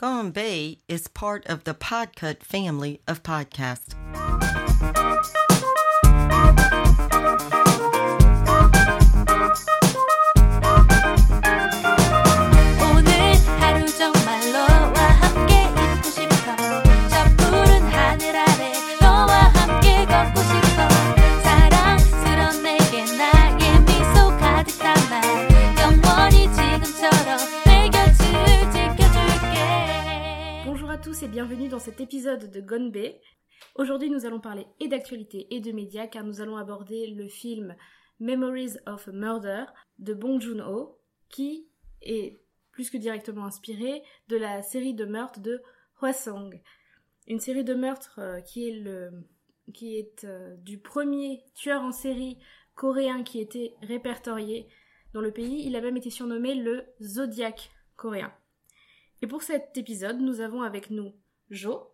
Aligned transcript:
Gone 0.00 0.30
Bay 0.30 0.78
is 0.88 1.08
part 1.08 1.44
of 1.44 1.64
the 1.64 1.74
Podcut 1.74 2.42
family 2.42 3.02
of 3.06 3.22
podcasts. 3.22 3.94
Et 31.22 31.28
bienvenue 31.28 31.68
dans 31.68 31.78
cet 31.78 32.00
épisode 32.00 32.50
de 32.50 32.60
Gone 32.62 32.90
Bay. 32.90 33.20
Aujourd'hui, 33.74 34.08
nous 34.08 34.24
allons 34.24 34.40
parler 34.40 34.66
et 34.78 34.88
d'actualité 34.88 35.54
et 35.54 35.60
de 35.60 35.70
médias 35.70 36.06
car 36.06 36.24
nous 36.24 36.40
allons 36.40 36.56
aborder 36.56 37.08
le 37.08 37.28
film 37.28 37.76
Memories 38.20 38.76
of 38.86 39.06
a 39.06 39.12
Murder 39.12 39.64
de 39.98 40.14
Bong 40.14 40.40
Joon-ho 40.40 40.98
qui 41.28 41.68
est 42.00 42.40
plus 42.70 42.88
que 42.88 42.96
directement 42.96 43.44
inspiré 43.44 44.02
de 44.28 44.36
la 44.38 44.62
série 44.62 44.94
de 44.94 45.04
meurtres 45.04 45.40
de 45.40 45.60
Hwasong. 46.00 46.58
Une 47.26 47.40
série 47.40 47.64
de 47.64 47.74
meurtres 47.74 48.18
euh, 48.18 48.40
qui 48.40 48.68
est 48.68 48.80
le 48.80 49.10
qui 49.74 49.98
est 49.98 50.24
euh, 50.24 50.56
du 50.56 50.78
premier 50.78 51.42
tueur 51.54 51.82
en 51.82 51.92
série 51.92 52.38
coréen 52.74 53.24
qui 53.24 53.40
était 53.40 53.74
répertorié 53.82 54.68
dans 55.12 55.20
le 55.20 55.32
pays. 55.32 55.66
Il 55.66 55.76
a 55.76 55.82
même 55.82 55.98
été 55.98 56.08
surnommé 56.08 56.54
le 56.54 56.86
Zodiac 57.02 57.70
coréen. 57.96 58.32
Et 59.22 59.26
pour 59.26 59.42
cet 59.42 59.76
épisode, 59.76 60.20
nous 60.20 60.40
avons 60.40 60.62
avec 60.62 60.90
nous 60.90 61.12
Jo 61.50 61.90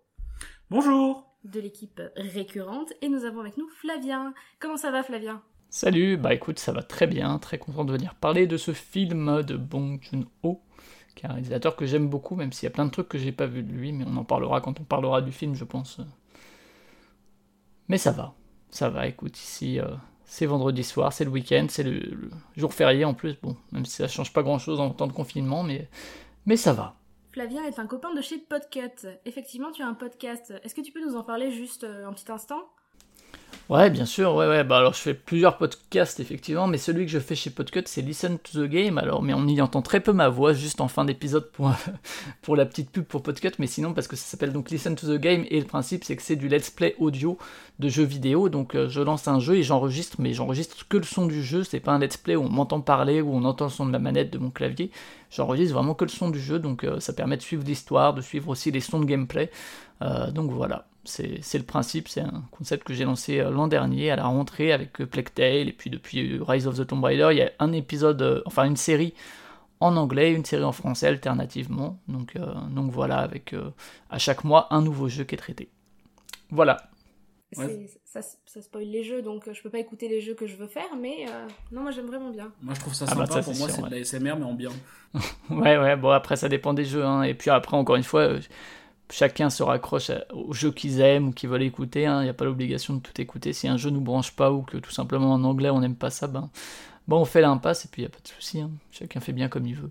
Bonjour 0.69 1.25
de 1.45 1.61
l'équipe 1.61 2.03
récurrente 2.15 2.93
et 3.01 3.09
nous 3.09 3.25
avons 3.25 3.41
avec 3.41 3.57
nous 3.57 3.67
Flavien. 3.81 4.35
Comment 4.61 4.77
ça 4.77 4.91
va 4.91 5.03
Flavien? 5.03 5.41
Salut, 5.71 6.19
bah 6.19 6.35
écoute, 6.35 6.59
ça 6.59 6.73
va 6.73 6.83
très 6.83 7.07
bien, 7.07 7.39
très 7.39 7.57
content 7.57 7.87
de 7.87 7.93
venir 7.93 8.17
parler 8.17 8.47
de 8.47 8.59
ce 8.59 8.75
film 8.75 9.43
de 9.43 9.57
Bong 9.57 9.99
Joon-ho, 10.03 10.61
qui 11.15 11.25
est 11.25 11.31
un 11.31 11.33
réalisateur 11.33 11.75
que 11.75 11.87
j'aime 11.87 12.11
beaucoup, 12.11 12.37
même 12.37 12.53
s'il 12.53 12.65
y 12.65 12.67
a 12.67 12.71
plein 12.71 12.85
de 12.85 12.91
trucs 12.91 13.09
que 13.09 13.17
j'ai 13.17 13.33
pas 13.33 13.47
vu 13.47 13.63
de 13.63 13.73
lui, 13.73 13.93
mais 13.93 14.05
on 14.07 14.19
en 14.19 14.25
parlera 14.25 14.61
quand 14.61 14.79
on 14.79 14.85
parlera 14.85 15.23
du 15.23 15.33
film, 15.33 15.55
je 15.55 15.65
pense. 15.65 16.03
Mais 17.89 17.97
ça 17.97 18.13
va, 18.13 18.35
ça 18.69 18.91
va, 18.91 19.07
écoute, 19.07 19.39
ici, 19.39 19.81
euh, 19.81 19.87
c'est 20.27 20.45
vendredi 20.45 20.85
soir, 20.85 21.15
c'est 21.15 21.25
le 21.25 21.31
week-end, 21.31 21.65
c'est 21.71 21.83
le, 21.83 21.99
le 21.99 22.31
jour 22.57 22.75
férié 22.75 23.07
en 23.07 23.15
plus, 23.15 23.41
bon, 23.41 23.57
même 23.73 23.87
si 23.87 23.97
ça 23.97 24.07
change 24.07 24.35
pas 24.35 24.43
grand-chose 24.43 24.81
en 24.81 24.91
temps 24.91 25.07
de 25.07 25.15
confinement, 25.15 25.63
mais, 25.63 25.89
mais 26.45 26.59
ça 26.59 26.75
va. 26.75 26.95
Flavien 27.37 27.65
est 27.65 27.79
un 27.79 27.87
copain 27.87 28.15
de 28.15 28.23
chez 28.23 28.39
Podcut. 28.39 29.07
Effectivement, 29.27 29.71
tu 29.71 29.83
as 29.83 29.87
un 29.87 29.93
podcast. 29.93 30.55
Est-ce 30.65 30.75
que 30.75 30.81
tu 30.81 30.91
peux 30.91 31.05
nous 31.05 31.17
en 31.17 31.23
parler 31.23 31.51
juste 31.51 31.85
euh, 31.85 32.09
un 32.09 32.15
petit 32.15 32.33
instant? 32.33 32.67
Ouais, 33.69 33.91
bien 33.91 34.07
sûr, 34.07 34.33
ouais, 34.37 34.47
ouais. 34.47 34.63
Bah 34.63 34.77
alors, 34.77 34.95
je 34.95 35.01
fais 35.01 35.15
plusieurs 35.15 35.57
podcasts, 35.59 36.21
effectivement, 36.21 36.69
mais 36.69 36.79
celui 36.79 37.05
que 37.05 37.11
je 37.11 37.19
fais 37.19 37.35
chez 37.35 37.51
Podcut, 37.51 37.83
c'est 37.87 38.01
Listen 38.01 38.39
to 38.39 38.65
the 38.65 38.71
Game. 38.71 38.97
Alors, 38.97 39.25
mais 39.25 39.35
on 39.35 39.45
y 39.49 39.61
entend 39.61 39.83
très 39.83 39.99
peu 39.99 40.13
ma 40.13 40.29
voix, 40.29 40.53
juste 40.53 40.81
en 40.81 40.87
fin 40.87 41.05
d'épisode 41.05 41.51
pour, 41.51 41.73
pour 42.43 42.55
la 42.55 42.65
petite 42.65 42.91
pub 42.91 43.03
pour 43.03 43.25
Podcut, 43.25 43.51
mais 43.59 43.67
sinon, 43.67 43.93
parce 43.93 44.07
que 44.07 44.15
ça 44.15 44.25
s'appelle 44.25 44.53
donc 44.53 44.71
Listen 44.71 44.95
to 44.95 45.09
the 45.09 45.21
Game, 45.21 45.47
et 45.51 45.59
le 45.59 45.67
principe, 45.67 46.05
c'est 46.05 46.15
que 46.15 46.23
c'est 46.23 46.37
du 46.37 46.49
let's 46.49 46.71
play 46.71 46.95
audio 47.01 47.39
de 47.81 47.89
jeux 47.89 48.05
vidéo. 48.05 48.49
Donc, 48.49 48.77
euh, 48.77 48.89
je 48.89 49.01
lance 49.01 49.27
un 49.27 49.41
jeu 49.41 49.57
et 49.57 49.65
j'enregistre, 49.65 50.19
mais 50.21 50.33
j'enregistre 50.33 50.87
que 50.89 50.97
le 50.97 51.03
son 51.03 51.27
du 51.27 51.43
jeu. 51.43 51.65
C'est 51.65 51.81
pas 51.81 51.91
un 51.91 51.99
let's 51.99 52.17
play 52.17 52.37
où 52.37 52.45
on 52.45 52.49
m'entend 52.49 52.81
parler, 52.81 53.21
où 53.21 53.35
on 53.35 53.45
entend 53.45 53.65
le 53.65 53.73
son 53.73 53.87
de 53.87 53.93
la 53.93 53.99
manette 53.99 54.33
de 54.33 54.39
mon 54.39 54.51
clavier. 54.51 54.93
J'enregistre 55.31 55.75
vraiment 55.75 55.95
que 55.95 56.05
le 56.05 56.11
son 56.11 56.31
du 56.31 56.39
jeu, 56.39 56.61
donc 56.61 56.85
euh, 56.85 57.01
ça 57.01 57.13
permet 57.13 57.37
de 57.37 57.43
suivre 57.43 57.65
l'histoire, 57.67 58.15
de 58.15 58.21
suivre 58.21 58.49
aussi 58.49 58.71
les 58.71 58.81
sons 58.81 59.01
de 59.01 59.07
gameplay. 59.07 59.51
Euh, 60.03 60.31
donc 60.31 60.51
voilà 60.51 60.87
c'est 61.05 61.39
c'est 61.43 61.59
le 61.59 61.65
principe, 61.65 62.09
c'est 62.09 62.21
un 62.21 62.43
concept 62.51 62.85
que 62.85 62.93
j'ai 62.93 63.05
lancé 63.05 63.39
euh, 63.41 63.51
l'an 63.51 63.69
dernier 63.69 64.11
à 64.11 64.17
la 64.17 64.25
rentrée 64.27 64.73
avec 64.73 65.01
euh, 65.01 65.07
Plague 65.07 65.33
Tale, 65.33 65.69
et 65.69 65.73
puis 65.73 65.89
depuis 65.91 66.39
Rise 66.47 66.67
of 66.67 66.77
the 66.77 66.87
Tomb 66.87 67.03
Raider, 67.05 67.29
il 67.31 67.39
y 67.39 67.43
a 67.43 67.51
un 67.61 67.73
épisode, 67.73 68.21
euh, 68.23 68.43
enfin 68.45 68.65
une 68.65 68.77
série 68.77 69.15
en 69.81 69.97
anglais, 69.97 70.33
une 70.33 70.45
série 70.45 70.65
en 70.65 70.73
français 70.73 71.07
alternativement, 71.07 71.99
donc, 72.09 72.35
euh, 72.37 72.55
donc 72.71 72.91
voilà, 72.91 73.19
avec 73.19 73.53
euh, 73.53 73.71
à 74.11 74.19
chaque 74.19 74.43
mois 74.45 74.67
un 74.75 74.83
nouveau 74.83 75.09
jeu 75.09 75.25
qui 75.25 75.35
est 75.35 75.39
traité. 75.39 75.69
Voilà. 76.51 76.79
C'est- 77.53 78.01
ça, 78.05 78.21
ça 78.47 78.63
spoil 78.63 78.85
les 78.85 79.05
jeux, 79.05 79.23
donc 79.23 79.49
je 79.53 79.63
peux 79.63 79.71
pas 79.71 79.79
écouter 79.79 80.09
les 80.09 80.21
jeux 80.21 80.35
que 80.35 80.47
je 80.47 80.57
veux 80.57 80.67
faire, 80.67 80.97
mais 81.01 81.27
euh, 81.29 81.47
non, 81.71 81.83
moi 81.83 81.91
j'aime 81.91 82.07
vraiment 82.07 82.31
bien. 82.31 82.51
Moi 82.63 82.75
je 82.75 82.81
trouve 82.81 82.95
ça 82.95 83.05
Ah 83.09 83.15
bah 83.15 83.27
sympa, 83.27 83.35
ça, 83.35 83.43
pour 83.43 83.55
c'est 83.55 83.59
moi 83.61 83.69
c'est 83.69 83.83
de 83.83 83.91
la 83.91 83.99
SMR 84.05 84.37
mais 84.39 84.45
en 84.45 84.55
bien. 84.55 84.71
Ouais, 85.51 85.79
ouais, 85.79 85.97
bon 85.97 86.11
après 86.11 86.37
ça 86.37 86.49
dépend 86.49 86.75
des 86.75 86.85
jeux, 86.85 87.05
hein. 87.05 87.23
et 87.23 87.35
puis 87.35 87.51
après 87.51 87.77
encore 87.77 87.97
une 87.97 88.03
fois, 88.03 88.23
euh, 88.23 88.41
chacun 89.11 89.51
se 89.51 89.63
raccroche 89.63 90.11
aux 90.33 90.53
jeux 90.53 90.73
qu'ils 90.73 91.01
aiment 91.01 91.29
ou 91.29 91.33
qu'ils 91.33 91.49
veulent 91.49 91.63
écouter, 91.63 92.03
il 92.03 92.23
n'y 92.23 92.29
a 92.29 92.35
pas 92.35 92.45
l'obligation 92.45 92.95
de 92.95 93.01
tout 93.01 93.21
écouter. 93.21 93.53
Si 93.53 93.69
un 93.69 93.77
jeu 93.77 93.91
nous 93.91 94.01
branche 94.01 94.33
pas 94.33 94.53
ou 94.53 94.63
que 94.63 94.77
tout 94.77 94.91
simplement 94.91 95.33
en 95.33 95.45
anglais 95.45 95.71
on 95.71 95.81
n'aime 95.81 95.97
pas 95.97 96.11
ça, 96.11 96.27
ben 96.27 96.51
on 97.09 97.25
fait 97.25 97.41
l'impasse 97.41 97.85
et 97.85 97.89
puis 97.89 98.03
il 98.03 98.05
n'y 98.05 98.13
a 98.13 98.15
pas 98.15 98.23
de 98.23 98.29
souci, 98.29 98.61
hein. 98.61 98.71
chacun 98.91 99.21
fait 99.21 99.33
bien 99.33 99.49
comme 99.49 99.67
il 99.67 99.75
veut. 99.75 99.91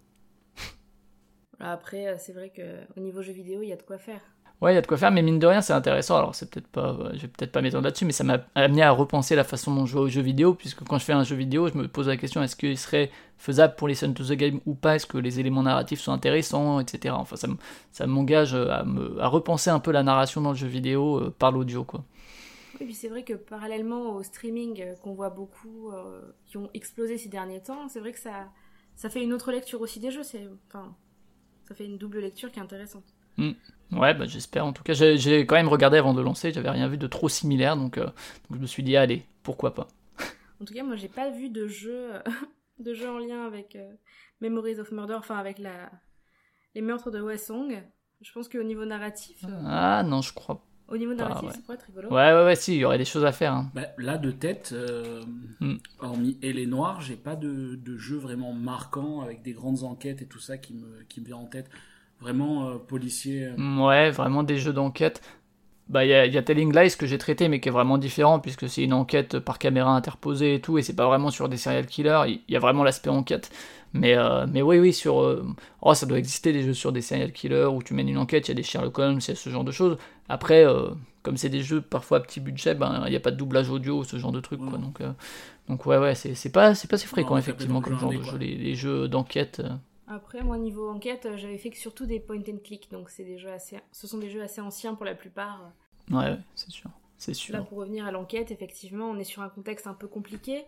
Après, 1.60 2.08
euh, 2.08 2.16
c'est 2.18 2.34
vrai 2.34 2.50
que 2.50 2.62
au 2.98 3.00
niveau 3.00 3.22
jeux 3.22 3.34
vidéo, 3.34 3.62
il 3.62 3.70
y 3.70 3.74
a 3.74 3.78
de 3.78 3.82
quoi 3.82 3.98
faire. 3.98 4.22
Ouais, 4.62 4.72
il 4.72 4.76
y 4.76 4.78
a 4.78 4.82
de 4.82 4.88
quoi 4.88 4.98
faire, 4.98 5.12
mais 5.12 5.22
mine 5.22 5.38
de 5.38 5.46
rien, 5.48 5.62
c'est 5.62 5.74
intéressant. 5.74 6.18
Alors, 6.18 6.34
c'est 6.34 6.50
peut-être 6.50 6.68
pas, 6.68 6.92
euh, 6.94 7.10
je 7.14 7.22
vais 7.24 7.28
peut-être 7.28 7.52
pas 7.52 7.62
m'étendre 7.62 7.84
là-dessus, 7.84 8.06
mais 8.06 8.14
ça 8.14 8.24
m'a 8.24 8.40
amené 8.56 8.84
à 8.84 8.92
repenser 8.92 9.36
la 9.36 9.44
façon 9.44 9.76
dont 9.76 9.86
je 9.86 9.92
joue 9.92 10.00
aux 10.00 10.08
jeux 10.08 10.22
vidéo, 10.22 10.54
puisque 10.54 10.84
quand 10.86 10.98
je 10.98 11.04
fais 11.04 11.14
un 11.14 11.24
jeu 11.26 11.36
vidéo, 11.36 11.68
je 11.68 11.78
me 11.78 11.88
pose 11.90 12.08
la 12.08 12.16
question 12.18 12.42
est-ce 12.42 12.56
qu'il 12.56 12.78
serait 12.78 13.12
faisable 13.38 13.76
pour 13.76 13.90
Listen 13.90 14.14
to 14.14 14.24
the 14.24 14.32
Game 14.32 14.62
ou 14.66 14.74
pas? 14.74 14.96
Est-ce 14.96 15.06
que 15.08 15.18
les 15.18 15.40
éléments 15.42 15.64
narratifs 15.64 16.00
sont 16.00 16.14
intéressants, 16.14 16.80
etc. 16.80 17.18
Enfin, 17.18 17.36
ça, 17.36 17.48
me- 17.50 17.58
ça 17.92 18.08
m'engage 18.08 18.56
à, 18.56 18.84
me, 18.86 19.20
à 19.22 19.28
repenser 19.28 19.70
un 19.70 19.80
peu 19.80 19.92
la 19.92 20.04
narration 20.04 20.40
dans 20.42 20.52
le 20.52 20.58
jeu 20.58 20.68
vidéo 20.68 21.20
euh, 21.20 21.36
par 21.38 21.52
l'audio, 21.52 21.84
quoi. 21.84 22.04
Oui, 22.80 22.86
puis 22.88 22.96
c'est 22.96 23.08
vrai 23.10 23.24
que 23.24 23.34
parallèlement 23.34 24.16
au 24.16 24.24
streaming 24.24 24.82
euh, 24.82 24.96
qu'on 24.96 25.14
voit 25.14 25.30
beaucoup, 25.30 25.92
euh, 25.92 26.22
qui 26.46 26.58
ont 26.58 26.70
explosé 26.74 27.18
ces 27.18 27.30
derniers 27.30 27.62
temps, 27.62 27.88
c'est 27.88 28.00
vrai 28.02 28.12
que 28.12 28.20
ça, 28.20 28.52
ça 28.96 29.10
fait 29.10 29.24
une 29.24 29.34
autre 29.34 29.52
lecture 29.52 29.80
aussi 29.82 30.00
des 30.00 30.12
jeux. 30.12 30.24
C'est, 30.24 30.48
enfin, 30.68 30.96
ça 31.66 31.76
fait 31.76 31.86
une 31.86 31.98
double 31.98 32.20
lecture 32.20 32.52
qui 32.52 32.60
est 32.60 32.64
intéressante. 32.64 33.06
Ouais, 33.92 34.14
bah, 34.14 34.26
j'espère. 34.26 34.66
En 34.66 34.74
tout 34.74 34.84
cas, 34.84 34.94
j'ai 34.94 35.46
quand 35.46 35.56
même 35.56 35.68
regardé 35.68 35.98
avant 35.98 36.14
de 36.14 36.22
lancer, 36.22 36.52
j'avais 36.52 36.70
rien 36.70 36.88
vu 36.88 36.98
de 36.98 37.08
trop 37.08 37.30
similaire, 37.30 37.78
donc, 37.78 37.98
euh, 37.98 38.06
donc 38.06 38.56
je 38.56 38.60
me 38.60 38.66
suis 38.66 38.84
dit 38.84 38.96
allez, 38.98 39.26
pourquoi 39.44 39.74
pas. 39.74 39.88
En 40.62 40.66
tout 40.66 40.74
cas, 40.74 40.84
moi, 40.84 40.96
j'ai 40.96 41.08
pas 41.10 41.30
vu 41.30 41.50
de 41.50 41.68
jeu, 41.68 42.10
de 42.80 42.94
jeu 42.94 43.10
en 43.10 43.20
lien 43.20 43.46
avec 43.46 43.76
euh, 43.76 43.92
Memories 44.42 44.80
of 44.80 44.92
Murder, 44.92 45.16
enfin 45.16 45.38
avec 45.38 45.60
la, 45.60 45.92
les 46.74 46.82
meurtres 46.82 47.12
de 47.12 47.22
Wesong. 47.22 47.84
Je 48.22 48.32
pense 48.32 48.48
qu'au 48.50 48.64
niveau 48.64 48.86
narratif, 48.86 49.44
euh, 49.48 49.62
Ah 49.68 50.02
non, 50.04 50.22
je 50.22 50.34
crois. 50.34 50.66
au 50.88 50.98
niveau 50.98 51.14
narratif, 51.14 51.50
ouais. 51.50 51.54
ça 51.54 51.62
pourrait 51.62 51.76
être 51.76 51.86
rigolo. 51.86 52.10
Ouais, 52.10 52.34
ouais, 52.34 52.46
ouais, 52.46 52.56
si, 52.56 52.74
il 52.76 52.80
y 52.80 52.86
aurait 52.86 52.98
des 52.98 53.06
choses 53.06 53.26
à 53.26 53.32
faire. 53.34 53.54
hein. 53.54 53.70
Bah, 53.76 53.88
là 53.98 54.18
de 54.18 54.32
tête, 54.32 54.72
euh, 54.74 55.22
Hmm. 55.60 55.76
hormis 56.00 56.38
Elle 56.42 56.58
est 56.60 56.66
Noire, 56.66 57.02
j'ai 57.02 57.16
pas 57.18 57.36
de, 57.36 57.76
de 57.76 57.98
jeu 57.98 58.18
vraiment 58.18 58.52
marquant 58.54 59.22
avec 59.22 59.42
des 59.42 59.54
grandes 59.54 59.84
enquêtes 59.84 60.22
et 60.22 60.28
tout 60.28 60.40
ça 60.40 60.58
qui 60.58 60.74
me, 60.74 61.04
qui 61.04 61.22
me 61.22 61.26
vient 61.28 61.38
en 61.38 61.46
tête. 61.46 61.70
Vraiment 62.22 62.70
euh, 62.70 62.76
policier. 62.78 63.46
euh. 63.46 63.86
Ouais, 63.86 64.10
vraiment 64.12 64.44
des 64.44 64.58
jeux 64.58 64.74
d'enquête. 64.74 65.22
Bah, 65.88 66.04
il 66.04 66.10
y 66.10 66.34
y 66.34 66.38
a 66.38 66.42
Telling 66.42 66.76
Lies 66.76 66.96
que 66.98 67.06
j'ai 67.06 67.20
traité, 67.20 67.48
mais 67.48 67.60
qui 67.60 67.70
est 67.70 67.72
vraiment 67.72 68.00
différent, 68.00 68.40
puisque 68.40 68.68
c'est 68.68 68.84
une 68.84 68.94
enquête 68.94 69.38
par 69.38 69.60
caméra 69.60 69.92
interposée 69.96 70.56
et 70.56 70.62
tout, 70.62 70.80
et 70.80 70.82
c'est 70.82 70.96
pas 70.96 71.06
vraiment 71.06 71.30
sur 71.30 71.48
des 71.48 71.58
serial 71.58 71.86
killers, 71.86 72.24
il 72.28 72.42
y 72.52 72.56
a 72.56 72.60
vraiment 72.60 72.84
l'aspect 72.84 73.12
enquête. 73.12 73.52
Mais, 73.94 74.16
euh, 74.18 74.48
mais 74.52 74.64
oui, 74.64 74.80
oui, 74.80 74.94
sur. 74.94 75.22
euh, 75.22 75.46
Oh, 75.84 75.94
ça 75.94 76.08
doit 76.08 76.18
exister 76.18 76.52
des 76.54 76.64
jeux 76.64 76.74
sur 76.74 76.92
des 76.92 77.02
serial 77.02 77.32
killers 77.32 77.66
où 77.66 77.84
tu 77.84 77.94
mènes 77.94 78.10
une 78.10 78.18
enquête, 78.18 78.48
il 78.48 78.52
y 78.52 78.54
a 78.54 78.56
des 78.56 78.64
Sherlock 78.64 78.98
Holmes, 78.98 79.20
il 79.22 79.28
y 79.28 79.32
a 79.32 79.36
ce 79.36 79.50
genre 79.52 79.64
de 79.64 79.72
choses. 79.72 79.98
Après, 80.28 80.66
euh, 80.66 80.90
comme 81.22 81.38
c'est 81.38 81.50
des 81.50 81.62
jeux 81.62 81.82
parfois 81.82 82.18
à 82.18 82.22
petit 82.22 82.40
budget, 82.40 82.74
ben, 82.74 83.04
il 83.06 83.12
n'y 83.12 83.16
a 83.16 83.20
pas 83.20 83.32
de 83.32 83.38
doublage 83.38 83.70
audio, 83.70 84.04
ce 84.04 84.18
genre 84.18 84.32
de 84.32 84.40
truc, 84.40 84.60
quoi. 84.62 84.80
Donc, 84.80 85.00
donc 85.70 85.86
ouais, 85.86 85.98
ouais, 86.00 86.16
c'est 86.16 86.52
pas, 86.52 86.74
pas 86.74 86.98
si 86.98 87.06
fréquent, 87.08 87.36
ça 87.36 87.40
effectivement, 87.40 87.82
comme 87.82 88.00
genre 88.00 88.12
de 88.12 88.24
jeu 88.24 88.38
les 88.40 88.76
jeux 88.76 89.08
d'enquête. 89.08 89.62
Euh. 90.08 90.16
Après, 90.16 90.44
moi, 90.44 90.58
niveau 90.58 90.90
enquête, 90.90 91.26
euh, 91.26 91.38
j'avais 91.38 91.58
fait 91.58 91.70
que 91.70 91.78
surtout 91.78 92.06
des 92.06 92.20
point 92.20 92.42
and 92.48 92.60
click, 92.64 92.92
donc 92.92 93.10
c'est 93.10 93.24
des 93.24 93.38
jeux 93.38 93.52
assez, 93.52 93.80
ce 93.92 94.08
sont 94.08 94.18
des 94.18 94.30
jeux 94.30 94.42
assez 94.42 94.62
anciens 94.62 94.96
pour 94.96 95.06
la 95.06 95.16
plupart. 95.16 95.72
Ouais, 96.12 96.18
ouais, 96.18 96.40
c'est 96.56 96.72
sûr. 96.72 96.90
C'est 97.18 97.34
sûr. 97.34 97.56
Là, 97.56 97.62
pour 97.62 97.78
revenir 97.78 98.06
à 98.06 98.12
l'enquête, 98.12 98.52
effectivement, 98.52 99.10
on 99.10 99.18
est 99.18 99.24
sur 99.24 99.42
un 99.42 99.50
contexte 99.50 99.88
un 99.88 99.94
peu 99.94 100.08
compliqué. 100.08 100.66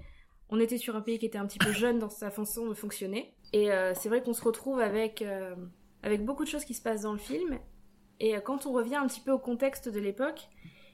On 0.49 0.59
était 0.59 0.77
sur 0.77 0.95
un 0.95 1.01
pays 1.01 1.19
qui 1.19 1.25
était 1.25 1.37
un 1.37 1.45
petit 1.45 1.59
peu 1.59 1.71
jeune 1.71 1.99
dans 1.99 2.09
sa 2.09 2.31
façon 2.31 2.67
de 2.67 2.73
fonctionner. 2.73 3.33
Et 3.53 3.71
euh, 3.71 3.93
c'est 3.95 4.07
vrai 4.09 4.21
qu'on 4.21 4.33
se 4.33 4.41
retrouve 4.41 4.79
avec, 4.79 5.21
euh, 5.21 5.55
avec 6.03 6.23
beaucoup 6.23 6.45
de 6.45 6.49
choses 6.49 6.63
qui 6.63 6.73
se 6.73 6.81
passent 6.81 7.01
dans 7.01 7.11
le 7.11 7.17
film. 7.17 7.59
Et 8.19 8.35
euh, 8.35 8.39
quand 8.39 8.65
on 8.65 8.71
revient 8.71 8.95
un 8.95 9.07
petit 9.07 9.19
peu 9.19 9.31
au 9.31 9.39
contexte 9.39 9.89
de 9.89 9.99
l'époque, 9.99 10.47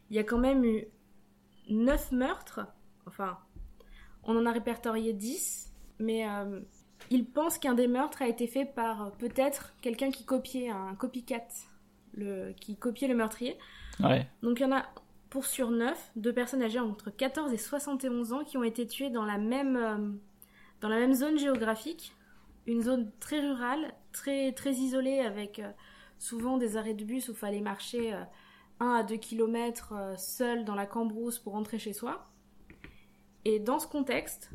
il 0.10 0.16
y 0.16 0.20
a 0.20 0.24
quand 0.24 0.40
même 0.40 0.66
eu 0.66 0.86
9 1.70 2.12
meurtres. 2.14 2.62
Enfin, 3.06 3.38
on 4.24 4.36
en 4.36 4.46
a 4.46 4.52
répertorié 4.52 5.14
10. 5.14 5.72
Mais 6.00 6.28
euh, 6.28 6.62
il 7.10 7.26
pense 7.26 7.58
qu'un 7.58 7.74
des 7.74 7.88
meurtres 7.88 8.22
a 8.22 8.28
été 8.28 8.48
fait 8.48 8.66
par 8.66 9.04
euh, 9.04 9.10
peut-être 9.18 9.74
quelqu'un 9.82 10.12
qui 10.12 10.26
copiait, 10.26 10.70
un 10.70 10.96
copycat, 10.96 11.48
le, 12.14 12.54
qui 12.54 12.76
copiait 12.76 13.08
le 13.08 13.16
meurtrier. 13.16 13.58
Ouais. 14.00 14.28
Donc 14.42 14.60
il 14.60 14.64
y 14.64 14.66
en 14.66 14.72
a 14.72 14.86
pour 15.30 15.46
sur 15.46 15.72
9, 15.72 16.12
deux 16.16 16.34
personnes 16.34 16.62
âgées 16.62 16.80
entre 16.80 17.10
14 17.10 17.52
et 17.54 17.58
71 17.58 18.34
ans 18.34 18.44
qui 18.44 18.58
ont 18.58 18.64
été 18.64 18.86
tuées 18.86 19.10
dans 19.10 19.26
la 19.26 19.38
même, 19.38 19.76
euh, 19.76 20.12
dans 20.82 20.90
la 20.90 20.98
même 20.98 21.14
zone 21.14 21.38
géographique, 21.38 22.16
une 22.68 22.82
zone 22.82 23.12
très 23.20 23.40
rurale, 23.40 23.94
très, 24.12 24.52
très 24.54 24.74
isolée 24.74 25.20
avec 25.20 25.60
euh, 25.60 25.72
souvent 26.20 26.58
des 26.58 26.78
arrêts 26.78 26.94
de 26.94 27.04
bus 27.04 27.30
où 27.30 27.32
il 27.32 27.38
fallait 27.38 27.62
marcher 27.62 28.14
1 28.80 28.88
à 28.88 29.04
2 29.04 29.18
km 29.18 29.94
seul 30.18 30.64
dans 30.64 30.76
la 30.76 30.86
cambrousse 30.86 31.40
pour 31.40 31.54
rentrer 31.54 31.80
chez 31.80 31.92
soi. 31.92 32.30
Et 33.44 33.60
dans 33.60 33.80
ce 33.80 33.88
contexte, 33.88 34.52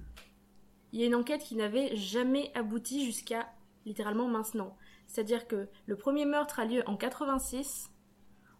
il 0.93 1.01
y 1.01 1.03
a 1.03 1.07
une 1.07 1.15
enquête 1.15 1.43
qui 1.43 1.57
n'avait 1.57 1.95
jamais 1.97 2.51
abouti 2.55 3.05
jusqu'à 3.05 3.49
littéralement 3.85 4.29
maintenant. 4.29 4.77
C'est-à-dire 5.07 5.47
que 5.47 5.69
le 5.87 5.97
premier 5.97 6.25
meurtre 6.25 6.61
a 6.61 6.65
lieu 6.65 6.83
en 6.87 6.97
86, 6.97 7.91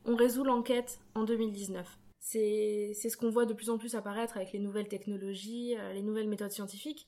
on 0.05 0.17
résout 0.17 0.45
l'enquête 0.45 1.01
en 1.15 1.25
2019. 1.25 1.99
C'est 2.21 2.93
ce 2.95 3.17
qu'on 3.17 3.31
voit 3.31 3.47
de 3.47 3.55
plus 3.55 3.71
en 3.71 3.79
plus 3.79 3.95
apparaître 3.95 4.37
avec 4.37 4.53
les 4.53 4.59
nouvelles 4.59 4.89
technologies, 4.89 5.77
euh, 5.79 5.93
les 5.93 6.03
nouvelles 6.03 6.29
méthodes 6.29 6.51
scientifiques. 6.51 7.07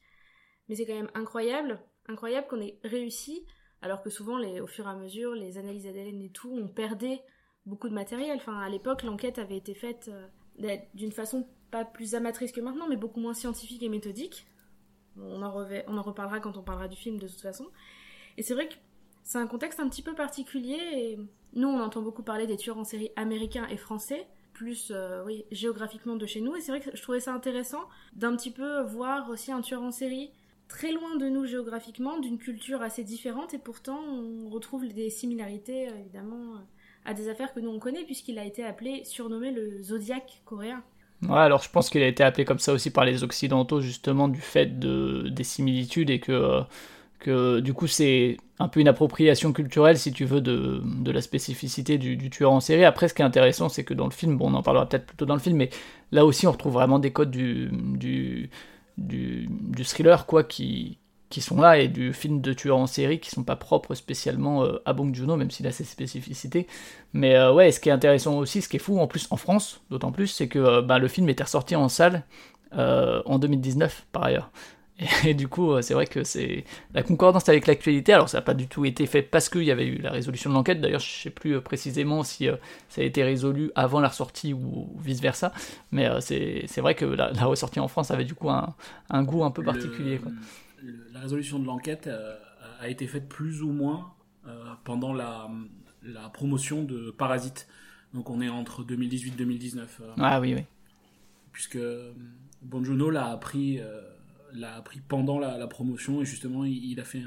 Mais 0.69 0.77
c'est 0.77 0.87
quand 0.87 0.95
même 0.95 1.11
incroyable, 1.15 1.81
incroyable 2.07 2.47
qu'on 2.47 2.61
ait 2.61 2.79
réussi, 2.85 3.45
alors 3.83 4.03
que 4.03 4.11
souvent, 4.11 4.39
les, 4.39 4.61
au 4.61 4.67
fur 4.67 4.87
et 4.87 4.91
à 4.91 4.95
mesure, 4.95 5.35
les 5.35 5.59
analyses 5.59 5.87
ADN 5.87 6.23
et 6.23 6.31
tout, 6.31 6.53
on 6.55 6.69
perdait 6.69 7.23
beaucoup 7.67 7.89
de 7.89 7.95
matériel. 7.95 8.37
Enfin, 8.37 8.59
à 8.59 8.69
l'époque, 8.69 9.03
l'enquête 9.03 9.39
avait 9.39 9.57
été 9.57 9.75
faite 9.75 10.11
euh, 10.59 10.77
d'une 10.95 11.13
façon 11.13 11.47
pas 11.71 11.85
plus 11.85 12.15
amatrice 12.15 12.53
que 12.53 12.61
maintenant, 12.61 12.89
mais 12.89 12.97
beaucoup 12.97 13.21
moins 13.21 13.35
scientifique 13.35 13.83
et 13.83 13.89
méthodique. 13.89 14.47
On 15.19 15.43
en, 15.43 16.03
reparlera 16.03 16.41
quand 16.41 16.57
on 16.57 16.63
parlera 16.63 16.89
du 16.89 16.97
film 16.97 17.19
de 17.19 17.27
toute 17.27 17.41
façon. 17.41 17.67
Et 18.37 18.43
c'est 18.43 18.55
vrai 18.55 18.69
que 18.69 18.75
c'est 19.23 19.39
un 19.39 19.47
contexte 19.47 19.81
un 19.81 19.89
petit 19.89 20.03
peu 20.03 20.15
particulier. 20.15 21.19
Nous, 21.55 21.69
on 21.69 21.81
entend 21.81 22.03
beaucoup 22.03 22.23
parler 22.23 22.47
des 22.47 22.57
tueurs 22.57 22.79
en 22.79 22.85
série 22.85 23.11
américains 23.17 23.67
et 23.69 23.77
français, 23.77 24.27
plus 24.53 24.93
euh, 24.95 25.25
géographiquement 25.51 26.17
de 26.17 26.27
chez 26.27 26.41
nous. 26.41 26.57
Et 26.57 26.61
c'est 26.61 26.73
vrai 26.73 26.81
que 26.81 26.97
je 26.97 27.03
trouvais 27.03 27.21
ça 27.21 27.33
intéressant 27.33 27.89
d'un 28.15 28.37
petit 28.37 28.51
peu 28.51 28.83
voir 28.83 29.29
aussi 29.31 29.53
un 29.53 29.61
tueur 29.61 29.83
en 29.83 29.91
série 29.91 30.31
très 30.71 30.93
loin 30.93 31.17
de 31.17 31.29
nous 31.29 31.47
géographiquement, 31.47 32.19
d'une 32.19 32.39
culture 32.39 32.81
assez 32.81 33.05
différente. 33.05 33.53
Et 33.55 33.59
pourtant, 33.59 34.01
on 34.01 34.49
retrouve 34.49 34.87
des 34.87 35.11
similarités, 35.11 35.89
euh, 35.89 35.99
évidemment, 35.99 36.55
euh, 36.55 36.59
à 37.05 37.13
des 37.13 37.29
affaires 37.29 37.53
que 37.53 37.61
nous 37.61 37.71
on 37.71 37.79
connaît, 37.79 38.05
puisqu'il 38.05 38.39
a 38.39 38.45
été 38.45 38.65
appelé, 38.65 39.05
surnommé 39.05 39.51
le 39.51 39.83
Zodiac 39.83 40.43
coréen. 40.45 40.83
Ouais, 41.23 41.39
alors 41.39 41.63
je 41.63 41.69
pense 41.71 41.91
qu'il 41.91 42.03
a 42.03 42.07
été 42.07 42.23
appelé 42.25 42.45
comme 42.45 42.59
ça 42.59 42.73
aussi 42.73 42.91
par 42.91 43.05
les 43.05 43.23
Occidentaux, 43.25 43.81
justement, 43.81 44.29
du 44.29 44.41
fait 44.41 44.79
de, 44.79 45.29
des 45.29 45.45
similitudes 45.45 46.11
et 46.11 46.21
que 46.21 46.63
que 47.21 47.61
du 47.61 47.75
coup 47.75 47.87
c'est 47.87 48.39
un 48.59 48.69
peu 48.69 48.81
une 48.81 48.89
appropriation 48.89 49.53
culturelle 49.53 49.99
si 49.99 50.13
tu 50.13 50.25
veux 50.25 50.41
de, 50.41 50.83
la 51.13 51.21
spécificité 51.21 51.99
du, 51.99 52.31
tueur 52.31 52.51
en 52.53 52.61
série. 52.61 52.85
Après 52.85 53.09
ce 53.09 53.15
qui 53.15 53.23
est 53.23 53.25
intéressant 53.25 53.69
c'est 53.69 53.85
que 53.85 53.95
dans 53.95 54.07
le 54.07 54.11
film, 54.11 54.37
bon 54.37 54.51
on 54.51 54.55
en 54.55 54.63
parlera 54.63 54.89
peut-être 54.89 55.07
plutôt 55.07 55.27
dans 55.27 55.35
le 55.35 55.41
film, 55.41 55.57
mais 55.57 55.71
là 56.13 56.25
aussi 56.27 56.47
on 56.47 56.53
retrouve 56.53 56.73
vraiment 56.75 56.99
des 56.99 57.13
codes 57.13 57.31
du, 57.31 57.71
du, 57.73 58.51
du, 58.99 59.85
thriller 59.85 60.27
quoi 60.27 60.45
qui, 60.45 60.99
qui 61.31 61.41
sont 61.41 61.61
là 61.61 61.79
et 61.79 61.89
du 61.89 62.13
film 62.13 62.41
de 62.41 62.53
tueur 62.53 62.77
en 62.77 62.87
série 62.87 63.21
qui 63.21 63.31
sont 63.31 63.45
pas 63.45 63.57
propres 63.57 63.95
spécialement 63.95 64.65
euh, 64.65 64.83
à 64.85 64.93
Bong 64.93 65.15
Joon-ho 65.15 65.37
même 65.37 65.51
s'il 65.51 65.67
a 65.67 65.73
ses 65.73 65.85
spécificités. 65.85 66.67
Mais 67.13 67.37
euh, 67.37 67.53
ouais, 67.53 67.73
ce 67.73 67.81
qui 67.81 67.89
est 67.89 67.93
intéressant 67.93 68.37
aussi, 68.39 68.61
ce 68.61 68.69
qui 68.69 68.77
est 68.77 68.81
fou 68.81 68.99
en 68.99 69.07
plus 69.07 69.29
en 69.31 69.37
France, 69.37 69.81
d'autant 69.91 70.13
plus, 70.13 70.27
c'est 70.27 70.49
que 70.49 70.59
euh, 70.59 70.83
bah, 70.83 70.99
le 70.99 71.09
film 71.09 71.29
était 71.29 71.45
ressorti 71.45 71.77
en 71.77 71.89
salle 71.89 72.25
en 72.73 73.41
2019 73.41 74.07
par 74.13 74.25
ailleurs. 74.25 74.51
Et, 75.27 75.35
du 75.35 75.49
coup, 75.49 75.73
euh, 75.73 75.83
c'est 75.83 75.95
vrai 75.95 76.07
que 76.07 76.25
c'est 76.25 76.65
la 76.95 77.03
concordance 77.03 77.49
avec 77.49 77.67
l'actualité. 77.67 78.13
Alors, 78.13 78.29
ça 78.29 78.39
n'a 78.39 78.43
pas 78.43 78.55
du 78.55 78.69
tout 78.69 78.85
été 78.85 79.07
fait 79.07 79.23
parce 79.23 79.49
qu'il 79.49 79.65
y 79.65 79.71
avait 79.71 79.87
eu 79.87 79.99
la 79.99 80.11
résolution 80.11 80.51
de 80.51 80.55
l'enquête. 80.55 80.81
D'ailleurs, 80.81 81.01
je 81.01 81.17
ne 81.17 81.23
sais 81.23 81.31
plus 81.31 81.57
euh, 81.57 81.61
précisément 81.61 82.23
si 82.23 82.49
euh, 82.49 82.57
ça 82.89 83.01
a 83.01 83.05
été 83.05 83.23
résolu 83.23 83.71
avant 83.75 84.01
la 84.01 84.09
ressortie 84.09 84.53
ou, 84.53 84.89
vice-versa. 85.03 85.53
Mais 85.91 86.09
c'est 86.21 86.81
vrai 86.81 86.95
que 86.95 87.05
la, 87.05 87.31
ressortie 87.45 87.81
en 87.81 87.89
France 87.89 88.11
avait 88.11 88.25
du 88.25 88.35
coup 88.35 88.51
un, 88.51 88.75
un 89.09 89.23
goût 89.23 89.45
un 89.45 89.51
peu 89.51 89.63
particulier. 89.63 90.21
La 91.13 91.21
résolution 91.21 91.59
de 91.59 91.67
l'enquête 91.67 92.09
a 92.79 92.89
été 92.89 93.07
faite 93.07 93.29
plus 93.29 93.63
ou 93.63 93.73
moins 93.73 94.15
pendant 94.85 95.13
la, 95.13 95.51
la, 96.03 96.29
promotion 96.31 96.83
de 96.83 97.11
Parasite. 97.11 97.69
Donc, 98.15 98.31
on 98.31 98.41
est 98.41 98.49
entre 98.49 98.83
2018-2019. 98.85 99.87
ah 100.19 100.41
oui, 100.41 100.55
oui. 100.55 100.65
Puisque 101.53 101.79
Bon 102.63 102.83
l'a 102.83 103.27
appris 103.27 103.81
l'a 104.53 104.77
appris 104.77 105.01
pendant 105.01 105.39
la, 105.39 105.67
promotion 105.67 106.21
et 106.21 106.25
justement 106.25 106.65
il, 106.65 106.99
a 107.01 107.05
fait 107.05 107.23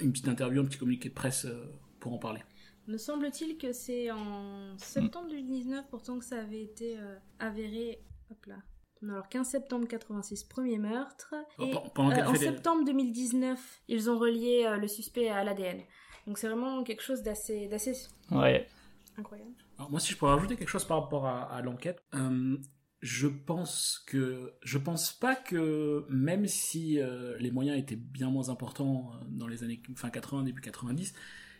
une 0.00 0.12
petite 0.12 0.28
interview, 0.28 0.60
un 0.60 0.64
petit 0.64 0.78
communiqué 0.78 1.08
de 1.08 1.14
presse 1.14 1.44
euh, 1.44 1.64
pour 2.00 2.12
en 2.12 2.18
parler. 2.18 2.40
Me 2.86 2.96
semble-t-il 2.96 3.58
que 3.58 3.72
c'est 3.72 4.10
en 4.10 4.76
septembre 4.78 5.28
2019 5.30 5.86
pourtant 5.90 6.18
que 6.18 6.24
ça 6.24 6.40
avait 6.40 6.62
été 6.62 6.98
euh, 6.98 7.16
avéré. 7.38 8.00
Hop 8.30 8.46
là. 8.46 8.56
Alors 9.02 9.28
15 9.28 9.48
septembre 9.48 9.86
86, 9.86 10.44
premier 10.44 10.78
meurtre. 10.78 11.34
Et 11.60 11.72
euh, 11.72 11.78
en 11.96 12.34
septembre 12.34 12.84
2019, 12.84 13.82
ils 13.88 14.10
ont 14.10 14.18
relié 14.18 14.68
le 14.80 14.88
suspect 14.88 15.28
à 15.28 15.44
l'ADN. 15.44 15.80
Donc 16.26 16.38
c'est 16.38 16.48
vraiment 16.48 16.82
quelque 16.82 17.02
chose 17.02 17.22
d'assez, 17.22 17.68
d'assez 17.68 17.92
ouais. 18.30 18.66
incroyable. 19.16 19.52
Alors 19.78 19.90
moi 19.90 20.00
si 20.00 20.12
je 20.12 20.18
pourrais 20.18 20.32
rajouter 20.32 20.56
quelque 20.56 20.68
chose 20.68 20.84
par 20.84 21.02
rapport 21.02 21.26
à, 21.26 21.44
à 21.44 21.62
l'enquête, 21.62 22.02
je 23.00 23.28
pense 23.28 24.02
que 24.06 24.54
je 24.62 24.78
pense 24.78 25.12
pas 25.12 25.36
que 25.36 26.04
même 26.08 26.46
si 26.46 27.00
euh, 27.00 27.36
les 27.38 27.50
moyens 27.50 27.78
étaient 27.78 27.96
bien 27.96 28.30
moins 28.30 28.48
importants 28.48 29.12
euh, 29.12 29.24
dans 29.28 29.46
les 29.46 29.62
années 29.62 29.80
fin 29.94 30.10
80 30.10 30.42
début 30.42 30.60
90 30.60 31.14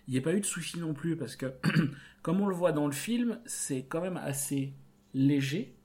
il 0.09 0.13
n'y 0.13 0.19
a 0.19 0.23
pas 0.23 0.33
eu 0.33 0.41
de 0.41 0.47
souci 0.47 0.79
non 0.79 0.95
plus 0.95 1.17
parce 1.17 1.37
que 1.37 1.47
comme 2.23 2.41
on 2.41 2.49
le 2.49 2.55
voit 2.55 2.73
dans 2.73 2.87
le 2.87 2.93
film 2.93 3.41
c'est 3.47 3.85
quand 3.85 4.01
même 4.01 4.17
assez 4.17 4.75
léger 5.15 5.78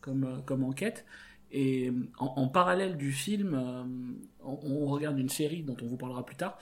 comme 0.00 0.24
euh, 0.24 0.40
comme 0.42 0.64
enquête 0.64 1.04
et 1.52 1.92
en, 2.18 2.46
parallèle 2.46 2.96
du 2.96 3.10
film 3.10 3.60
on, 4.38 4.86
regarde 4.86 5.18
une 5.18 5.28
série 5.28 5.64
dont 5.64 5.76
on 5.82 5.86
vous 5.86 5.96
parlera 5.96 6.24
plus 6.24 6.36
tard 6.36 6.56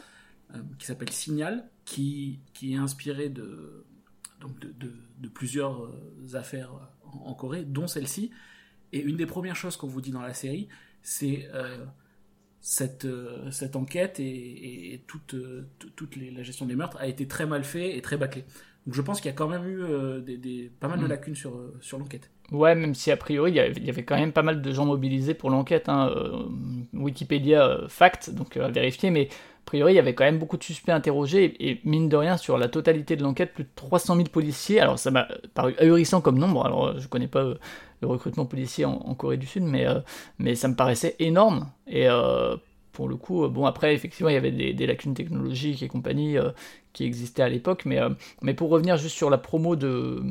qui 0.79 0.87
s'appelle 0.87 1.11
Signal 1.11 1.69
qui 1.85 2.41
qui 2.55 2.73
est 2.73 2.79
inspirée 2.79 3.29
de 3.29 3.85
donc 4.41 4.59
de, 4.61 4.73
de, 4.73 4.95
de 5.19 5.29
plusieurs 5.29 5.93
affaires 6.33 6.73
en 7.13 7.35
Corée, 7.35 7.65
dont 7.65 7.87
celle-ci. 7.87 8.31
Et 8.93 9.01
une 9.01 9.17
des 9.17 9.27
premières 9.27 9.57
choses 9.57 9.77
qu'on 9.77 9.87
vous 9.87 10.01
dit 10.01 10.11
dans 10.11 10.23
la 10.23 10.35
série, 10.35 10.69
c'est 11.03 11.49
euh, 11.55 11.85
cette, 12.61 13.05
euh, 13.05 13.51
cette 13.51 13.77
enquête 13.77 14.19
et, 14.19 15.05
toute, 15.07 15.35
euh, 15.35 15.69
toute 15.97 16.17
la 16.17 16.43
gestion 16.43 16.67
des 16.67 16.77
meurtres 16.77 16.97
a 16.99 17.07
été 17.07 17.27
très 17.27 17.47
mal 17.47 17.65
fait 17.65 17.97
et 17.97 18.03
très 18.03 18.17
bâclée. 18.17 18.45
Donc 18.87 18.95
je 18.95 19.03
pense 19.03 19.21
qu'il 19.21 19.31
y 19.31 19.35
a 19.35 19.37
quand 19.37 19.49
même 19.49 19.67
eu 19.67 20.23
des, 20.23 20.73
pas 20.81 20.89
mal 20.89 20.99
de 20.99 21.05
mm. 21.05 21.09
lacunes 21.09 21.35
sur, 21.35 21.73
sur 21.81 21.99
l'enquête. 21.99 22.31
Ouais, 22.51 22.75
même 22.75 22.95
si 22.95 23.11
a 23.11 23.17
priori 23.17 23.53
il 23.53 23.57
y, 23.57 23.91
avait, 23.91 24.05
quand 24.05 24.17
même 24.17 24.33
pas 24.33 24.43
mal 24.43 24.63
de 24.63 24.73
gens 24.73 24.87
mobilisés 24.87 25.35
pour 25.35 25.51
l'enquête. 25.51 25.89
Hein. 25.89 26.11
Wikipédia 26.95 27.81
fact, 27.89 28.31
donc 28.31 28.57
à 28.57 28.69
vérifier, 28.69 29.11
mais 29.11 29.29
a 29.69 29.71
priori, 29.71 29.93
il 29.93 29.97
y 29.97 29.99
avait 29.99 30.15
quand 30.15 30.25
même 30.25 30.39
beaucoup 30.39 30.57
de 30.57 30.65
suspects 30.65 30.93
interrogés, 30.93 31.55
et, 31.61 31.79
mine 31.85 32.09
de 32.09 32.17
rien, 32.17 32.39
sur 32.39 32.57
la 32.57 32.69
totalité 32.69 33.17
de 33.17 33.23
l'enquête, 33.23 33.53
plus 33.53 33.65
de 33.65 33.69
300 33.75 34.17
000 34.17 34.29
policiers. 34.29 34.81
Alors, 34.81 34.99
ça 34.99 35.11
m'a 35.11 35.29
paru 35.53 35.75
ahurissant 35.79 36.23
comme 36.23 36.39
nombre. 36.39 36.65
Alors, 36.65 36.99
je 36.99 37.07
connais 37.07 37.27
pas 37.29 37.43
euh, 37.43 37.55
le 38.01 38.09
recrutement 38.09 38.47
policier 38.47 38.87
en, 38.87 39.15
Corée 39.15 39.37
du 39.37 39.47
Sud, 39.47 39.65
mais, 39.65 39.87
euh, 39.87 40.01
mais 40.39 40.55
ça 40.55 40.69
me 40.69 40.75
paraissait 40.75 41.17
énorme. 41.19 41.71
Et 41.87 42.09
euh, 42.09 42.57
pour 42.93 43.11
le 43.11 43.17
coup, 43.17 43.47
bon, 43.49 43.67
après, 43.67 43.93
effectivement, 43.93 44.31
il 44.31 44.35
y 44.35 44.39
avait 44.39 44.73
des, 44.73 44.87
lacunes 44.87 45.13
technologiques 45.13 45.83
et 45.83 45.89
compagnie 45.89 46.39
qui 46.95 47.05
existaient 47.05 47.43
à 47.43 47.51
l'époque, 47.51 47.83
mais, 47.85 48.01
mais 48.41 48.55
pour 48.55 48.71
revenir 48.71 48.97
juste 48.97 49.17
sur 49.17 49.29
la 49.29 49.37
promo 49.37 49.77
de, 49.77 50.23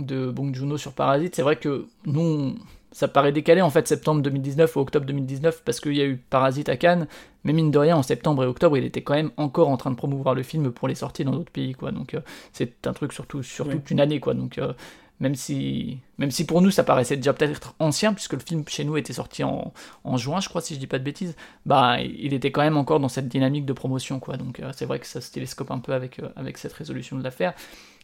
de 0.00 0.30
Bong 0.30 0.54
Joon-ho 0.54 0.76
sur 0.76 0.92
Parasite, 0.92 1.34
c'est 1.34 1.42
vrai 1.42 1.56
que 1.56 1.86
nous, 2.06 2.56
ça 2.92 3.08
paraît 3.08 3.32
décalé 3.32 3.62
en 3.62 3.70
fait 3.70 3.86
septembre 3.86 4.22
2019 4.22 4.76
ou 4.76 4.80
octobre 4.80 5.06
2019 5.06 5.62
parce 5.64 5.80
qu'il 5.80 5.96
y 5.96 6.00
a 6.00 6.06
eu 6.06 6.16
Parasite 6.16 6.68
à 6.68 6.76
Cannes, 6.76 7.06
mais 7.44 7.52
mine 7.52 7.70
de 7.70 7.78
rien 7.78 7.96
en 7.96 8.02
septembre 8.02 8.44
et 8.44 8.46
octobre 8.46 8.76
il 8.76 8.84
était 8.84 9.02
quand 9.02 9.14
même 9.14 9.30
encore 9.36 9.68
en 9.68 9.76
train 9.76 9.90
de 9.90 9.96
promouvoir 9.96 10.34
le 10.34 10.42
film 10.42 10.72
pour 10.72 10.88
les 10.88 10.94
sorties 10.94 11.24
dans 11.24 11.32
d'autres 11.32 11.52
pays 11.52 11.72
quoi. 11.72 11.92
Donc 11.92 12.14
euh, 12.14 12.20
c'est 12.52 12.86
un 12.86 12.92
truc 12.92 13.12
surtout 13.12 13.42
sur 13.42 13.68
toute 13.68 13.90
une 13.90 14.00
année 14.00 14.18
quoi. 14.18 14.34
Donc 14.34 14.58
euh, 14.58 14.72
même 15.20 15.36
si 15.36 15.98
même 16.18 16.32
si 16.32 16.44
pour 16.44 16.62
nous 16.62 16.70
ça 16.70 16.82
paraissait 16.82 17.16
déjà 17.16 17.32
peut-être 17.32 17.74
ancien 17.78 18.12
puisque 18.12 18.32
le 18.32 18.40
film 18.40 18.64
chez 18.66 18.84
nous 18.84 18.96
était 18.96 19.12
sorti 19.12 19.44
en, 19.44 19.72
en, 20.02 20.16
juin 20.16 20.40
je 20.40 20.48
crois 20.48 20.60
si 20.60 20.74
je 20.74 20.80
dis 20.80 20.88
pas 20.88 20.98
de 20.98 21.04
bêtises, 21.04 21.36
bah 21.66 22.00
il 22.00 22.34
était 22.34 22.50
quand 22.50 22.62
même 22.62 22.76
encore 22.76 22.98
dans 22.98 23.08
cette 23.08 23.28
dynamique 23.28 23.66
de 23.66 23.72
promotion 23.72 24.18
quoi. 24.18 24.36
Donc 24.36 24.58
euh, 24.58 24.72
c'est 24.74 24.86
vrai 24.86 24.98
que 24.98 25.06
ça 25.06 25.20
se 25.20 25.30
télescope 25.30 25.70
un 25.70 25.78
peu 25.78 25.92
avec 25.92 26.20
avec 26.34 26.58
cette 26.58 26.72
résolution 26.72 27.16
de 27.16 27.22
l'affaire. 27.22 27.54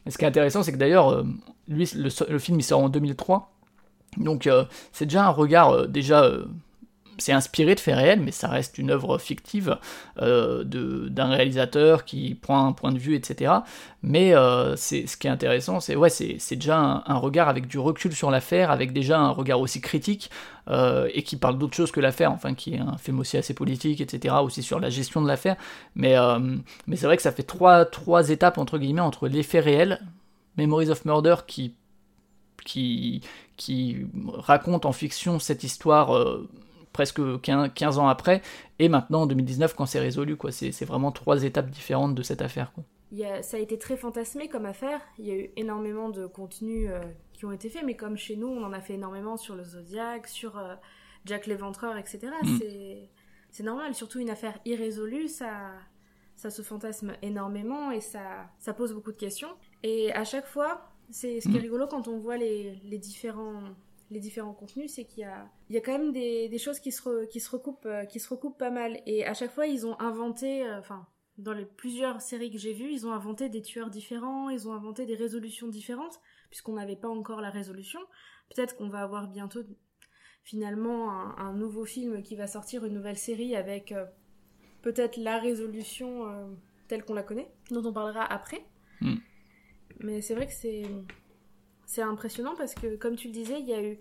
Et 0.06 0.10
ce 0.10 0.18
qui 0.18 0.24
est 0.24 0.28
intéressant 0.28 0.62
c'est 0.62 0.72
que 0.72 0.76
d'ailleurs 0.76 1.24
lui 1.68 1.90
le, 1.94 2.38
film 2.38 2.60
il 2.60 2.62
sort 2.62 2.80
en 2.80 2.88
2003 2.88 3.52
donc 4.18 4.46
euh, 4.46 4.64
c'est 4.92 5.06
déjà 5.06 5.26
un 5.26 5.30
regard 5.30 5.70
euh, 5.70 5.86
déjà 5.86 6.24
euh, 6.24 6.46
c'est 7.18 7.32
inspiré 7.32 7.74
de 7.74 7.80
faits 7.80 7.96
réels, 7.96 8.20
mais 8.20 8.32
ça 8.32 8.48
reste 8.48 8.78
une 8.78 8.90
œuvre 8.90 9.18
fictive 9.18 9.78
d'un 10.18 11.28
réalisateur 11.28 12.04
qui 12.04 12.34
prend 12.34 12.66
un 12.66 12.72
point 12.72 12.92
de 12.92 12.98
vue, 12.98 13.14
etc. 13.14 13.52
Mais 14.02 14.34
c'est 14.76 15.06
ce 15.06 15.16
qui 15.16 15.26
est 15.26 15.30
intéressant, 15.30 15.80
c'est 15.80 15.96
ouais, 15.96 16.10
c'est 16.10 16.56
déjà 16.56 17.02
un, 17.06 17.16
regard 17.16 17.48
avec 17.48 17.66
du 17.66 17.78
recul 17.78 18.14
sur 18.14 18.30
l'affaire, 18.30 18.70
avec 18.70 18.92
déjà 18.92 19.18
un 19.18 19.30
regard 19.30 19.60
aussi 19.60 19.80
critique 19.80 20.30
et 20.70 21.22
qui 21.22 21.36
parle 21.36 21.58
d'autre 21.58 21.74
chose 21.74 21.90
que 21.90 22.00
l'affaire, 22.00 22.32
enfin 22.32 22.54
qui 22.54 22.74
est 22.74 22.80
un 22.80 22.98
film 22.98 23.20
aussi 23.20 23.36
assez 23.36 23.54
politique, 23.54 24.00
etc. 24.00 24.36
Aussi 24.42 24.62
sur 24.62 24.80
la 24.80 24.90
gestion 24.90 25.20
de 25.22 25.28
l'affaire. 25.28 25.56
Mais 25.94 26.16
mais 26.86 26.96
c'est 26.96 27.06
vrai 27.06 27.16
que 27.16 27.22
ça 27.22 27.32
fait 27.32 27.42
trois 27.42 27.84
trois 27.84 28.30
étapes 28.30 28.58
entre 28.58 28.78
guillemets 28.78 29.00
entre 29.00 29.28
les 29.28 29.42
faits 29.42 29.64
réels, 29.64 30.00
Memories 30.56 30.90
of 30.90 31.04
Murder 31.04 31.36
qui 31.46 31.74
qui, 32.66 33.22
qui 33.56 34.06
raconte 34.34 34.84
en 34.84 34.92
fiction 34.92 35.38
cette 35.38 35.64
histoire 35.64 36.14
euh, 36.14 36.48
presque 36.96 37.20
15, 37.42 37.98
ans 37.98 38.08
après, 38.08 38.40
et 38.78 38.88
maintenant 38.88 39.22
en 39.22 39.26
2019 39.26 39.74
quand 39.74 39.84
c'est 39.84 40.00
résolu. 40.00 40.36
quoi. 40.36 40.50
C'est 40.50 40.84
vraiment 40.86 41.12
trois 41.12 41.42
étapes 41.44 41.68
différentes 41.70 42.14
de 42.14 42.22
cette 42.22 42.40
affaire. 42.40 42.72
Quoi. 42.72 42.84
il 43.12 43.18
y 43.18 43.24
a- 43.24 43.42
ça 43.42 43.58
a 43.58 43.60
été 43.60 43.76
très 43.78 43.96
fantasmé 43.98 44.48
comme 44.48 44.64
affaire. 44.64 45.00
Il 45.18 45.26
y 45.26 45.30
a 45.30 45.34
eu 45.36 45.50
énormément 45.56 46.08
de 46.08 46.26
contenus 46.26 46.88
euh, 46.90 47.00
qui 47.34 47.44
ont 47.44 47.52
été 47.52 47.68
faits, 47.68 47.84
mais 47.84 47.96
comme 47.96 48.16
chez 48.16 48.36
nous, 48.36 48.48
on 48.48 48.64
en 48.64 48.72
a 48.72 48.80
fait 48.80 48.94
énormément 48.94 49.36
sur 49.36 49.54
le 49.54 49.62
Zodiac, 49.64 50.26
sur 50.26 50.56
euh, 50.58 50.74
Jack 51.26 51.46
l'Éventreur, 51.46 51.96
etc. 51.98 52.18
Mm. 52.42 52.58
C'est, 52.58 53.10
c'est 53.50 53.62
normal, 53.62 53.94
surtout 53.94 54.18
une 54.18 54.30
affaire 54.30 54.58
irrésolue, 54.64 55.28
ça, 55.28 55.50
ça 56.34 56.48
se 56.50 56.62
fantasme 56.62 57.12
énormément 57.22 57.90
et 57.90 58.00
ça, 58.00 58.22
ça 58.58 58.72
pose 58.72 58.92
beaucoup 58.94 59.12
de 59.12 59.18
questions. 59.18 59.50
Et 59.82 60.12
à 60.14 60.24
chaque 60.24 60.46
fois, 60.46 60.90
c'est 61.10 61.40
ce 61.40 61.48
qui 61.48 61.56
est 61.56 61.60
Mm. 61.60 61.62
rigolo 61.62 61.86
quand 61.86 62.08
on 62.08 62.18
voit 62.18 62.38
les, 62.38 62.80
les 62.84 62.98
différents 62.98 63.62
les 64.10 64.20
différents 64.20 64.54
contenus, 64.54 64.92
c'est 64.94 65.04
qu'il 65.04 65.20
y 65.20 65.24
a, 65.24 65.48
il 65.68 65.74
y 65.74 65.78
a 65.78 65.80
quand 65.80 65.92
même 65.92 66.12
des, 66.12 66.48
des 66.48 66.58
choses 66.58 66.78
qui 66.78 66.92
se, 66.92 67.02
re- 67.02 67.28
qui, 67.28 67.40
se 67.40 67.50
recoupent, 67.50 67.86
euh, 67.86 68.04
qui 68.04 68.20
se 68.20 68.28
recoupent 68.28 68.58
pas 68.58 68.70
mal. 68.70 69.00
Et 69.06 69.24
à 69.26 69.34
chaque 69.34 69.52
fois, 69.52 69.66
ils 69.66 69.86
ont 69.86 69.98
inventé, 70.00 70.64
euh, 70.64 70.78
enfin, 70.78 71.06
dans 71.38 71.52
les 71.52 71.64
plusieurs 71.64 72.20
séries 72.20 72.50
que 72.50 72.58
j'ai 72.58 72.72
vues, 72.72 72.90
ils 72.92 73.06
ont 73.06 73.12
inventé 73.12 73.48
des 73.48 73.62
tueurs 73.62 73.90
différents, 73.90 74.48
ils 74.48 74.68
ont 74.68 74.72
inventé 74.72 75.06
des 75.06 75.16
résolutions 75.16 75.68
différentes, 75.68 76.20
puisqu'on 76.50 76.74
n'avait 76.74 76.96
pas 76.96 77.08
encore 77.08 77.40
la 77.40 77.50
résolution. 77.50 78.00
Peut-être 78.54 78.76
qu'on 78.76 78.88
va 78.88 79.02
avoir 79.02 79.28
bientôt, 79.28 79.60
finalement, 80.44 81.10
un, 81.10 81.36
un 81.38 81.52
nouveau 81.52 81.84
film 81.84 82.22
qui 82.22 82.36
va 82.36 82.46
sortir, 82.46 82.84
une 82.84 82.94
nouvelle 82.94 83.18
série 83.18 83.56
avec 83.56 83.90
euh, 83.90 84.06
peut-être 84.82 85.16
la 85.16 85.38
résolution 85.38 86.28
euh, 86.28 86.46
telle 86.86 87.04
qu'on 87.04 87.14
la 87.14 87.24
connaît, 87.24 87.50
dont 87.72 87.84
on 87.84 87.92
parlera 87.92 88.24
après. 88.24 88.64
Mm. 89.00 89.16
Mais 90.00 90.20
c'est 90.20 90.34
vrai 90.34 90.46
que 90.46 90.52
c'est 90.52 90.84
c'est 91.86 92.02
impressionnant 92.02 92.54
parce 92.56 92.74
que, 92.74 92.96
comme 92.96 93.16
tu 93.16 93.28
le 93.28 93.32
disais, 93.32 93.58
il 93.60 93.68
y 93.68 93.74
a 93.74 93.82
eu. 93.82 93.98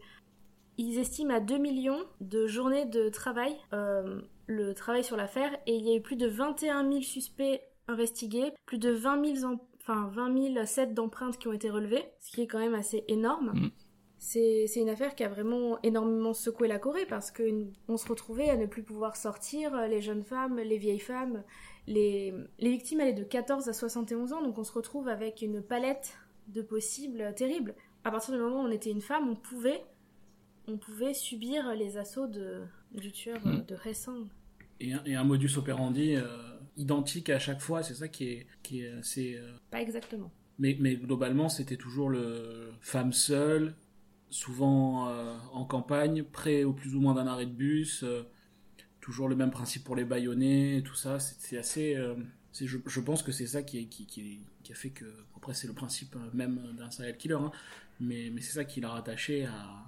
Ils 0.77 0.99
estiment 0.99 1.35
à 1.35 1.39
2 1.39 1.57
millions 1.57 2.03
de 2.19 2.47
journées 2.47 2.85
de 2.85 3.07
travail 3.07 3.55
euh, 3.71 4.19
le 4.47 4.73
travail 4.73 5.03
sur 5.03 5.15
l'affaire 5.15 5.57
et 5.65 5.75
il 5.75 5.85
y 5.87 5.91
a 5.91 5.95
eu 5.95 6.01
plus 6.01 6.17
de 6.17 6.27
21 6.27 6.83
000 6.89 7.01
suspects 7.01 7.61
investigués, 7.87 8.51
plus 8.65 8.77
de 8.77 8.89
20 8.91 9.35
000, 9.37 9.53
em- 9.53 9.59
enfin, 9.79 10.09
20 10.13 10.53
000 10.53 10.65
sets 10.65 10.87
d'empreintes 10.87 11.37
qui 11.37 11.47
ont 11.47 11.53
été 11.53 11.69
relevés, 11.69 12.03
ce 12.19 12.31
qui 12.31 12.41
est 12.41 12.47
quand 12.47 12.59
même 12.59 12.73
assez 12.75 13.05
énorme. 13.07 13.51
Mm. 13.53 13.71
C'est 14.17 14.65
c'est 14.67 14.81
une 14.81 14.89
affaire 14.89 15.15
qui 15.15 15.23
a 15.23 15.29
vraiment 15.29 15.79
énormément 15.83 16.33
secoué 16.33 16.67
la 16.67 16.79
Corée 16.79 17.05
parce 17.05 17.31
qu'on 17.31 17.97
se 17.97 18.07
retrouvait 18.07 18.49
à 18.49 18.57
ne 18.57 18.65
plus 18.65 18.83
pouvoir 18.83 19.15
sortir, 19.15 19.73
euh, 19.75 19.87
les 19.87 20.01
jeunes 20.01 20.23
femmes, 20.23 20.57
les 20.57 20.77
vieilles 20.77 20.99
femmes. 20.99 21.43
Les, 21.87 22.33
les 22.57 22.69
victimes 22.71 22.99
allaient 22.99 23.13
de 23.13 23.23
14 23.23 23.69
à 23.69 23.73
71 23.73 24.33
ans, 24.33 24.41
donc 24.41 24.57
on 24.57 24.63
se 24.63 24.73
retrouve 24.73 25.07
avec 25.07 25.41
une 25.41 25.61
palette 25.61 26.17
de 26.47 26.61
possibles 26.61 27.21
euh, 27.21 27.31
terribles. 27.31 27.75
À 28.03 28.11
partir 28.11 28.33
du 28.33 28.39
moment 28.39 28.63
où 28.63 28.67
on 28.67 28.71
était 28.71 28.91
une 28.91 29.01
femme, 29.01 29.29
on 29.29 29.35
pouvait, 29.35 29.83
on 30.67 30.77
pouvait 30.77 31.13
subir 31.13 31.73
les 31.75 31.97
assauts 31.97 32.27
de, 32.27 32.61
du 32.91 33.11
tueur 33.11 33.39
euh, 33.45 33.57
Mm. 33.59 33.65
de 33.65 33.77
Hessang. 33.85 34.27
Et 34.79 34.93
un, 34.93 35.03
et 35.05 35.15
un 35.15 35.23
modus 35.23 35.57
operandi 35.57 36.15
euh, 36.15 36.25
identique 36.77 37.29
à 37.29 37.39
chaque 37.39 37.61
fois, 37.61 37.81
c'est 37.83 37.93
ça 37.95 38.07
qui 38.07 38.25
est, 38.29 38.47
qui 38.61 38.81
est 38.83 38.91
assez. 38.91 39.35
euh, 39.37 39.53
Pas 39.71 39.81
exactement. 39.81 40.31
Mais, 40.59 40.77
mais 40.79 40.95
globalement, 40.95 41.49
c'était 41.49 41.77
toujours 41.77 42.09
le 42.09 42.71
femme 42.81 43.11
seule, 43.13 43.75
souvent 44.29 45.09
euh, 45.09 45.35
en 45.53 45.65
campagne, 45.65 46.23
près 46.23 46.63
au 46.63 46.73
plus 46.73 46.95
ou 46.95 47.01
moins 47.01 47.13
d'un 47.13 47.27
arrêt 47.27 47.45
de 47.45 47.51
bus, 47.51 48.03
toujours 49.01 49.27
le 49.29 49.35
même 49.35 49.51
principe 49.51 49.83
pour 49.83 49.95
les 49.95 50.05
baïonnés, 50.05 50.81
tout 50.85 50.95
ça. 50.95 51.19
C'est 51.19 51.57
assez. 51.57 51.95
Je, 52.61 52.99
pense 52.99 53.23
que 53.23 53.31
c'est 53.31 53.47
ça 53.47 53.63
qui, 53.63 53.89
a 54.69 54.73
fait 54.73 54.89
que. 54.89 55.05
Après, 55.35 55.53
c'est 55.53 55.67
le 55.67 55.73
principe 55.73 56.15
euh, 56.15 56.29
même 56.33 56.59
d'un 56.77 56.89
serial 56.89 57.17
killer, 57.17 57.35
hein, 57.35 57.51
mais, 57.99 58.31
c'est 58.41 58.53
ça 58.53 58.65
qui 58.65 58.81
l'a 58.81 58.89
rattaché 58.89 59.45
à. 59.45 59.85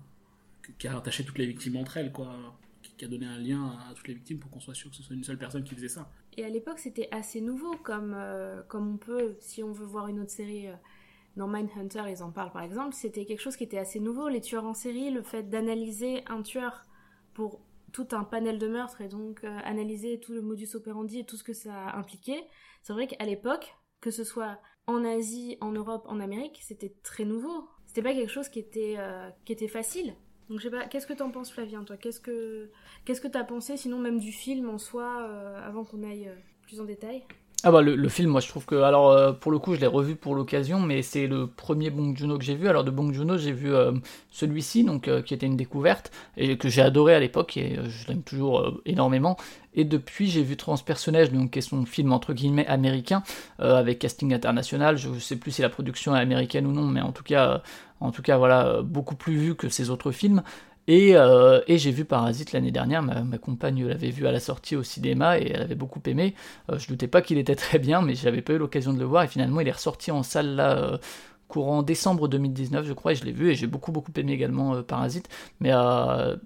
qui 0.77 0.87
a 0.87 0.93
rattaché 0.93 1.23
toutes 1.23 1.37
les 1.37 1.45
victimes 1.45 1.77
entre 1.77 1.97
elles, 1.97 2.11
quoi. 2.11 2.35
Qui, 2.81 2.91
qui 2.97 3.05
a 3.05 3.07
donné 3.07 3.25
un 3.25 3.39
lien 3.39 3.77
à 3.89 3.93
toutes 3.95 4.07
les 4.07 4.13
victimes 4.13 4.39
pour 4.39 4.51
qu'on 4.51 4.59
soit 4.59 4.75
sûr 4.75 4.89
que 4.89 4.95
ce 4.95 5.03
soit 5.03 5.15
une 5.15 5.23
seule 5.23 5.37
personne 5.37 5.63
qui 5.63 5.75
faisait 5.75 5.89
ça. 5.89 6.11
Et 6.37 6.43
à 6.43 6.49
l'époque, 6.49 6.77
c'était 6.77 7.09
assez 7.11 7.41
nouveau, 7.41 7.75
comme, 7.77 8.13
euh, 8.15 8.61
comme 8.67 8.93
on 8.93 8.97
peut, 8.97 9.35
si 9.39 9.63
on 9.63 9.71
veut 9.71 9.85
voir 9.85 10.07
une 10.07 10.19
autre 10.19 10.31
série, 10.31 10.67
euh, 10.67 10.75
dans 11.35 11.47
Mindhunter, 11.47 12.03
ils 12.09 12.23
en 12.23 12.31
parlent 12.31 12.51
par 12.51 12.63
exemple, 12.63 12.93
c'était 12.93 13.25
quelque 13.25 13.41
chose 13.41 13.55
qui 13.55 13.63
était 13.63 13.77
assez 13.77 13.99
nouveau, 13.99 14.27
les 14.27 14.41
tueurs 14.41 14.65
en 14.65 14.73
série, 14.73 15.11
le 15.11 15.21
fait 15.21 15.43
d'analyser 15.49 16.23
un 16.27 16.41
tueur 16.41 16.85
pour 17.33 17.61
tout 17.93 18.07
un 18.11 18.23
panel 18.23 18.59
de 18.59 18.67
meurtres 18.67 19.01
et 19.01 19.07
donc 19.07 19.43
euh, 19.43 19.59
analyser 19.63 20.19
tout 20.19 20.33
le 20.33 20.41
modus 20.41 20.75
operandi 20.75 21.19
et 21.19 21.25
tout 21.25 21.37
ce 21.37 21.43
que 21.43 21.53
ça 21.53 21.95
impliquait. 21.95 22.43
C'est 22.83 22.93
vrai 22.93 23.07
qu'à 23.07 23.25
l'époque, 23.25 23.75
que 24.01 24.11
ce 24.11 24.23
soit 24.23 24.59
en 24.85 25.03
Asie, 25.03 25.57
en 25.61 25.71
Europe, 25.71 26.05
en 26.07 26.19
Amérique, 26.19 26.59
c'était 26.61 26.93
très 27.03 27.25
nouveau. 27.25 27.67
C'était 27.85 28.01
pas 28.01 28.13
quelque 28.13 28.31
chose 28.31 28.49
qui 28.49 28.59
était, 28.59 28.95
euh, 28.97 29.29
qui 29.45 29.53
était 29.53 29.67
facile. 29.67 30.15
Donc 30.49 30.59
je 30.59 30.63
sais 30.63 30.71
pas, 30.71 30.85
qu'est-ce 30.87 31.07
que 31.07 31.13
t'en 31.13 31.29
penses 31.29 31.51
Flavien, 31.51 31.83
toi? 31.83 31.97
Qu'est-ce 31.97 32.21
que 32.21 32.71
qu'est-ce 33.03 33.19
que 33.19 33.27
t'as 33.27 33.43
pensé 33.43 33.75
sinon 33.75 33.99
même 33.99 34.19
du 34.19 34.31
film 34.31 34.69
en 34.69 34.77
soi, 34.77 35.23
euh, 35.23 35.61
avant 35.61 35.83
qu'on 35.83 36.03
aille 36.03 36.31
plus 36.61 36.79
en 36.79 36.85
détail? 36.85 37.23
Ah 37.63 37.71
bah 37.71 37.81
le, 37.81 38.07
film, 38.07 38.29
moi 38.29 38.39
je 38.39 38.47
trouve 38.47 38.65
que, 38.65 38.75
alors 38.75 39.09
euh, 39.09 39.33
pour 39.33 39.51
le 39.51 39.57
coup 39.57 39.73
je 39.73 39.79
l'ai 39.79 39.87
revu 39.87 40.15
pour 40.15 40.35
l'occasion, 40.35 40.79
mais 40.79 41.01
c'est 41.01 41.25
le 41.25 41.47
premier 41.47 41.89
Bong 41.89 42.15
Joon-ho 42.15 42.37
que 42.37 42.43
j'ai 42.43 42.53
vu. 42.53 42.67
Alors 42.67 42.83
de 42.83 42.91
Bong 42.91 43.11
Joon-ho 43.11 43.35
j'ai 43.39 43.51
vu 43.51 43.73
euh, 43.73 43.93
celui-ci, 44.29 44.83
donc 44.83 45.07
euh, 45.07 45.23
qui 45.23 45.33
était 45.33 45.47
une 45.47 45.57
découverte 45.57 46.11
et 46.37 46.57
que 46.57 46.69
j'ai 46.69 46.83
adoré 46.83 47.15
à 47.15 47.19
l'époque 47.19 47.57
et 47.57 47.79
je 47.83 48.07
l'aime 48.07 48.21
toujours 48.21 48.79
énormément. 48.85 49.37
Et 49.73 49.85
depuis 49.85 50.29
j'ai 50.29 50.43
vu 50.43 50.55
Transpersonnage, 50.55 51.31
donc 51.31 51.51
qui 51.51 51.59
est 51.59 51.63
son 51.63 51.83
film 51.85 52.13
entre 52.13 52.33
guillemets 52.33 52.67
américain 52.67 53.23
avec 53.57 53.99
casting 53.99 54.35
international. 54.35 54.97
Je 54.97 55.17
sais 55.17 55.35
plus 55.35 55.51
si 55.51 55.63
la 55.63 55.69
production 55.69 56.15
est 56.15 56.19
américaine 56.19 56.67
ou 56.67 56.71
non, 56.71 56.85
mais 56.85 57.01
en 57.01 57.11
tout 57.11 57.23
cas, 57.23 57.63
en 57.99 58.11
tout 58.11 58.21
cas 58.21 58.37
voilà 58.37 58.81
beaucoup 58.83 59.15
plus 59.15 59.35
vu 59.35 59.55
que 59.55 59.67
ses 59.67 59.89
autres 59.89 60.11
films. 60.11 60.43
Et, 60.87 61.15
euh, 61.15 61.59
et 61.67 61.77
j'ai 61.77 61.91
vu 61.91 62.05
Parasite 62.05 62.53
l'année 62.53 62.71
dernière, 62.71 63.03
ma, 63.03 63.37
compagne 63.37 63.85
l'avait 63.85 64.09
vu 64.09 64.25
à 64.25 64.31
la 64.31 64.39
sortie 64.39 64.77
au 64.77 64.83
cinéma 64.83 65.37
et 65.37 65.51
elle 65.51 65.61
avait 65.61 65.75
beaucoup 65.75 66.01
aimé. 66.05 66.33
Euh, 66.71 66.79
je 66.79 66.87
doutais 66.87 67.07
pas 67.07 67.21
qu'il 67.21 67.37
était 67.37 67.55
très 67.55 67.77
bien, 67.77 68.01
mais 68.01 68.15
j'avais 68.15 68.41
pas 68.41 68.53
eu 68.53 68.57
l'occasion 68.57 68.93
de 68.93 68.99
le 68.99 69.05
voir 69.05 69.23
et 69.23 69.27
finalement 69.27 69.59
il 69.59 69.67
est 69.67 69.71
ressorti 69.71 70.11
en 70.11 70.23
salle 70.23 70.55
là 70.55 70.77
euh, 70.77 70.97
courant 71.49 71.81
décembre 71.81 72.27
2019 72.27 72.85
je 72.85 72.93
crois 72.93 73.13
et 73.13 73.15
je 73.15 73.23
l'ai 73.23 73.31
vu 73.31 73.49
et 73.51 73.55
j'ai 73.55 73.67
beaucoup 73.67 73.91
beaucoup 73.91 74.11
aimé 74.15 74.31
également 74.31 74.75
euh, 74.75 74.81
Parasite. 74.81 75.27
Mais 75.59 75.71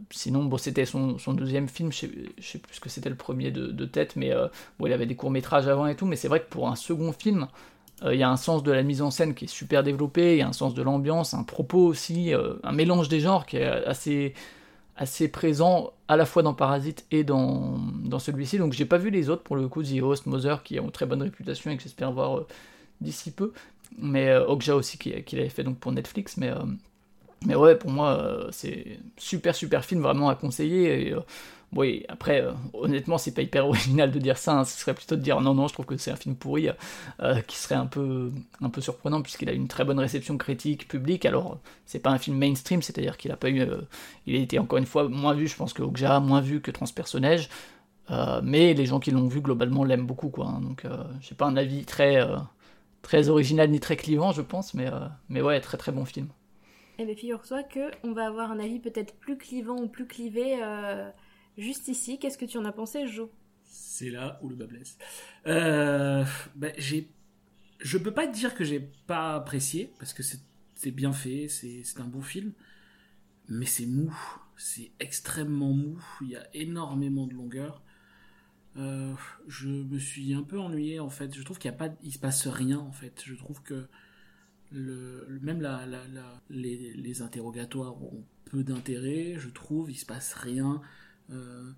sinon 0.09 0.49
c'était 0.57 0.85
son, 0.85 1.17
deuxième 1.33 1.67
film, 1.67 1.91
je 1.91 1.99
sais, 1.99 2.11
je 2.39 2.47
sais 2.47 2.57
plus 2.57 2.75
ce 2.75 2.79
que 2.79 2.89
c'était 2.89 3.09
le 3.09 3.15
premier 3.15 3.51
de, 3.51 3.85
tête, 3.85 4.15
mais 4.15 4.31
bon 4.79 4.87
il 4.87 4.93
avait 4.93 5.05
des 5.05 5.15
courts 5.15 5.31
métrages 5.31 5.67
avant 5.67 5.85
et 5.85 5.95
tout, 5.95 6.07
mais 6.07 6.15
c'est 6.15 6.27
vrai 6.27 6.39
que 6.39 6.49
pour 6.49 6.67
un 6.67 6.75
second 6.75 7.11
film 7.11 7.47
il 8.03 8.17
y 8.17 8.23
a 8.23 8.29
un 8.29 8.37
sens 8.37 8.63
de 8.63 8.71
la 8.71 8.83
mise 8.83 9.01
en 9.01 9.11
scène 9.11 9.35
qui 9.35 9.45
est 9.45 9.47
super 9.47 9.83
développé, 9.83 10.33
il 10.33 10.39
y 10.39 10.41
a 10.41 10.47
un 10.47 10.53
sens 10.53 10.73
de 10.73 10.81
l'ambiance, 10.81 11.33
un 11.33 11.43
propos 11.43 11.85
aussi, 11.85 12.33
euh, 12.33 12.55
un 12.63 12.71
mélange 12.71 13.09
des 13.09 13.19
genres 13.19 13.45
qui 13.45 13.57
est 13.57 13.65
assez, 13.65 14.33
présent 15.31 15.93
à 16.07 16.15
la 16.15 16.25
fois 16.25 16.43
dans 16.43 16.53
Parasite 16.53 17.05
et 17.11 17.23
dans, 17.23 17.77
celui-ci. 18.19 18.57
Donc 18.57 18.73
j'ai 18.73 18.85
pas 18.85 18.97
vu 18.97 19.09
les 19.09 19.29
autres 19.29 19.43
pour 19.43 19.55
le 19.55 19.67
coup, 19.67 19.83
The 19.83 20.01
Host, 20.01 20.25
Mother 20.25 20.63
qui 20.63 20.79
ont 20.79 20.89
très 20.89 21.05
bonne 21.05 21.21
réputation 21.21 21.71
et 21.71 21.77
que 21.77 21.83
j'espère 21.83 22.11
voir 22.11 22.37
euh, 22.37 22.47
d'ici 23.01 23.31
peu. 23.31 23.51
Mais 23.97 24.29
euh, 24.29 24.45
Okja 24.47 24.75
aussi 24.75 24.97
qui, 24.97 25.23
qui 25.23 25.35
l'avait 25.35 25.49
fait 25.49 25.63
donc 25.63 25.77
pour 25.79 25.91
Netflix. 25.91 26.37
Mais, 26.37 26.49
euh, 26.49 26.63
mais 27.45 27.55
ouais, 27.55 27.75
pour 27.75 27.91
moi, 27.91 28.11
euh, 28.11 28.47
c'est 28.51 28.99
super 29.17 29.55
super 29.55 29.83
film 29.83 30.01
vraiment 30.01 30.29
à 30.29 30.35
conseiller. 30.35 31.13
Euh, 31.73 31.79
oui, 31.79 32.05
après, 32.09 32.41
euh, 32.41 32.51
honnêtement, 32.73 33.17
c'est 33.17 33.33
pas 33.33 33.41
hyper 33.41 33.67
original 33.67 34.11
de 34.11 34.19
dire 34.19 34.37
ça. 34.37 34.59
hein. 34.59 34.65
Ce 34.65 34.77
serait 34.79 34.93
plutôt 34.93 35.15
de 35.15 35.21
dire 35.21 35.41
non, 35.41 35.53
non, 35.53 35.67
je 35.67 35.73
trouve 35.73 35.85
que 35.85 35.97
c'est 35.97 36.11
un 36.11 36.15
film 36.15 36.35
pourri, 36.35 36.69
euh, 37.21 37.41
qui 37.41 37.57
serait 37.57 37.75
un 37.75 37.85
peu, 37.85 38.31
un 38.61 38.69
peu 38.69 38.81
surprenant 38.81 39.21
puisqu'il 39.21 39.49
a 39.49 39.53
une 39.53 39.67
très 39.67 39.85
bonne 39.85 39.99
réception 39.99 40.37
critique, 40.37 40.87
publique. 40.87 41.25
Alors, 41.25 41.59
c'est 41.85 41.99
pas 41.99 42.11
un 42.11 42.17
film 42.17 42.37
mainstream, 42.37 42.81
c'est-à-dire 42.81 43.17
qu'il 43.17 43.31
a 43.31 43.37
pas 43.37 43.49
eu, 43.49 43.61
euh, 43.61 43.81
il 44.27 44.35
a 44.35 44.39
été 44.39 44.59
encore 44.59 44.79
une 44.79 44.85
fois 44.85 45.07
moins 45.09 45.33
vu, 45.33 45.47
je 45.47 45.55
pense 45.55 45.73
que 45.73 45.81
Okja, 45.83 46.19
moins 46.19 46.41
vu 46.41 46.61
que 46.61 46.71
Transpersonnage. 46.71 47.49
Euh, 48.11 48.41
mais 48.43 48.73
les 48.73 48.85
gens 48.85 48.99
qui 48.99 49.11
l'ont 49.11 49.27
vu 49.27 49.41
globalement 49.41 49.83
l'aiment 49.85 50.05
beaucoup, 50.07 50.29
quoi. 50.29 50.47
hein. 50.47 50.59
donc, 50.61 50.85
euh, 50.85 51.03
j'ai 51.21 51.35
pas 51.35 51.45
un 51.45 51.55
avis 51.57 51.85
très, 51.85 52.17
euh, 52.21 52.37
très 53.01 53.29
original 53.29 53.69
ni 53.69 53.79
très 53.79 53.95
clivant, 53.95 54.31
je 54.33 54.41
pense, 54.41 54.73
mais, 54.73 54.87
euh, 54.87 55.07
mais 55.29 55.41
ouais, 55.41 55.61
très 55.61 55.77
très 55.77 55.91
bon 55.91 56.05
film. 56.05 56.27
Eh 56.99 57.05
bien, 57.05 57.15
figure-toi 57.15 57.63
que 57.63 57.91
on 58.03 58.11
va 58.13 58.27
avoir 58.27 58.51
un 58.51 58.59
avis 58.59 58.79
peut-être 58.79 59.15
plus 59.15 59.37
clivant 59.37 59.77
ou 59.81 59.87
plus 59.87 60.05
clivé 60.07 60.59
euh, 60.61 61.09
juste 61.57 61.87
ici. 61.87 62.19
Qu'est-ce 62.19 62.37
que 62.37 62.45
tu 62.45 62.57
en 62.57 62.65
as 62.65 62.71
pensé, 62.71 63.07
Jo 63.07 63.31
C'est 63.65 64.09
là 64.09 64.39
où 64.41 64.49
le 64.49 64.55
bas 64.55 64.67
blesse. 64.67 64.97
Euh, 65.47 66.23
ben, 66.55 66.73
je 66.77 67.97
peux 67.97 68.13
pas 68.13 68.27
dire 68.27 68.55
que 68.55 68.63
j'ai 68.63 68.79
pas 69.07 69.35
apprécié 69.35 69.91
parce 69.99 70.13
que 70.13 70.23
c'est, 70.23 70.91
bien 70.91 71.13
fait, 71.13 71.47
c'est, 71.47 71.83
un 71.99 72.05
bon 72.07 72.21
film, 72.21 72.53
mais 73.47 73.65
c'est 73.65 73.85
mou, 73.85 74.13
c'est 74.57 74.91
extrêmement 74.99 75.73
mou. 75.73 75.99
Il 76.21 76.29
y 76.29 76.35
a 76.35 76.47
énormément 76.53 77.27
de 77.27 77.33
longueur. 77.33 77.81
Euh, 78.77 79.13
je 79.47 79.67
me 79.67 79.99
suis 79.99 80.33
un 80.33 80.43
peu 80.43 80.59
ennuyé 80.59 80.99
en 80.99 81.09
fait. 81.09 81.35
Je 81.35 81.43
trouve 81.43 81.59
qu'il 81.59 81.69
y 81.69 81.73
a 81.73 81.77
pas, 81.77 81.89
il 82.03 82.13
se 82.13 82.19
passe 82.19 82.47
rien 82.47 82.79
en 82.79 82.91
fait. 82.91 83.21
Je 83.25 83.35
trouve 83.35 83.61
que 83.63 83.87
le, 84.71 85.39
même 85.41 85.61
la, 85.61 85.85
la- 85.85 86.41
les, 86.49 86.93
les 86.93 87.21
interrogatoires 87.21 88.01
ont 88.01 88.23
peu 88.45 88.63
d'intérêt. 88.63 89.35
Je 89.37 89.49
trouve, 89.49 89.91
il 89.91 89.95
se 89.97 90.05
passe 90.05 90.33
rien. 90.33 90.81
Euh, 91.31 91.71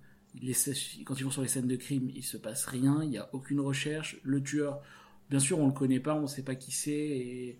quand 1.04 1.14
ils 1.18 1.24
vont 1.24 1.30
sur 1.30 1.42
les 1.42 1.48
scènes 1.48 1.68
de 1.68 1.76
crime, 1.76 2.10
il 2.14 2.24
se 2.24 2.36
passe 2.36 2.66
rien, 2.66 3.02
il 3.02 3.10
n'y 3.10 3.18
a 3.18 3.28
aucune 3.34 3.60
recherche. 3.60 4.18
Le 4.24 4.42
tueur, 4.42 4.82
bien 5.30 5.38
sûr, 5.40 5.58
on 5.60 5.66
le 5.66 5.72
connaît 5.72 6.00
pas, 6.00 6.14
on 6.14 6.22
ne 6.22 6.26
sait 6.26 6.42
pas 6.42 6.54
qui 6.56 6.72
c'est. 6.72 7.56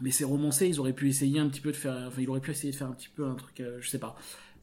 Mais 0.00 0.10
c'est 0.10 0.24
romancé, 0.24 0.68
ils 0.68 0.78
auraient 0.78 0.92
pu 0.92 1.08
essayer 1.08 1.38
un 1.38 1.48
petit 1.48 1.60
peu 1.60 1.70
de 1.72 1.76
faire. 1.76 1.94
Enfin, 2.08 2.20
il 2.20 2.28
aurait 2.28 2.40
pu 2.40 2.50
essayer 2.50 2.70
de 2.72 2.76
faire 2.76 2.88
un 2.88 2.92
petit 2.92 3.08
peu 3.08 3.26
un 3.26 3.34
truc, 3.34 3.60
euh, 3.60 3.78
je 3.80 3.88
sais 3.88 3.98
pas. 3.98 4.16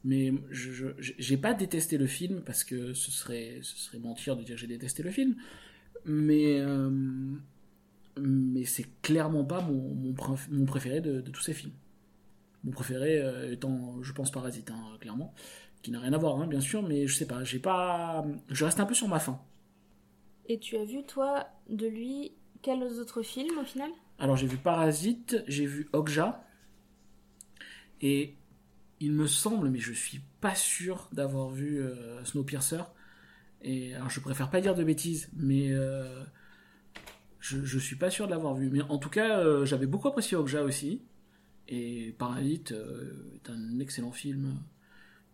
Mais 0.04 0.32
je 0.50 0.86
j'ai 1.00 1.36
pas 1.36 1.54
détesté 1.54 1.98
le 1.98 2.06
film 2.06 2.42
parce 2.44 2.62
que 2.62 2.92
ce 2.94 3.10
serait, 3.10 3.58
ce 3.62 3.76
serait 3.78 3.98
mentir 3.98 4.36
de 4.36 4.42
dire 4.44 4.54
que 4.54 4.60
j'ai 4.60 4.66
détesté 4.66 5.02
le 5.02 5.10
film. 5.10 5.34
Mais, 6.06 6.60
euh, 6.60 6.90
c'est 8.64 8.86
clairement 9.02 9.44
pas 9.44 9.60
mon, 9.60 9.94
mon, 9.94 10.12
préf- 10.12 10.48
mon 10.50 10.64
préféré 10.64 11.00
de, 11.00 11.20
de 11.20 11.30
tous 11.30 11.42
ces 11.42 11.52
films. 11.54 11.72
Mon 12.64 12.72
préféré 12.72 13.20
euh, 13.20 13.52
étant, 13.52 14.02
je 14.02 14.12
pense, 14.12 14.30
Parasite, 14.32 14.70
hein, 14.70 14.98
clairement, 15.00 15.34
qui 15.84 15.90
n'a 15.90 16.00
rien 16.00 16.14
à 16.14 16.18
voir, 16.18 16.40
hein, 16.40 16.46
bien 16.46 16.62
sûr, 16.62 16.82
mais 16.82 17.06
je 17.06 17.14
sais 17.14 17.26
pas, 17.26 17.44
j'ai 17.44 17.58
pas, 17.58 18.24
je 18.48 18.64
reste 18.64 18.80
un 18.80 18.86
peu 18.86 18.94
sur 18.94 19.06
ma 19.06 19.20
faim. 19.20 19.38
Et 20.46 20.58
tu 20.58 20.78
as 20.78 20.84
vu, 20.84 21.04
toi, 21.04 21.46
de 21.68 21.86
lui, 21.86 22.32
quels 22.62 22.82
autres 22.98 23.22
films 23.22 23.58
au 23.58 23.64
final? 23.64 23.90
Alors 24.18 24.36
j'ai 24.36 24.46
vu 24.46 24.56
Parasite, 24.56 25.44
j'ai 25.46 25.66
vu 25.66 25.90
Okja, 25.92 26.42
et 28.00 28.34
il 29.00 29.12
me 29.12 29.26
semble, 29.26 29.68
mais 29.68 29.78
je 29.78 29.92
suis 29.92 30.22
pas 30.40 30.54
sûr 30.54 31.10
d'avoir 31.12 31.50
vu 31.50 31.82
euh, 31.82 32.24
Snowpiercer. 32.24 32.82
Et 33.60 33.94
alors 33.94 34.08
je 34.08 34.20
préfère 34.20 34.50
pas 34.50 34.62
dire 34.62 34.74
de 34.74 34.84
bêtises, 34.84 35.28
mais 35.36 35.70
euh, 35.70 36.24
je, 37.40 37.62
je 37.62 37.78
suis 37.78 37.96
pas 37.96 38.08
sûr 38.08 38.24
de 38.24 38.30
l'avoir 38.30 38.54
vu. 38.54 38.70
Mais 38.70 38.80
en 38.82 38.96
tout 38.96 39.10
cas, 39.10 39.40
euh, 39.40 39.66
j'avais 39.66 39.86
beaucoup 39.86 40.08
apprécié 40.08 40.36
Okja 40.36 40.62
aussi. 40.62 41.02
Et 41.68 42.14
Parasite 42.18 42.74
est 43.34 43.50
un 43.50 43.78
excellent 43.80 44.12
film 44.12 44.58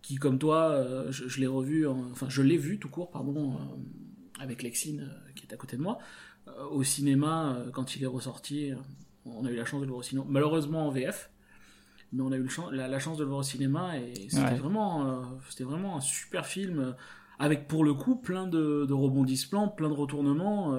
qui, 0.02 0.16
comme 0.16 0.38
toi, 0.38 0.71
euh, 0.71 1.11
je, 1.12 1.28
je 1.28 1.40
l'ai 1.40 1.47
revu, 1.47 1.87
en- 1.87 2.11
enfin 2.11 2.28
je 2.28 2.42
l'ai 2.42 2.57
vu 2.57 2.78
tout 2.78 2.88
court, 2.88 3.11
pardon, 3.11 3.52
euh, 3.54 4.42
avec 4.42 4.62
Lexine 4.62 5.00
euh, 5.11 5.33
qui 5.35 5.47
est 5.47 5.52
à 5.52 5.57
côté 5.57 5.76
de 5.76 5.83
moi, 5.83 5.99
au 6.71 6.83
cinéma 6.83 7.59
quand 7.73 7.95
il 7.97 8.02
est 8.02 8.07
ressorti. 8.07 8.73
on 9.26 9.45
a 9.45 9.50
eu 9.50 9.57
la 9.57 9.64
chance 9.64 9.80
de 9.80 9.85
le 9.87 9.90
voir 9.90 10.00
au 10.00 10.02
cinéma, 10.02 10.26
malheureusement 10.28 10.87
en 10.88 10.90
VF, 10.90 11.30
mais 12.12 12.23
on 12.23 12.33
a 12.33 12.37
eu 12.37 12.42
le 12.42 12.49
chan- 12.49 12.71
la, 12.71 12.88
la 12.88 12.99
chance 12.99 13.19
de 13.19 13.23
le 13.23 13.28
voir 13.28 13.40
au 13.40 13.45
cinéma 13.45 13.99
et 13.99 14.14
c'était 14.30 14.42
Ouais. 14.42 14.54
vraiment, 14.59 15.23
c'était 15.49 15.64
vraiment 15.64 15.97
un 15.97 16.00
super 16.00 16.47
film 16.47 16.97
avec 17.38 17.69
pour 17.69 17.85
le 17.85 17.95
coup 17.95 18.16
plein 18.16 18.47
de, 18.47 18.85
de 18.88 18.92
rebondissements, 18.95 19.69
plein 19.69 19.88
de 19.90 19.95
retournements. 19.95 20.75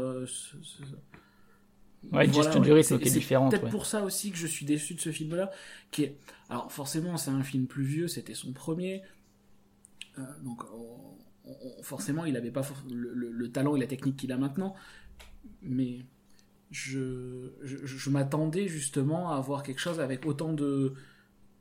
Ouais, 2.12 2.26
gestion 2.32 2.60
du 2.62 2.72
ouais. 2.72 2.82
C'est- 2.84 2.98
différente, 2.98 3.52
Peut-être 3.52 3.66
ouais. 3.66 3.70
pour 3.70 3.86
ça 3.86 4.04
aussi 4.04 4.32
que 4.32 4.38
je 4.38 4.48
suis 4.48 4.66
déçu 4.66 4.96
de 4.96 5.00
ce 5.00 5.12
film-là, 5.12 5.52
qui 5.92 6.04
est, 6.04 6.18
alors 6.50 6.72
forcément 6.72 7.16
c'est 7.18 7.30
un 7.32 7.44
film 7.44 7.68
plus 7.68 7.84
vieux, 7.84 8.08
c'était 8.08 8.34
son 8.34 8.52
premier, 8.54 9.02
Euh, 10.18 10.22
donc 10.44 10.64
on- 10.74 11.18
on- 11.46 11.84
forcément 11.84 12.26
il 12.26 12.34
n'avait 12.34 12.52
pas 12.52 12.64
for- 12.64 12.84
le, 12.92 13.14
le- 13.14 13.32
le 13.32 13.52
talent 13.52 13.76
et 13.78 13.80
la 13.80 13.88
technique 13.88 14.18
qu'il 14.18 14.32
a 14.34 14.38
maintenant, 14.38 14.76
mais 15.62 16.06
je, 16.70 17.52
je, 17.62 17.78
je 17.86 18.10
m'attendais 18.10 18.68
justement 18.68 19.32
à 19.32 19.38
avoir 19.38 19.64
quelque 19.64 19.80
chose 19.80 20.00
avec 20.02 20.26
autant 20.26 20.52
de, 20.54 20.94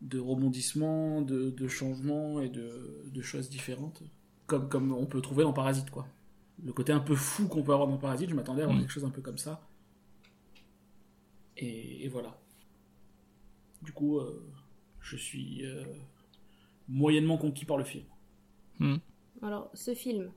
de 0.02 0.18
rebondissements, 0.18 1.22
de, 1.22 1.50
de 1.50 1.68
changements 1.68 2.40
et 2.40 2.48
de, 2.48 3.04
de 3.12 3.22
choses 3.22 3.48
différentes, 3.50 4.02
comme, 4.46 4.68
comme 4.68 4.92
on 4.92 5.06
peut 5.06 5.20
trouver 5.20 5.44
dans 5.44 5.52
Parasite, 5.52 5.90
quoi. 5.90 6.08
Le 6.64 6.72
côté 6.72 6.92
un 6.92 7.00
peu 7.00 7.14
fou 7.14 7.46
qu'on 7.48 7.62
peut 7.62 7.72
avoir 7.72 7.88
dans 7.88 7.98
Parasite, 7.98 8.30
je 8.30 8.34
m'attendais 8.34 8.62
à 8.62 8.64
avoir 8.64 8.78
Mm. 8.78 8.80
quelque 8.82 8.92
chose 8.92 9.04
un 9.04 9.10
peu 9.10 9.22
comme 9.22 9.38
ça. 9.38 9.60
Et, 11.60 12.04
et 12.04 12.08
voilà. 12.08 12.36
Du 13.82 13.92
coup, 13.92 14.18
euh, 14.18 14.50
je 15.00 15.16
suis 15.16 15.64
euh, 15.64 15.84
moyennement 16.88 17.38
conquis 17.38 17.64
par 17.64 17.76
le 17.76 17.84
film. 17.84 18.04
Alors, 19.42 19.70
ce 19.74 19.94
film, 19.94 20.32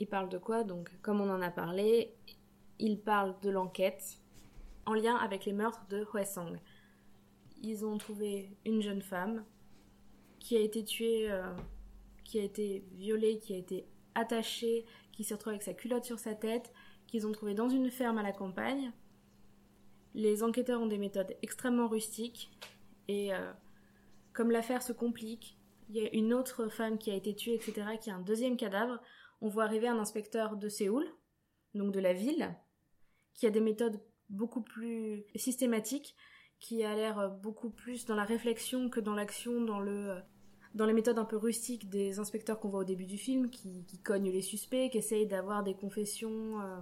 il 0.00 0.06
parle 0.06 0.28
de 0.28 0.38
quoi? 0.38 0.64
Donc, 0.64 0.90
comme 1.02 1.20
on 1.20 1.28
en 1.28 1.42
a 1.42 1.50
parlé, 1.50 2.14
il 2.78 2.98
parle 2.98 3.34
de 3.42 3.50
l'enquête 3.50 4.18
en 4.86 4.94
lien 4.94 5.16
avec 5.16 5.44
les 5.44 5.52
meurtres 5.52 5.86
de 5.88 6.04
Hwesong. 6.04 6.58
Ils 7.62 7.84
ont 7.84 7.98
trouvé 7.98 8.56
une 8.64 8.80
jeune 8.80 9.02
femme 9.02 9.44
qui 10.38 10.56
a 10.56 10.60
été 10.60 10.84
tuée, 10.84 11.30
euh, 11.30 11.52
qui 12.22 12.38
a 12.38 12.42
été 12.42 12.84
violée, 12.92 13.38
qui 13.38 13.54
a 13.54 13.56
été 13.56 13.86
attachée, 14.14 14.84
qui 15.12 15.24
s'est 15.24 15.34
retrouvée 15.34 15.54
avec 15.54 15.62
sa 15.62 15.74
culotte 15.74 16.04
sur 16.04 16.18
sa 16.18 16.34
tête, 16.34 16.72
qu'ils 17.06 17.26
ont 17.26 17.32
trouvée 17.32 17.54
dans 17.54 17.68
une 17.68 17.90
ferme 17.90 18.18
à 18.18 18.22
la 18.22 18.32
campagne. 18.32 18.92
Les 20.14 20.42
enquêteurs 20.42 20.80
ont 20.80 20.86
des 20.86 20.98
méthodes 20.98 21.36
extrêmement 21.42 21.88
rustiques 21.88 22.50
et 23.08 23.34
euh, 23.34 23.52
comme 24.32 24.50
l'affaire 24.50 24.82
se 24.82 24.92
complique, 24.92 25.58
il 25.88 25.96
y 25.96 26.06
a 26.06 26.14
une 26.14 26.32
autre 26.32 26.68
femme 26.68 26.98
qui 26.98 27.10
a 27.10 27.14
été 27.14 27.34
tuée, 27.34 27.54
etc., 27.54 27.98
qui 28.00 28.10
a 28.10 28.16
un 28.16 28.20
deuxième 28.20 28.56
cadavre. 28.56 29.00
On 29.40 29.48
voit 29.48 29.64
arriver 29.64 29.88
un 29.88 29.98
inspecteur 29.98 30.56
de 30.56 30.68
Séoul, 30.68 31.04
donc 31.74 31.92
de 31.92 32.00
la 32.00 32.12
ville, 32.12 32.56
qui 33.34 33.46
a 33.46 33.50
des 33.50 33.60
méthodes 33.60 34.00
beaucoup 34.30 34.62
plus 34.62 35.24
systématiques, 35.34 36.16
qui 36.58 36.84
a 36.84 36.94
l'air 36.94 37.30
beaucoup 37.42 37.70
plus 37.70 38.06
dans 38.06 38.14
la 38.14 38.24
réflexion 38.24 38.88
que 38.88 39.00
dans 39.00 39.14
l'action, 39.14 39.60
dans 39.60 39.80
le 39.80 40.16
dans 40.74 40.86
les 40.86 40.92
méthodes 40.92 41.18
un 41.18 41.24
peu 41.24 41.36
rustiques 41.36 41.88
des 41.88 42.18
inspecteurs 42.18 42.58
qu'on 42.58 42.68
voit 42.68 42.80
au 42.80 42.84
début 42.84 43.06
du 43.06 43.16
film, 43.16 43.48
qui, 43.48 43.84
qui 43.86 43.98
cognent 43.98 44.30
les 44.30 44.42
suspects, 44.42 44.90
qui 44.90 44.98
essayent 44.98 45.26
d'avoir 45.26 45.62
des 45.62 45.74
confessions, 45.74 46.60
euh, 46.60 46.80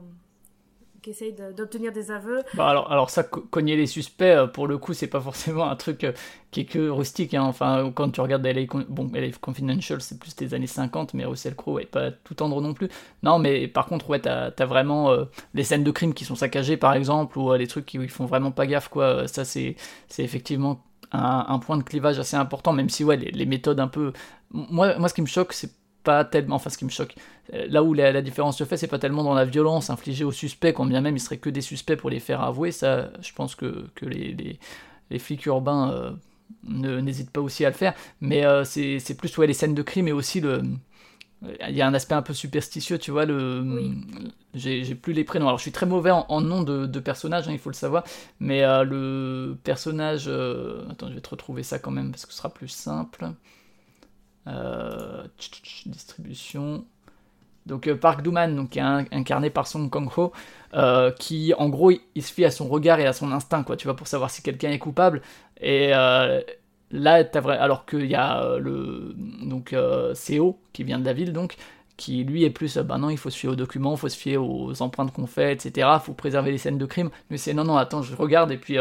qui 1.03 1.11
essayent 1.11 1.35
d'obtenir 1.57 1.93
des 1.93 2.11
aveux. 2.11 2.43
Bah 2.55 2.69
alors, 2.69 2.93
alors 2.93 3.09
ça, 3.09 3.23
co- 3.25 3.41
cogner 3.51 3.77
les 3.77 3.87
suspects, 3.87 4.25
euh, 4.27 4.47
pour 4.47 4.67
le 4.67 4.77
coup, 4.77 4.93
c'est 4.93 5.07
pas 5.07 5.23
forcément 5.23 5.71
un 5.71 5.75
truc 5.77 6.05
euh, 6.05 6.13
qui 6.51 6.61
est 6.61 6.65
que 6.67 6.91
rustique. 6.91 7.33
hein. 7.33 7.45
Enfin, 7.45 7.91
quand 7.95 8.11
tu 8.11 8.21
regardes 8.21 8.45
LA, 8.45 8.67
bon, 8.91 9.11
LA 9.15 9.31
Confidential, 9.41 10.03
c'est 10.03 10.19
plus 10.19 10.37
des 10.37 10.53
années 10.53 10.67
50, 10.67 11.15
mais 11.15 11.25
Russell 11.25 11.55
Crowe 11.57 11.79
est 11.81 11.87
pas 11.87 12.11
tout 12.11 12.35
tendre 12.35 12.61
non 12.61 12.75
plus. 12.75 12.89
Non, 13.23 13.39
mais 13.39 13.69
par 13.69 13.87
contre, 13.87 14.11
ouais, 14.11 14.21
t'as 14.21 14.51
as 14.59 14.67
vraiment 14.67 15.11
euh, 15.11 15.25
les 15.55 15.65
scènes 15.65 15.83
de 15.83 15.91
crime 15.91 16.13
qui 16.13 16.27
sont 16.27 16.35
saccagées, 16.35 16.77
par 16.77 16.93
exemple, 16.93 17.39
ou 17.39 17.53
euh, 17.53 17.57
les 17.57 17.67
trucs 17.67 17.87
qui, 17.87 17.99
où 17.99 18.03
ils 18.03 18.11
font 18.11 18.27
vraiment 18.27 18.51
pas 18.51 18.67
gaffe, 18.67 18.89
quoi. 18.89 19.05
Euh, 19.05 19.27
Ça, 19.27 19.47
c'est 19.47 19.77
effectivement 20.19 20.85
un, 21.13 21.47
un 21.49 21.59
point 21.59 21.79
de 21.79 21.83
clivage 21.83 22.19
assez 22.19 22.37
important, 22.37 22.75
même 22.75 22.91
si, 22.91 23.03
ouais, 23.03 23.17
les, 23.17 23.31
les 23.31 23.47
méthodes 23.47 23.81
un 23.81 23.89
peu... 23.89 24.13
Moi, 24.51 24.99
moi, 24.99 25.09
ce 25.09 25.15
qui 25.15 25.23
me 25.23 25.27
choque, 25.27 25.55
c'est 25.55 25.71
pas 26.03 26.25
tellement... 26.25 26.57
Enfin, 26.57 26.71
ce 26.71 26.79
qui 26.79 26.85
me 26.85 26.91
choque, 26.91 27.15
euh, 27.55 27.67
là 27.69 27.83
où 27.83 27.95
la, 27.95 28.13
la 28.13 28.23
différence 28.23 28.59
se 28.59 28.65
fait, 28.65 28.77
c'est 28.77 28.87
pas 28.89 28.99
tellement 28.99 29.25
dans 29.25 29.35
la 29.35 29.45
violence 29.45 29.91
infligée 29.91 30.25
aux 30.25 30.33
suspects, 30.33 30.73
quand 30.73 30.87
bien 30.87 31.01
même 31.01 31.17
il 31.17 31.21
serait 31.21 31.39
que 31.39 31.51
des 31.51 31.61
suspects 31.61 31.97
pour 31.97 32.11
les 32.11 32.21
faire 32.21 32.43
avouer. 32.43 32.73
Ça, 32.73 33.11
je 33.21 33.33
pense 33.33 33.55
que, 33.55 33.87
que 33.95 34.07
les, 34.07 34.33
les, 34.35 34.59
les 35.11 35.19
flics 35.19 35.47
urbains 35.47 35.91
euh, 35.93 36.13
ne- 36.65 37.01
n'hésitent 37.01 37.31
pas 37.31 37.41
aussi 37.41 37.65
à 37.65 37.71
le 37.71 37.75
faire. 37.77 37.95
Mais 38.21 38.45
euh, 38.47 38.65
c'est 38.65 38.99
c'est 38.99 39.15
plus 39.17 39.37
ouais, 39.39 39.47
les 39.47 39.55
scènes 39.55 39.75
de 39.75 39.83
crime 39.83 40.09
et 40.09 40.13
aussi 40.13 40.41
le. 40.41 40.63
Il 41.69 41.75
y 41.75 41.83
a 41.83 41.87
un 41.89 41.95
aspect 41.95 42.15
un 42.15 42.23
peu 42.23 42.35
superstitieux, 42.35 42.99
tu 42.99 43.11
vois. 43.11 43.25
Le, 43.25 43.63
Oui. 43.63 43.93
j'ai 44.55 44.85
j'ai 44.85 44.95
plus 44.95 45.13
les 45.13 45.25
prénoms. 45.25 45.47
Alors, 45.49 45.59
je 45.59 45.63
suis 45.63 45.73
très 45.73 45.87
mauvais 45.87 46.11
en, 46.13 46.25
en 46.29 46.41
nom 46.41 46.63
de, 46.63 46.87
de 46.87 47.01
personnages, 47.01 47.49
hein, 47.49 47.53
il 47.53 47.59
faut 47.59 47.71
le 47.71 47.75
savoir. 47.75 48.05
Mais 48.41 48.63
euh, 48.63 48.85
le 48.85 49.57
personnage. 49.65 50.29
Attends, 50.91 51.09
je 51.09 51.15
vais 51.15 51.21
te 51.21 51.31
retrouver 51.31 51.63
ça 51.65 51.79
quand 51.79 51.91
même 51.91 52.13
parce 52.13 52.27
que 52.27 52.33
ce 52.33 52.39
sera 52.39 52.51
plus 52.51 52.69
simple. 52.69 53.27
Euh, 54.49 55.25
distribution. 55.87 56.85
Donc 57.67 57.87
euh, 57.87 57.95
Park 57.95 58.23
Dooman, 58.23 58.57
donc, 58.57 58.71
qui 58.71 58.81
est 58.81 58.83
incarné 58.83 59.51
par 59.51 59.69
Song 59.69 59.89
Kang-ho, 59.89 60.33
euh, 60.75 61.13
qui 61.13 61.55
en 61.57 61.69
gros 61.69 61.93
il, 61.93 62.23
se 62.23 62.33
fie 62.33 62.45
à 62.45 62.51
son 62.51 62.67
regard 62.67 62.99
et 62.99 63.07
à 63.07 63.13
son 63.13 63.31
instinct, 63.31 63.63
quoi, 63.63 63.77
tu 63.77 63.87
vois, 63.87 63.95
pour 63.95 64.09
savoir 64.09 64.31
si 64.31 64.43
quelqu'un 64.43 64.71
est 64.71 64.81
coupable. 64.81 65.23
Et 65.61 65.91
là, 65.91 67.25
t'as 67.25 67.41
vrai, 67.41 67.57
alors 67.57 67.87
qu'il 67.87 68.07
y 68.07 68.17
a 68.17 68.59
le 68.59 69.15
donc 69.43 69.77
Seo 70.15 70.59
qui 70.73 70.83
vient 70.83 70.99
de 70.99 71.05
la 71.05 71.13
ville, 71.13 71.33
donc 71.33 71.57
qui 71.97 72.25
lui 72.25 72.43
est 72.43 72.51
plus, 72.51 72.79
bah 72.79 72.99
non, 72.99 73.11
il 73.11 73.19
faut 73.19 73.31
se 73.31 73.39
fier 73.39 73.49
aux 73.49 73.55
documents, 73.55 73.93
il 73.93 73.99
faut 73.99 74.09
se 74.09 74.17
fier 74.17 74.39
aux 74.39 74.83
empreintes 74.83 75.13
qu'on 75.13 75.29
fait, 75.29 75.53
etc. 75.53 75.89
Faut 76.03 76.15
préserver 76.15 76.51
les 76.51 76.59
scènes 76.59 76.79
de 76.79 76.87
crime. 76.87 77.11
Mais 77.31 77.37
c'est 77.37 77.55
non, 77.55 77.63
non, 77.65 77.77
attends, 77.77 78.03
je 78.03 78.17
regarde 78.17 78.51
et 78.51 78.57
puis 78.57 78.77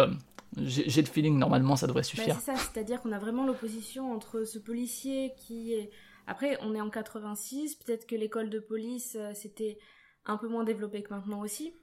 j'ai 0.57 1.01
le 1.01 1.07
feeling 1.07 1.37
normalement 1.37 1.75
ça 1.75 1.87
devrait 1.87 2.01
Bah, 2.01 2.03
suffire. 2.03 2.35
c'est 2.39 2.53
ça, 2.53 2.55
c'est-à-dire 2.57 3.01
qu'on 3.01 3.11
a 3.11 3.19
vraiment 3.19 3.45
l'opposition 3.45 4.11
entre 4.11 4.43
ce 4.43 4.59
policier 4.59 5.33
qui 5.37 5.73
est... 5.73 5.91
Après, 6.27 6.57
on 6.61 6.75
est 6.75 6.81
en 6.81 6.89
86, 6.89 7.75
peut-être 7.75 8.05
que 8.05 8.15
l'école 8.15 8.49
de 8.49 8.59
police, 8.59 9.15
euh, 9.19 9.31
c'était 9.33 9.77
un 10.25 10.37
peu 10.37 10.47
moins 10.47 10.63
développé 10.63 11.01
que 11.03 11.13
maintenant 11.13 11.41
aussi. 11.41 11.73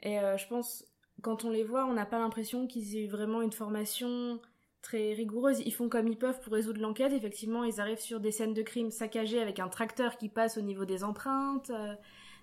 Et 0.00 0.18
euh, 0.18 0.36
je 0.36 0.46
pense, 0.48 0.84
quand 1.22 1.44
on 1.44 1.50
les 1.50 1.64
voit, 1.64 1.84
on 1.86 1.92
n'a 1.92 2.06
pas 2.06 2.18
l'impression 2.18 2.66
qu'ils 2.66 2.96
aient 2.96 3.04
eu 3.04 3.08
vraiment 3.08 3.42
une 3.42 3.52
formation 3.52 4.40
très 4.82 5.12
rigoureuse. 5.14 5.60
Ils 5.66 5.72
font 5.74 5.88
comme 5.88 6.06
ils 6.08 6.16
peuvent 6.18 6.40
pour 6.40 6.52
résoudre 6.52 6.80
l'enquête. 6.80 7.12
Effectivement, 7.12 7.64
ils 7.64 7.80
arrivent 7.80 7.98
sur 8.00 8.20
des 8.20 8.30
scènes 8.30 8.54
de 8.54 8.62
crime 8.62 8.90
saccagées 8.90 9.40
avec 9.42 9.58
un 9.58 9.68
tracteur 9.68 10.16
qui 10.16 10.28
passe 10.28 10.56
au 10.56 10.62
niveau 10.62 10.84
des 10.84 11.04
empreintes. 11.04 11.70
Euh, 11.70 11.94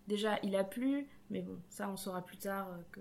déjà, 0.08 0.38
il 0.44 0.56
a 0.56 0.64
plu, 0.64 1.08
mais 1.30 1.42
bon, 1.42 1.60
ça, 1.70 1.90
on 1.90 1.96
saura 1.98 2.24
plus 2.24 2.38
tard 2.38 2.68
euh, 2.70 2.82
que 2.92 3.00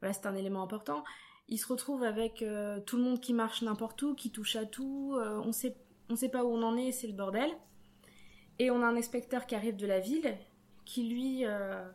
voilà, 0.00 0.12
c'est 0.14 0.26
un 0.26 0.34
élément 0.36 0.62
important 0.62 1.04
il 1.48 1.58
se 1.58 1.66
retrouve 1.66 2.02
avec 2.02 2.42
euh, 2.42 2.80
tout 2.80 2.96
le 2.96 3.02
monde 3.02 3.20
qui 3.20 3.32
marche 3.32 3.62
n'importe 3.62 4.02
où, 4.02 4.14
qui 4.14 4.30
touche 4.30 4.56
à 4.56 4.64
tout, 4.64 5.14
euh, 5.16 5.40
on 5.44 5.52
sait, 5.52 5.76
on 6.08 6.16
sait 6.16 6.28
pas 6.28 6.44
où 6.44 6.48
on 6.48 6.62
en 6.62 6.76
est, 6.76 6.92
c'est 6.92 7.06
le 7.06 7.12
bordel. 7.12 7.50
Et 8.58 8.70
on 8.70 8.82
a 8.82 8.86
un 8.86 8.96
inspecteur 8.96 9.46
qui 9.46 9.54
arrive 9.54 9.76
de 9.76 9.86
la 9.86 10.00
ville, 10.00 10.36
qui 10.84 11.08
lui 11.08 11.44
euh, 11.44 11.86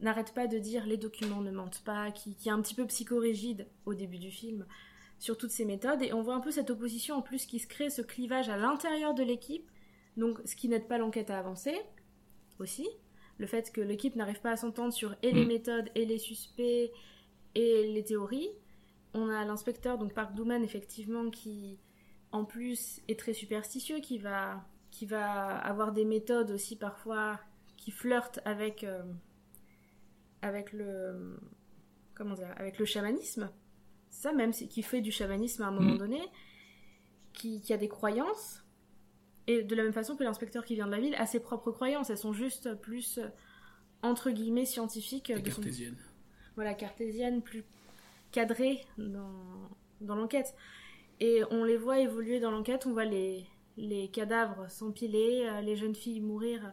n'arrête 0.00 0.34
pas 0.34 0.46
de 0.46 0.58
dire 0.58 0.86
les 0.86 0.96
documents 0.96 1.40
ne 1.40 1.50
mentent 1.50 1.82
pas, 1.84 2.10
qui, 2.10 2.34
qui 2.34 2.48
est 2.48 2.52
un 2.52 2.60
petit 2.60 2.74
peu 2.74 2.86
psychorigide 2.86 3.66
au 3.86 3.94
début 3.94 4.18
du 4.18 4.30
film 4.30 4.66
sur 5.18 5.38
toutes 5.38 5.50
ces 5.50 5.64
méthodes. 5.64 6.02
Et 6.02 6.12
on 6.12 6.22
voit 6.22 6.34
un 6.34 6.40
peu 6.40 6.50
cette 6.50 6.70
opposition 6.70 7.16
en 7.16 7.22
plus 7.22 7.46
qui 7.46 7.58
se 7.58 7.66
crée, 7.66 7.90
ce 7.90 8.02
clivage 8.02 8.48
à 8.48 8.56
l'intérieur 8.56 9.14
de 9.14 9.22
l'équipe, 9.22 9.70
donc 10.16 10.40
ce 10.44 10.56
qui 10.56 10.68
n'aide 10.68 10.88
pas 10.88 10.98
l'enquête 10.98 11.30
à 11.30 11.38
avancer 11.38 11.76
aussi. 12.58 12.88
Le 13.38 13.46
fait 13.46 13.72
que 13.72 13.80
l'équipe 13.80 14.16
n'arrive 14.16 14.40
pas 14.40 14.50
à 14.50 14.56
s'entendre 14.56 14.92
sur 14.92 15.14
et 15.22 15.32
les 15.32 15.44
Mm. 15.44 15.48
méthodes 15.48 15.90
et 15.94 16.04
les 16.04 16.18
suspects 16.18 16.90
et 17.54 17.92
les 17.92 18.04
théories. 18.04 18.50
On 19.14 19.28
a 19.28 19.44
l'inspecteur, 19.44 19.98
donc 19.98 20.14
Park 20.14 20.34
Dooman, 20.34 20.62
effectivement, 20.62 21.30
qui 21.30 21.78
en 22.32 22.44
plus 22.44 23.00
est 23.08 23.18
très 23.18 23.32
superstitieux, 23.32 23.98
qui 24.00 24.18
va, 24.18 24.64
qui 24.90 25.06
va 25.06 25.56
avoir 25.58 25.92
des 25.92 26.04
méthodes 26.04 26.50
aussi 26.52 26.76
parfois 26.76 27.40
qui 27.76 27.90
flirtent 27.90 28.40
avec, 28.44 28.84
euh, 28.84 29.02
avec 30.42 30.72
le, 30.72 31.38
comment 32.14 32.34
dire, 32.34 32.52
avec 32.56 32.78
le 32.78 32.84
chamanisme. 32.84 33.50
Ça 34.10 34.32
même, 34.32 34.52
qui 34.52 34.82
fait 34.82 35.00
du 35.00 35.10
chamanisme 35.12 35.62
à 35.62 35.66
un 35.68 35.70
moment 35.72 35.94
Mm. 35.94 35.98
donné, 35.98 36.20
qui, 37.32 37.60
qui 37.60 37.72
a 37.72 37.76
des 37.76 37.88
croyances, 37.88 38.64
et 39.46 39.62
de 39.62 39.74
la 39.74 39.82
même 39.82 39.92
façon 39.92 40.16
que 40.16 40.22
l'inspecteur 40.22 40.64
qui 40.64 40.74
vient 40.74 40.86
de 40.86 40.90
la 40.92 41.00
ville 41.00 41.14
a 41.16 41.26
ses 41.26 41.40
propres 41.40 41.72
croyances. 41.72 42.10
Elles 42.10 42.18
sont 42.18 42.32
juste 42.32 42.74
plus, 42.76 43.18
euh, 43.18 43.26
entre 44.02 44.30
guillemets, 44.30 44.66
scientifiques. 44.66 45.30
Et 45.30 45.40
de 45.40 45.50
son- 45.50 45.56
cartésienne. 45.56 45.96
voilà, 46.54 46.74
cartésienne, 46.74 47.42
plus 47.42 47.64
cadrée 48.32 48.84
dans, 48.98 49.70
dans 50.00 50.14
l'enquête. 50.14 50.54
Et 51.20 51.42
on 51.50 51.64
les 51.64 51.76
voit 51.76 51.98
évoluer 51.98 52.40
dans 52.40 52.50
l'enquête, 52.50 52.86
on 52.86 52.92
voit 52.92 53.04
les, 53.04 53.46
les 53.76 54.08
cadavres 54.08 54.70
s'empiler, 54.70 55.46
euh, 55.46 55.60
les 55.60 55.76
jeunes 55.76 55.94
filles 55.94 56.20
mourir 56.20 56.72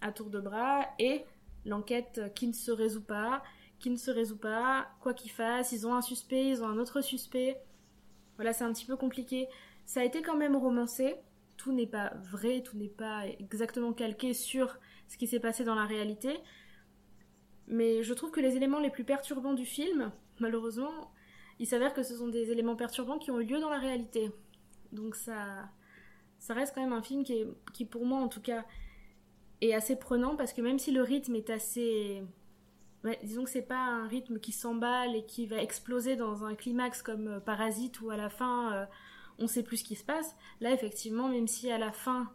à 0.00 0.12
tour 0.12 0.30
de 0.30 0.40
bras, 0.40 0.86
et 0.98 1.24
l'enquête 1.64 2.20
qui 2.34 2.46
ne 2.46 2.52
se 2.52 2.70
résout 2.70 3.04
pas, 3.04 3.42
qui 3.78 3.90
ne 3.90 3.96
se 3.96 4.10
résout 4.10 4.38
pas, 4.38 4.88
quoi 5.00 5.12
qu'ils 5.14 5.30
fassent, 5.30 5.72
ils 5.72 5.86
ont 5.86 5.94
un 5.94 6.02
suspect, 6.02 6.48
ils 6.48 6.62
ont 6.62 6.68
un 6.68 6.78
autre 6.78 7.00
suspect. 7.00 7.60
Voilà, 8.36 8.52
c'est 8.52 8.64
un 8.64 8.72
petit 8.72 8.86
peu 8.86 8.96
compliqué. 8.96 9.48
Ça 9.84 10.00
a 10.00 10.04
été 10.04 10.22
quand 10.22 10.36
même 10.36 10.56
romancé, 10.56 11.16
tout 11.56 11.72
n'est 11.72 11.86
pas 11.86 12.12
vrai, 12.30 12.62
tout 12.62 12.76
n'est 12.76 12.88
pas 12.88 13.26
exactement 13.26 13.92
calqué 13.92 14.34
sur 14.34 14.78
ce 15.08 15.16
qui 15.16 15.26
s'est 15.26 15.40
passé 15.40 15.64
dans 15.64 15.74
la 15.74 15.84
réalité. 15.84 16.40
Mais 17.68 18.02
je 18.02 18.14
trouve 18.14 18.30
que 18.30 18.40
les 18.40 18.56
éléments 18.56 18.80
les 18.80 18.90
plus 18.90 19.04
perturbants 19.04 19.52
du 19.52 19.66
film, 19.66 20.12
malheureusement, 20.42 21.12
il 21.58 21.66
s'avère 21.66 21.94
que 21.94 22.02
ce 22.02 22.16
sont 22.16 22.28
des 22.28 22.50
éléments 22.50 22.76
perturbants 22.76 23.18
qui 23.18 23.30
ont 23.30 23.40
eu 23.40 23.44
lieu 23.44 23.60
dans 23.60 23.70
la 23.70 23.78
réalité. 23.78 24.30
Donc 24.92 25.14
ça, 25.14 25.70
reste 26.50 26.74
quand 26.74 26.82
même 26.82 26.92
un 26.92 27.02
film 27.02 27.24
qui, 27.24 27.34
est, 27.34 27.48
qui 27.72 27.84
pour 27.84 28.04
moi 28.04 28.18
en 28.18 28.28
tout 28.28 28.42
cas, 28.42 28.64
est 29.60 29.72
assez 29.72 29.96
prenant 29.96 30.36
parce 30.36 30.52
que 30.52 30.60
même 30.60 30.78
si 30.78 30.90
le 30.90 31.02
rythme 31.02 31.36
est 31.36 31.50
assez... 31.50 32.22
disons 33.22 33.44
que 33.44 33.50
c'est 33.50 33.62
pas 33.62 33.78
un 33.78 34.06
rythme 34.08 34.38
qui 34.38 34.52
s'emballe 34.52 35.14
et 35.14 35.24
qui 35.24 35.46
va 35.46 35.62
exploser 35.62 36.16
dans 36.16 36.44
un 36.44 36.54
climax 36.54 37.00
comme 37.02 37.28
euh, 37.28 37.40
Parasite 37.40 38.00
où 38.00 38.10
à 38.10 38.16
la 38.16 38.28
fin 38.28 38.72
euh, 38.72 38.86
on 39.38 39.46
sait 39.46 39.62
plus 39.62 39.78
ce 39.78 39.84
qui 39.84 39.94
se 39.94 40.04
passe. 40.04 40.36
Là 40.60 40.72
effectivement, 40.72 41.28
même 41.28 41.46
si 41.46 41.70
à 41.70 41.78
la 41.78 41.92
fin 41.92 42.32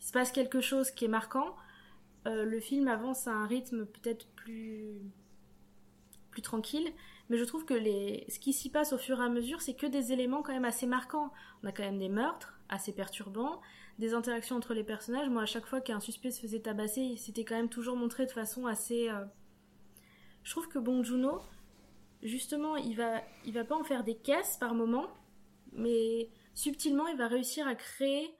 il 0.00 0.06
se 0.06 0.12
passe 0.12 0.32
quelque 0.32 0.62
chose 0.62 0.90
qui 0.90 1.04
est 1.04 1.08
marquant, 1.08 1.54
euh, 2.26 2.44
le 2.44 2.60
film 2.60 2.88
avance 2.88 3.28
à 3.28 3.32
un 3.32 3.46
rythme 3.46 3.84
peut-être 3.84 4.26
plus 4.36 5.12
tranquille, 6.42 6.90
mais 7.30 7.38
je 7.38 7.44
trouve 7.44 7.64
que 7.64 7.72
les... 7.72 8.26
ce 8.28 8.38
qui 8.38 8.52
s'y 8.52 8.68
passe 8.70 8.92
au 8.92 8.98
fur 8.98 9.18
et 9.20 9.24
à 9.24 9.30
mesure, 9.30 9.62
c'est 9.62 9.74
que 9.74 9.86
des 9.86 10.12
éléments 10.12 10.42
quand 10.42 10.52
même 10.52 10.66
assez 10.66 10.86
marquants. 10.86 11.32
On 11.62 11.68
a 11.68 11.72
quand 11.72 11.84
même 11.84 11.98
des 11.98 12.10
meurtres 12.10 12.58
assez 12.68 12.92
perturbants, 12.92 13.60
des 13.98 14.12
interactions 14.12 14.56
entre 14.56 14.74
les 14.74 14.84
personnages. 14.84 15.30
Moi, 15.30 15.42
à 15.42 15.46
chaque 15.46 15.66
fois 15.66 15.80
qu'un 15.80 16.00
suspect 16.00 16.30
se 16.32 16.40
faisait 16.40 16.60
tabasser, 16.60 17.16
c'était 17.16 17.44
quand 17.44 17.56
même 17.56 17.70
toujours 17.70 17.96
montré 17.96 18.26
de 18.26 18.30
façon 18.32 18.66
assez. 18.66 19.08
euh, 19.08 19.24
Je 20.42 20.50
trouve 20.50 20.68
que 20.68 20.78
Bong 20.78 21.02
Joon-ho, 21.04 21.40
justement, 22.22 22.76
il 22.76 22.96
va, 22.96 23.22
il 23.46 23.52
va 23.54 23.64
pas 23.64 23.76
en 23.76 23.84
faire 23.84 24.04
des 24.04 24.16
caisses 24.16 24.56
par 24.58 24.74
moment, 24.74 25.06
mais 25.72 26.30
subtilement, 26.54 27.06
il 27.06 27.16
va 27.16 27.28
réussir 27.28 27.66
à 27.66 27.74
créer 27.74 28.34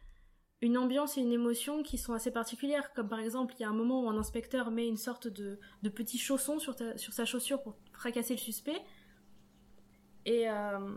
une 0.63 0.77
ambiance 0.77 1.17
et 1.17 1.23
une 1.23 1.33
émotion 1.33 1.83
qui 1.83 1.97
sont 1.97 2.13
assez 2.13 2.31
particulières. 2.31 2.93
Comme 2.93 3.09
par 3.09 3.21
exemple, 3.21 3.55
il 3.59 3.63
y 3.63 3.65
a 3.65 3.69
un 3.69 3.75
moment 3.75 4.03
où 4.05 4.09
un 4.11 4.19
inspecteur 4.19 4.71
met 4.71 4.87
une 4.87 4.99
sorte 4.99 5.27
de, 5.29 5.59
de 5.83 5.89
petit 5.89 6.19
chausson 6.19 6.59
sur, 6.59 6.77
ta- 6.77 6.99
sur 6.99 7.13
sa 7.15 7.25
chaussure 7.25 7.63
pour 7.63 7.77
fracasser 8.01 8.35
le 8.35 8.39
suspect. 8.41 8.81
Et 10.25 10.51
euh, 10.51 10.97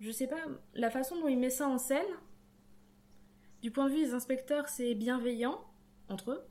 je 0.00 0.10
sais 0.10 0.28
pas, 0.28 0.42
la 0.74 0.90
façon 0.90 1.20
dont 1.20 1.28
il 1.28 1.38
met 1.38 1.50
ça 1.50 1.68
en 1.68 1.78
scène, 1.78 2.12
du 3.62 3.70
point 3.70 3.86
de 3.88 3.92
vue 3.94 4.04
des 4.04 4.14
inspecteurs, 4.14 4.68
c'est 4.68 4.94
bienveillant 4.94 5.60
entre 6.08 6.30
eux. 6.32 6.42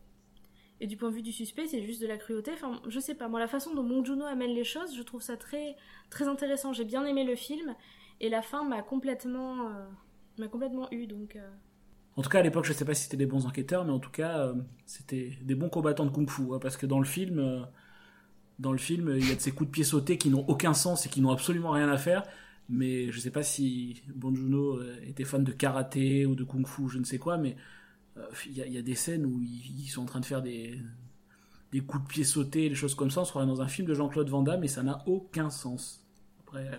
Et 0.82 0.88
du 0.88 0.96
point 0.96 1.10
de 1.10 1.16
vue 1.16 1.22
du 1.22 1.32
suspect, 1.34 1.68
c'est 1.68 1.82
juste 1.82 2.02
de 2.02 2.08
la 2.08 2.18
cruauté. 2.18 2.52
Enfin, 2.54 2.82
je 2.88 3.00
sais 3.00 3.16
pas, 3.16 3.28
moi, 3.28 3.40
la 3.40 3.48
façon 3.48 3.74
dont 3.74 3.84
Bong 3.84 4.06
Joon-ho 4.06 4.26
amène 4.26 4.54
les 4.54 4.64
choses, 4.64 4.96
je 4.96 5.02
trouve 5.04 5.22
ça 5.22 5.36
très, 5.36 5.76
très 6.10 6.28
intéressant. 6.28 6.72
J'ai 6.74 6.86
bien 6.86 7.06
aimé 7.06 7.24
le 7.24 7.36
film, 7.36 7.76
et 8.22 8.30
la 8.30 8.42
fin 8.42 8.64
m'a 8.64 8.82
complètement, 8.82 9.68
euh, 9.68 9.88
m'a 10.38 10.48
complètement 10.48 10.88
eu, 10.92 11.08
donc... 11.08 11.36
euh, 11.36 11.50
En 12.16 12.22
tout 12.22 12.30
cas, 12.30 12.40
à 12.40 12.44
l'époque, 12.44 12.66
je 12.66 12.74
sais 12.74 12.86
pas 12.86 12.94
si 12.94 13.04
c'était 13.04 13.18
des 13.18 13.26
bons 13.26 13.46
enquêteurs, 13.46 13.84
mais 13.86 13.92
en 13.92 14.00
tout 14.00 14.12
cas, 14.12 14.54
c'était 14.86 15.32
des 15.42 15.56
bons 15.56 15.70
combattants 15.70 16.06
de 16.06 16.12
kung-fu. 16.12 16.44
hein, 16.54 16.60
parce 16.62 16.78
que 16.78 16.86
dans 16.86 17.00
le 17.00 17.06
film, 17.06 17.68
dans 18.60 18.72
le 18.74 18.78
film, 18.78 19.16
il 19.18 19.28
y 19.28 19.32
a 19.32 19.36
de 19.36 19.40
ces 19.40 19.52
coups 19.52 19.70
de 19.70 19.72
pied 19.72 19.84
sautés 19.84 20.18
qui 20.18 20.30
n'ont 20.30 20.46
aucun 20.48 20.74
sens 20.74 21.06
et 21.06 21.10
qui 21.10 21.22
n'ont 21.22 21.32
absolument 21.32 21.72
rien 21.72 21.90
à 21.90 21.98
faire. 21.98 22.24
Mais 22.68 23.12
je 23.12 23.20
sais 23.20 23.32
pas 23.32 23.42
si 23.42 24.04
Bon 24.14 24.34
Joon-ho 24.36 24.78
euh, 24.78 24.96
était 25.08 25.24
fan 25.24 25.44
de 25.44 25.52
karaté 25.52 26.26
ou 26.26 26.36
de 26.36 26.44
kung-fu, 26.44 26.88
je 26.90 27.00
ne 27.00 27.04
sais 27.04 27.18
quoi, 27.18 27.38
mais 27.38 27.56
euh, 28.18 28.26
il 28.46 28.58
y, 28.58 28.78
a- 28.78 28.82
des 28.82 28.96
scènes 28.96 29.26
où 29.26 29.42
ils, 29.42 29.88
sont 29.88 30.04
en 30.04 30.06
train 30.06 30.20
de 30.20 30.26
faire 30.26 30.44
des, 30.44 30.80
coups 31.88 32.04
de 32.04 32.08
pied 32.08 32.24
sautés, 32.24 32.70
des 32.70 32.76
choses 32.76 32.94
comme 32.94 33.10
ça. 33.10 33.22
On 33.22 33.26
se 33.26 33.34
dans 33.34 33.62
un 33.62 33.68
film 33.68 33.88
de 33.88 33.96
Jean-Claude 33.96 34.30
Van 34.30 34.44
Damme 34.44 34.64
et 34.64 34.68
ça 34.68 34.84
n'a 34.84 35.02
aucun 35.08 35.50
sens. 35.50 36.06
Après, 36.42 36.68
euh, 36.68 36.78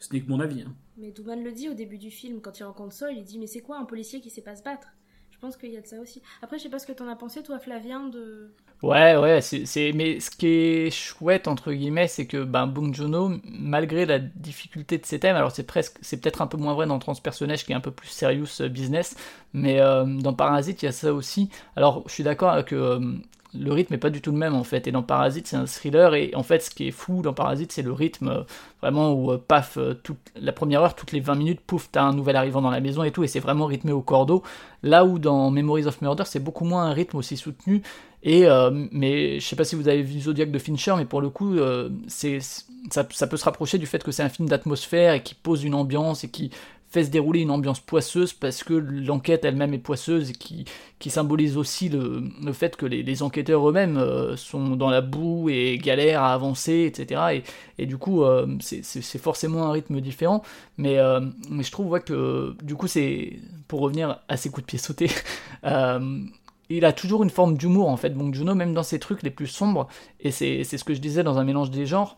ce 0.00 0.12
n'est 0.12 0.22
que 0.22 0.28
mon 0.28 0.40
avis. 0.40 0.62
hein. 0.62 0.74
Mais 0.96 1.12
Douman 1.12 1.44
le 1.44 1.52
dit 1.52 1.68
au 1.68 1.74
début 1.74 1.98
du 1.98 2.10
film, 2.10 2.40
quand 2.40 2.58
il 2.58 2.64
rencontre 2.64 2.94
Sol, 2.94 3.12
il 3.16 3.22
dit 3.22 3.38
Mais 3.38 3.46
c'est 3.46 3.60
quoi 3.60 3.78
un 3.78 3.84
policier 3.84 4.20
qui 4.20 4.30
sait 4.30 4.42
pas 4.42 4.56
se 4.56 4.62
battre? 4.62 4.88
Je 5.30 5.38
pense 5.38 5.56
qu'il 5.56 5.70
y 5.70 5.76
a 5.76 5.80
de 5.80 5.86
ça 5.86 6.00
aussi. 6.00 6.20
Après, 6.42 6.58
je 6.58 6.64
sais 6.64 6.68
pas 6.68 6.80
ce 6.80 6.86
que 6.86 6.92
t'en 6.92 7.06
as 7.06 7.14
pensé, 7.14 7.44
toi, 7.44 7.60
Flavien, 7.60 8.08
de. 8.08 8.50
Ouais, 8.80 9.16
ouais, 9.16 9.40
c'est, 9.40 9.92
mais 9.92 10.20
ce 10.20 10.30
qui 10.30 10.46
est 10.46 10.90
chouette, 10.92 11.48
entre 11.48 11.72
guillemets, 11.72 12.06
c'est 12.06 12.26
que 12.26 12.44
ben, 12.44 12.68
Bong 12.68 12.94
Joon-ho, 12.94 13.32
malgré 13.44 14.06
la 14.06 14.20
difficulté 14.20 14.98
de 14.98 15.04
ses 15.04 15.18
thèmes, 15.18 15.34
alors 15.34 15.50
c'est 15.50 15.64
presque, 15.64 15.96
c'est 16.00 16.20
peut-être 16.20 16.42
un 16.42 16.46
peu 16.46 16.56
moins 16.58 16.74
vrai 16.74 16.86
dans 16.86 17.00
Transpersonnage 17.00 17.64
qui 17.64 17.72
est 17.72 17.74
un 17.74 17.80
peu 17.80 17.90
plus 17.90 18.06
serious 18.06 18.60
euh, 18.60 18.68
business, 18.68 19.16
mais 19.52 19.80
euh, 19.80 20.04
dans 20.04 20.32
Parasite, 20.32 20.80
il 20.82 20.86
y 20.86 20.88
a 20.88 20.92
ça 20.92 21.12
aussi. 21.12 21.50
Alors, 21.74 22.04
je 22.06 22.12
suis 22.12 22.22
d'accord 22.22 22.64
que 22.64 22.76
euh, 22.76 23.00
le 23.52 23.72
rythme 23.72 23.94
est 23.94 23.98
pas 23.98 24.10
du 24.10 24.20
tout 24.20 24.30
le 24.30 24.38
même 24.38 24.54
en 24.54 24.62
fait, 24.62 24.86
et 24.86 24.92
dans 24.92 25.02
Parasite, 25.02 25.48
c'est 25.48 25.56
un 25.56 25.66
thriller, 25.66 26.14
et 26.14 26.30
en 26.36 26.44
fait, 26.44 26.60
ce 26.60 26.70
qui 26.70 26.86
est 26.86 26.92
fou 26.92 27.20
dans 27.20 27.32
Parasite, 27.32 27.72
c'est 27.72 27.82
le 27.82 27.92
rythme 27.92 28.44
vraiment 28.80 29.12
où, 29.12 29.36
paf, 29.38 29.76
toute, 30.04 30.18
la 30.36 30.52
première 30.52 30.82
heure, 30.82 30.94
toutes 30.94 31.10
les 31.10 31.20
20 31.20 31.34
minutes, 31.34 31.60
pouf, 31.66 31.88
t'as 31.90 32.02
un 32.04 32.12
nouvel 32.12 32.36
arrivant 32.36 32.62
dans 32.62 32.70
la 32.70 32.80
maison 32.80 33.02
et 33.02 33.10
tout, 33.10 33.24
et 33.24 33.26
c'est 33.26 33.40
vraiment 33.40 33.66
rythmé 33.66 33.90
au 33.90 34.02
cordeau. 34.02 34.44
Là 34.84 35.04
où 35.04 35.18
dans 35.18 35.50
Memories 35.50 35.86
of 35.86 36.00
Murder, 36.00 36.22
c'est 36.26 36.38
beaucoup 36.38 36.64
moins 36.64 36.84
un 36.84 36.92
rythme 36.92 37.16
aussi 37.16 37.36
soutenu, 37.36 37.82
et 38.22 38.46
euh, 38.46 38.70
mais 38.90 39.40
je 39.40 39.46
sais 39.46 39.56
pas 39.56 39.64
si 39.64 39.76
vous 39.76 39.88
avez 39.88 40.02
vu 40.02 40.20
Zodiac 40.20 40.50
de 40.50 40.58
Fincher, 40.58 40.94
mais 40.96 41.04
pour 41.04 41.20
le 41.20 41.30
coup, 41.30 41.56
euh, 41.56 41.88
c'est 42.08 42.38
ça, 42.90 43.04
peut 43.04 43.36
se 43.36 43.44
rapprocher 43.44 43.78
du 43.78 43.86
fait 43.86 44.02
que 44.02 44.12
c'est 44.12 44.22
un 44.22 44.28
film 44.28 44.48
d'atmosphère 44.48 45.14
et 45.14 45.22
qui 45.22 45.34
pose 45.34 45.64
une 45.64 45.74
ambiance 45.74 46.24
et 46.24 46.28
qui 46.28 46.50
fait 46.88 47.04
se 47.04 47.10
dérouler 47.10 47.40
une 47.40 47.50
ambiance 47.50 47.80
poisseuse 47.80 48.32
parce 48.32 48.64
que 48.64 48.72
l'enquête 48.72 49.44
elle-même 49.44 49.74
est 49.74 49.78
poisseuse 49.78 50.30
et 50.30 50.32
qui, 50.32 50.64
symbolise 51.10 51.56
aussi 51.58 51.90
le, 51.90 52.52
fait 52.52 52.76
que 52.76 52.86
les, 52.86 53.22
enquêteurs 53.22 53.68
eux-mêmes 53.68 53.98
euh, 53.98 54.36
sont 54.36 54.76
dans 54.76 54.88
la 54.88 55.02
boue 55.02 55.50
et 55.50 55.76
galèrent 55.78 56.22
à 56.22 56.32
avancer, 56.32 56.84
etc. 56.86 57.42
Et, 57.78 57.86
du 57.86 57.98
coup, 57.98 58.24
euh, 58.24 58.46
c'est 58.60 59.18
forcément 59.18 59.66
un 59.66 59.72
rythme 59.72 60.00
différent. 60.00 60.42
Mais, 60.78 60.98
euh, 60.98 61.20
mais 61.50 61.62
je 61.62 61.70
trouve 61.70 61.88
ouais, 61.88 62.00
que 62.00 62.54
du 62.62 62.74
coup, 62.74 62.86
c'est 62.86 63.38
pour 63.68 63.80
revenir 63.80 64.20
à 64.28 64.36
ces 64.36 64.50
coups 64.50 64.62
de 64.62 64.66
pied 64.66 64.78
sautés. 64.78 65.10
il 66.70 66.84
a 66.84 66.92
toujours 66.92 67.22
une 67.22 67.30
forme 67.30 67.56
d'humour 67.56 67.88
en 67.88 67.96
fait, 67.96 68.10
Bong 68.10 68.34
Joon-ho, 68.34 68.54
même 68.54 68.74
dans 68.74 68.82
ses 68.82 68.98
trucs 68.98 69.22
les 69.22 69.30
plus 69.30 69.46
sombres, 69.46 69.88
et 70.20 70.30
c'est 70.30 70.64
ce 70.64 70.84
que 70.84 70.94
je 70.94 71.00
disais 71.00 71.22
dans 71.22 71.38
un 71.38 71.44
mélange 71.44 71.70
des 71.70 71.86
genres, 71.86 72.16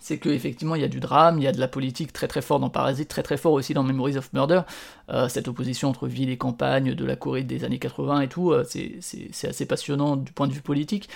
c'est 0.00 0.18
qu'effectivement 0.18 0.74
il 0.74 0.80
y 0.80 0.84
a 0.84 0.88
du 0.88 1.00
drame, 1.00 1.38
il 1.38 1.44
y 1.44 1.46
a 1.46 1.52
de 1.52 1.60
la 1.60 1.68
politique 1.68 2.12
très 2.12 2.28
très 2.28 2.42
fort 2.42 2.60
dans 2.60 2.70
Parasite, 2.70 3.08
très 3.08 3.22
très 3.22 3.36
fort 3.36 3.52
aussi 3.52 3.74
dans 3.74 3.82
Memories 3.82 4.16
of 4.16 4.32
Murder, 4.32 4.62
Euh, 5.10 5.28
cette 5.28 5.48
opposition 5.48 5.88
entre 5.88 6.06
ville 6.06 6.28
et 6.30 6.36
campagne 6.36 6.94
de 6.94 7.04
la 7.04 7.16
Corée 7.16 7.42
des 7.44 7.64
années 7.64 7.78
80 7.78 8.20
et 8.20 8.28
tout, 8.28 8.52
euh, 8.52 8.64
c'est 8.64 9.48
assez 9.48 9.66
passionnant 9.66 10.16
du 10.16 10.32
point 10.32 10.46
de 10.46 10.52
vue 10.52 10.60
politique, 10.60 11.08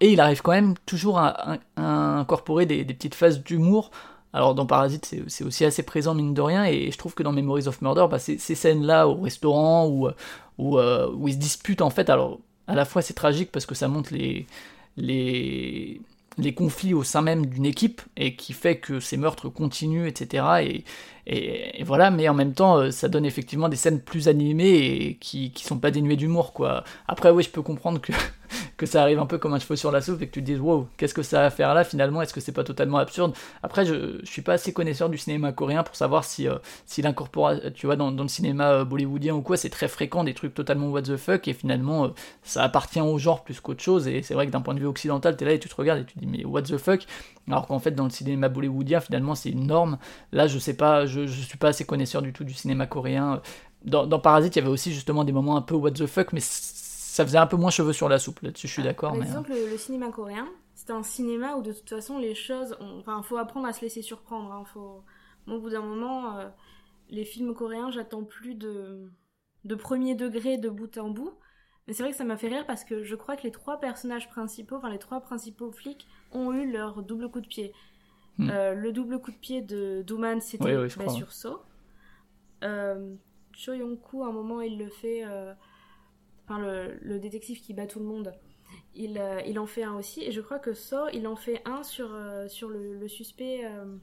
et 0.00 0.12
il 0.12 0.20
arrive 0.20 0.42
quand 0.42 0.52
même 0.52 0.74
toujours 0.86 1.18
à, 1.18 1.58
incorporer 1.76 2.66
des, 2.66 2.84
petites 2.84 3.14
phases 3.14 3.42
d'humour. 3.42 3.90
Alors 4.32 4.54
dans 4.54 4.66
Parasite, 4.66 5.14
c'est 5.28 5.44
aussi 5.44 5.64
assez 5.64 5.82
présent 5.82 6.14
mine 6.14 6.34
de 6.34 6.40
rien, 6.40 6.64
et 6.64 6.90
je 6.90 6.98
trouve 6.98 7.14
que 7.14 7.22
dans 7.22 7.32
Memories 7.32 7.68
of 7.68 7.82
Murder, 7.82 8.06
bah, 8.10 8.18
ces, 8.18 8.38
scènes-là 8.38 9.06
au 9.08 9.14
restaurant 9.20 9.88
où, 9.88 10.08
où, 10.58 10.78
euh, 10.78 11.10
où 11.14 11.28
ils 11.28 11.34
se 11.34 11.38
disputent 11.38 11.82
en 11.82 11.90
fait, 11.90 12.10
alors 12.10 12.40
à 12.66 12.74
la 12.74 12.84
fois 12.84 13.02
c'est 13.02 13.14
tragique 13.14 13.50
parce 13.52 13.66
que 13.66 13.74
ça 13.74 13.88
montre 13.88 14.12
les, 14.14 14.46
les, 14.96 16.00
les 16.38 16.54
conflits 16.54 16.94
au 16.94 17.02
sein 17.04 17.22
même 17.22 17.46
d'une 17.46 17.66
équipe 17.66 18.02
et 18.16 18.36
qui 18.36 18.52
fait 18.52 18.78
que 18.78 19.00
ces 19.00 19.16
meurtres 19.16 19.48
continuent, 19.48 20.06
etc. 20.06 20.44
Et, 20.62 20.84
et, 21.26 21.80
et 21.80 21.84
voilà, 21.84 22.10
mais 22.10 22.28
en 22.28 22.34
même 22.34 22.54
temps, 22.54 22.78
euh, 22.78 22.90
ça 22.90 23.08
donne 23.08 23.24
effectivement 23.24 23.68
des 23.68 23.76
scènes 23.76 24.00
plus 24.00 24.28
animées 24.28 24.74
et 24.78 25.16
qui, 25.16 25.52
qui 25.52 25.64
sont 25.64 25.78
pas 25.78 25.90
dénuées 25.90 26.16
d'humour, 26.16 26.52
quoi. 26.52 26.84
Après, 27.08 27.30
oui, 27.30 27.42
je 27.42 27.50
peux 27.50 27.62
comprendre 27.62 28.00
que, 28.00 28.12
que 28.76 28.86
ça 28.86 29.02
arrive 29.02 29.18
un 29.18 29.26
peu 29.26 29.38
comme 29.38 29.54
un 29.54 29.58
cheveu 29.58 29.76
sur 29.76 29.92
la 29.92 30.00
soupe 30.00 30.22
et 30.22 30.26
que 30.26 30.32
tu 30.32 30.40
te 30.40 30.46
dises, 30.46 30.60
wow, 30.60 30.88
qu'est-ce 30.96 31.14
que 31.14 31.22
ça 31.22 31.42
a 31.42 31.46
à 31.46 31.50
faire 31.50 31.74
là 31.74 31.84
finalement 31.84 32.22
Est-ce 32.22 32.34
que 32.34 32.40
c'est 32.40 32.52
pas 32.52 32.64
totalement 32.64 32.98
absurde? 32.98 33.34
Après, 33.62 33.84
je, 33.84 34.18
je 34.22 34.30
suis 34.30 34.42
pas 34.42 34.54
assez 34.54 34.72
connaisseur 34.72 35.08
du 35.08 35.18
cinéma 35.18 35.52
coréen 35.52 35.82
pour 35.82 35.96
savoir 35.96 36.24
si, 36.24 36.48
euh, 36.48 36.56
si 36.86 37.02
l'incorporation, 37.02 37.70
tu 37.74 37.86
vois, 37.86 37.96
dans, 37.96 38.10
le 38.10 38.28
cinéma 38.28 38.72
euh, 38.72 38.84
bollywoodien 38.84 39.34
ou 39.34 39.42
quoi, 39.42 39.56
c'est 39.56 39.70
très 39.70 39.88
fréquent 39.88 40.24
des 40.24 40.34
trucs 40.34 40.54
totalement 40.54 40.88
what 40.88 41.02
the 41.02 41.16
fuck 41.16 41.48
et 41.48 41.52
finalement, 41.52 42.06
euh, 42.06 42.08
ça 42.42 42.62
appartient 42.62 43.00
au 43.00 43.18
genre 43.18 43.44
plus 43.44 43.60
qu'autre 43.60 43.82
chose. 43.82 44.08
Et 44.08 44.22
c'est 44.22 44.34
vrai 44.34 44.46
que 44.46 44.52
d'un 44.52 44.60
point 44.60 44.74
de 44.74 44.80
vue 44.80 44.86
occidental, 44.86 45.36
t'es 45.36 45.44
là 45.44 45.52
et 45.52 45.58
tu 45.58 45.68
te 45.68 45.74
regardes 45.74 46.00
et 46.00 46.04
tu 46.04 46.14
te 46.14 46.20
dis, 46.20 46.26
mais 46.26 46.44
what 46.44 46.62
the 46.62 46.76
fuck? 46.76 47.06
Alors 47.48 47.66
qu'en 47.66 47.78
fait, 47.78 47.92
dans 47.92 48.04
le 48.04 48.10
cinéma 48.10 48.48
bollywoodien, 48.48 49.00
finalement, 49.00 49.34
c'est 49.34 49.50
une 49.50 49.66
norme. 49.66 49.98
Là, 50.32 50.46
je 50.46 50.58
sais 50.58 50.74
pas, 50.74 51.06
je, 51.06 51.26
je 51.26 51.40
suis 51.42 51.58
pas 51.58 51.68
assez 51.68 51.84
connaisseur 51.84 52.22
du 52.22 52.32
tout 52.32 52.44
du 52.44 52.54
cinéma 52.54 52.86
coréen. 52.86 53.40
Dans, 53.84 54.06
dans 54.06 54.20
Parasite, 54.20 54.54
il 54.54 54.60
y 54.60 54.62
avait 54.62 54.70
aussi 54.70 54.92
justement 54.92 55.24
des 55.24 55.32
moments 55.32 55.56
un 55.56 55.62
peu 55.62 55.74
what 55.74 55.90
the 55.92 56.06
fuck, 56.06 56.32
mais 56.32 56.40
ça 57.12 57.24
faisait 57.26 57.38
un 57.38 57.46
peu 57.46 57.56
moins 57.58 57.70
cheveux 57.70 57.92
sur 57.92 58.08
la 58.08 58.18
soupe. 58.18 58.40
Là-dessus, 58.40 58.68
je 58.68 58.72
suis 58.72 58.82
d'accord. 58.82 59.10
Par 59.10 59.18
Mais, 59.18 59.24
euh, 59.26 59.28
exemple, 59.28 59.50
le, 59.50 59.68
le 59.68 59.76
cinéma 59.76 60.10
coréen, 60.10 60.48
c'est 60.74 60.90
un 60.90 61.02
cinéma 61.02 61.56
où 61.56 61.62
de 61.62 61.72
toute 61.72 61.88
façon 61.90 62.18
les 62.18 62.34
choses, 62.34 62.74
on- 62.80 63.00
enfin, 63.00 63.22
faut 63.22 63.36
apprendre 63.36 63.66
à 63.66 63.72
se 63.74 63.82
laisser 63.82 64.00
surprendre. 64.00 64.50
hein, 64.50 64.64
faut, 64.72 65.02
moi, 65.46 65.56
au 65.58 65.60
bout 65.60 65.70
d'un 65.70 65.82
moment, 65.82 66.38
euh, 66.38 66.48
les 67.10 67.24
films 67.24 67.54
coréens, 67.54 67.90
j'attends 67.90 68.24
plus 68.24 68.54
de 68.54 69.10
de 69.64 69.76
premier 69.76 70.16
degré 70.16 70.58
de 70.58 70.68
bout 70.68 70.98
en 70.98 71.10
bout. 71.10 71.34
Mais 71.86 71.92
c'est 71.92 72.02
vrai 72.02 72.10
que 72.12 72.18
ça 72.18 72.24
m'a 72.24 72.36
fait 72.36 72.48
rire 72.48 72.66
parce 72.66 72.82
que 72.84 73.04
je 73.04 73.14
crois 73.14 73.36
que 73.36 73.42
les 73.44 73.52
trois 73.52 73.78
personnages 73.78 74.28
principaux, 74.28 74.76
enfin 74.76 74.90
les 74.90 74.98
trois 74.98 75.20
principaux 75.20 75.70
flics, 75.70 76.08
ont 76.32 76.52
eu 76.52 76.72
leur 76.72 77.02
double 77.02 77.28
coup 77.30 77.40
de 77.40 77.46
pied. 77.46 77.72
Hmm. 78.38 78.50
Euh, 78.50 78.74
le 78.74 78.90
double 78.92 79.20
coup 79.20 79.30
de 79.30 79.36
pied 79.36 79.60
de 79.62 80.02
Douman, 80.02 80.40
c'était 80.40 80.64
Oui, 80.64 80.74
oui, 80.74 80.88
bah, 80.96 81.08
sur 81.10 81.30
So. 81.32 81.60
Euh, 82.64 83.14
Cho 83.52 83.72
Yong-koo, 83.74 84.24
à 84.24 84.28
un 84.28 84.32
moment, 84.32 84.60
il 84.62 84.78
le 84.78 84.88
fait. 84.88 85.22
Enfin, 86.52 86.60
le, 86.60 86.98
le 87.00 87.18
détective 87.18 87.60
qui 87.60 87.72
bat 87.74 87.86
tout 87.86 87.98
le 87.98 88.04
monde, 88.04 88.34
il, 88.94 89.18
euh, 89.18 89.40
il 89.46 89.58
en 89.58 89.66
fait 89.66 89.82
un 89.84 89.94
aussi. 89.96 90.22
Et 90.22 90.32
je 90.32 90.40
crois 90.40 90.58
que 90.58 90.74
So, 90.74 91.08
il 91.12 91.26
en 91.26 91.36
fait 91.36 91.62
un 91.64 91.82
sur, 91.82 92.12
euh, 92.12 92.48
sur 92.48 92.68
le, 92.68 92.98
le 92.98 93.08
suspect. 93.08 93.64
euh, 93.64 93.96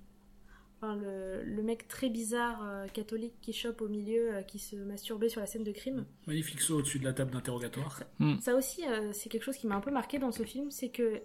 Enfin, 0.81 0.95
le, 0.95 1.43
le 1.43 1.61
mec 1.61 1.89
très 1.89 2.07
bizarre 2.09 2.63
euh, 2.65 2.87
catholique 2.87 3.33
qui 3.41 3.51
chope 3.51 3.81
au 3.81 3.89
milieu, 3.89 4.35
euh, 4.35 4.41
qui 4.43 4.59
se 4.59 4.77
masturbait 4.77 5.27
sur 5.27 5.41
la 5.41 5.45
scène 5.45 5.65
de 5.65 5.73
crime. 5.73 6.05
Magnifique 6.25 6.61
saut 6.61 6.77
au-dessus 6.77 6.99
de 6.99 7.03
la 7.03 7.11
table 7.11 7.31
d'interrogatoire. 7.31 8.03
Ça 8.39 8.55
aussi, 8.55 8.87
euh, 8.87 9.11
c'est 9.11 9.27
quelque 9.27 9.43
chose 9.43 9.57
qui 9.57 9.67
m'a 9.67 9.75
un 9.75 9.81
peu 9.81 9.91
marqué 9.91 10.19
dans 10.19 10.31
ce 10.31 10.43
film, 10.43 10.71
c'est 10.71 10.87
que 10.87 11.21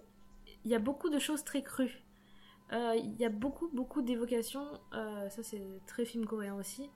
il 0.65 0.71
y 0.71 0.75
a 0.75 0.79
beaucoup 0.79 1.09
de 1.09 1.19
choses 1.19 1.45
très 1.45 1.63
crues. 1.63 2.03
Euh, 2.73 2.95
Il 2.97 3.15
y 3.15 3.23
a 3.23 3.29
beaucoup, 3.29 3.69
beaucoup 3.71 4.01
d'évocations. 4.01 4.67
euh, 4.93 5.29
ça, 5.29 5.41
c'est 5.41 5.61
très 5.87 6.03
film 6.03 6.25
coréen 6.25 6.55
aussi. 6.55 6.89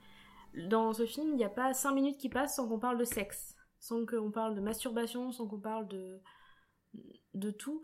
Dans 0.68 0.92
ce 0.92 1.06
film, 1.06 1.30
il 1.30 1.36
n'y 1.36 1.44
a 1.44 1.48
pas 1.48 1.72
5 1.72 1.92
minutes 1.94 2.18
qui 2.18 2.28
passent 2.28 2.56
sans 2.56 2.68
qu'on 2.68 2.78
parle 2.78 2.98
de 2.98 3.04
sexe, 3.04 3.54
sans 3.80 4.06
qu'on 4.06 4.30
parle 4.30 4.54
de 4.54 4.60
masturbation, 4.60 5.32
sans 5.32 5.48
qu'on 5.48 5.60
parle 5.60 5.88
de 5.88 6.20
de 7.34 7.50
tout. 7.50 7.82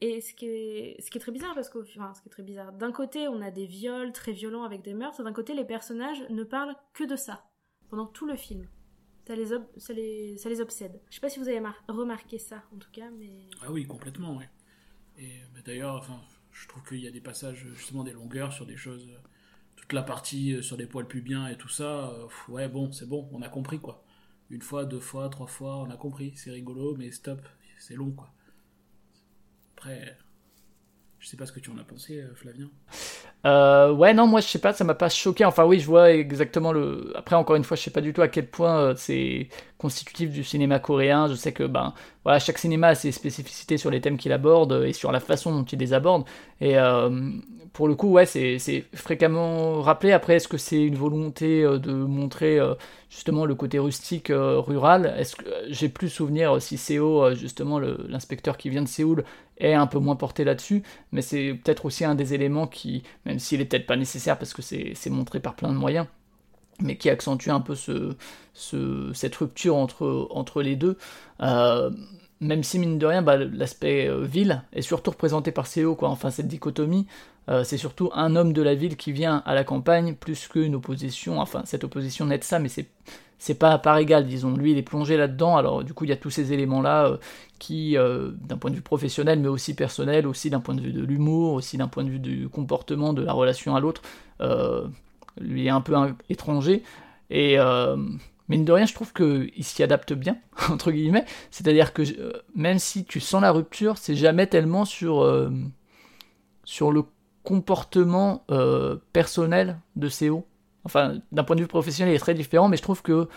Et 0.00 0.20
ce 0.20 0.34
qui 0.34 0.46
est, 0.46 1.00
ce 1.00 1.10
qui 1.10 1.18
est 1.18 1.20
très 1.20 1.32
bizarre, 1.32 1.54
parce 1.54 1.70
que, 1.70 1.78
enfin, 1.78 2.12
ce 2.14 2.20
qui 2.20 2.28
est 2.28 2.32
très 2.32 2.42
bizarre, 2.42 2.72
d'un 2.72 2.92
côté, 2.92 3.28
on 3.28 3.40
a 3.40 3.50
des 3.50 3.66
viols 3.66 4.12
très 4.12 4.32
violents 4.32 4.64
avec 4.64 4.82
des 4.82 4.92
meurtres, 4.92 5.22
d'un 5.22 5.32
côté, 5.32 5.54
les 5.54 5.64
personnages 5.64 6.20
ne 6.30 6.42
parlent 6.42 6.74
que 6.92 7.04
de 7.04 7.16
ça, 7.16 7.48
pendant 7.90 8.06
tout 8.06 8.26
le 8.26 8.36
film. 8.36 8.68
Ça 9.26 9.34
les, 9.36 9.46
ça 9.78 9.92
les, 9.92 10.36
ça 10.36 10.48
les 10.50 10.60
obsède. 10.60 11.00
Je 11.08 11.14
sais 11.14 11.20
pas 11.20 11.30
si 11.30 11.38
vous 11.38 11.48
avez 11.48 11.60
mar- 11.60 11.82
remarqué 11.88 12.38
ça, 12.38 12.64
en 12.74 12.78
tout 12.78 12.90
cas, 12.90 13.08
mais... 13.10 13.48
Ah 13.62 13.70
oui, 13.70 13.86
complètement, 13.86 14.36
oui. 14.36 14.44
Et 15.16 15.40
bah, 15.54 15.60
d'ailleurs, 15.64 15.94
enfin, 15.94 16.20
je 16.52 16.68
trouve 16.68 16.82
qu'il 16.82 17.00
y 17.00 17.08
a 17.08 17.12
des 17.12 17.22
passages, 17.22 17.66
justement, 17.74 18.04
des 18.04 18.12
longueurs 18.12 18.52
sur 18.52 18.66
des 18.66 18.76
choses. 18.76 19.08
toute 19.76 19.92
la 19.92 20.02
partie 20.02 20.54
euh, 20.54 20.62
sur 20.62 20.76
des 20.76 20.86
poils 20.86 21.06
pubiens 21.06 21.48
et 21.48 21.56
tout 21.56 21.68
ça. 21.68 22.10
euh, 22.10 22.26
ouais, 22.48 22.68
bon, 22.68 22.92
c'est 22.92 23.08
bon, 23.08 23.28
on 23.32 23.42
a 23.42 23.48
compris, 23.48 23.78
quoi. 23.80 24.03
Une 24.50 24.62
fois, 24.62 24.84
deux 24.84 25.00
fois, 25.00 25.28
trois 25.28 25.46
fois, 25.46 25.78
on 25.78 25.90
a 25.90 25.96
compris. 25.96 26.32
C'est 26.36 26.50
rigolo, 26.50 26.96
mais 26.96 27.10
stop, 27.10 27.40
c'est 27.78 27.94
long, 27.94 28.12
quoi. 28.12 28.32
Après, 29.76 30.18
je 31.18 31.28
sais 31.28 31.36
pas 31.36 31.46
ce 31.46 31.52
que 31.52 31.60
tu 31.60 31.70
en 31.70 31.78
as 31.78 31.84
pensé, 31.84 32.20
euh, 32.20 32.34
Flavien. 32.34 32.70
Euh, 33.46 33.92
ouais, 33.92 34.14
non, 34.14 34.26
moi 34.26 34.40
je 34.40 34.46
sais 34.48 34.58
pas, 34.58 34.72
ça 34.72 34.84
m'a 34.84 34.94
pas 34.94 35.10
choqué. 35.10 35.44
Enfin, 35.44 35.64
oui, 35.64 35.78
je 35.78 35.86
vois 35.86 36.12
exactement 36.12 36.72
le. 36.72 37.12
Après, 37.14 37.36
encore 37.36 37.56
une 37.56 37.64
fois, 37.64 37.76
je 37.76 37.82
sais 37.82 37.90
pas 37.90 38.00
du 38.00 38.14
tout 38.14 38.22
à 38.22 38.28
quel 38.28 38.48
point 38.48 38.78
euh, 38.78 38.94
c'est 38.96 39.48
constitutif 39.76 40.30
du 40.30 40.42
cinéma 40.44 40.78
coréen. 40.78 41.28
Je 41.28 41.34
sais 41.34 41.52
que, 41.52 41.64
ben, 41.64 41.92
voilà, 42.24 42.38
chaque 42.38 42.56
cinéma 42.56 42.88
a 42.88 42.94
ses 42.94 43.12
spécificités 43.12 43.76
sur 43.76 43.90
les 43.90 44.00
thèmes 44.00 44.16
qu'il 44.16 44.32
aborde 44.32 44.72
euh, 44.72 44.86
et 44.86 44.94
sur 44.94 45.12
la 45.12 45.20
façon 45.20 45.52
dont 45.52 45.64
il 45.64 45.78
les 45.78 45.92
aborde. 45.92 46.24
Et 46.62 46.76
pour 47.74 47.88
le 47.88 47.96
coup, 47.96 48.12
ouais, 48.12 48.24
c'est 48.24 48.84
fréquemment 48.94 49.82
rappelé. 49.82 50.12
Après, 50.12 50.36
est-ce 50.36 50.48
que 50.48 50.56
c'est 50.56 50.82
une 50.82 50.94
volonté 50.94 51.62
de 51.64 51.92
montrer 51.92 52.58
justement 53.10 53.44
le 53.44 53.54
côté 53.54 53.78
rustique 53.78 54.28
rural? 54.32 55.14
Est-ce 55.18 55.36
que 55.36 55.44
j'ai 55.68 55.88
plus 55.88 56.08
souvenir 56.08 56.62
si 56.62 56.78
Seo, 56.78 57.34
justement, 57.34 57.80
l'inspecteur 57.80 58.56
qui 58.56 58.70
vient 58.70 58.82
de 58.82 58.88
Séoul, 58.88 59.24
est 59.58 59.74
un 59.74 59.86
peu 59.86 59.98
moins 59.98 60.16
porté 60.16 60.44
là-dessus, 60.44 60.82
mais 61.12 61.22
c'est 61.22 61.54
peut-être 61.54 61.84
aussi 61.84 62.04
un 62.04 62.14
des 62.14 62.34
éléments 62.34 62.66
qui, 62.66 63.02
s'il 63.38 63.60
est 63.60 63.64
peut-être 63.66 63.86
pas 63.86 63.96
nécessaire 63.96 64.38
parce 64.38 64.52
que 64.54 64.62
c'est 64.62 65.10
montré 65.10 65.40
par 65.40 65.54
plein 65.56 65.70
de 65.70 65.76
moyens, 65.76 66.06
mais 66.80 66.96
qui 66.96 67.10
accentue 67.10 67.50
un 67.50 67.60
peu 67.60 67.74
ce, 67.74 68.16
ce- 68.54 69.12
cette 69.14 69.36
rupture 69.36 69.76
entre, 69.76 70.28
les 70.62 70.76
deux. 70.76 70.98
Euh, 71.40 71.90
même 72.40 72.62
si 72.64 72.78
mine 72.78 72.98
de 72.98 73.06
rien, 73.06 73.22
bah, 73.22 73.36
l'aspect 73.36 74.08
euh, 74.08 74.24
ville 74.24 74.62
est 74.72 74.82
surtout 74.82 75.10
représenté 75.12 75.52
par 75.52 75.66
Seo, 75.66 75.94
quoi. 75.94 76.08
Enfin, 76.10 76.30
cette 76.30 76.48
dichotomie, 76.48 77.06
euh, 77.48 77.64
c'est 77.64 77.76
surtout 77.78 78.10
un 78.14 78.36
homme 78.36 78.52
de 78.52 78.62
la 78.62 78.74
ville 78.74 78.96
qui 78.96 79.12
vient 79.12 79.42
à 79.46 79.54
la 79.54 79.64
campagne 79.64 80.14
plus 80.14 80.48
qu'une 80.48 80.74
opposition. 80.74 81.40
Enfin, 81.40 81.62
cette 81.64 81.84
opposition 81.84 82.26
n'est 82.26 82.42
ça, 82.42 82.58
mais 82.58 82.68
c'est 82.68 82.88
c'est 83.44 83.54
pas 83.54 83.72
à 83.72 83.78
part 83.78 83.98
égale, 83.98 84.26
disons. 84.26 84.56
Lui, 84.56 84.70
il 84.70 84.78
est 84.78 84.82
plongé 84.82 85.18
là-dedans. 85.18 85.58
Alors, 85.58 85.84
du 85.84 85.92
coup, 85.92 86.04
il 86.04 86.08
y 86.08 86.14
a 86.14 86.16
tous 86.16 86.30
ces 86.30 86.54
éléments-là 86.54 87.08
euh, 87.08 87.16
qui, 87.58 87.94
euh, 87.98 88.30
d'un 88.40 88.56
point 88.56 88.70
de 88.70 88.76
vue 88.76 88.80
professionnel, 88.80 89.38
mais 89.38 89.48
aussi 89.48 89.74
personnel, 89.74 90.26
aussi 90.26 90.48
d'un 90.48 90.60
point 90.60 90.74
de 90.74 90.80
vue 90.80 90.94
de 90.94 91.04
l'humour, 91.04 91.52
aussi 91.52 91.76
d'un 91.76 91.86
point 91.86 92.04
de 92.04 92.08
vue 92.08 92.20
du 92.20 92.48
comportement, 92.48 93.12
de 93.12 93.22
la 93.22 93.34
relation 93.34 93.76
à 93.76 93.80
l'autre, 93.80 94.00
euh, 94.40 94.88
lui 95.38 95.66
est 95.66 95.68
un 95.68 95.82
peu 95.82 95.94
étranger. 96.30 96.82
Et 97.28 97.58
mine 98.48 98.64
de 98.64 98.72
rien, 98.72 98.86
je 98.86 98.94
trouve 98.94 99.12
qu'il 99.12 99.62
s'y 99.62 99.82
adapte 99.82 100.14
bien, 100.14 100.38
entre 100.70 100.90
guillemets. 100.90 101.26
C'est-à-dire 101.50 101.92
que 101.92 102.02
même 102.54 102.78
si 102.78 103.04
tu 103.04 103.20
sens 103.20 103.42
la 103.42 103.52
rupture, 103.52 103.98
c'est 103.98 104.16
jamais 104.16 104.46
tellement 104.46 104.86
sur, 104.86 105.30
sur 106.64 106.92
le 106.92 107.02
comportement 107.42 108.46
personnel 109.12 109.80
de 109.96 110.08
Seo. 110.08 110.46
Enfin, 110.84 111.18
d'un 111.32 111.44
point 111.44 111.56
de 111.56 111.62
vue 111.62 111.66
professionnel, 111.68 112.12
il 112.14 112.16
est 112.16 112.20
très 112.20 112.34
différent, 112.34 112.68
mais 112.68 112.76
je 112.76 112.82
trouve 112.82 113.02
que 113.02 113.28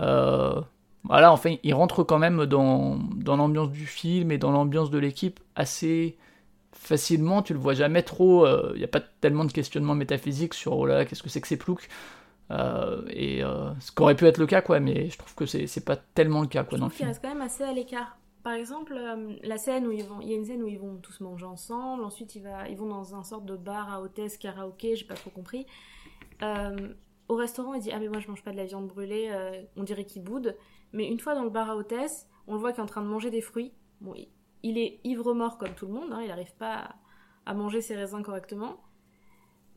euh, 0.00 0.60
voilà, 1.04 1.32
enfin, 1.32 1.56
il 1.62 1.74
rentre 1.74 2.02
quand 2.04 2.18
même 2.18 2.46
dans, 2.46 2.96
dans 3.16 3.36
l'ambiance 3.36 3.70
du 3.70 3.86
film 3.86 4.30
et 4.32 4.38
dans 4.38 4.50
l'ambiance 4.52 4.90
de 4.90 4.98
l'équipe 4.98 5.40
assez 5.56 6.18
facilement. 6.72 7.42
Tu 7.42 7.52
le 7.54 7.58
vois 7.60 7.74
jamais 7.74 8.02
trop. 8.02 8.46
euh, 8.46 8.72
Il 8.74 8.78
n'y 8.78 8.84
a 8.84 8.88
pas 8.88 9.00
tellement 9.00 9.44
de 9.44 9.52
questionnements 9.52 9.94
métaphysiques 9.94 10.54
sur 10.54 10.76
oh 10.78 10.86
là, 10.86 11.04
qu'est-ce 11.04 11.22
que 11.22 11.30
c'est 11.30 11.40
que 11.40 11.48
ces 11.48 11.56
ploucs. 11.58 11.88
Euh, 12.50 13.02
et 13.10 13.42
euh, 13.44 13.72
ce 13.80 13.92
qu'aurait 13.92 14.16
pu 14.16 14.26
être 14.26 14.38
le 14.38 14.46
cas, 14.46 14.62
quoi, 14.62 14.80
mais 14.80 15.10
je 15.10 15.18
trouve 15.18 15.34
que 15.34 15.46
c'est 15.46 15.66
c'est 15.66 15.84
pas 15.84 15.96
tellement 15.96 16.40
le 16.42 16.48
cas, 16.48 16.64
Je 16.68 16.68
quoi, 16.68 16.78
dans 16.78 16.86
le 16.86 16.92
film. 16.92 17.08
reste 17.08 17.22
quand 17.22 17.28
même 17.28 17.42
assez 17.42 17.64
à 17.64 17.72
l'écart. 17.72 18.18
Par 18.42 18.52
exemple, 18.54 18.94
euh, 18.96 19.34
la 19.42 19.58
scène 19.58 19.86
où 19.86 19.92
ils 19.92 20.04
vont, 20.04 20.20
il 20.20 20.28
y 20.30 20.32
a 20.32 20.36
une 20.36 20.44
scène 20.44 20.62
où 20.62 20.68
ils 20.68 20.78
vont 20.78 20.96
tous 20.96 21.20
manger 21.20 21.44
ensemble. 21.46 22.04
Ensuite, 22.04 22.34
il 22.36 22.42
va, 22.42 22.68
ils 22.68 22.76
vont 22.76 22.86
dans 22.88 23.14
un 23.14 23.24
sorte 23.24 23.44
de 23.44 23.56
bar 23.56 23.92
à 23.92 24.00
hôtesse 24.00 24.38
karaoké. 24.38 24.96
J'ai 24.96 25.04
pas 25.04 25.14
trop 25.14 25.30
compris. 25.30 25.66
Euh, 26.42 26.94
au 27.28 27.34
restaurant, 27.34 27.74
il 27.74 27.82
dit 27.82 27.90
ah 27.92 27.98
mais 27.98 28.08
moi 28.08 28.20
je 28.20 28.28
mange 28.28 28.42
pas 28.42 28.52
de 28.52 28.56
la 28.56 28.64
viande 28.64 28.88
brûlée. 28.88 29.28
euh, 29.30 29.62
on 29.76 29.82
dirait 29.82 30.04
qu'il 30.04 30.22
boude. 30.22 30.56
Mais 30.92 31.06
une 31.06 31.20
fois 31.20 31.34
dans 31.34 31.44
le 31.44 31.50
bar 31.50 31.70
à 31.70 31.76
hôtesse, 31.76 32.26
on 32.46 32.54
le 32.54 32.60
voit 32.60 32.72
qu'il 32.72 32.80
est 32.80 32.82
en 32.82 32.86
train 32.86 33.02
de 33.02 33.08
manger 33.08 33.30
des 33.30 33.42
fruits. 33.42 33.72
Bon, 34.00 34.14
il, 34.62 34.78
est 34.78 35.00
ivre 35.04 35.34
mort 35.34 35.58
comme 35.58 35.74
tout 35.74 35.86
le 35.86 35.92
monde. 35.92 36.12
hein, 36.12 36.20
il 36.22 36.28
n'arrive 36.28 36.54
pas 36.54 36.94
à, 37.44 37.54
manger 37.54 37.80
ses 37.80 37.94
raisins 37.94 38.22
correctement. 38.22 38.80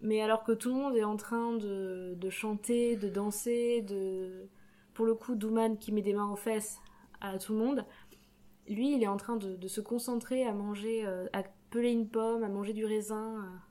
Mais 0.02 0.22
alors 0.22 0.44
que 0.44 0.52
tout 0.52 0.70
le 0.70 0.76
monde 0.76 0.96
est 0.96 1.04
en 1.04 1.18
train 1.18 1.54
de, 1.58 2.30
chanter, 2.30 2.96
de 2.96 3.10
danser, 3.10 3.82
de 3.82 4.50
pour 4.94 5.06
le 5.06 5.14
coup 5.16 5.36
Douman 5.36 5.78
qui 5.78 5.92
met 5.92 6.02
des 6.02 6.14
mains 6.14 6.30
aux 6.30 6.36
fesses 6.36 6.80
à 7.22 7.38
tout 7.38 7.54
le 7.54 7.60
monde, 7.60 7.86
lui 8.68 8.96
il 8.96 9.04
est 9.04 9.08
en 9.08 9.18
train 9.18 9.38
de, 9.38 9.68
se 9.68 9.80
concentrer 9.80 10.44
à 10.46 10.54
manger, 10.54 11.06
euh, 11.06 11.28
à 11.34 11.44
peler 11.70 11.92
une 11.92 12.10
pomme, 12.10 12.44
à 12.44 12.50
manger 12.50 12.74
du 12.74 12.84
raisin, 12.84 13.62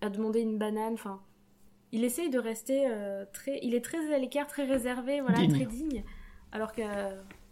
à 0.00 0.08
demander 0.08 0.40
une 0.40 0.58
banane, 0.58 0.94
enfin 0.94 1.22
il 1.92 2.04
essaye 2.04 2.30
de 2.30 2.38
rester 2.38 2.86
euh, 2.88 3.24
très, 3.32 3.58
il 3.62 3.74
est 3.74 3.84
très 3.84 4.12
à 4.14 4.18
l'écart, 4.18 4.46
très 4.46 4.64
réservé, 4.64 5.20
voilà, 5.20 5.38
Digne. 5.38 5.54
très 5.54 5.66
digne, 5.66 6.04
alors 6.52 6.72
que 6.72 6.82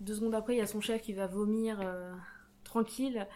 deux 0.01 0.15
secondes 0.15 0.35
après 0.35 0.55
il 0.55 0.59
y 0.59 0.63
a 0.63 0.67
son 0.67 0.81
chef 0.81 1.03
qui 1.03 1.13
va 1.13 1.27
vomir 1.27 1.81
euh, 1.83 2.13
tranquille. 2.65 3.27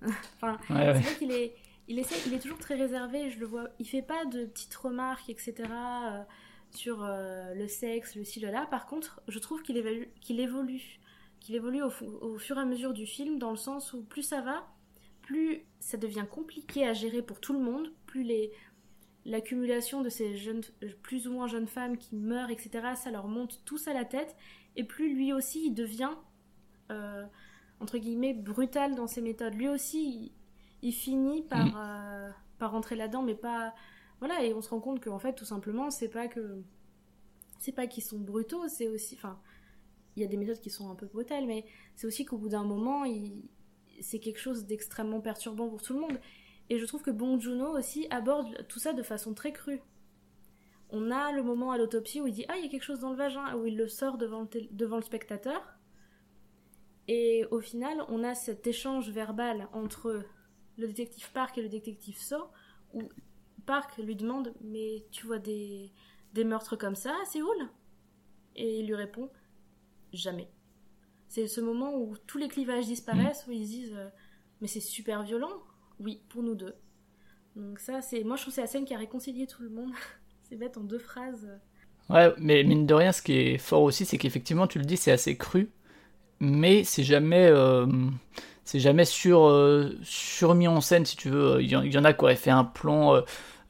enfin, 0.36 0.58
Ouais, 0.70 0.76
ouais. 0.76 0.94
c'est 0.94 1.00
vrai 1.00 1.14
qu'il 1.18 1.32
est, 1.32 1.54
il 1.88 1.98
essaie, 1.98 2.16
il 2.26 2.34
est 2.34 2.38
toujours 2.40 2.58
très 2.58 2.74
réservé. 2.74 3.30
Je 3.30 3.38
le 3.38 3.46
vois, 3.46 3.68
il 3.78 3.86
fait 3.86 4.02
pas 4.02 4.24
de 4.26 4.46
petites 4.46 4.74
remarques, 4.74 5.28
etc. 5.30 5.54
euh, 5.70 6.22
sur 6.70 7.06
le 7.06 7.68
sexe, 7.68 8.16
le 8.16 8.24
ci, 8.24 8.40
le 8.40 8.50
là. 8.50 8.66
Par 8.70 8.86
contre, 8.86 9.20
je 9.28 9.38
trouve 9.38 9.62
qu'il 9.62 9.76
évolue, 9.76 10.08
qu'il 10.22 10.40
évolue, 10.40 11.00
qu'il 11.40 11.54
évolue 11.54 11.82
au, 11.82 11.90
au 12.22 12.38
fur 12.38 12.56
et 12.56 12.60
à 12.60 12.64
mesure 12.64 12.94
du 12.94 13.04
film, 13.04 13.38
dans 13.38 13.50
le 13.50 13.58
sens 13.58 13.92
où 13.92 14.02
plus 14.02 14.22
ça 14.22 14.40
va, 14.40 14.66
plus 15.20 15.66
ça 15.80 15.98
devient 15.98 16.24
compliqué 16.30 16.86
à 16.88 16.94
gérer 16.94 17.20
pour 17.20 17.40
tout 17.40 17.52
le 17.52 17.58
monde, 17.58 17.92
plus 18.06 18.22
les 18.22 18.52
l'accumulation 19.24 20.00
de 20.02 20.08
ces 20.08 20.36
jeunes, 20.36 20.62
plus 21.02 21.28
ou 21.28 21.32
moins 21.32 21.46
jeunes 21.46 21.66
femmes 21.68 21.96
qui 21.96 22.16
meurent, 22.16 22.50
etc. 22.50 22.94
Ça 22.96 23.10
leur 23.10 23.28
monte 23.28 23.60
tous 23.64 23.86
à 23.88 23.94
la 23.94 24.04
tête, 24.04 24.34
et 24.76 24.84
plus 24.84 25.14
lui 25.14 25.32
aussi 25.32 25.66
il 25.66 25.74
devient 25.74 26.10
euh, 26.90 27.24
entre 27.80 27.98
guillemets 27.98 28.34
brutal 28.34 28.94
dans 28.94 29.06
ses 29.06 29.20
méthodes. 29.20 29.54
Lui 29.54 29.68
aussi, 29.68 30.02
il, 30.02 30.32
il 30.88 30.92
finit 30.92 31.42
par, 31.42 31.66
Mm. 31.66 31.72
euh, 31.76 32.30
par 32.58 32.72
rentrer 32.72 32.96
là-dedans, 32.96 33.22
mais 33.22 33.34
pas. 33.34 33.74
Voilà, 34.18 34.44
et 34.44 34.52
on 34.54 34.60
se 34.62 34.68
rend 34.70 34.80
compte 34.80 35.02
qu'en 35.02 35.18
fait, 35.18 35.34
tout 35.34 35.44
simplement, 35.44 35.90
c'est 35.90 36.08
pas 36.08 36.28
que. 36.28 36.62
C'est 37.58 37.72
pas 37.72 37.86
qu'ils 37.86 38.02
sont 38.04 38.18
brutaux, 38.18 38.66
c'est 38.68 38.88
aussi. 38.88 39.14
Enfin, 39.16 39.38
il 40.16 40.22
y 40.22 40.24
a 40.24 40.28
des 40.28 40.36
méthodes 40.36 40.60
qui 40.60 40.70
sont 40.70 40.90
un 40.90 40.94
peu 40.94 41.06
brutales, 41.06 41.46
mais 41.46 41.64
c'est 41.96 42.06
aussi 42.06 42.24
qu'au 42.24 42.36
bout 42.38 42.48
d'un 42.48 42.64
moment, 42.64 43.04
il- 43.04 43.42
c'est 44.00 44.18
quelque 44.18 44.38
chose 44.40 44.66
d'extrêmement 44.66 45.20
perturbant 45.20 45.68
pour 45.68 45.80
tout 45.82 45.92
le 45.94 46.00
monde. 46.00 46.20
Et 46.72 46.78
je 46.78 46.86
trouve 46.86 47.02
que 47.02 47.10
Bong 47.10 47.38
Joon-ho 47.38 47.76
aussi 47.76 48.06
aborde 48.08 48.66
tout 48.66 48.78
ça 48.78 48.94
de 48.94 49.02
façon 49.02 49.34
très 49.34 49.52
crue. 49.52 49.82
On 50.88 51.10
a 51.10 51.30
le 51.30 51.42
moment 51.42 51.70
à 51.70 51.76
l'autopsie 51.76 52.22
où 52.22 52.26
il 52.26 52.32
dit 52.32 52.46
Ah, 52.48 52.56
il 52.56 52.64
y 52.64 52.66
a 52.66 52.70
quelque 52.70 52.82
chose 52.82 53.00
dans 53.00 53.10
le 53.10 53.16
vagin, 53.16 53.54
où 53.56 53.66
il 53.66 53.76
le 53.76 53.88
sort 53.88 54.16
devant 54.16 54.40
le, 54.40 54.68
devant 54.70 54.96
le 54.96 55.02
spectateur. 55.02 55.60
Et 57.08 57.44
au 57.50 57.60
final, 57.60 58.02
on 58.08 58.24
a 58.24 58.34
cet 58.34 58.66
échange 58.66 59.10
verbal 59.10 59.68
entre 59.74 60.24
le 60.78 60.86
détective 60.86 61.30
Park 61.32 61.58
et 61.58 61.62
le 61.62 61.68
détective 61.68 62.16
So, 62.16 62.38
où 62.94 63.02
Park 63.66 63.98
lui 63.98 64.16
demande 64.16 64.54
Mais 64.62 65.04
tu 65.10 65.26
vois 65.26 65.40
des, 65.40 65.92
des 66.32 66.44
meurtres 66.44 66.76
comme 66.76 66.94
ça 66.94 67.14
à 67.20 67.26
Séoul? 67.26 67.68
Et 68.56 68.78
il 68.78 68.86
lui 68.86 68.94
répond 68.94 69.28
Jamais. 70.14 70.50
C'est 71.28 71.48
ce 71.48 71.60
moment 71.60 71.94
où 71.98 72.16
tous 72.26 72.38
les 72.38 72.48
clivages 72.48 72.86
disparaissent, 72.86 73.44
où 73.46 73.52
ils 73.52 73.66
se 73.66 73.70
disent 73.70 73.94
euh, 73.94 74.08
Mais 74.62 74.68
c'est 74.68 74.80
super 74.80 75.22
violent 75.22 75.62
Oui, 76.00 76.20
pour 76.28 76.42
nous 76.42 76.54
deux. 76.54 76.74
Donc, 77.56 77.78
ça, 77.80 78.02
c'est. 78.02 78.24
Moi, 78.24 78.36
je 78.36 78.42
trouve 78.42 78.54
c'est 78.54 78.62
la 78.62 78.66
scène 78.66 78.84
qui 78.84 78.94
a 78.94 78.98
réconcilié 78.98 79.46
tout 79.46 79.62
le 79.62 79.70
monde. 79.70 79.92
c'est 80.42 80.56
bête 80.56 80.76
en 80.78 80.82
deux 80.84 80.98
phrases. 80.98 81.48
Ouais, 82.10 82.32
mais 82.38 82.62
mine 82.64 82.86
de 82.86 82.94
rien, 82.94 83.12
ce 83.12 83.22
qui 83.22 83.32
est 83.34 83.58
fort 83.58 83.82
aussi, 83.82 84.04
c'est 84.04 84.18
qu'effectivement, 84.18 84.66
tu 84.66 84.78
le 84.78 84.84
dis, 84.84 84.96
c'est 84.96 85.12
assez 85.12 85.36
cru, 85.36 85.70
mais 86.40 86.84
c'est 86.84 87.04
jamais, 87.04 87.46
euh, 87.48 87.86
c'est 88.64 88.80
jamais 88.80 89.04
sur, 89.06 89.44
euh, 89.48 89.96
surmis 90.04 90.68
en 90.68 90.80
scène, 90.80 91.06
si 91.06 91.16
tu 91.16 91.30
veux. 91.30 91.62
Il 91.62 91.70
y, 91.70 91.76
en- 91.76 91.82
il 91.82 91.92
y 91.94 91.98
en 91.98 92.04
a 92.04 92.12
qui 92.14 92.24
auraient 92.24 92.36
fait 92.36 92.50
un 92.50 92.64
plan. 92.64 93.16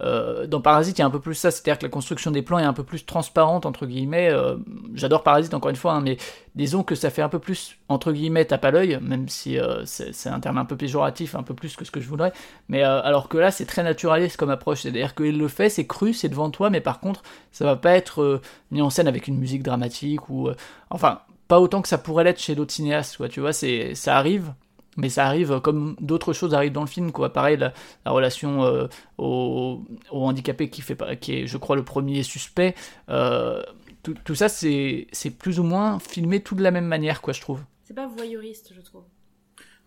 Euh, 0.02 0.46
dans 0.46 0.60
Parasite, 0.60 0.98
il 0.98 1.00
y 1.00 1.04
a 1.04 1.06
un 1.06 1.10
peu 1.10 1.20
plus 1.20 1.34
ça, 1.34 1.50
c'est-à-dire 1.50 1.78
que 1.78 1.84
la 1.84 1.90
construction 1.90 2.30
des 2.30 2.42
plans 2.42 2.58
est 2.58 2.64
un 2.64 2.72
peu 2.72 2.84
plus 2.84 3.04
transparente, 3.04 3.66
entre 3.66 3.86
guillemets. 3.86 4.30
euh, 4.30 4.56
J'adore 4.94 5.22
Parasite, 5.22 5.54
encore 5.54 5.70
une 5.70 5.76
fois, 5.76 5.92
hein, 5.92 6.00
mais 6.00 6.16
disons 6.54 6.82
que 6.82 6.94
ça 6.94 7.10
fait 7.10 7.22
un 7.22 7.28
peu 7.28 7.38
plus, 7.38 7.76
entre 7.88 8.12
guillemets, 8.12 8.44
tape 8.44 8.64
à 8.64 8.70
l'œil, 8.70 8.98
même 9.00 9.28
si 9.28 9.58
euh, 9.58 9.84
c'est 9.84 10.28
un 10.28 10.40
terme 10.40 10.58
un 10.58 10.64
peu 10.64 10.76
péjoratif, 10.76 11.34
un 11.34 11.42
peu 11.42 11.54
plus 11.54 11.76
que 11.76 11.84
ce 11.84 11.90
que 11.90 12.00
je 12.00 12.08
voudrais. 12.08 12.32
Mais 12.68 12.82
alors 12.82 13.28
que 13.28 13.38
là, 13.38 13.50
c'est 13.50 13.66
très 13.66 13.82
naturaliste 13.82 14.36
comme 14.36 14.50
approche, 14.50 14.82
c'est-à-dire 14.82 15.14
qu'il 15.14 15.38
le 15.38 15.48
fait, 15.48 15.68
c'est 15.68 15.86
cru, 15.86 16.12
c'est 16.12 16.28
devant 16.28 16.50
toi, 16.50 16.70
mais 16.70 16.80
par 16.80 17.00
contre, 17.00 17.22
ça 17.50 17.64
va 17.64 17.76
pas 17.76 17.92
être 17.92 18.40
mis 18.70 18.82
en 18.82 18.90
scène 18.90 19.08
avec 19.08 19.28
une 19.28 19.38
musique 19.38 19.62
dramatique 19.62 20.28
ou. 20.28 20.50
enfin, 20.90 21.20
pas 21.48 21.60
autant 21.60 21.82
que 21.82 21.88
ça 21.88 21.98
pourrait 21.98 22.24
l'être 22.24 22.40
chez 22.40 22.54
d'autres 22.54 22.72
cinéastes, 22.72 23.18
quoi, 23.18 23.28
tu 23.28 23.40
vois, 23.40 23.52
ça 23.52 24.16
arrive, 24.16 24.54
mais 24.96 25.08
ça 25.08 25.26
arrive 25.26 25.60
comme 25.60 25.96
d'autres 26.00 26.32
choses 26.32 26.54
arrivent 26.54 26.72
dans 26.72 26.82
le 26.82 26.86
film, 26.86 27.12
quoi. 27.12 27.32
Pareil, 27.32 27.56
la, 27.56 27.72
la 28.04 28.10
relation 28.10 28.64
euh, 28.64 28.88
au, 29.18 29.84
au 30.10 30.24
handicapé 30.24 30.68
qui, 30.70 30.82
fait, 30.82 30.94
pas- 30.94 31.16
qui 31.16 31.34
est, 31.34 31.46
je 31.46 31.56
crois, 31.56 31.76
le 31.76 31.84
premier 31.84 32.22
suspect, 32.22 32.74
euh, 33.08 33.62
tout, 34.02 34.14
tout 34.24 34.34
ça, 34.34 34.48
c'est, 34.48 35.06
c'est 35.12 35.30
plus 35.30 35.58
ou 35.60 35.62
moins 35.62 35.98
filmé 35.98 36.42
tout 36.42 36.54
de 36.54 36.62
la 36.62 36.70
même 36.70 36.86
manière, 36.86 37.20
quoi, 37.22 37.32
je 37.32 37.40
trouve. 37.40 37.62
C'est 37.84 37.94
pas 37.94 38.06
voyeuriste, 38.06 38.72
je 38.74 38.80
trouve. 38.80 39.04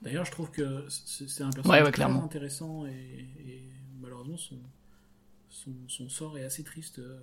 D'ailleurs, 0.02 0.26
je 0.26 0.32
trouve 0.32 0.52
que 0.52 0.86
c'est 0.90 1.42
un 1.44 1.50
personnage 1.50 1.84
ouais, 1.86 1.92
très 1.92 2.04
intéressant 2.04 2.86
et, 2.86 3.28
et 3.48 3.64
malheureusement 4.00 4.38
son, 4.38 4.58
son, 5.50 5.72
son 5.88 6.10
sort 6.10 6.38
est 6.38 6.44
assez 6.44 6.64
triste 6.64 7.00
euh, 7.00 7.18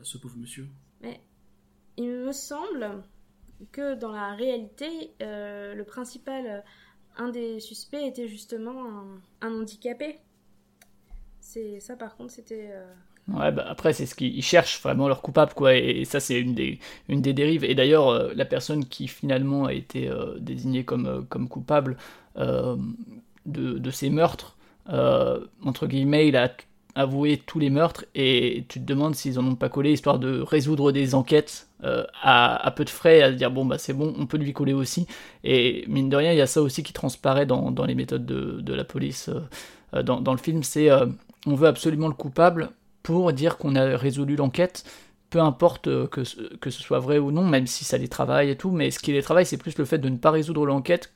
à 0.00 0.04
ce 0.04 0.16
pauvre 0.18 0.36
monsieur. 0.38 0.68
Mais 1.02 1.20
il 1.98 2.08
me 2.08 2.32
semble 2.32 3.02
que 3.72 3.94
dans 3.96 4.12
la 4.12 4.34
réalité, 4.34 5.10
euh, 5.20 5.74
le 5.74 5.84
principal, 5.84 6.46
euh, 6.46 6.60
un 7.16 7.28
des 7.28 7.60
suspects 7.60 8.02
était 8.06 8.28
justement 8.28 8.74
un, 9.40 9.52
handicapé. 9.52 10.18
C'est 11.40 11.80
ça, 11.80 11.96
par 11.96 12.16
contre, 12.16 12.32
c'était. 12.32 12.70
euh, 12.72 12.92
Ouais, 13.28 13.52
bah 13.52 13.64
après, 13.68 13.92
c'est 13.92 14.06
ce 14.06 14.16
qu'ils 14.16 14.36
ils 14.36 14.42
cherchent 14.42 14.82
vraiment 14.82 15.06
leur 15.06 15.22
coupable, 15.22 15.52
quoi, 15.54 15.76
et, 15.76 16.04
ça, 16.04 16.18
c'est 16.18 16.40
une 16.40 16.54
des, 16.54 16.80
une 17.08 17.22
des 17.22 17.32
dérives. 17.32 17.62
Et 17.64 17.74
d'ailleurs, 17.74 18.08
euh, 18.08 18.32
la 18.34 18.44
personne 18.44 18.84
qui 18.84 19.06
finalement 19.06 19.66
a 19.66 19.72
été 19.72 20.08
euh, 20.08 20.38
désignée 20.40 20.84
comme, 20.84 21.26
comme 21.28 21.48
coupable 21.48 21.96
de, 22.36 22.76
de 23.46 23.90
ces 23.90 24.10
meurtres, 24.10 24.56
entre 24.88 25.86
guillemets, 25.86 26.28
il 26.28 26.36
a 26.36 26.52
avoué 26.94 27.42
tous 27.44 27.58
les 27.58 27.70
meurtres, 27.70 28.04
et 28.14 28.64
tu 28.68 28.80
te 28.80 28.84
demandes 28.84 29.14
s'ils 29.14 29.38
en 29.38 29.46
ont 29.46 29.54
pas 29.54 29.68
collé, 29.68 29.92
histoire 29.92 30.18
de 30.18 30.40
résoudre 30.40 30.92
des 30.92 31.14
enquêtes 31.14 31.68
euh, 31.84 32.04
à, 32.22 32.72
peu 32.76 32.84
de 32.84 32.90
frais, 32.90 33.22
à 33.22 33.32
dire, 33.32 33.50
bon, 33.50 33.64
bah 33.64 33.78
c'est 33.78 33.92
bon, 33.92 34.14
on 34.18 34.26
peut 34.26 34.36
lui 34.36 34.52
coller 34.52 34.72
aussi. 34.72 35.06
Et 35.44 35.84
mine 35.88 36.08
de 36.08 36.16
rien, 36.16 36.32
il 36.32 36.38
y 36.38 36.42
a 36.42 36.46
ça 36.46 36.62
aussi 36.62 36.82
qui 36.82 36.92
transparaît 36.92 37.46
dans, 37.46 37.72
les 37.86 37.94
méthodes 37.94 38.26
de, 38.26 38.60
de 38.60 38.74
la 38.74 38.84
police 38.84 39.30
euh, 39.94 40.02
dans, 40.02 40.32
le 40.32 40.38
film, 40.38 40.62
c'est 40.62 40.90
euh, 40.90 41.06
on 41.46 41.54
veut 41.54 41.68
absolument 41.68 42.08
le 42.08 42.14
coupable 42.14 42.70
pour 43.02 43.32
dire 43.32 43.58
qu'on 43.58 43.74
a 43.74 43.96
résolu 43.96 44.36
l'enquête, 44.36 44.84
peu 45.30 45.40
importe 45.40 45.84
que, 46.08 46.22
que 46.56 46.70
ce 46.70 46.82
soit 46.82 46.98
vrai 46.98 47.18
ou 47.18 47.30
non, 47.30 47.44
même 47.44 47.66
si 47.66 47.84
ça 47.84 47.98
les 47.98 48.08
travaille 48.08 48.50
et 48.50 48.56
tout, 48.56 48.70
mais 48.70 48.90
ce 48.90 48.98
qui 48.98 49.12
les 49.12 49.22
travaille, 49.22 49.46
c'est 49.46 49.56
plus 49.56 49.76
le 49.78 49.84
fait 49.84 49.98
de 49.98 50.08
ne 50.08 50.18
pas 50.18 50.30
résoudre 50.30 50.66
l'enquête. 50.66 51.12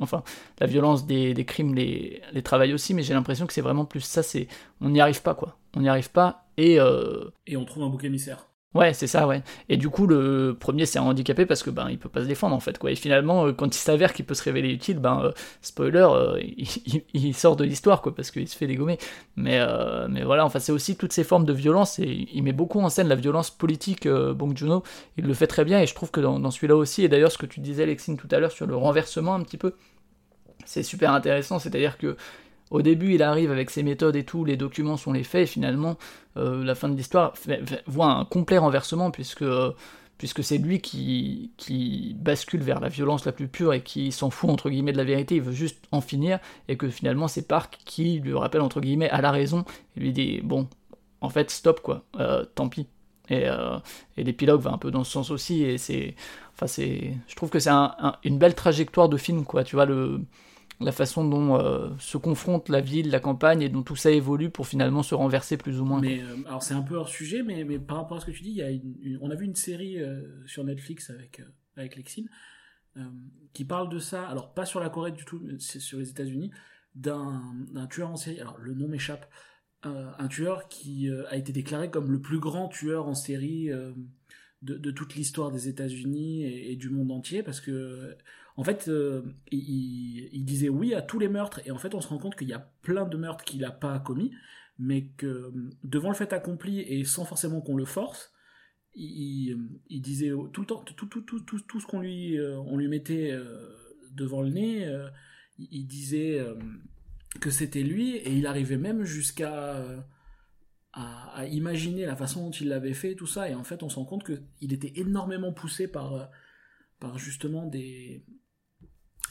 Enfin, 0.00 0.22
la 0.60 0.66
violence 0.66 1.06
des, 1.06 1.34
des 1.34 1.44
crimes 1.44 1.74
les, 1.74 2.22
les 2.32 2.42
travaille 2.42 2.72
aussi, 2.72 2.94
mais 2.94 3.02
j'ai 3.02 3.14
l'impression 3.14 3.46
que 3.46 3.52
c'est 3.52 3.60
vraiment 3.60 3.84
plus 3.84 4.00
ça, 4.00 4.22
c'est 4.22 4.48
on 4.80 4.90
n'y 4.90 5.00
arrive 5.00 5.22
pas, 5.22 5.34
quoi. 5.34 5.58
On 5.76 5.80
n'y 5.80 5.88
arrive 5.88 6.10
pas, 6.10 6.46
et 6.56 6.80
euh, 6.80 7.30
Et 7.46 7.56
on 7.56 7.64
trouve 7.64 7.84
un 7.84 7.88
bouc 7.88 8.04
émissaire. 8.04 8.50
Ouais, 8.72 8.94
c'est 8.94 9.08
ça, 9.08 9.26
ouais. 9.26 9.42
Et 9.68 9.76
du 9.76 9.90
coup, 9.90 10.06
le 10.06 10.56
premier, 10.58 10.86
c'est 10.86 11.00
un 11.00 11.02
handicapé 11.02 11.44
parce 11.44 11.64
que 11.64 11.70
ben 11.70 11.90
il 11.90 11.98
peut 11.98 12.08
pas 12.08 12.22
se 12.22 12.28
défendre 12.28 12.54
en 12.54 12.60
fait, 12.60 12.78
quoi. 12.78 12.92
Et 12.92 12.94
finalement, 12.94 13.46
euh, 13.46 13.52
quand 13.52 13.66
il 13.74 13.78
s'avère 13.78 14.12
qu'il 14.12 14.24
peut 14.24 14.34
se 14.34 14.44
révéler 14.44 14.70
utile, 14.70 15.00
ben 15.00 15.24
euh, 15.24 15.32
spoiler, 15.60 16.06
euh, 16.08 16.40
il, 17.14 17.34
sort 17.34 17.56
de 17.56 17.64
l'histoire, 17.64 18.00
quoi, 18.00 18.14
parce 18.14 18.30
qu'il 18.30 18.46
se 18.46 18.56
fait 18.56 18.68
dégommer. 18.68 18.96
Mais 19.34 19.58
euh, 19.58 20.06
mais 20.08 20.22
voilà, 20.22 20.44
enfin 20.44 20.60
c'est 20.60 20.70
aussi 20.70 20.96
toutes 20.96 21.12
ces 21.12 21.24
formes 21.24 21.44
de 21.44 21.52
violence 21.52 21.98
et 21.98 22.28
il 22.32 22.44
met 22.44 22.52
beaucoup 22.52 22.78
en 22.78 22.88
scène 22.90 23.08
la 23.08 23.16
violence 23.16 23.50
politique. 23.50 24.06
Bong 24.06 24.56
Joon-ho, 24.56 24.84
il 25.16 25.24
le 25.24 25.34
fait 25.34 25.48
très 25.48 25.64
bien 25.64 25.80
et 25.80 25.86
je 25.86 25.94
trouve 25.96 26.12
que 26.12 26.20
dans, 26.20 26.38
dans 26.38 26.52
celui-là 26.52 26.76
aussi. 26.76 27.02
Et 27.02 27.08
d'ailleurs, 27.08 27.32
ce 27.32 27.38
que 27.38 27.46
tu 27.46 27.58
disais, 27.58 27.86
Lexine, 27.86 28.16
tout 28.16 28.28
à 28.30 28.38
l'heure 28.38 28.52
sur 28.52 28.66
le 28.66 28.76
renversement 28.76 29.34
un 29.34 29.40
petit 29.40 29.58
peu, 29.58 29.74
c'est 30.70 30.82
super 30.84 31.12
intéressant. 31.12 31.58
C'est-à-dire 31.58 31.98
que 31.98 32.16
au 32.70 32.82
début, 32.82 33.14
il 33.14 33.22
arrive 33.24 33.50
avec 33.50 33.68
ses 33.70 33.82
méthodes 33.82 34.14
et 34.14 34.24
tout, 34.24 34.44
les 34.44 34.56
documents 34.56 34.96
sont 34.96 35.12
les 35.12 35.24
faits, 35.24 35.42
et 35.42 35.46
finalement, 35.46 35.98
euh, 36.36 36.62
la 36.62 36.76
fin 36.76 36.88
de 36.88 36.94
l'histoire 36.96 37.34
voit 37.88 38.06
un 38.06 38.24
complet 38.24 38.58
renversement, 38.58 39.10
puisque, 39.10 39.44
c'est 40.42 40.58
lui 40.58 40.80
qui, 40.80 41.50
bascule 42.20 42.62
vers 42.62 42.78
la 42.78 42.88
violence 42.88 43.24
la 43.24 43.32
plus 43.32 43.48
pure 43.48 43.72
et 43.74 43.82
qui 43.82 44.12
s'en 44.12 44.30
fout, 44.30 44.48
entre 44.50 44.70
guillemets, 44.70 44.92
de 44.92 44.98
la 44.98 45.04
vérité, 45.04 45.34
il 45.34 45.42
veut 45.42 45.50
juste 45.52 45.84
en 45.90 46.00
finir, 46.00 46.38
et 46.68 46.76
que 46.76 46.88
finalement, 46.88 47.26
c'est 47.26 47.48
Park 47.48 47.78
qui 47.84 48.20
lui 48.20 48.34
rappelle, 48.34 48.60
entre 48.60 48.80
guillemets, 48.80 49.10
à 49.10 49.20
la 49.20 49.32
raison, 49.32 49.64
et 49.96 50.00
lui 50.00 50.12
dit, 50.12 50.40
bon, 50.44 50.68
en 51.20 51.28
fait, 51.28 51.50
stop, 51.50 51.80
quoi, 51.80 52.04
euh, 52.20 52.44
tant 52.54 52.68
pis. 52.68 52.86
Et, 53.30 53.48
euh, 53.48 53.78
et 54.16 54.22
l'épilogue 54.22 54.60
va 54.60 54.70
un 54.70 54.78
peu 54.78 54.92
dans 54.92 55.02
ce 55.02 55.10
sens 55.10 55.32
aussi, 55.32 55.64
et 55.64 55.76
c'est... 55.76 56.14
Enfin, 56.54 56.68
c'est... 56.68 57.14
Je 57.26 57.34
trouve 57.34 57.50
que 57.50 57.58
c'est 57.58 57.70
un- 57.70 57.94
un- 57.98 58.14
une 58.22 58.38
belle 58.38 58.54
trajectoire 58.54 59.08
de 59.08 59.16
film, 59.16 59.44
quoi, 59.44 59.64
tu 59.64 59.74
vois, 59.74 59.86
le 59.86 60.20
la 60.80 60.92
façon 60.92 61.28
dont 61.28 61.56
euh, 61.56 61.90
se 61.98 62.16
confronte 62.16 62.70
la 62.70 62.80
ville, 62.80 63.10
la 63.10 63.20
campagne, 63.20 63.60
et 63.62 63.68
dont 63.68 63.82
tout 63.82 63.96
ça 63.96 64.10
évolue 64.10 64.50
pour 64.50 64.66
finalement 64.66 65.02
se 65.02 65.14
renverser 65.14 65.58
plus 65.58 65.80
ou 65.80 65.84
moins. 65.84 66.00
Mais 66.00 66.22
euh, 66.22 66.36
alors 66.46 66.62
c'est 66.62 66.74
un 66.74 66.82
peu 66.82 66.96
hors 66.96 67.08
sujet, 67.08 67.42
mais, 67.42 67.64
mais 67.64 67.78
par 67.78 67.98
rapport 67.98 68.16
à 68.16 68.20
ce 68.20 68.26
que 68.26 68.30
tu 68.30 68.42
dis, 68.42 68.62
on 69.20 69.30
a 69.30 69.34
vu 69.34 69.44
une 69.44 69.54
série 69.54 70.00
euh, 70.00 70.22
sur 70.46 70.64
Netflix 70.64 71.10
avec, 71.10 71.42
avec 71.76 71.96
Lexine 71.96 72.28
qui 73.52 73.64
parle 73.64 73.88
de 73.88 74.00
ça. 74.00 74.26
Alors 74.28 74.52
pas 74.52 74.66
sur 74.66 74.80
la 74.80 74.90
Corée 74.90 75.12
du 75.12 75.24
tout, 75.24 75.40
c'est 75.60 75.78
sur 75.78 75.98
les 75.98 76.10
États-Unis, 76.10 76.50
d'un 76.96 77.40
tueur 77.88 78.10
en 78.10 78.16
série. 78.16 78.40
Alors 78.40 78.58
le 78.58 78.74
nom 78.74 78.88
m'échappe. 78.88 79.30
Un 79.84 80.28
tueur 80.28 80.68
qui 80.68 81.08
a 81.30 81.36
été 81.36 81.52
déclaré 81.52 81.88
comme 81.88 82.10
le 82.10 82.20
plus 82.20 82.40
grand 82.40 82.68
tueur 82.68 83.06
en 83.06 83.14
série 83.14 83.70
de, 84.60 84.90
toute 84.90 85.14
l'histoire 85.14 85.52
des 85.52 85.68
États-Unis 85.68 86.44
et 86.44 86.74
du 86.74 86.90
monde 86.90 87.12
entier 87.12 87.44
parce 87.44 87.60
que 87.60 88.16
en 88.56 88.64
fait 88.64 88.88
euh, 88.88 89.22
il, 89.50 90.44
disait 90.44 90.68
oui 90.68 90.94
à 90.94 91.02
tous 91.02 91.18
les 91.18 91.28
meurtres 91.28 91.60
et 91.64 91.70
en 91.70 91.78
fait 91.78 91.94
on 91.94 92.00
se 92.00 92.08
rend 92.08 92.18
compte 92.18 92.36
qu'il 92.36 92.48
y 92.48 92.52
a 92.52 92.70
plein 92.82 93.06
de 93.06 93.16
meurtres 93.16 93.44
qu'il 93.44 93.60
n'a 93.60 93.70
pas 93.70 93.98
commis 94.00 94.32
mais 94.78 95.06
que 95.16 95.52
devant 95.84 96.08
le 96.08 96.14
fait 96.14 96.32
accompli 96.32 96.80
et 96.80 97.04
sans 97.04 97.24
forcément 97.24 97.60
qu'on 97.60 97.76
le 97.76 97.84
force 97.84 98.32
il, 98.94 99.70
il- 99.88 100.02
disait 100.02 100.32
tout 100.52 100.62
le 100.62 100.66
temps 100.66 100.82
tout 100.82 100.94
tout 100.94 101.06
tout 101.06 101.40
tout, 101.40 101.60
tout 101.60 101.80
ce 101.80 101.86
qu'on 101.86 102.00
lui 102.00 102.38
euh, 102.38 102.58
on 102.58 102.76
lui 102.76 102.88
mettait 102.88 103.30
euh, 103.30 103.68
devant 104.12 104.42
le 104.42 104.50
nez 104.50 104.86
euh, 104.86 105.08
il, 105.58 105.86
disait 105.86 106.38
euh, 106.38 106.54
que 107.40 107.50
c'était 107.50 107.82
lui 107.82 108.16
et 108.16 108.32
il 108.32 108.46
arrivait 108.46 108.78
même 108.78 109.04
jusqu'à 109.04 109.76
euh, 109.76 110.00
imaginer 111.50 112.06
la 112.06 112.16
façon 112.16 112.46
dont 112.46 112.50
il 112.50 112.68
l'avait 112.68 112.94
fait 112.94 113.14
tout 113.14 113.26
ça 113.26 113.48
et 113.48 113.54
en 113.54 113.62
fait 113.62 113.82
on 113.82 113.88
se 113.88 113.96
rend 113.96 114.04
compte 114.04 114.24
que 114.24 114.40
il 114.60 114.72
était 114.72 114.92
énormément 114.96 115.52
poussé 115.52 115.86
par 115.86 116.14
euh, 116.14 116.24
par 117.00 117.18
justement 117.18 117.66
des 117.66 118.22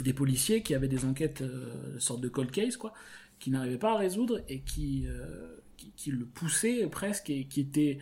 des 0.01 0.13
policiers 0.13 0.63
qui 0.63 0.73
avaient 0.75 0.87
des 0.87 1.05
enquêtes 1.05 1.41
euh, 1.41 1.99
sorte 1.99 2.21
de 2.21 2.29
cold 2.29 2.51
case 2.51 2.77
quoi 2.77 2.93
qui 3.39 3.51
n'arrivaient 3.51 3.77
pas 3.77 3.93
à 3.93 3.97
résoudre 3.97 4.41
et 4.49 4.61
qui, 4.61 5.05
euh, 5.07 5.55
qui 5.77 5.91
qui 5.95 6.11
le 6.11 6.25
poussaient 6.25 6.87
presque 6.87 7.29
et 7.29 7.45
qui 7.45 7.61
étaient 7.61 7.99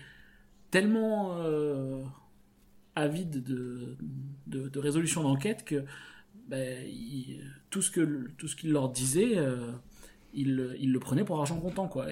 tellement 0.72 1.38
euh, 1.42 2.04
avides 2.96 3.44
de, 3.44 3.98
de, 4.48 4.80
résolution 4.80 5.24
d'enquête 5.24 5.64
que 5.64 5.86
ben, 6.48 6.86
tout 7.70 7.82
ce 7.82 7.92
que 7.92 8.32
tout 8.38 8.48
ce 8.48 8.56
qu'il 8.56 8.72
leur 8.72 8.90
disait 8.90 9.38
euh, 9.38 9.72
il 10.34 10.56
le 10.56 11.00
prenaient 11.00 11.24
pour 11.24 11.40
argent 11.40 11.60
comptant 11.60 11.88
quoi 11.88 12.08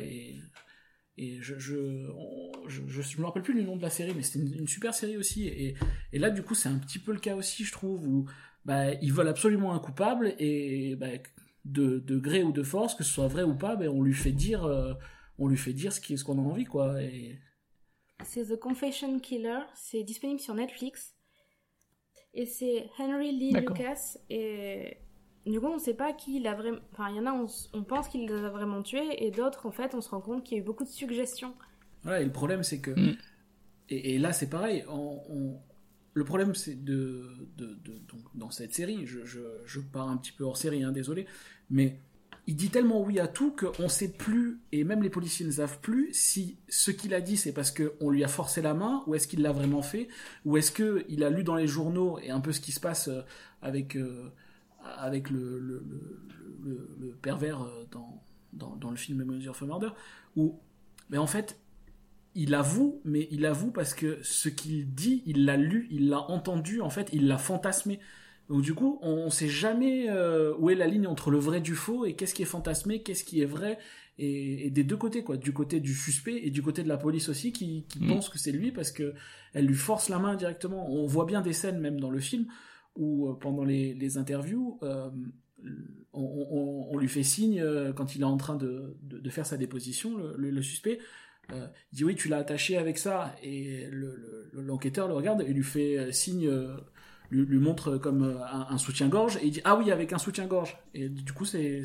et 1.17 1.41
je 1.41 1.57
je, 1.59 2.09
on- 2.11 2.51
je 2.67 2.81
je 2.87 3.01
je 3.01 3.17
me 3.19 3.25
rappelle 3.25 3.43
plus 3.43 3.53
du 3.53 3.63
nom 3.63 3.77
de 3.77 3.81
la 3.81 3.89
série 3.89 4.13
mais 4.15 4.23
c'était 4.23 4.39
une, 4.45 4.53
une 4.61 4.67
super 4.67 4.93
série 4.93 5.17
aussi 5.17 5.47
et, 5.47 5.75
et 6.13 6.19
là 6.19 6.29
du 6.29 6.43
coup 6.43 6.55
c'est 6.55 6.69
un 6.69 6.77
petit 6.77 6.99
peu 6.99 7.13
le 7.13 7.19
cas 7.19 7.35
aussi 7.35 7.63
je 7.63 7.71
trouve 7.71 8.05
où 8.07 8.25
bah, 8.65 8.93
ils 8.95 9.13
veulent 9.13 9.27
absolument 9.27 9.73
un 9.73 9.79
coupable 9.79 10.35
et 10.39 10.95
bah, 10.95 11.07
de, 11.65 11.99
de 11.99 12.17
gré 12.19 12.43
ou 12.43 12.51
de 12.51 12.63
force 12.63 12.95
que 12.95 13.03
ce 13.03 13.13
soit 13.13 13.27
vrai 13.27 13.43
ou 13.43 13.55
pas 13.55 13.75
ben 13.75 13.89
on 13.89 14.01
lui 14.01 14.13
fait 14.13 14.31
dire 14.31 14.63
euh, 14.65 14.93
on 15.39 15.47
lui 15.47 15.57
fait 15.57 15.73
dire 15.73 15.93
ce 15.93 16.01
qui 16.01 16.17
ce 16.17 16.23
qu'on 16.23 16.37
a 16.37 16.41
envie 16.41 16.65
quoi 16.65 17.01
et 17.01 17.39
C'est 18.23 18.45
The 18.45 18.57
Confession 18.59 19.19
Killer, 19.19 19.59
c'est 19.73 20.03
disponible 20.03 20.39
sur 20.39 20.53
Netflix. 20.53 21.13
Et 22.33 22.45
c'est 22.45 22.89
Henry 22.97 23.31
Lee. 23.31 23.53
Lucas. 23.53 24.17
Et 24.29 24.97
du 25.51 25.59
coup, 25.59 25.67
on 25.67 25.77
sait 25.79 25.93
pas 25.93 26.13
qui 26.13 26.37
il 26.37 26.47
a 26.47 26.55
vraiment. 26.55 26.79
Enfin, 26.93 27.09
il 27.11 27.17
y 27.17 27.19
en 27.19 27.25
a, 27.25 27.33
on, 27.73 27.83
pense 27.83 28.07
qu'il 28.07 28.27
les 28.27 28.33
a 28.33 28.49
vraiment 28.49 28.81
tués. 28.81 29.23
Et 29.25 29.31
d'autres, 29.31 29.65
en 29.67 29.71
fait, 29.71 29.93
on 29.95 30.01
se 30.01 30.09
rend 30.09 30.21
compte 30.21 30.43
qu'il 30.43 30.57
y 30.57 30.59
a 30.59 30.63
eu 30.63 30.65
beaucoup 30.65 30.83
de 30.83 30.89
suggestions. 30.89 31.53
Voilà, 32.03 32.21
et 32.21 32.25
le 32.25 32.31
problème, 32.31 32.63
c'est 32.63 32.79
que. 32.79 32.91
Mm. 32.91 33.17
Et, 33.89 34.15
et 34.15 34.17
là, 34.19 34.33
c'est 34.33 34.49
pareil. 34.49 34.83
on- 34.89 35.21
on- 35.29 35.59
Le 36.13 36.23
problème, 36.23 36.55
c'est 36.55 36.83
de, 36.83 37.47
de, 37.57 37.65
de- 37.83 37.97
donc, 38.07 38.21
dans 38.35 38.49
cette 38.49 38.73
série, 38.73 39.05
je, 39.05 39.25
je, 39.25 39.39
je 39.65 39.79
pars 39.81 40.07
un 40.07 40.17
petit 40.17 40.31
peu 40.31 40.45
hors 40.45 40.55
série, 40.57 40.81
hein, 40.83 40.93
désolé, 40.93 41.27
mais 41.69 41.99
il 42.47 42.55
dit 42.55 42.69
tellement 42.69 43.01
oui 43.01 43.19
à 43.19 43.27
tout 43.27 43.51
qu'on 43.53 43.89
sait 43.89 44.13
plus, 44.13 44.61
et 44.71 44.85
même 44.85 45.03
les 45.03 45.09
policiers 45.09 45.45
ne 45.45 45.51
savent 45.51 45.79
plus, 45.81 46.09
si 46.13 46.57
ce 46.69 46.91
qu'il 46.91 47.13
a 47.13 47.19
dit, 47.19 47.35
c'est 47.35 47.51
parce 47.53 47.69
qu'on 47.71 48.09
lui 48.09 48.23
a 48.23 48.29
forcé 48.29 48.61
la 48.61 48.73
main, 48.73 49.03
ou 49.07 49.15
est-ce 49.15 49.27
qu'il 49.27 49.41
l'a 49.41 49.51
vraiment 49.51 49.81
fait, 49.81 50.07
ou 50.45 50.55
est-ce 50.55 50.71
qu'il 50.71 51.23
a 51.23 51.29
lu 51.29 51.43
dans 51.43 51.55
les 51.55 51.67
journaux, 51.67 52.17
et 52.19 52.29
un 52.31 52.39
peu 52.39 52.53
ce 52.53 52.61
qui 52.61 52.71
se 52.71 52.79
passe 52.79 53.09
euh, 53.09 53.21
avec, 53.61 53.97
euh, 53.97 54.31
avec 54.97 55.29
le, 55.29 55.59
le, 55.59 55.83
le, 55.89 56.17
le- 56.63 56.89
le 56.99 57.07
pervers 57.21 57.61
euh, 57.61 57.85
dans, 57.91 58.21
dans, 58.53 58.75
dans 58.75 58.89
le 58.91 58.97
film 58.97 59.19
Memories 59.19 59.47
of 59.47 59.61
a 59.61 59.65
Murder, 59.65 59.89
où, 60.35 60.59
mais 61.09 61.17
en 61.17 61.27
fait, 61.27 61.59
il 62.35 62.53
avoue, 62.53 63.01
mais 63.05 63.27
il 63.31 63.45
avoue 63.45 63.71
parce 63.71 63.93
que 63.93 64.19
ce 64.21 64.49
qu'il 64.49 64.93
dit, 64.93 65.23
il 65.25 65.45
l'a 65.45 65.57
lu, 65.57 65.87
il 65.91 66.09
l'a 66.09 66.19
entendu, 66.29 66.81
en 66.81 66.89
fait, 66.89 67.09
il 67.13 67.27
l'a 67.27 67.37
fantasmé. 67.37 67.99
Donc 68.49 68.61
du 68.61 68.73
coup, 68.75 68.99
on 69.01 69.25
ne 69.25 69.29
sait 69.29 69.47
jamais 69.47 70.09
euh, 70.09 70.53
où 70.59 70.69
est 70.69 70.75
la 70.75 70.85
ligne 70.87 71.07
entre 71.07 71.31
le 71.31 71.39
vrai 71.39 71.61
du 71.61 71.75
faux, 71.75 72.05
et 72.05 72.13
qu'est-ce 72.15 72.35
qui 72.35 72.41
est 72.43 72.45
fantasmé, 72.45 73.01
qu'est-ce 73.01 73.23
qui 73.23 73.41
est 73.41 73.45
vrai, 73.45 73.79
et, 74.19 74.67
et 74.67 74.69
des 74.69 74.83
deux 74.83 74.97
côtés, 74.97 75.23
quoi, 75.23 75.35
du 75.37 75.51
côté 75.51 75.79
du 75.79 75.93
suspect 75.93 76.39
et 76.43 76.51
du 76.51 76.61
côté 76.61 76.83
de 76.83 76.87
la 76.89 76.97
police 76.97 77.27
aussi, 77.29 77.51
qui, 77.51 77.85
qui 77.89 77.99
Mm. 78.03 78.07
pense 78.07 78.29
que 78.29 78.37
c'est 78.37 78.51
lui 78.51 78.71
parce 78.71 78.91
que 78.91 79.13
elle 79.53 79.65
lui 79.65 79.73
force 79.75 80.09
la 80.09 80.19
main 80.19 80.35
directement. 80.35 80.89
On 80.91 81.05
voit 81.07 81.25
bien 81.25 81.41
des 81.41 81.53
scènes 81.53 81.79
même 81.79 81.99
dans 81.99 82.11
le 82.11 82.19
film 82.19 82.45
où 82.95 83.29
euh, 83.29 83.33
pendant 83.35 83.63
les, 83.63 83.93
les 83.93 84.17
interviews, 84.17 84.79
euh, 84.83 85.09
on, 86.13 86.21
on- 86.91 86.97
lui 86.97 87.07
fait 87.09 87.23
signe 87.23 87.59
euh, 87.59 87.93
quand 87.93 88.15
il 88.15 88.21
est 88.21 88.25
en 88.25 88.37
train 88.37 88.55
de, 88.55 88.95
de- 89.03 89.19
faire 89.29 89.45
sa 89.45 89.57
déposition, 89.57 90.15
le, 90.17 90.35
le- 90.37 90.61
suspect. 90.61 90.99
il 91.51 91.69
dit 91.93 92.03
oui, 92.05 92.15
tu 92.15 92.27
l'as 92.29 92.37
attaché 92.37 92.77
avec 92.77 92.97
ça, 92.97 93.35
et 93.43 93.87
le- 93.91 94.49
le- 94.53 94.61
l'enquêteur 94.61 95.07
le, 95.07 95.13
regarde 95.13 95.41
et 95.41 95.53
lui 95.53 95.63
fait 95.63 96.11
signe, 96.11 96.49
lui, 97.29 97.45
montre 97.59 97.97
comme 97.97 98.23
un, 98.23 98.77
soutien-gorge, 98.77 99.37
et 99.37 99.45
il 99.47 99.51
dit 99.51 99.61
ah 99.65 99.75
oui, 99.77 99.91
avec 99.91 100.13
un 100.13 100.17
soutien-gorge. 100.17 100.77
Et 100.93 101.09
du 101.09 101.33
coup, 101.33 101.45
c'est- 101.45 101.83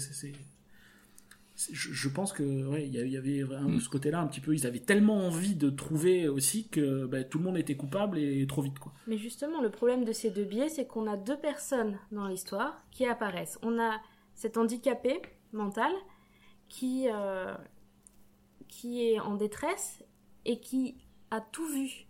je, 1.73 1.93
je 1.93 2.09
pense 2.09 2.33
que 2.33 2.67
ouais, 2.67 2.87
il 2.87 2.95
y 2.95 3.17
avait 3.17 3.43
vraiment 3.43 3.71
de 3.71 3.81
ce 3.81 3.89
côté-là 3.89 4.21
un 4.21 4.27
petit 4.27 4.41
peu. 4.41 4.55
Ils 4.55 4.67
avaient 4.67 4.81
tellement 4.81 5.27
envie 5.27 5.55
de 5.55 5.71
trouver 5.71 6.29
aussi 6.29 6.69
que 6.69 7.07
bah, 7.07 7.25
tout 7.25 7.39
le 7.39 7.45
monde 7.45 7.59
était 7.59 7.77
coupable 7.77 8.19
et 8.19 8.47
trop 8.47 8.63
vite 8.63 8.79
quoi. 8.79 8.93
Mais 9.07 9.19
justement, 9.19 9.61
le 9.61 9.71
problème 9.71 10.05
de 10.05 10.13
ces 10.13 10.31
deux 10.31 10.45
biais, 10.45 10.69
c'est 10.69 10.87
qu'on 10.87 11.07
a 11.07 11.17
deux 11.17 11.39
personnes 11.39 11.99
dans 12.13 12.27
l'histoire 12.27 12.85
qui 12.91 13.07
apparaissent. 13.07 13.59
On 13.63 13.79
a 13.79 14.01
cet 14.35 14.57
handicapé 14.57 15.21
mental 15.53 15.93
qui, 16.69 17.09
euh, 17.13 17.55
qui 18.69 19.07
est 19.07 19.21
en 19.21 19.35
détresse 19.35 20.03
et 20.45 20.61
qui 20.61 20.97
a 21.31 21.41
tout 21.41 21.67
vu. 21.67 22.07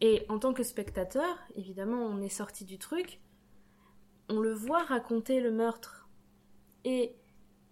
Et 0.00 0.24
en 0.28 0.38
tant 0.38 0.52
que 0.52 0.62
spectateur, 0.62 1.38
évidemment, 1.54 2.04
on 2.04 2.20
est 2.20 2.28
sorti 2.28 2.64
du 2.64 2.78
truc, 2.78 3.20
on 4.28 4.40
le 4.40 4.52
voit 4.52 4.82
raconter 4.82 5.40
le 5.40 5.50
meurtre. 5.50 6.08
Et 6.84 7.16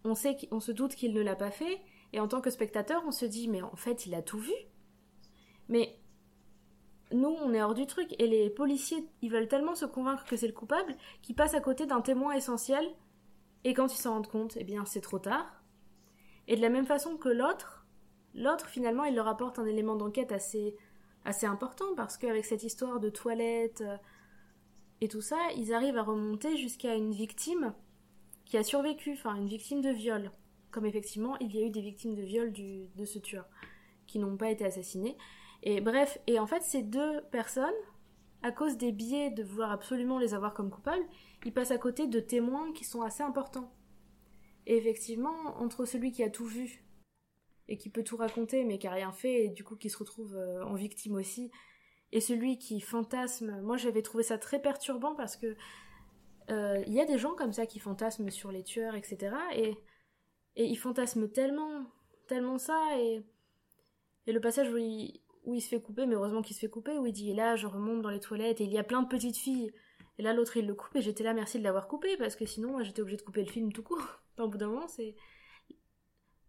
on, 0.04 0.14
se 0.14 0.72
doute 0.72 0.94
qu'il 0.94 1.14
ne 1.14 1.22
l'a 1.22 1.34
pas 1.34 1.50
fait, 1.50 1.80
et 2.12 2.20
en 2.20 2.28
tant 2.28 2.40
que 2.40 2.50
spectateur, 2.50 3.02
on 3.06 3.10
se 3.10 3.24
dit, 3.24 3.48
mais 3.48 3.62
en 3.62 3.76
fait, 3.76 4.06
il 4.06 4.14
a 4.14 4.22
tout 4.22 4.38
vu. 4.38 4.52
Mais 5.68 5.98
nous, 7.10 7.34
on 7.42 7.54
est 7.54 7.62
hors 7.62 7.74
du 7.74 7.86
truc, 7.86 8.14
et 8.18 8.26
les 8.26 8.50
policiers, 8.50 9.08
ils 9.22 9.30
veulent 9.30 9.48
tellement 9.48 9.74
se 9.74 9.86
convaincre 9.86 10.24
que 10.24 10.36
c'est 10.36 10.46
le 10.46 10.52
coupable, 10.52 10.94
qu'ils 11.22 11.34
passent 11.34 11.54
à 11.54 11.60
côté 11.60 11.86
d'un 11.86 12.02
témoin 12.02 12.32
essentiel, 12.32 12.86
et 13.64 13.72
quand 13.72 13.92
ils 13.92 13.98
s'en 13.98 14.14
rendent 14.14 14.28
compte, 14.28 14.56
eh 14.60 14.64
bien, 14.64 14.84
c'est 14.84 15.00
trop 15.00 15.18
tard. 15.18 15.62
Et 16.46 16.56
de 16.56 16.60
la 16.60 16.68
même 16.68 16.86
façon 16.86 17.16
que 17.16 17.30
l'autre, 17.30 17.86
l'autre, 18.34 18.68
finalement, 18.68 19.04
il 19.04 19.14
leur 19.14 19.28
apporte 19.28 19.58
un 19.58 19.64
élément 19.64 19.96
d'enquête 19.96 20.32
assez, 20.32 20.76
assez 21.24 21.46
important, 21.46 21.94
parce 21.96 22.18
qu'avec 22.18 22.44
cette 22.44 22.62
histoire 22.62 23.00
de 23.00 23.08
toilette 23.08 23.80
euh, 23.80 23.96
et 25.00 25.08
tout 25.08 25.22
ça, 25.22 25.38
ils 25.56 25.72
arrivent 25.72 25.96
à 25.96 26.02
remonter 26.02 26.58
jusqu'à 26.58 26.94
une 26.94 27.12
victime 27.12 27.74
qui 28.44 28.56
a 28.56 28.62
survécu, 28.62 29.12
enfin, 29.12 29.34
une 29.34 29.48
victime 29.48 29.80
de 29.80 29.90
viol. 29.90 30.30
Comme 30.70 30.86
effectivement, 30.86 31.36
il 31.38 31.54
y 31.54 31.62
a 31.62 31.66
eu 31.66 31.70
des 31.70 31.80
victimes 31.80 32.14
de 32.14 32.22
viol 32.22 32.52
de 32.52 33.04
ce 33.04 33.18
tueur, 33.18 33.48
qui 34.06 34.18
n'ont 34.18 34.36
pas 34.36 34.50
été 34.50 34.64
assassinées. 34.64 35.16
Et 35.62 35.80
bref, 35.80 36.18
et 36.26 36.38
en 36.38 36.46
fait, 36.46 36.62
ces 36.62 36.82
deux 36.82 37.22
personnes, 37.30 37.72
à 38.42 38.52
cause 38.52 38.76
des 38.76 38.92
biais 38.92 39.30
de 39.30 39.42
vouloir 39.42 39.72
absolument 39.72 40.18
les 40.18 40.34
avoir 40.34 40.52
comme 40.52 40.70
coupables, 40.70 41.04
ils 41.44 41.52
passent 41.52 41.70
à 41.70 41.78
côté 41.78 42.06
de 42.06 42.20
témoins 42.20 42.72
qui 42.72 42.84
sont 42.84 43.02
assez 43.02 43.22
importants. 43.22 43.72
Et 44.66 44.76
effectivement, 44.76 45.34
entre 45.58 45.86
celui 45.86 46.12
qui 46.12 46.22
a 46.22 46.30
tout 46.30 46.44
vu 46.44 46.84
et 47.68 47.78
qui 47.78 47.88
peut 47.88 48.04
tout 48.04 48.18
raconter 48.18 48.64
mais 48.64 48.78
qui 48.78 48.86
a 48.86 48.92
rien 48.92 49.12
fait 49.12 49.46
et 49.46 49.48
du 49.48 49.64
coup 49.64 49.76
qui 49.76 49.88
se 49.88 49.96
retrouve 49.96 50.36
euh, 50.36 50.62
en 50.64 50.74
victime 50.74 51.14
aussi, 51.14 51.50
et 52.12 52.20
celui 52.20 52.58
qui 52.58 52.80
fantasme, 52.80 53.60
moi 53.62 53.76
j'avais 53.76 54.02
trouvé 54.02 54.22
ça 54.22 54.38
très 54.38 54.60
perturbant 54.60 55.14
parce 55.14 55.36
que 55.36 55.56
euh, 56.50 56.82
il 56.86 56.92
y 56.92 57.00
a 57.00 57.04
des 57.06 57.18
gens 57.18 57.34
comme 57.34 57.52
ça 57.52 57.66
qui 57.66 57.78
fantasment 57.78 58.30
sur 58.30 58.50
les 58.52 58.62
tueurs, 58.62 58.94
etc. 58.94 59.34
Et, 59.54 59.76
et 60.56 60.64
ils 60.66 60.76
fantasment 60.76 61.28
tellement, 61.28 61.84
tellement 62.28 62.58
ça 62.58 62.78
et, 62.98 63.22
et 64.26 64.32
le 64.32 64.40
passage 64.40 64.70
où 64.72 64.76
il, 64.78 65.20
où 65.44 65.54
il 65.54 65.60
se 65.60 65.68
fait 65.68 65.80
couper, 65.80 66.06
mais 66.06 66.14
heureusement 66.14 66.42
qu'il 66.42 66.54
se 66.54 66.60
fait 66.60 66.70
couper, 66.70 66.96
où 66.98 67.06
il 67.06 67.12
dit, 67.12 67.30
et 67.30 67.34
là, 67.34 67.56
je 67.56 67.66
remonte 67.66 68.02
dans 68.02 68.10
les 68.10 68.20
toilettes, 68.20 68.60
et 68.60 68.64
il 68.64 68.72
y 68.72 68.78
a 68.78 68.84
plein 68.84 69.02
de 69.02 69.08
petites 69.08 69.36
filles. 69.36 69.72
Et 70.18 70.22
là, 70.22 70.32
l'autre, 70.32 70.56
il 70.56 70.66
le 70.66 70.74
coupe, 70.74 70.94
et 70.96 71.02
j'étais 71.02 71.24
là, 71.24 71.34
merci 71.34 71.58
de 71.58 71.64
l'avoir 71.64 71.86
coupé, 71.88 72.16
parce 72.16 72.34
que 72.36 72.46
sinon, 72.46 72.82
j'étais 72.82 73.02
obligée 73.02 73.18
de 73.18 73.22
couper 73.22 73.42
le 73.44 73.50
film 73.50 73.72
tout 73.72 73.82
court. 73.82 74.00
Enfin, 74.36 74.44
au 74.44 74.48
bout 74.48 74.58
d'un 74.58 74.68
moment, 74.68 74.88
c'est... 74.88 75.14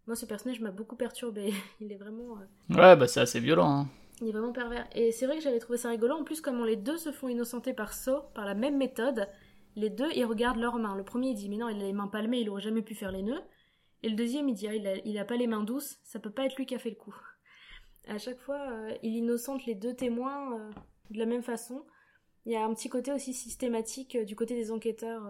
Moi, 0.07 0.15
ce 0.15 0.25
personnage 0.25 0.59
m'a 0.61 0.71
beaucoup 0.71 0.95
perturbé. 0.95 1.53
Il 1.81 1.91
est 1.91 1.97
vraiment... 1.97 2.37
euh, 2.37 2.75
Ouais, 2.75 2.95
bah 2.95 3.07
c'est 3.07 3.19
assez 3.21 3.39
violent. 3.39 3.69
hein. 3.81 3.87
Il 4.21 4.27
est 4.29 4.31
vraiment 4.31 4.53
pervers. 4.53 4.87
Et 4.95 5.11
c'est 5.11 5.25
vrai 5.25 5.37
que 5.37 5.43
j'avais 5.43 5.59
trouvé 5.59 5.77
ça 5.77 5.89
rigolo. 5.89 6.15
En 6.15 6.23
plus, 6.23 6.41
comment 6.41 6.63
les 6.63 6.77
deux 6.77 6.97
se 6.97 7.11
font 7.11 7.27
innocenter 7.27 7.73
par 7.73 7.91
Saw, 7.93 8.21
par 8.33 8.45
la 8.45 8.53
même 8.55 8.77
méthode, 8.77 9.27
les 9.75 9.89
deux, 9.89 10.09
ils 10.15 10.25
regardent 10.25 10.59
leurs 10.59 10.77
mains. 10.77 10.95
Le 10.95 11.03
premier, 11.03 11.29
il 11.29 11.35
dit, 11.35 11.49
mais 11.49 11.57
non, 11.57 11.69
il 11.69 11.81
a 11.81 11.85
les 11.85 11.93
mains 11.93 12.07
palmées, 12.07 12.39
il 12.39 12.49
aurait 12.49 12.61
jamais 12.61 12.81
pu 12.81 12.95
faire 12.95 13.11
les 13.11 13.23
nœuds. 13.23 13.41
Et 14.03 14.09
le 14.09 14.15
deuxième, 14.15 14.47
il 14.47 14.55
dit, 14.55 14.67
ah, 14.67 14.73
il, 14.73 15.17
a, 15.17 15.25
pas 15.25 15.35
les 15.35 15.47
mains 15.47 15.63
douces, 15.63 15.99
ça 16.03 16.19
peut 16.19 16.29
pas 16.29 16.45
être 16.45 16.55
lui 16.55 16.65
qui 16.65 16.75
a 16.75 16.79
fait 16.79 16.91
le 16.91 16.95
coup. 16.95 17.15
À 18.07 18.17
chaque 18.17 18.39
fois, 18.39 18.69
euh, 18.69 18.95
il 19.03 19.15
innocente 19.15 19.65
les 19.65 19.75
deux 19.75 19.95
témoins 19.95 20.57
euh, 20.57 20.71
de 21.09 21.19
la 21.19 21.25
même 21.25 21.41
façon. 21.41 21.83
Il 22.45 22.51
y 22.51 22.55
a 22.55 22.63
un 22.63 22.73
petit 22.73 22.89
côté 22.89 23.11
aussi 23.11 23.33
systématique 23.33 24.15
euh, 24.15 24.23
du 24.23 24.35
côté 24.35 24.55
des 24.55 24.71
enquêteurs, 24.71 25.23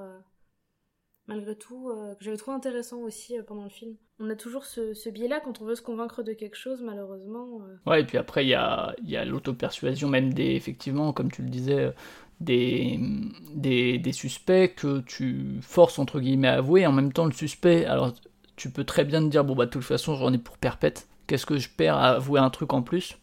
malgré 1.28 1.56
tout, 1.56 1.90
euh, 1.90 2.14
que 2.16 2.24
j'avais 2.24 2.38
trouvé 2.38 2.56
intéressant 2.58 3.00
aussi 3.00 3.38
euh, 3.38 3.44
pendant 3.44 3.64
le 3.64 3.70
film. 3.70 3.96
On 4.20 4.30
a 4.30 4.36
toujours 4.36 4.66
ce, 4.66 4.94
ce 4.94 5.10
biais-là 5.10 5.42
quand 5.44 5.62
on 5.62 5.66
veut 5.66 5.76
se 5.76 5.82
convaincre 5.82 6.24
de 6.24 6.34
quelque 6.34 6.56
chose, 6.58 6.82
malheureusement. 6.82 7.62
euh, 7.62 7.90
Ouais, 7.90 8.02
et 8.02 8.06
puis 8.06 8.18
après, 8.18 8.46
il 8.46 8.50
y 8.50 8.54
a, 8.54 8.96
y 9.04 9.18
a 9.18 9.26
l'auto-persuasion, 9.26 10.08
même 10.10 10.34
des, 10.34 10.52
effectivement, 10.56 11.12
comme 11.14 11.32
tu 11.32 11.42
le 11.42 11.50
disais, 11.50 11.94
des, 12.40 13.00
des, 13.54 13.98
des 13.98 14.12
suspects 14.12 14.74
que 14.76 15.02
tu 15.02 15.58
forces, 15.62 16.00
entre 16.00 16.20
guillemets, 16.20 16.48
à 16.50 16.56
avouer. 16.56 16.86
En 16.86 16.92
même 16.92 17.12
temps, 17.14 17.26
le 17.26 17.32
suspect, 17.34 17.86
alors 17.86 18.14
tu 18.56 18.70
peux 18.70 18.84
très 18.86 19.04
bien 19.04 19.22
te 19.22 19.28
dire, 19.30 19.44
bon, 19.44 19.56
bah, 19.56 19.66
de 19.66 19.72
toute 19.72 19.84
façon, 19.84 20.16
j'en 20.16 20.32
ai 20.34 20.38
pour 20.38 20.58
perpète. 20.58 21.08
Qu'est-ce 21.28 21.46
que 21.46 21.58
je 21.58 21.70
perds 21.70 21.98
à 21.98 22.10
avouer 22.12 22.40
un 22.40 22.50
truc 22.50 22.72
en 22.74 22.82
plus? 22.82 23.18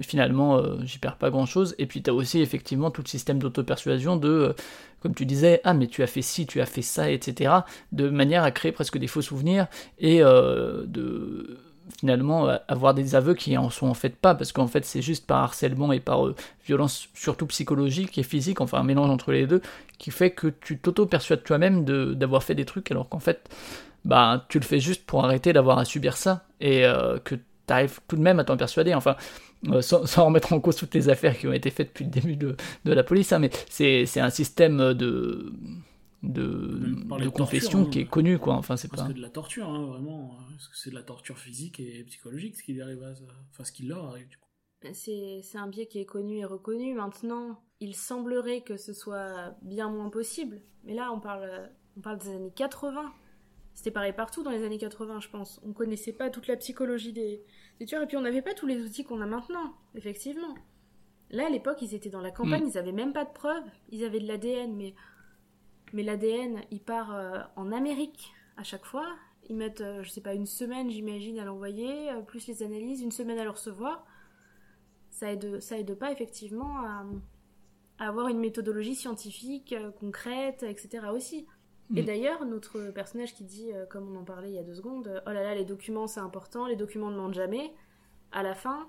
Finalement, 0.00 0.56
euh, 0.56 0.76
j'y 0.84 0.98
perds 0.98 1.16
pas 1.16 1.30
grand-chose. 1.30 1.74
Et 1.78 1.86
puis, 1.86 2.02
tu 2.02 2.10
as 2.10 2.14
aussi, 2.14 2.40
effectivement, 2.40 2.90
tout 2.90 3.02
le 3.02 3.08
système 3.08 3.38
d'auto-persuasion 3.38 4.16
de, 4.16 4.28
euh, 4.28 4.52
comme 5.00 5.14
tu 5.14 5.26
disais, 5.26 5.60
ah, 5.64 5.74
mais 5.74 5.86
tu 5.86 6.02
as 6.02 6.06
fait 6.06 6.22
ci, 6.22 6.46
tu 6.46 6.60
as 6.60 6.66
fait 6.66 6.82
ça, 6.82 7.10
etc. 7.10 7.52
De 7.92 8.08
manière 8.08 8.44
à 8.44 8.50
créer 8.50 8.72
presque 8.72 8.98
des 8.98 9.06
faux 9.06 9.22
souvenirs 9.22 9.66
et 9.98 10.22
euh, 10.22 10.84
de 10.86 11.58
finalement 11.98 12.46
avoir 12.68 12.94
des 12.94 13.16
aveux 13.16 13.34
qui 13.34 13.58
en 13.58 13.68
sont 13.68 13.88
en 13.88 13.94
fait 13.94 14.16
pas 14.16 14.34
parce 14.36 14.52
qu'en 14.52 14.68
fait 14.68 14.84
c'est 14.84 15.02
juste 15.02 15.26
par 15.26 15.42
harcèlement 15.42 15.92
et 15.92 15.98
par 15.98 16.32
violence 16.64 17.08
surtout 17.12 17.46
psychologique 17.46 18.16
et 18.16 18.22
physique 18.22 18.60
enfin 18.60 18.78
un 18.78 18.84
mélange 18.84 19.10
entre 19.10 19.32
les 19.32 19.46
deux 19.46 19.60
qui 19.98 20.12
fait 20.12 20.30
que 20.30 20.46
tu 20.46 20.78
t'auto-persuades 20.78 21.42
toi-même 21.42 21.84
d'avoir 21.84 22.44
fait 22.44 22.54
des 22.54 22.64
trucs 22.64 22.90
alors 22.92 23.08
qu'en 23.08 23.18
fait 23.18 23.50
bah 24.04 24.46
tu 24.48 24.60
le 24.60 24.64
fais 24.64 24.78
juste 24.78 25.04
pour 25.04 25.24
arrêter 25.24 25.52
d'avoir 25.52 25.78
à 25.78 25.84
subir 25.84 26.16
ça 26.16 26.46
et 26.60 26.84
que 27.24 27.34
tu 27.34 27.42
arrives 27.68 27.98
tout 28.06 28.16
de 28.16 28.22
même 28.22 28.38
à 28.38 28.44
t'en 28.44 28.56
persuader 28.56 28.94
enfin 28.94 29.16
sans, 29.80 30.06
sans 30.06 30.26
remettre 30.26 30.52
en 30.52 30.60
cause 30.60 30.76
toutes 30.76 30.94
les 30.94 31.08
affaires 31.08 31.38
qui 31.38 31.46
ont 31.46 31.52
été 31.52 31.70
faites 31.70 31.88
depuis 31.88 32.04
le 32.04 32.10
début 32.10 32.36
de, 32.36 32.56
de 32.84 32.92
la 32.92 33.02
police 33.04 33.32
hein, 33.32 33.38
mais 33.38 33.50
c'est 33.68 34.20
un 34.20 34.30
système 34.30 34.92
de 34.94 35.52
torture, 37.08 37.32
confession 37.32 37.82
hein. 37.82 37.88
qui 37.90 38.00
est 38.00 38.04
connu 38.06 38.38
quoi 38.38 38.54
enfin 38.54 38.76
c'est 38.76 38.88
pas 38.88 39.06
que 39.08 39.12
de 39.12 39.20
la 39.20 39.28
torture, 39.30 39.68
hein, 39.68 39.86
vraiment. 39.86 40.36
euh, 40.38 40.50
Parce 40.52 40.68
que 40.68 40.76
c'est 40.76 40.90
de 40.90 40.94
la 40.94 41.02
torture 41.02 41.38
physique 41.38 41.80
et 41.80 42.04
psychologique 42.04 42.56
ce 42.56 42.62
qui 42.62 42.72
lui 42.72 42.82
arrive 42.82 43.02
à... 43.02 43.12
Enfin, 43.50 43.64
ce 43.64 43.72
qui 43.72 43.84
leur 43.84 44.04
arrive, 44.04 44.28
du 44.28 44.36
coup. 44.36 44.48
C'est 44.92 45.40
c'est 45.42 45.58
un 45.58 45.68
biais 45.68 45.86
qui 45.86 45.98
est 46.00 46.04
connu 46.04 46.38
et 46.38 46.44
reconnu. 46.44 46.94
Maintenant, 46.94 47.62
il 47.80 47.94
semblerait 47.94 48.62
que 48.62 48.76
ce 48.76 48.92
soit 48.92 49.54
bien 49.62 49.88
moins 49.90 50.10
possible. 50.10 50.60
Mais 50.84 50.94
là, 50.94 51.12
on 51.12 51.20
parle, 51.20 51.70
on 51.96 52.00
parle 52.00 52.18
des 52.18 52.30
années 52.30 52.52
80. 52.54 53.12
C'était 53.74 53.90
pareil 53.90 54.12
partout 54.12 54.42
dans 54.42 54.50
les 54.50 54.64
années 54.64 54.78
80, 54.78 55.20
je 55.20 55.28
pense. 55.28 55.60
On 55.64 55.72
connaissait 55.72 56.12
pas 56.12 56.30
toute 56.30 56.46
la 56.48 56.56
psychologie 56.56 57.12
des 57.12 57.42
tueurs 57.84 58.02
et 58.02 58.06
puis 58.06 58.16
on 58.16 58.22
n'avait 58.22 58.42
pas 58.42 58.54
tous 58.54 58.66
les 58.66 58.82
outils 58.82 59.04
qu'on 59.04 59.20
a 59.20 59.26
maintenant, 59.26 59.74
effectivement. 59.94 60.54
Là, 61.30 61.46
à 61.46 61.48
l'époque, 61.48 61.80
ils 61.80 61.94
étaient 61.94 62.10
dans 62.10 62.20
la 62.20 62.30
campagne, 62.30 62.68
ils 62.68 62.78
avaient 62.78 62.92
même 62.92 63.12
pas 63.12 63.24
de 63.24 63.32
preuves. 63.32 63.64
Ils 63.90 64.04
avaient 64.04 64.20
de 64.20 64.26
l'ADN, 64.26 64.74
mais, 64.76 64.94
mais 65.92 66.02
l'ADN, 66.02 66.60
il 66.70 66.80
part 66.80 67.14
euh, 67.14 67.40
en 67.56 67.72
Amérique 67.72 68.32
à 68.58 68.64
chaque 68.64 68.84
fois. 68.84 69.06
Ils 69.48 69.56
mettent, 69.56 69.80
euh, 69.80 70.02
je 70.02 70.10
sais 70.10 70.20
pas, 70.20 70.34
une 70.34 70.46
semaine, 70.46 70.90
j'imagine, 70.90 71.38
à 71.38 71.44
l'envoyer, 71.44 72.10
euh, 72.10 72.20
plus 72.20 72.46
les 72.46 72.62
analyses, 72.62 73.00
une 73.00 73.10
semaine 73.10 73.38
à 73.38 73.44
le 73.44 73.50
recevoir. 73.50 74.04
Ça 75.10 75.32
aide, 75.32 75.60
ça 75.60 75.78
aide 75.78 75.94
pas, 75.94 76.12
effectivement, 76.12 76.78
à, 76.78 77.06
à 77.98 78.08
avoir 78.08 78.28
une 78.28 78.38
méthodologie 78.38 78.94
scientifique, 78.94 79.72
euh, 79.72 79.90
concrète, 79.90 80.62
etc. 80.62 81.06
aussi. 81.12 81.46
Et 81.94 82.02
Mm. 82.02 82.06
d'ailleurs, 82.06 82.44
notre 82.46 82.90
personnage 82.90 83.34
qui 83.34 83.44
dit, 83.44 83.72
euh, 83.72 83.84
comme 83.86 84.14
on 84.14 84.20
en 84.20 84.24
parlait 84.24 84.48
il 84.50 84.54
y 84.54 84.58
a 84.58 84.62
deux 84.62 84.74
secondes, 84.74 85.08
euh, 85.08 85.20
oh 85.26 85.30
là 85.30 85.42
là, 85.42 85.54
les 85.54 85.64
documents 85.64 86.06
c'est 86.06 86.20
important, 86.20 86.66
les 86.66 86.76
documents 86.76 87.10
ne 87.10 87.16
mentent 87.16 87.34
jamais. 87.34 87.72
À 88.32 88.42
la 88.42 88.54
fin, 88.54 88.88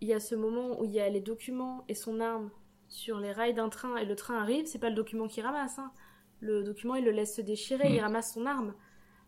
il 0.00 0.08
y 0.08 0.12
a 0.12 0.20
ce 0.20 0.34
moment 0.34 0.78
où 0.80 0.84
il 0.84 0.90
y 0.92 1.00
a 1.00 1.08
les 1.08 1.20
documents 1.20 1.84
et 1.88 1.94
son 1.94 2.20
arme 2.20 2.50
sur 2.88 3.18
les 3.18 3.32
rails 3.32 3.54
d'un 3.54 3.70
train 3.70 3.96
et 3.96 4.04
le 4.04 4.14
train 4.14 4.38
arrive, 4.38 4.66
c'est 4.66 4.78
pas 4.78 4.90
le 4.90 4.94
document 4.94 5.26
qui 5.26 5.40
ramasse. 5.40 5.78
hein. 5.78 5.90
Le 6.40 6.62
document, 6.62 6.96
il 6.96 7.04
le 7.04 7.10
laisse 7.12 7.34
se 7.36 7.40
déchirer, 7.40 7.88
Mm. 7.90 7.94
il 7.94 8.00
ramasse 8.00 8.34
son 8.34 8.44
arme. 8.46 8.74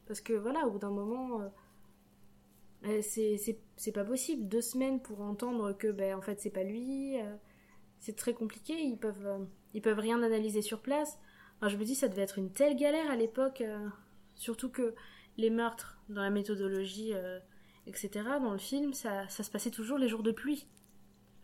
Parce 0.06 0.20
que 0.20 0.34
voilà, 0.34 0.66
au 0.66 0.70
bout 0.72 0.78
d'un 0.78 0.90
moment, 0.90 1.40
euh, 1.40 1.48
euh, 2.84 3.02
c'est- 3.02 3.92
pas 3.92 4.04
possible. 4.04 4.46
Deux 4.48 4.60
semaines 4.60 5.00
pour 5.00 5.20
entendre 5.22 5.72
que, 5.72 5.88
ben, 5.90 6.14
en 6.16 6.20
fait, 6.20 6.40
c'est 6.40 6.50
pas 6.50 6.64
lui. 6.64 7.18
euh, 7.20 7.34
c'est 7.98 8.14
très 8.14 8.34
compliqué, 8.34 8.74
ils 8.78 8.98
peuvent, 8.98 9.26
euh, 9.26 9.38
ils 9.72 9.80
peuvent 9.80 9.98
rien 9.98 10.22
analyser 10.22 10.60
sur 10.62 10.80
place. 10.82 11.18
Enfin, 11.56 11.68
je 11.68 11.76
me 11.76 11.84
dis, 11.84 11.94
ça 11.94 12.08
devait 12.08 12.22
être 12.22 12.38
une 12.38 12.50
telle 12.50 12.76
galère 12.76 13.10
à 13.10 13.16
l'époque, 13.16 13.62
euh, 13.62 13.88
surtout 14.34 14.68
que 14.68 14.94
les 15.38 15.50
meurtres 15.50 15.98
dans 16.08 16.22
la 16.22 16.30
méthodologie, 16.30 17.12
euh, 17.14 17.38
etc., 17.86 18.10
dans 18.42 18.52
le 18.52 18.58
film, 18.58 18.92
ça, 18.92 19.26
ça 19.28 19.42
se 19.42 19.50
passait 19.50 19.70
toujours 19.70 19.98
les 19.98 20.08
jours 20.08 20.22
de 20.22 20.32
pluie. 20.32 20.66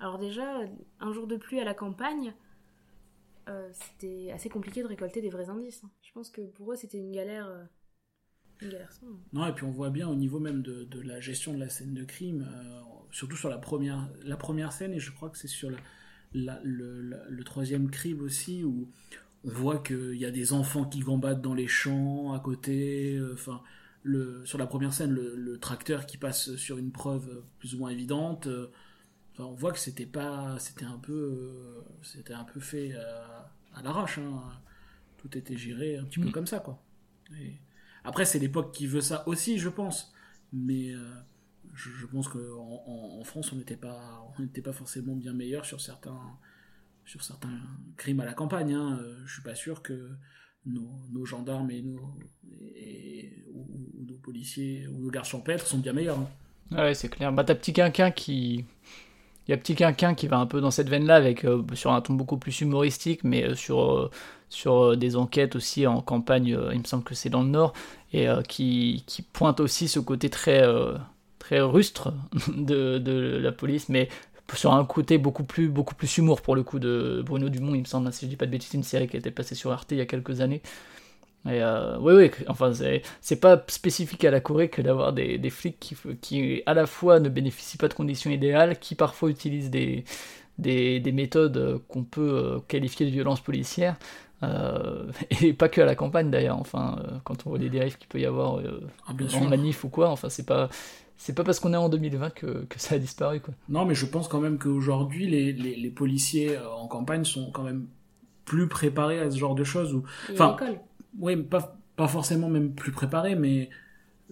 Alors 0.00 0.18
déjà, 0.18 0.60
un 1.00 1.12
jour 1.12 1.26
de 1.26 1.36
pluie 1.36 1.60
à 1.60 1.64
la 1.64 1.74
campagne, 1.74 2.34
euh, 3.48 3.70
c'était 3.72 4.30
assez 4.32 4.48
compliqué 4.48 4.82
de 4.82 4.88
récolter 4.88 5.22
des 5.22 5.30
vrais 5.30 5.48
indices. 5.48 5.82
hein. 5.84 5.90
Je 6.02 6.12
pense 6.12 6.30
que 6.30 6.42
pour 6.42 6.72
eux, 6.72 6.76
c'était 6.76 6.98
une 6.98 7.12
galère, 7.12 7.48
une 8.60 8.68
galère. 8.68 8.90
Non, 9.32 9.46
et 9.46 9.52
puis 9.52 9.64
on 9.64 9.70
voit 9.70 9.90
bien 9.90 10.08
au 10.08 10.14
niveau 10.14 10.40
même 10.40 10.62
de, 10.62 11.00
la 11.00 11.20
gestion 11.20 11.54
de 11.54 11.58
la 11.58 11.70
scène 11.70 11.94
de 11.94 12.04
crime, 12.04 12.46
surtout 13.12 13.36
sur 13.36 13.48
la 13.48 13.58
première, 13.58 14.10
la 14.24 14.36
première 14.36 14.72
scène, 14.72 14.92
et 14.92 14.98
je 14.98 15.10
crois 15.12 15.30
que 15.30 15.38
c'est 15.38 15.48
sur 15.48 15.70
la, 16.34 16.60
le, 16.64 17.00
le 17.00 17.44
troisième 17.44 17.90
crime 17.90 18.20
aussi, 18.20 18.64
où 18.64 18.90
on 19.44 19.50
voit 19.50 19.78
qu'il 19.78 20.14
y 20.16 20.24
a 20.24 20.30
des 20.30 20.52
enfants 20.52 20.84
qui 20.84 21.00
gambadent 21.00 21.42
dans 21.42 21.54
les 21.54 21.66
champs 21.66 22.32
à 22.32 22.40
côté, 22.40 23.16
euh, 23.16 23.32
enfin, 23.34 23.62
le, 24.02 24.44
sur 24.46 24.58
la 24.58 24.66
première 24.66 24.92
scène, 24.92 25.10
le, 25.12 25.34
le 25.36 25.58
tracteur 25.58 26.06
qui 26.06 26.16
passe 26.18 26.54
sur 26.56 26.78
une 26.78 26.92
preuve 26.92 27.42
plus 27.58 27.74
ou 27.74 27.78
moins 27.78 27.90
évidente, 27.90 28.46
euh, 28.46 28.70
enfin, 29.32 29.44
on 29.44 29.54
voit 29.54 29.72
que 29.72 29.78
c'était 29.78 30.06
pas, 30.06 30.58
c'était 30.58 30.84
un 30.84 30.98
peu, 30.98 31.12
euh, 31.12 31.82
c'était 32.02 32.34
un 32.34 32.44
peu 32.44 32.60
fait 32.60 32.94
à, 32.96 33.52
à 33.74 33.82
l'arrache, 33.82 34.18
hein. 34.18 34.42
tout 35.18 35.36
était 35.36 35.56
géré 35.56 35.96
un 35.98 36.04
petit 36.04 36.20
peu 36.20 36.28
Mm. 36.28 36.32
comme 36.32 36.46
ça, 36.46 36.60
quoi. 36.60 36.82
Et, 37.40 37.54
après, 38.04 38.24
c'est 38.24 38.38
l'époque 38.38 38.72
qui 38.72 38.86
veut 38.86 39.00
ça 39.00 39.26
aussi, 39.28 39.58
je 39.58 39.68
pense. 39.68 40.12
Mais 40.52 40.92
euh, 40.92 40.98
je, 41.74 41.90
je 41.90 42.06
pense 42.06 42.28
qu'en 42.28 42.38
en, 42.86 43.18
en 43.20 43.24
France, 43.24 43.52
on 43.52 43.56
n'était 43.56 43.76
pas, 43.76 44.26
on 44.38 44.42
n'était 44.42 44.62
pas 44.62 44.72
forcément 44.72 45.14
bien 45.16 45.32
meilleur 45.32 45.64
sur 45.64 45.80
certains, 45.80 46.18
sur 47.04 47.22
certains 47.22 47.50
crimes 47.96 48.20
à 48.20 48.24
la 48.24 48.34
campagne. 48.34 48.72
Hein. 48.74 48.98
Euh, 49.02 49.16
Je 49.26 49.32
suis 49.34 49.42
pas 49.42 49.54
sûr 49.54 49.82
que 49.82 50.10
nos, 50.66 50.90
nos 51.12 51.24
gendarmes 51.24 51.70
et 51.70 51.82
nos, 51.82 52.00
ou, 53.52 53.66
nos 54.06 54.14
policiers 54.14 54.86
ou 54.88 54.98
nos 54.98 55.10
gardes 55.10 55.26
champêtres 55.26 55.66
sont 55.66 55.78
bien 55.78 55.92
meilleurs. 55.92 56.18
hein. 56.18 56.28
Ouais, 56.76 56.94
c'est 56.94 57.08
clair. 57.08 57.32
Bah, 57.32 57.44
t'as 57.44 57.54
Petit 57.54 57.72
Quinquin 57.72 58.10
qui. 58.10 58.64
Il 59.46 59.50
y 59.50 59.54
a 59.54 59.56
Petit 59.56 59.74
Quinquin 59.74 60.14
qui 60.14 60.28
va 60.28 60.38
un 60.38 60.46
peu 60.46 60.60
dans 60.60 60.70
cette 60.70 60.88
veine-là, 60.88 61.16
avec 61.16 61.44
euh, 61.44 61.62
sur 61.74 61.92
un 61.92 62.00
ton 62.00 62.14
beaucoup 62.14 62.38
plus 62.38 62.60
humoristique, 62.60 63.24
mais 63.24 63.44
euh, 63.44 63.54
sur, 63.56 64.10
sur 64.48 64.96
des 64.96 65.16
enquêtes 65.16 65.56
aussi 65.56 65.86
en 65.86 66.00
campagne, 66.00 66.56
il 66.72 66.78
me 66.78 66.84
semble 66.84 67.02
que 67.04 67.14
c'est 67.14 67.28
dans 67.28 67.42
le 67.42 67.48
Nord, 67.48 67.72
et 68.12 68.28
qui, 68.48 69.02
qui 69.06 69.22
pointe 69.22 69.58
aussi 69.60 69.88
ce 69.88 69.98
côté 69.98 70.30
très, 70.30 70.62
très 71.40 71.60
rustre 71.60 72.12
de, 72.56 72.98
de 72.98 73.38
la 73.42 73.50
police, 73.52 73.88
mais 73.88 74.08
sur 74.56 74.72
un 74.72 74.84
côté 74.84 75.18
beaucoup 75.18 75.44
plus, 75.44 75.68
beaucoup 75.68 75.94
plus 75.94 76.18
humour 76.18 76.42
pour 76.42 76.54
le 76.56 76.62
coup 76.62 76.78
de 76.78 77.22
Bruno 77.24 77.48
Dumont, 77.48 77.74
il 77.74 77.80
me 77.80 77.86
semble, 77.86 78.12
si 78.12 78.26
je 78.26 78.30
dis 78.30 78.36
pas 78.36 78.46
de 78.46 78.50
bêtises, 78.50 78.74
une 78.74 78.82
série 78.82 79.08
qui 79.08 79.16
a 79.16 79.18
été 79.18 79.30
passée 79.30 79.54
sur 79.54 79.72
Arte 79.72 79.92
il 79.92 79.98
y 79.98 80.00
a 80.00 80.06
quelques 80.06 80.40
années. 80.40 80.62
Et 81.46 81.60
euh, 81.60 81.98
oui, 81.98 82.14
oui, 82.14 82.30
enfin, 82.46 82.72
c'est, 82.72 83.40
pas 83.40 83.64
spécifique 83.66 84.24
à 84.24 84.30
la 84.30 84.40
Corée 84.40 84.68
que 84.68 84.80
d'avoir 84.80 85.12
des, 85.12 85.38
des 85.38 85.50
flics 85.50 85.78
qui, 85.80 85.96
qui, 86.20 86.62
à 86.66 86.74
la 86.74 86.86
fois, 86.86 87.18
ne 87.18 87.28
bénéficient 87.28 87.78
pas 87.78 87.88
de 87.88 87.94
conditions 87.94 88.30
idéales, 88.30 88.78
qui 88.78 88.94
parfois 88.94 89.28
utilisent 89.28 89.70
des, 89.70 90.04
des, 90.58 91.00
des 91.00 91.12
méthodes 91.12 91.80
qu'on 91.88 92.04
peut 92.04 92.20
euh, 92.20 92.58
qualifier 92.68 93.06
de 93.06 93.10
violence 93.10 93.40
policière, 93.40 93.96
euh, 94.42 95.04
et 95.42 95.52
pas 95.52 95.68
que 95.68 95.80
à 95.80 95.84
la 95.84 95.94
campagne 95.94 96.30
d'ailleurs, 96.30 96.58
enfin, 96.58 96.96
euh, 96.98 97.18
quand 97.24 97.46
on 97.46 97.50
voit 97.50 97.58
les 97.58 97.70
dérives 97.70 97.96
qu'il 97.96 98.08
peut 98.08 98.20
y 98.20 98.26
avoir 98.26 98.58
euh, 98.58 98.80
Ah, 99.06 99.12
en 99.34 99.44
manif 99.48 99.84
ou 99.84 99.88
quoi, 99.88 100.10
enfin, 100.10 100.28
c'est 100.28 100.46
pas. 100.46 100.68
C'est 101.22 101.34
pas 101.34 101.44
parce 101.44 101.60
qu'on 101.60 101.72
est 101.72 101.76
en 101.76 101.88
2020 101.88 102.30
que, 102.30 102.64
que 102.64 102.80
ça 102.80 102.96
a 102.96 102.98
disparu, 102.98 103.38
quoi. 103.38 103.54
Non, 103.68 103.84
mais 103.84 103.94
je 103.94 104.06
pense 104.06 104.26
quand 104.26 104.40
même 104.40 104.58
qu'aujourd'hui, 104.58 105.28
les, 105.28 105.52
les, 105.52 105.76
les 105.76 105.90
policiers 105.90 106.56
euh, 106.56 106.68
en 106.68 106.88
campagne 106.88 107.24
sont 107.24 107.52
quand 107.52 107.62
même 107.62 107.86
plus 108.44 108.66
préparés 108.66 109.20
à 109.20 109.30
ce 109.30 109.38
genre 109.38 109.54
de 109.54 109.62
choses. 109.62 110.02
Enfin. 110.32 110.56
Oui, 111.20 111.36
pas, 111.36 111.76
pas 111.94 112.08
forcément 112.08 112.48
même 112.48 112.72
plus 112.74 112.90
préparés, 112.90 113.36
mais 113.36 113.70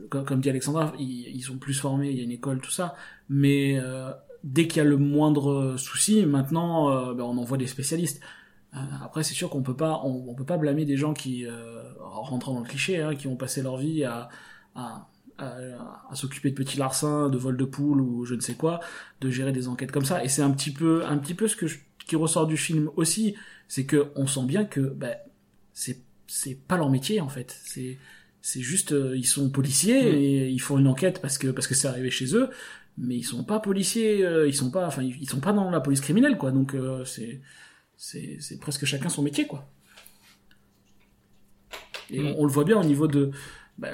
comme, 0.09 0.24
comme 0.24 0.41
dit 0.41 0.51
Alexandra, 0.51 0.93
ils, 0.99 1.28
ils 1.28 1.43
sont 1.43 1.59
plus 1.59 1.74
formés, 1.74 2.11
il 2.11 2.16
y 2.16 2.20
a 2.22 2.24
une 2.24 2.32
école, 2.32 2.61
tout 2.61 2.72
ça. 2.72 2.97
Mais 3.28 3.78
euh, 3.78 4.11
dès 4.43 4.66
qu'il 4.66 4.78
y 4.78 4.80
a 4.80 4.88
le 4.88 4.97
moindre 4.97 5.76
souci, 5.76 6.26
maintenant, 6.26 6.91
euh, 6.91 7.14
ben, 7.14 7.22
on 7.22 7.38
envoie 7.38 7.57
des 7.57 7.68
spécialistes. 7.68 8.20
Euh, 8.74 8.78
après, 9.05 9.22
c'est 9.22 9.34
sûr 9.34 9.49
qu'on 9.49 9.62
peut 9.62 9.76
pas, 9.76 10.01
on, 10.05 10.28
on 10.28 10.34
peut 10.34 10.45
pas 10.45 10.57
blâmer 10.57 10.84
des 10.84 10.97
gens 10.97 11.14
qui, 11.14 11.47
euh, 11.47 11.82
rentrant 12.01 12.55
dans 12.55 12.61
le 12.61 12.66
cliché, 12.66 13.01
hein, 13.01 13.14
qui 13.14 13.28
ont 13.28 13.36
passé 13.36 13.62
leur 13.62 13.76
vie 13.76 14.05
à, 14.05 14.28
à, 14.74 15.09
à, 15.41 16.07
à 16.11 16.14
s'occuper 16.14 16.51
de 16.51 16.55
petits 16.57 16.78
larcins, 16.78 17.28
de 17.30 17.38
vols 17.38 17.57
de 17.57 17.64
poules 17.64 18.01
ou 18.01 18.24
je 18.24 18.34
ne 18.34 18.41
sais 18.41 18.55
quoi, 18.55 18.80
de 19.20 19.30
gérer 19.30 19.53
des 19.53 19.68
enquêtes 19.68 19.93
comme 19.93 20.05
ça. 20.05 20.22
Et 20.24 20.28
c'est 20.28 20.43
un 20.43 20.51
petit 20.51 20.72
peu, 20.72 21.05
un 21.07 21.18
petit 21.18 21.34
peu 21.34 21.49
ce 21.49 21.57
que 21.57 21.66
je- 21.66 21.78
qui 22.07 22.16
ressort 22.16 22.47
du 22.47 22.57
film 22.57 22.91
aussi, 22.97 23.34
c'est 23.68 23.86
que 23.86 24.09
on 24.16 24.26
sent 24.26 24.45
bien 24.47 24.64
que 24.64 24.80
ben, 24.80 25.14
c'est 25.74 26.01
c'est 26.26 26.55
pas 26.57 26.76
leur 26.76 26.91
métier 26.91 27.20
en 27.20 27.28
fait. 27.28 27.59
C'est 27.64 27.99
c'est 28.43 28.61
juste 28.62 28.93
euh, 28.93 29.16
ils 29.16 29.26
sont 29.26 29.51
policiers 29.51 30.03
Mm. 30.12 30.14
et 30.16 30.49
ils 30.51 30.61
font 30.61 30.78
une 30.78 30.88
enquête 30.88 31.20
parce 31.22 31.38
que 31.38 31.49
parce 31.49 31.66
que 31.66 31.74
c'est 31.74 31.88
arrivé 31.88 32.11
chez 32.11 32.34
eux, 32.36 32.49
mais 32.99 33.16
ils 33.16 33.22
sont 33.24 33.45
pas 33.45 33.61
policiers, 33.61 34.24
euh, 34.24 34.49
ils 34.49 34.55
sont 34.55 34.70
pas 34.70 34.86
enfin 34.86 35.03
ils, 35.03 35.16
ils 35.22 35.28
sont 35.30 35.41
pas 35.41 35.53
dans 35.53 35.70
la 35.70 35.80
police 35.80 36.01
criminelle 36.01 36.36
quoi. 36.38 36.51
Donc 36.53 36.74
euh, 36.74 37.05
c'est 37.05 37.41
c'est 37.97 38.38
c'est 38.41 38.59
presque 38.61 38.84
chacun 38.86 39.09
son 39.09 39.22
métier 39.22 39.47
quoi. 39.47 39.68
Et 42.11 42.20
Mm. 42.20 42.26
on, 42.38 42.41
on 42.41 42.45
le 42.47 42.51
voit 42.53 42.64
bien 42.64 42.80
au 42.80 42.84
niveau 42.84 43.07
de 43.07 43.30
bah, 43.81 43.93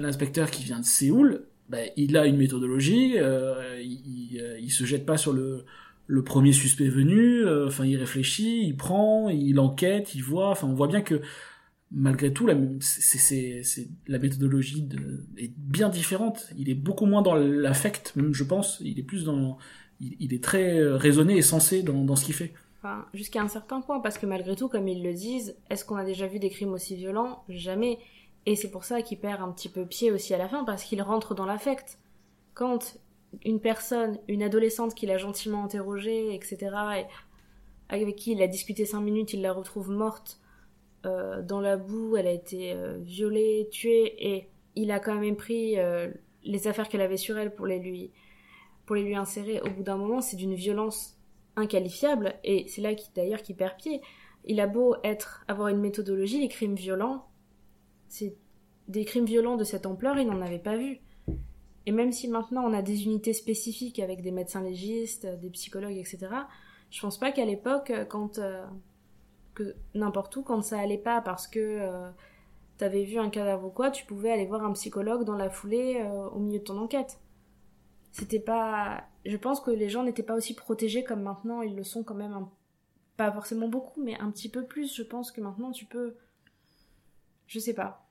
l'inspecteur 0.00 0.50
qui 0.50 0.64
vient 0.64 0.80
de 0.80 0.84
Séoul, 0.84 1.44
bah, 1.68 1.78
il 1.96 2.16
a 2.16 2.26
une 2.26 2.36
méthodologie, 2.36 3.14
euh, 3.18 3.80
il, 3.80 4.32
il, 4.32 4.40
euh, 4.40 4.58
il 4.60 4.70
se 4.70 4.84
jette 4.84 5.06
pas 5.06 5.16
sur 5.16 5.32
le 5.32 5.64
premier 6.24 6.52
suspect 6.52 6.88
venu, 6.88 7.46
euh, 7.46 7.68
enfin 7.68 7.86
il 7.86 7.96
réfléchit, 7.96 8.66
il 8.66 8.76
prend, 8.76 9.28
il 9.28 9.60
enquête, 9.60 10.16
il 10.16 10.22
voit, 10.22 10.50
enfin 10.50 10.66
on 10.66 10.74
voit 10.74 10.88
bien 10.88 11.02
que 11.02 11.20
malgré 11.92 12.32
tout 12.32 12.46
la, 12.46 12.54
la 12.54 14.18
méthodologie 14.18 14.88
est 15.38 15.52
bien 15.56 15.88
différente. 15.88 16.48
Il 16.58 16.68
est 16.68 16.74
beaucoup 16.74 17.06
moins 17.06 17.22
dans 17.22 17.36
l'affect, 17.36 18.12
même 18.16 18.34
je 18.34 18.44
pense, 18.44 18.78
il 18.80 18.98
est 18.98 19.04
plus 19.04 19.24
dans, 19.24 19.56
il, 20.00 20.34
est 20.34 20.42
très 20.42 20.82
raisonné 20.82 21.36
et 21.36 21.42
sensé 21.42 21.84
dans, 21.84 22.16
ce 22.16 22.24
qu'il 22.24 22.34
fait. 22.34 22.52
Jusqu'à 23.14 23.40
un 23.40 23.48
certain 23.48 23.80
point, 23.82 24.00
parce 24.00 24.18
que 24.18 24.26
malgré 24.26 24.56
tout, 24.56 24.68
comme 24.68 24.88
ils 24.88 25.04
le 25.04 25.12
disent, 25.12 25.54
est-ce 25.70 25.84
qu'on 25.84 25.96
a 25.96 26.04
déjà 26.04 26.26
vu 26.26 26.40
des 26.40 26.50
crimes 26.50 26.72
aussi 26.72 26.96
violents? 26.96 27.44
Jamais. 27.48 27.98
Et 28.46 28.56
c'est 28.56 28.70
pour 28.70 28.84
ça 28.84 29.02
qu'il 29.02 29.18
perd 29.18 29.40
un 29.40 29.52
petit 29.52 29.68
peu 29.68 29.86
pied 29.86 30.10
aussi 30.10 30.34
à 30.34 30.38
la 30.38 30.48
fin, 30.48 30.64
parce 30.64 30.84
qu'il 30.84 31.00
rentre 31.02 31.34
dans 31.34 31.46
l'affect. 31.46 31.98
Quand 32.54 32.98
une 33.44 33.60
personne, 33.60 34.18
une 34.28 34.42
adolescente 34.42 34.94
qu'il 34.94 35.10
a 35.10 35.18
gentiment 35.18 35.64
interrogée, 35.64 36.34
etc., 36.34 36.58
et 36.98 37.06
avec 37.88 38.16
qui 38.16 38.32
il 38.32 38.42
a 38.42 38.46
discuté 38.46 38.84
cinq 38.84 39.00
minutes, 39.00 39.32
il 39.32 39.42
la 39.42 39.52
retrouve 39.52 39.90
morte 39.90 40.40
euh, 41.04 41.42
dans 41.42 41.60
la 41.60 41.76
boue, 41.76 42.16
elle 42.16 42.26
a 42.26 42.32
été 42.32 42.72
euh, 42.72 42.98
violée, 43.00 43.68
tuée, 43.70 44.34
et 44.34 44.48
il 44.76 44.90
a 44.90 45.00
quand 45.00 45.14
même 45.14 45.36
pris 45.36 45.78
euh, 45.78 46.10
les 46.44 46.68
affaires 46.68 46.88
qu'elle 46.88 47.00
avait 47.00 47.16
sur 47.16 47.36
elle 47.38 47.54
pour 47.54 47.66
les 47.66 47.78
lui, 47.78 48.10
pour 48.86 48.96
les 48.96 49.02
lui 49.02 49.16
insérer. 49.16 49.60
Au 49.60 49.70
bout 49.70 49.82
d'un 49.82 49.96
moment, 49.96 50.20
c'est 50.20 50.36
d'une 50.36 50.54
violence 50.54 51.18
inqualifiable, 51.56 52.34
et 52.44 52.66
c'est 52.68 52.80
là 52.80 52.90
d'ailleurs 53.14 53.42
qu'il 53.42 53.56
perd 53.56 53.76
pied. 53.76 54.00
Il 54.44 54.60
a 54.60 54.66
beau 54.66 54.96
être, 55.04 55.44
avoir 55.48 55.68
une 55.68 55.80
méthodologie, 55.80 56.40
les 56.40 56.48
crimes 56.48 56.74
violents, 56.74 57.26
c'est 58.12 58.36
des 58.88 59.06
crimes 59.06 59.24
violents 59.24 59.56
de 59.56 59.64
cette 59.64 59.86
ampleur, 59.86 60.18
il 60.18 60.26
n'en 60.26 60.42
avait 60.42 60.58
pas 60.58 60.76
vu. 60.76 61.00
Et 61.86 61.92
même 61.92 62.12
si 62.12 62.28
maintenant 62.28 62.62
on 62.62 62.74
a 62.74 62.82
des 62.82 63.04
unités 63.04 63.32
spécifiques 63.32 63.98
avec 63.98 64.20
des 64.20 64.30
médecins 64.30 64.62
légistes, 64.62 65.26
des 65.26 65.48
psychologues, 65.48 65.96
etc., 65.96 66.28
je 66.90 67.00
pense 67.00 67.18
pas 67.18 67.32
qu'à 67.32 67.46
l'époque, 67.46 67.90
quand 68.10 68.38
euh, 68.38 68.66
que 69.54 69.74
n'importe 69.94 70.36
où, 70.36 70.42
quand 70.42 70.60
ça 70.60 70.78
allait 70.78 70.98
pas 70.98 71.22
parce 71.22 71.48
que 71.48 71.58
euh, 71.58 72.10
t'avais 72.76 73.04
vu 73.04 73.18
un 73.18 73.30
cadavre 73.30 73.68
ou 73.68 73.70
quoi, 73.70 73.90
tu 73.90 74.04
pouvais 74.04 74.30
aller 74.30 74.44
voir 74.44 74.62
un 74.62 74.72
psychologue 74.72 75.24
dans 75.24 75.36
la 75.36 75.48
foulée 75.48 76.02
euh, 76.02 76.28
au 76.28 76.38
milieu 76.38 76.58
de 76.58 76.64
ton 76.64 76.76
enquête. 76.78 77.18
c'était 78.12 78.40
pas. 78.40 79.04
Je 79.24 79.38
pense 79.38 79.60
que 79.60 79.70
les 79.70 79.88
gens 79.88 80.02
n'étaient 80.02 80.22
pas 80.22 80.34
aussi 80.34 80.54
protégés 80.54 81.02
comme 81.02 81.22
maintenant. 81.22 81.62
Ils 81.62 81.74
le 81.74 81.84
sont 81.84 82.04
quand 82.04 82.14
même, 82.14 82.46
pas 83.16 83.32
forcément 83.32 83.68
beaucoup, 83.68 84.02
mais 84.02 84.18
un 84.20 84.30
petit 84.30 84.50
peu 84.50 84.66
plus. 84.66 84.94
Je 84.94 85.02
pense 85.02 85.32
que 85.32 85.40
maintenant 85.40 85.72
tu 85.72 85.86
peux. 85.86 86.14
Je 87.46 87.58
sais 87.58 87.74
pas. 87.74 88.01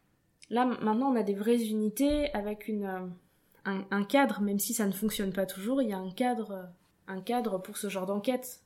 Là, 0.52 0.66
maintenant, 0.66 1.14
on 1.14 1.16
a 1.16 1.24
des 1.24 1.34
vraies 1.34 1.64
unités 1.70 2.32
avec 2.34 2.68
une, 2.68 2.84
euh, 2.84 3.80
un, 3.89 4.04
cadre, 4.04 4.41
même 4.41 4.60
si 4.60 4.74
ça 4.74 4.86
ne 4.86 4.91
fonctionne 4.91 5.32
pas 5.32 5.45
toujours. 5.45 5.82
Il 5.82 5.89
y 5.89 5.93
a 5.93 5.97
un 5.97 6.12
cadre, 6.12 6.52
euh, 6.52 6.64
un 7.08 7.22
cadre 7.22 7.58
pour 7.58 7.78
ce 7.78 7.88
genre 7.88 8.06
d'enquête 8.06 8.60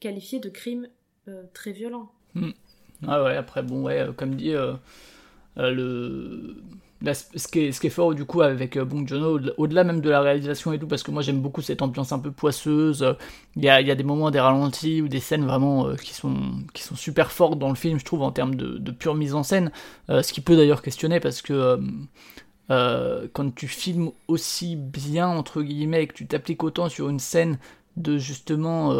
qualifié 0.00 0.38
de 0.38 0.50
crime 0.50 0.86
euh, 1.28 1.44
très 1.54 1.72
violent. 1.72 2.12
Ah 3.06 3.24
ouais, 3.24 3.36
après, 3.36 3.62
bon, 3.62 3.84
ouais, 3.84 4.06
comme 4.18 4.34
dit, 4.34 4.52
le... 5.56 6.62
là, 7.02 7.14
ce, 7.14 7.48
qui 7.48 7.60
est, 7.60 7.72
ce 7.72 7.80
qui 7.80 7.86
est 7.86 7.90
fort 7.90 8.14
du 8.14 8.24
coup 8.24 8.42
avec 8.42 8.76
euh, 8.76 8.84
Bong 8.84 9.06
Joon-ho, 9.08 9.40
au-delà- 9.56 9.84
même 9.84 10.00
de 10.00 10.10
la 10.10 10.20
réalisation 10.20 10.72
et 10.72 10.78
tout, 10.78 10.86
parce 10.86 11.02
que 11.02 11.10
moi 11.10 11.22
j'aime 11.22 11.40
beaucoup 11.40 11.62
cette 11.62 11.82
ambiance 11.82 12.12
un 12.12 12.18
peu 12.18 12.30
poisseuse, 12.30 13.02
euh, 13.02 13.14
il 13.56 13.64
y, 13.64 13.68
a, 13.68 13.80
y 13.80 13.90
a 13.90 13.94
des 13.94 14.04
moments, 14.04 14.30
des 14.30 14.40
ralentis 14.40 15.00
ou 15.02 15.08
des 15.08 15.20
scènes 15.20 15.46
vraiment 15.46 15.86
euh, 15.88 15.96
qui, 15.96 16.14
sont, 16.14 16.36
qui 16.74 16.82
sont 16.82 16.96
super 16.96 17.32
fortes 17.32 17.58
dans 17.58 17.68
le 17.70 17.74
film, 17.74 17.98
je 17.98 18.04
trouve, 18.04 18.22
en 18.22 18.32
termes 18.32 18.54
de, 18.54 18.90
pure 18.90 19.14
mise 19.14 19.34
en 19.34 19.42
scène, 19.42 19.70
ce 20.08 20.32
qui 20.32 20.40
peut 20.40 20.56
d'ailleurs 20.56 20.82
questionner 20.82 21.20
parce 21.20 21.40
que 21.42 21.78
quand 22.68 23.54
tu 23.54 23.66
filmes 23.68 24.10
aussi 24.28 24.76
bien, 24.76 25.28
entre 25.28 25.62
guillemets, 25.62 26.04
et 26.04 26.06
que 26.06 26.14
tu 26.14 26.26
t'appliques 26.26 26.62
autant 26.62 26.88
sur 26.88 27.08
une 27.08 27.18
scène 27.18 27.58
de 27.96 28.18
justement 28.18 28.94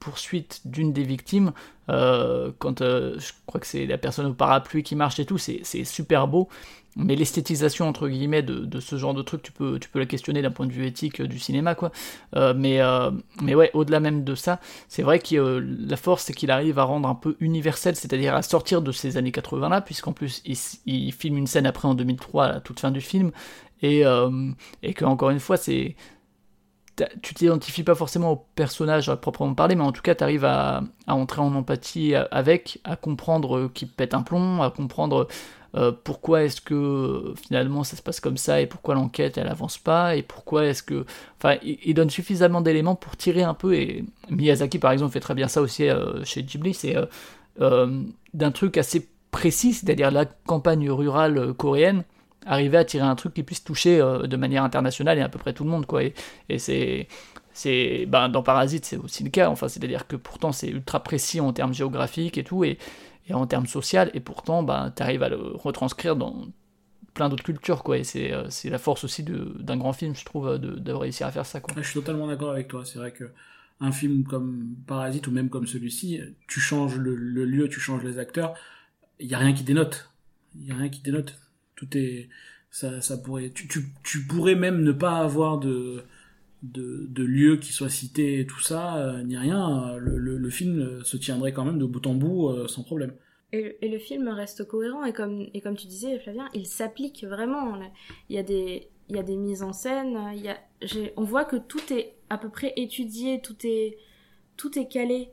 poursuite 0.00 0.62
d'une 0.64 0.92
des 0.92 1.04
victimes, 1.04 1.52
quand 1.88 2.80
je 2.80 3.32
crois 3.46 3.60
que 3.60 3.66
c'est 3.66 3.86
la 3.86 3.98
personne 3.98 4.26
au 4.26 4.34
parapluie 4.34 4.82
qui 4.82 4.96
marche 4.96 5.18
et 5.20 5.26
tout, 5.26 5.38
c'est 5.38 5.84
super 5.84 6.28
beau. 6.28 6.48
Mais 6.96 7.14
l'esthétisation 7.14 7.86
entre 7.86 8.08
guillemets 8.08 8.42
de, 8.42 8.80
ce 8.80 8.96
genre 8.96 9.12
de 9.12 9.22
truc, 9.22 9.42
tu 9.42 9.52
peux, 9.52 9.78
tu 9.78 9.88
peux 9.90 9.98
la 9.98 10.06
questionner 10.06 10.40
d'un 10.40 10.50
point 10.50 10.66
de 10.66 10.72
vue 10.72 10.86
éthique 10.86 11.20
euh, 11.20 11.26
du 11.26 11.38
cinéma, 11.38 11.74
quoi. 11.74 11.92
Euh, 12.34 12.54
mais, 12.56 12.80
euh, 12.80 13.10
mais 13.42 13.54
ouais, 13.54 13.70
au-delà 13.74 14.00
même 14.00 14.24
de 14.24 14.34
ça, 14.34 14.60
c'est 14.88 15.02
vrai 15.02 15.18
que 15.18 15.62
la 15.88 15.96
force, 15.96 16.24
c'est 16.24 16.32
qu'il 16.32 16.50
arrive 16.50 16.78
à 16.78 16.84
rendre 16.84 17.08
un 17.08 17.14
peu 17.14 17.36
universel, 17.40 17.96
c'est-à-dire 17.96 18.34
à 18.34 18.42
sortir 18.42 18.80
de 18.80 18.92
ces 18.92 19.18
années 19.18 19.32
80 19.32 19.68
là, 19.68 19.80
puisqu'en 19.82 20.12
plus 20.12 20.42
il, 20.46 20.56
il 20.86 21.12
filme 21.12 21.36
une 21.36 21.46
scène 21.46 21.66
après 21.66 21.86
en 21.86 21.94
2003 21.94 22.44
à 22.44 22.52
la 22.52 22.60
toute 22.60 22.80
fin 22.80 22.90
du 22.90 23.02
film, 23.02 23.30
et, 23.82 24.04
et 24.82 24.94
que 24.94 25.04
encore 25.04 25.28
une 25.28 25.38
fois, 25.38 25.58
c'est 25.58 25.96
tu 27.22 27.34
t'identifies 27.34 27.82
pas 27.82 27.94
forcément 27.94 28.32
au 28.32 28.46
personnage 28.54 29.08
à 29.08 29.16
proprement 29.16 29.54
parler, 29.54 29.74
mais 29.74 29.84
en 29.84 29.92
tout 29.92 30.02
cas, 30.02 30.14
tu 30.14 30.24
arrives 30.24 30.44
à, 30.44 30.82
entrer 31.06 31.40
en 31.40 31.54
empathie 31.54 32.14
avec, 32.14 32.80
à 32.84 32.96
comprendre 32.96 33.56
euh, 33.56 33.70
qu'il 33.72 33.88
pète 33.88 34.14
un 34.14 34.22
plomb, 34.22 34.62
à 34.62 34.70
comprendre 34.70 35.28
euh, 35.74 35.92
pourquoi 35.92 36.44
est-ce 36.44 36.60
que 36.60 36.74
euh, 36.74 37.34
finalement 37.34 37.84
ça 37.84 37.96
se 37.96 38.02
passe 38.02 38.20
comme 38.20 38.38
ça 38.38 38.62
et 38.62 38.66
pourquoi 38.66 38.94
l'enquête 38.94 39.36
elle 39.36 39.48
avance 39.48 39.76
pas 39.76 40.16
et 40.16 40.22
pourquoi 40.22 40.64
est-ce 40.64 40.82
que. 40.82 41.04
Enfin, 41.38 41.56
il, 41.62 41.92
donne 41.94 42.08
suffisamment 42.08 42.62
d'éléments 42.62 42.94
pour 42.94 43.16
tirer 43.16 43.42
un 43.42 43.54
peu, 43.54 43.74
et 43.74 44.04
Miyazaki 44.30 44.78
par 44.78 44.92
exemple 44.92 45.12
fait 45.12 45.20
très 45.20 45.34
bien 45.34 45.48
ça 45.48 45.60
aussi 45.60 45.88
euh, 45.88 46.24
chez 46.24 46.42
Ghibli, 46.42 46.72
c'est 46.72 46.96
euh, 46.96 47.06
euh, 47.60 48.02
d'un 48.34 48.50
truc 48.50 48.76
assez 48.76 49.08
précis, 49.30 49.72
c'est-à-dire 49.72 50.10
la 50.10 50.24
campagne 50.24 50.90
rurale 50.90 51.38
euh, 51.38 51.52
coréenne 51.52 52.04
arriver 52.46 52.78
à 52.78 52.84
tirer 52.84 53.04
un 53.04 53.14
truc 53.14 53.34
qui 53.34 53.42
puisse 53.42 53.64
toucher 53.64 54.00
euh, 54.00 54.26
de 54.26 54.36
manière 54.36 54.64
internationale 54.64 55.18
et 55.18 55.22
à 55.22 55.28
peu 55.28 55.38
près 55.38 55.52
tout 55.52 55.64
le 55.64 55.70
monde 55.70 55.86
quoi 55.86 56.02
et, 56.02 56.14
c'est 56.58 57.08
c'est 57.52 58.06
ben, 58.06 58.28
dans 58.28 58.42
Parasite 58.42 58.84
c'est 58.84 58.96
aussi 58.96 59.24
le 59.24 59.30
cas 59.30 59.48
enfin 59.48 59.68
c'est 59.68 59.82
à 59.82 59.86
dire 59.86 60.06
que 60.06 60.16
pourtant 60.16 60.52
c'est 60.52 60.68
ultra 60.68 61.02
précis 61.02 61.40
en 61.40 61.52
termes 61.52 61.74
géographiques 61.74 62.38
et 62.38 62.44
tout 62.44 62.64
et, 62.64 62.78
et 63.28 63.34
en 63.34 63.46
termes 63.46 63.66
social 63.66 64.10
et 64.14 64.20
pourtant 64.20 64.62
ben 64.62 64.92
tu 64.94 65.02
arrives 65.02 65.22
à 65.22 65.28
le 65.28 65.36
retranscrire 65.36 66.16
dans 66.16 66.46
plein 67.14 67.28
d'autres 67.28 67.44
cultures 67.44 67.82
quoi 67.82 67.98
et 67.98 68.04
c'est 68.04 68.32
euh, 68.32 68.48
c'est 68.50 68.70
la 68.70 68.78
force 68.78 69.04
aussi 69.04 69.24
d'un 69.24 69.76
grand 69.76 69.92
film 69.92 70.14
je 70.14 70.24
trouve 70.24 70.58
de, 70.58 70.78
de 70.78 70.92
réussir 70.92 71.26
à 71.26 71.30
faire 71.30 71.46
ça 71.46 71.60
quoi 71.60 71.74
je 71.76 71.82
suis 71.82 71.94
totalement 72.00 72.26
d'accord 72.26 72.50
avec 72.50 72.68
toi. 72.68 72.84
C'est 72.84 72.98
vrai 72.98 73.12
que 73.12 73.24
un 73.80 73.92
film 73.92 74.24
comme 74.24 74.74
Parasite 74.86 75.26
ou 75.26 75.30
même 75.30 75.50
comme 75.50 75.66
celui-ci, 75.66 76.20
tu 76.48 76.60
changes 76.60 76.96
le, 76.96 77.14
le 77.14 77.44
lieu, 77.44 77.68
tu 77.68 77.80
changes 77.80 78.02
les 78.02 78.18
acteurs, 78.18 78.54
il 79.20 79.26
y 79.26 79.34
a 79.34 79.38
rien 79.38 79.52
qui 79.52 79.64
dénote. 79.64 80.10
Il 80.54 80.66
y 80.66 80.72
a 80.72 80.74
rien 80.74 80.88
qui 80.88 81.02
dénote. 81.02 81.38
Tout 81.76 81.96
est 81.96 82.28
ça, 82.70 83.00
ça 83.00 83.16
pourrait. 83.16 83.50
Tu, 83.50 83.68
tu, 83.68 83.86
tu 84.02 84.26
pourrais 84.26 84.54
même 84.54 84.82
ne 84.82 84.92
pas 84.92 85.18
avoir 85.18 85.58
de 85.58 86.04
de, 86.62 87.06
de 87.08 87.22
lieu 87.22 87.56
qui 87.58 87.72
soit 87.72 87.88
cité 87.88 88.40
et 88.40 88.46
tout 88.46 88.60
ça, 88.60 88.96
euh, 88.96 89.22
ni 89.22 89.36
rien. 89.36 89.96
Le, 89.98 90.16
le, 90.16 90.50
film 90.50 91.04
se 91.04 91.16
tiendrait 91.16 91.52
quand 91.52 91.64
même 91.64 91.78
de 91.78 91.84
bout 91.84 92.04
en 92.06 92.14
bout 92.14 92.48
euh, 92.48 92.66
sans 92.66 92.82
problème. 92.82 93.12
Et, 93.52 93.76
le 93.82 93.98
film 93.98 94.28
reste 94.28 94.66
cohérent 94.66 95.04
et 95.04 95.12
comme, 95.12 95.46
et 95.54 95.60
comme 95.60 95.76
tu 95.76 95.86
disais 95.86 96.18
Flavien, 96.18 96.48
il 96.54 96.66
s'applique 96.66 97.24
vraiment. 97.24 97.78
Il 98.28 98.36
y 98.36 98.38
a 98.38 98.42
des, 98.42 98.88
il 99.08 99.16
y 99.16 99.18
a 99.18 99.22
des 99.22 99.36
mises 99.36 99.62
en 99.62 99.72
scène, 99.72 100.18
il 100.34 100.42
y 100.42 100.48
a, 100.48 100.58
on 101.16 101.24
voit 101.24 101.44
que 101.44 101.56
tout 101.56 101.92
est 101.92 102.14
à 102.28 102.38
peu 102.38 102.48
près 102.48 102.72
étudié, 102.76 103.40
tout 103.40 103.56
est, 103.64 103.98
tout 104.56 104.78
est 104.78 104.88
calé. 104.88 105.30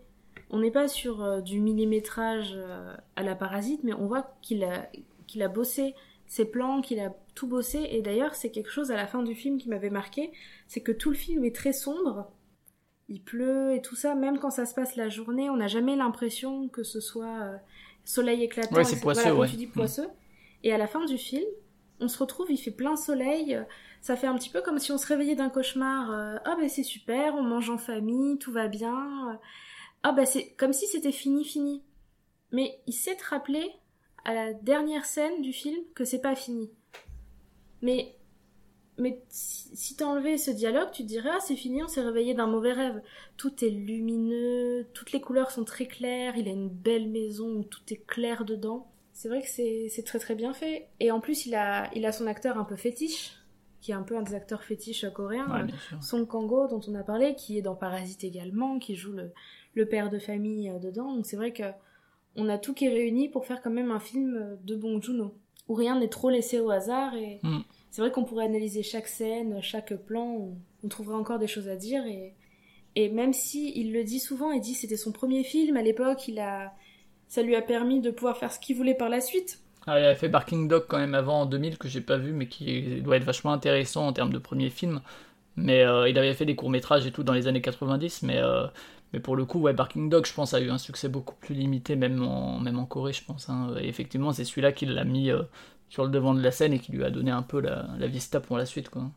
On 0.49 0.59
n'est 0.59 0.71
pas 0.71 0.87
sur 0.87 1.23
euh, 1.23 1.41
du 1.41 1.59
millimétrage 1.59 2.53
euh, 2.55 2.95
à 3.15 3.23
la 3.23 3.35
parasite, 3.35 3.81
mais 3.83 3.93
on 3.93 4.05
voit 4.05 4.35
qu'il 4.41 4.63
a, 4.63 4.87
qu'il 5.25 5.41
a 5.41 5.47
bossé 5.47 5.95
ses 6.27 6.45
plans, 6.45 6.81
qu'il 6.81 6.99
a 6.99 7.13
tout 7.35 7.47
bossé. 7.47 7.87
Et 7.91 8.01
d'ailleurs, 8.01 8.35
c'est 8.35 8.51
quelque 8.51 8.69
chose 8.71 8.91
à 8.91 8.95
la 8.95 9.07
fin 9.07 9.23
du 9.23 9.35
film 9.35 9.57
qui 9.57 9.69
m'avait 9.69 9.89
marqué, 9.89 10.31
c'est 10.67 10.81
que 10.81 10.91
tout 10.91 11.09
le 11.09 11.15
film 11.15 11.43
est 11.45 11.55
très 11.55 11.73
sombre. 11.73 12.31
Il 13.09 13.21
pleut 13.21 13.73
et 13.75 13.81
tout 13.81 13.95
ça, 13.95 14.15
même 14.15 14.39
quand 14.39 14.49
ça 14.49 14.65
se 14.65 14.73
passe 14.73 14.95
la 14.95 15.09
journée, 15.09 15.49
on 15.49 15.57
n'a 15.57 15.67
jamais 15.67 15.95
l'impression 15.95 16.69
que 16.69 16.83
ce 16.83 16.99
soit 17.01 17.41
euh, 17.41 17.57
soleil 18.05 18.43
éclatant. 18.43 18.75
Ouais, 18.75 18.83
c'est 18.85 18.99
poisseux, 19.01 19.21
Voilà, 19.23 19.39
ouais. 19.39 19.49
tu 19.49 19.57
dis 19.57 19.67
poisseux. 19.67 20.07
Et 20.63 20.71
à 20.73 20.77
la 20.77 20.87
fin 20.87 21.03
du 21.05 21.17
film, 21.17 21.43
on 21.99 22.07
se 22.07 22.17
retrouve, 22.17 22.49
il 22.49 22.57
fait 22.57 22.71
plein 22.71 22.95
soleil. 22.95 23.59
Ça 24.01 24.15
fait 24.15 24.27
un 24.27 24.35
petit 24.35 24.49
peu 24.49 24.61
comme 24.61 24.79
si 24.79 24.91
on 24.91 24.97
se 24.97 25.05
réveillait 25.07 25.35
d'un 25.35 25.49
cauchemar. 25.49 26.11
euh, 26.11 26.37
Ah 26.45 26.55
ben 26.57 26.69
c'est 26.69 26.83
super, 26.83 27.35
on 27.35 27.43
mange 27.43 27.69
en 27.69 27.77
famille, 27.77 28.37
tout 28.39 28.51
va 28.51 28.67
bien. 28.67 29.39
Ah 30.03 30.11
ben 30.13 30.25
c'est 30.25 30.53
comme 30.53 30.73
si 30.73 30.87
c'était 30.87 31.11
fini, 31.11 31.43
fini. 31.45 31.83
Mais 32.51 32.79
il 32.87 32.93
sait 32.93 33.15
te 33.15 33.25
rappeler 33.25 33.69
à 34.25 34.33
la 34.33 34.53
dernière 34.53 35.05
scène 35.05 35.41
du 35.41 35.53
film 35.53 35.77
que 35.95 36.05
c'est 36.05 36.21
pas 36.21 36.35
fini. 36.35 36.71
Mais 37.81 38.15
mais 38.99 39.23
si, 39.29 39.95
t'enlevais 39.95 40.37
ce 40.37 40.51
dialogue, 40.51 40.91
tu 40.91 41.01
te 41.01 41.07
dirais 41.07 41.31
ah 41.33 41.39
c'est 41.39 41.55
fini, 41.55 41.81
on 41.83 41.87
s'est 41.87 42.01
réveillé 42.01 42.35
d'un 42.35 42.45
mauvais 42.45 42.73
rêve. 42.73 43.01
Tout 43.37 43.65
est 43.65 43.69
lumineux, 43.69 44.85
toutes 44.93 45.11
les 45.11 45.21
couleurs 45.21 45.49
sont 45.49 45.63
très 45.63 45.87
claires, 45.87 46.37
il 46.37 46.47
a 46.47 46.51
une 46.51 46.69
belle 46.69 47.09
maison 47.09 47.47
où 47.47 47.63
tout 47.63 47.81
est 47.89 48.05
clair 48.05 48.45
dedans. 48.45 48.91
C'est 49.11 49.29
vrai 49.29 49.41
que 49.41 49.47
c'est 49.47 50.03
très 50.05 50.19
très 50.19 50.35
bien 50.35 50.53
fait. 50.53 50.89
Et 50.99 51.11
en 51.11 51.19
plus 51.19 51.45
il 51.45 51.55
a 51.55 51.89
il 51.95 52.05
a 52.05 52.11
son 52.11 52.27
acteur 52.27 52.57
un 52.57 52.65
peu 52.65 52.75
fétiche, 52.75 53.31
qui 53.81 53.91
est 53.91 53.95
un 53.95 54.03
peu 54.03 54.15
un 54.15 54.21
des 54.21 54.35
acteurs 54.35 54.63
fétiches 54.63 55.05
coréens. 55.11 55.47
ouais, 55.49 55.71
sûr 55.89 56.03
Song 56.03 56.27
Kang-ho 56.27 56.67
dont 56.67 56.81
on 56.87 56.95
a 56.95 57.03
parlé, 57.03 57.33
qui 57.35 57.57
est 57.57 57.63
dans 57.63 57.75
Parasite 57.75 58.23
également, 58.23 58.77
qui 58.77 58.95
joue 58.95 59.13
le, 59.13 59.31
le 59.73 59.87
père 59.87 60.09
de 60.09 60.19
famille 60.19 60.69
euh, 60.69 60.77
dedans. 60.79 61.15
Donc 61.15 61.25
c'est 61.25 61.35
vrai 61.35 61.51
que 61.51 61.63
on 62.35 62.49
a 62.49 62.57
tout 62.57 62.73
qui 62.73 62.85
est 62.85 62.89
réuni 62.93 63.29
pour 63.29 63.45
faire 63.45 63.61
quand 63.61 63.69
même 63.71 63.91
un 63.91 63.99
film 63.99 64.35
euh, 64.35 64.55
de 64.63 64.75
Bong 64.75 65.01
Joon-ho, 65.01 65.33
où 65.67 65.73
rien 65.73 65.99
n'est 65.99 66.07
trop 66.09 66.29
laissé 66.29 66.59
au 66.59 66.69
hasard. 66.69 67.15
Et 67.15 67.39
Mm. 67.43 67.59
c'est 67.91 68.01
vrai 68.01 68.11
qu'on 68.11 68.23
pourrait 68.23 68.45
analyser 68.45 68.83
chaque 68.83 69.07
scène, 69.07 69.61
chaque 69.61 69.93
plan, 69.95 70.25
on, 70.25 70.57
on 70.83 70.87
trouverait 70.87 71.15
encore 71.17 71.39
des 71.39 71.47
choses 71.47 71.67
à 71.69 71.75
dire. 71.75 72.05
Et, 72.05 72.33
et 72.95 73.09
même 73.09 73.33
si 73.33 73.71
il 73.75 73.91
le 73.93 74.03
dit 74.03 74.19
souvent, 74.19 74.51
il 74.51 74.61
dit 74.61 74.73
que 74.73 74.79
c'était 74.79 74.97
son 74.97 75.11
premier 75.11 75.43
film 75.43 75.77
à 75.77 75.81
l'époque, 75.81 76.27
il 76.27 76.39
a, 76.39 76.73
ça 77.27 77.41
lui 77.41 77.55
a 77.55 77.61
permis 77.61 78.01
de 78.01 78.11
pouvoir 78.11 78.37
faire 78.37 78.51
ce 78.51 78.59
qu'il 78.59 78.75
voulait 78.75 78.95
par 78.95 79.09
la 79.09 79.21
suite. 79.21 79.59
Ah, 79.85 79.99
il 79.99 80.05
avait 80.05 80.15
fait 80.15 80.29
Barking 80.29 80.67
Dog 80.69 80.85
quand 80.87 80.97
même 80.97 81.13
avant 81.15 81.41
en 81.41 81.45
2000 81.45 81.77
que 81.77 81.87
j'ai 81.89 81.99
pas 82.01 82.17
vu 82.17 82.31
mais 82.31 82.47
qui 82.47 83.01
doit 83.01 83.17
être 83.17 83.25
vachement 83.25 83.51
intéressant 83.51 84.07
en 84.07 84.13
termes 84.13 84.31
de 84.31 84.37
premier 84.37 84.69
film. 84.69 85.01
Mais 85.55 85.83
euh, 85.83 86.07
il 86.09 86.17
avait 86.17 86.33
fait 86.33 86.45
des 86.45 86.55
courts 86.55 86.69
métrages 86.69 87.05
et 87.05 87.11
tout 87.11 87.23
dans 87.23 87.33
les 87.33 87.47
années 87.47 87.61
90 87.61 88.23
mais 88.23 88.37
euh, 88.37 88.65
mais 89.13 89.19
pour 89.19 89.35
le 89.35 89.45
coup 89.45 89.59
ouais 89.59 89.73
Barking 89.73 90.09
Dog 90.09 90.25
je 90.25 90.33
pense 90.33 90.53
a 90.53 90.59
eu 90.59 90.69
un 90.69 90.77
succès 90.77 91.07
beaucoup 91.07 91.35
plus 91.35 91.55
limité 91.55 91.95
même 91.95 92.21
en 92.23 92.59
même 92.59 92.79
en 92.79 92.85
Corée 92.85 93.13
je 93.13 93.23
pense. 93.23 93.49
hein. 93.49 93.75
Et 93.79 93.87
effectivement 93.87 94.33
c'est 94.33 94.43
celui-là 94.43 94.71
qui 94.71 94.85
l'a 94.85 95.03
mis 95.05 95.29
euh, 95.31 95.43
sur 95.89 96.03
le 96.03 96.09
devant 96.09 96.33
de 96.33 96.41
la 96.41 96.51
scène 96.51 96.73
et 96.73 96.79
qui 96.79 96.91
lui 96.91 97.03
a 97.03 97.11
donné 97.11 97.31
un 97.31 97.43
peu 97.43 97.61
la, 97.61 97.87
la 97.97 98.07
vista 98.07 98.39
pour 98.39 98.57
la 98.57 98.65
suite 98.65 98.89
quoi. 98.89 99.11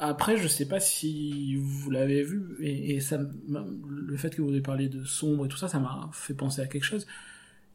Après, 0.00 0.36
je 0.36 0.48
sais 0.48 0.66
pas 0.66 0.80
si 0.80 1.56
vous 1.56 1.90
l'avez 1.90 2.22
vu, 2.22 2.56
et, 2.60 2.98
ça, 3.00 3.18
le 3.48 4.16
fait 4.16 4.34
que 4.34 4.42
vous 4.42 4.50
ayez 4.50 4.60
parlé 4.60 4.88
de 4.88 5.04
sombre 5.04 5.46
et 5.46 5.48
tout 5.48 5.56
ça, 5.56 5.68
ça 5.68 5.78
m'a 5.78 6.08
fait 6.12 6.34
penser 6.34 6.60
à 6.60 6.66
quelque 6.66 6.84
chose. 6.84 7.06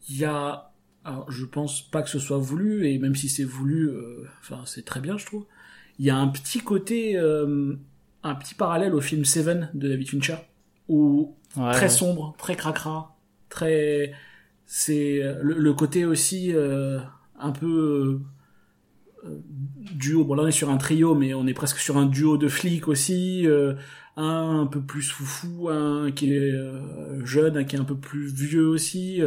Il 0.10 0.18
y 0.18 0.26
a, 0.26 0.72
alors 1.06 1.32
je 1.32 1.46
pense 1.46 1.82
pas 1.90 2.02
que 2.02 2.10
ce 2.10 2.20
soit 2.20 2.38
voulu, 2.38 2.88
et 2.88 2.98
même 3.00 3.16
si 3.16 3.30
c'est 3.30 3.44
voulu, 3.44 3.90
euh, 3.90 4.28
enfin 4.42 4.64
c'est 4.66 4.84
très 4.84 5.00
bien, 5.00 5.18
je 5.18 5.26
trouve. 5.26 5.46
Il 6.00 6.06
y 6.06 6.10
a 6.10 6.18
un 6.18 6.28
petit 6.28 6.60
côté, 6.60 7.18
euh, 7.18 7.76
un 8.24 8.36
petit 8.36 8.56
parallèle 8.56 8.94
au 8.94 9.02
film 9.02 9.24
Seven 9.24 9.70
de 9.74 9.88
David 9.88 10.10
Fincher, 10.10 10.38
où 10.90 11.36
Ouais, 11.58 11.72
très 11.72 11.84
ouais. 11.84 11.90
sombre, 11.90 12.34
très 12.38 12.56
cracra, 12.56 13.16
très, 13.50 14.14
c'est 14.66 15.22
euh, 15.24 15.40
le, 15.42 15.56
le 15.60 15.74
côté 15.74 16.06
aussi 16.06 16.54
euh, 16.56 17.00
un 17.40 17.52
peu 17.52 18.22
euh, 19.26 19.42
duo. 19.96 20.24
Bon 20.24 20.36
là 20.36 20.44
on 20.44 20.48
est 20.48 20.52
sur 20.52 20.70
un 20.70 20.78
trio, 20.78 21.14
mais 21.16 21.34
on 21.34 21.46
est 21.48 21.54
presque 21.54 21.78
sur 21.78 21.98
un 21.98 22.06
duo 22.06 22.38
de 22.38 22.48
flics 22.48 22.88
aussi. 22.88 23.46
euh, 23.48 23.74
un 24.18 24.62
un 24.62 24.66
peu 24.68 24.82
plus 24.82 25.10
foufou, 25.10 25.70
un 25.70 26.12
qui 26.12 26.34
est 26.34 26.52
euh, 26.52 27.26
jeune, 27.26 27.58
un 27.58 27.64
qui 27.64 27.76
est 27.76 27.80
un 27.80 27.86
peu 27.86 27.96
plus 27.98 28.34
vieux 28.34 28.68
aussi. 28.68 29.22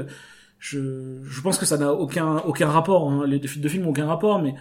Je, 0.59 1.23
je 1.25 1.41
pense 1.43 1.59
que 1.59 1.67
ça 1.67 1.77
n'a 1.79 1.93
aucun 1.93 2.37
aucun 2.39 2.69
rapport. 2.71 3.11
Hein. 3.11 3.27
Les 3.27 3.39
deux, 3.39 3.49
deux 3.57 3.69
films 3.69 3.85
n'ont 3.85 3.91
aucun 3.91 4.07
rapport, 4.07 4.41
mais 4.43 4.55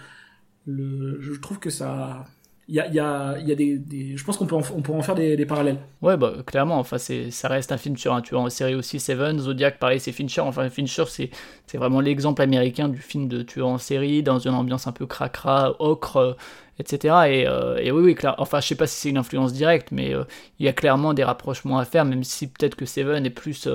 le, 0.66 1.20
je 1.22 1.34
trouve 1.40 1.60
que 1.60 1.70
ça 1.70 2.26
il 2.70 2.76
y 2.76 2.80
a, 2.80 2.88
y 2.88 2.96
y 2.96 3.52
a 3.52 3.56
des, 3.56 4.16
je 4.16 4.24
pense 4.24 4.38
qu'on 4.38 4.46
peut 4.46 4.56
en, 4.56 4.62
pourrait 4.62 4.98
en 4.98 5.02
faire 5.02 5.16
des, 5.16 5.46
parallèles. 5.46 5.78
Ouais, 6.02 6.16
bah 6.16 6.34
clairement, 6.46 6.80
enfin, 6.80 6.98
ça 6.98 7.48
reste 7.50 7.72
un 7.74 7.78
film 7.78 7.98
sur 7.98 8.14
un 8.14 8.22
tueur 8.22 8.42
en 8.42 8.50
série 8.50 8.76
aussi. 8.76 9.00
Seven, 9.00 9.38
Zodiac, 9.40 9.80
pareil, 9.80 10.00
c'est 10.00 10.14
Fincher. 10.14 10.42
Enfin, 10.42 10.70
Fincher, 10.70 11.04
c'est, 11.08 11.30
vraiment 11.74 12.00
l'exemple 12.00 12.42
américain 12.42 12.88
du 12.88 13.00
film 13.00 13.28
de 13.28 13.42
tueur 13.42 13.68
en 13.68 13.78
série, 13.78 14.24
dans 14.24 14.40
une 14.40 14.54
ambiance 14.54 14.88
un 14.88 14.94
peu 14.94 15.06
cracra, 15.06 15.76
ocre, 15.80 16.18
euh, 16.18 16.34
etc. 16.80 17.16
Et, 17.28 17.48
euh, 17.48 17.78
et 17.78 17.92
oui, 17.92 18.02
oui, 18.02 18.16
clair, 18.16 18.36
enfin, 18.38 18.62
je 18.62 18.68
sais 18.68 18.76
pas 18.76 18.88
si 18.88 18.98
c'est 18.98 19.10
une 19.10 19.18
influence 19.18 19.52
directe, 19.52 19.90
mais 19.92 20.14
euh, 20.14 20.24
il 20.60 20.66
y 20.66 20.70
a 20.70 20.74
clairement 20.74 21.14
des 21.14 21.26
rapprochements 21.26 21.80
à 21.80 21.86
faire, 21.86 22.06
même 22.06 22.24
si 22.24 22.48
peut-être 22.48 22.76
que 22.76 22.86
Seven 22.86 23.26
est 23.26 23.30
plus. 23.30 23.68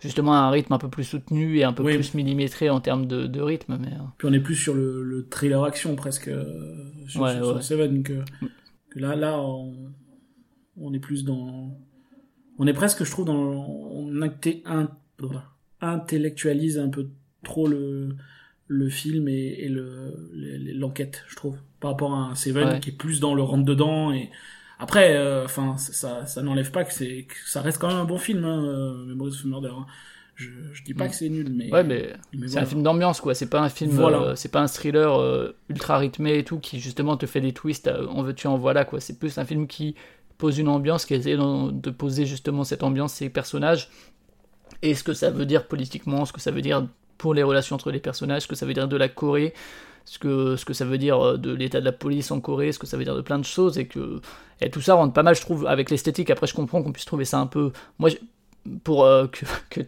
Justement, 0.00 0.32
à 0.32 0.38
un 0.38 0.50
rythme 0.50 0.72
un 0.72 0.78
peu 0.78 0.88
plus 0.88 1.04
soutenu 1.04 1.58
et 1.58 1.64
un 1.64 1.72
peu 1.72 1.82
Oui. 1.82 1.94
plus 1.94 2.14
millimétré 2.14 2.70
en 2.70 2.80
termes 2.80 3.06
de, 3.06 3.26
de 3.26 3.40
rythme. 3.40 3.76
Mais, 3.80 3.88
euh, 3.92 4.00
Puis 4.18 4.26
on 4.28 4.32
est 4.32 4.40
plus 4.40 4.54
sur 4.56 4.74
le, 4.74 5.02
le 5.02 5.26
thriller 5.28 5.62
action 5.64 5.94
presque 5.96 6.28
euh, 6.28 6.44
sur, 7.06 7.20
Ouais, 7.22 7.34
sur- 7.34 7.44
sur 7.46 7.56
ouais. 7.56 7.62
Seven 7.62 8.02
que, 8.02 8.22
que 8.90 8.98
là, 8.98 9.14
là, 9.16 9.38
on, 9.40 9.74
on 10.78 10.92
est 10.94 10.98
plus 11.00 11.24
dans, 11.24 11.76
on 12.58 12.66
est 12.66 12.72
presque, 12.72 13.04
je 13.04 13.10
trouve, 13.10 13.26
dans, 13.26 13.34
on 13.36 14.10
inté- 14.22 14.62
in- 14.64 14.88
intellectualise 15.82 16.78
un 16.78 16.88
peu 16.88 17.08
trop 17.42 17.66
le, 17.66 18.16
le 18.68 18.88
film 18.88 19.28
et, 19.28 19.54
et 19.64 19.68
le, 19.68 20.14
l'enquête, 20.74 21.24
je 21.28 21.36
trouve, 21.36 21.58
par 21.80 21.92
rapport 21.92 22.12
à 22.14 22.18
un 22.30 22.34
Seven 22.34 22.68
Ouais. 22.68 22.80
qui 22.80 22.90
est 22.90 22.96
plus 22.96 23.20
dans 23.20 23.34
le 23.34 23.42
rentre 23.42 23.64
dedans 23.64 24.12
et 24.12 24.30
après, 24.80 25.14
euh, 25.16 25.44
enfin, 25.44 25.76
ça, 25.78 26.26
ça 26.26 26.42
n'enlève 26.42 26.70
pas 26.72 26.84
que 26.84 26.92
c'est, 26.92 27.26
que 27.28 27.34
ça 27.46 27.60
reste 27.60 27.78
quand 27.78 27.88
même 27.88 27.98
un 27.98 28.04
bon 28.04 28.18
film, 28.18 28.44
hein, 28.44 28.64
euh, 28.64 29.04
Memories 29.06 29.32
of 29.34 29.44
Murder. 29.44 29.70
hein. 29.78 29.86
Je, 30.36 30.48
je 30.72 30.82
dis 30.84 30.94
pas 30.94 31.04
Mm. 31.06 31.08
que 31.10 31.14
c'est 31.14 31.28
nul, 31.28 31.52
mais, 31.54 31.70
ouais, 31.70 31.84
mais 31.84 32.14
mais 32.32 32.46
C'est 32.48 32.52
voilà. 32.54 32.66
un 32.66 32.70
film 32.70 32.82
d'ambiance, 32.82 33.20
quoi. 33.20 33.34
C'est 33.34 33.50
pas 33.50 33.60
un 33.60 33.68
film, 33.68 33.90
Voilà. 33.90 34.18
euh, 34.22 34.34
c'est 34.36 34.48
pas 34.50 34.60
un 34.60 34.68
thriller 34.68 35.20
euh, 35.20 35.54
ultra 35.68 35.98
rythmé 35.98 36.38
et 36.38 36.44
tout 36.44 36.58
qui 36.58 36.80
justement 36.80 37.16
te 37.18 37.26
fait 37.26 37.42
des 37.42 37.52
twists. 37.52 37.88
euh, 37.88 38.06
en 38.08 38.22
veux-tu, 38.22 38.46
en 38.46 38.56
voilà, 38.56 38.84
quoi. 38.86 39.00
C'est 39.00 39.18
plus 39.18 39.36
un 39.36 39.44
film 39.44 39.66
qui 39.66 39.94
pose 40.38 40.58
une 40.58 40.68
ambiance, 40.68 41.04
qui 41.04 41.12
essaie 41.12 41.36
de 41.36 41.90
poser 41.90 42.24
justement 42.24 42.64
cette 42.64 42.82
ambiance, 42.82 43.12
ces 43.12 43.28
personnages 43.28 43.90
et 44.80 44.94
ce 44.94 45.04
que 45.04 45.12
ça 45.12 45.30
veut 45.30 45.44
dire 45.44 45.66
politiquement, 45.68 46.24
ce 46.24 46.32
que 46.32 46.40
ça 46.40 46.50
veut 46.50 46.62
dire 46.62 46.86
pour 47.18 47.34
les 47.34 47.42
relations 47.42 47.76
entre 47.76 47.90
les 47.90 48.00
personnages, 48.00 48.42
ce 48.42 48.48
que 48.48 48.54
ça 48.54 48.64
veut 48.64 48.72
dire 48.72 48.88
de 48.88 48.96
la 48.96 49.10
Corée, 49.10 49.52
ce 50.04 50.18
que, 50.18 50.56
ce 50.56 50.64
que 50.64 50.72
ça 50.72 50.84
veut 50.84 50.98
dire 50.98 51.18
euh, 51.24 51.36
de 51.36 51.52
l'état 51.52 51.80
de 51.80 51.84
la 51.84 51.92
police 51.92 52.30
en 52.30 52.40
Corée, 52.40 52.72
ce 52.72 52.78
que 52.78 52.86
ça 52.86 52.96
veut 52.96 53.04
dire 53.04 53.14
de 53.16 53.20
plein 53.22 53.38
de 53.38 53.44
choses, 53.44 53.78
et 53.78 53.86
que 53.86 54.20
et 54.60 54.70
tout 54.70 54.80
ça 54.82 54.94
rentre 54.94 55.12
pas 55.14 55.22
mal, 55.22 55.34
je 55.34 55.40
trouve, 55.40 55.66
avec 55.66 55.90
l'esthétique. 55.90 56.30
Après, 56.30 56.46
je 56.46 56.54
comprends 56.54 56.82
qu'on 56.82 56.92
puisse 56.92 57.06
trouver 57.06 57.24
ça 57.24 57.38
un 57.38 57.46
peu. 57.46 57.72
Moi, 57.98 58.10
pour 58.84 59.04
euh, 59.04 59.26
que, 59.70 59.80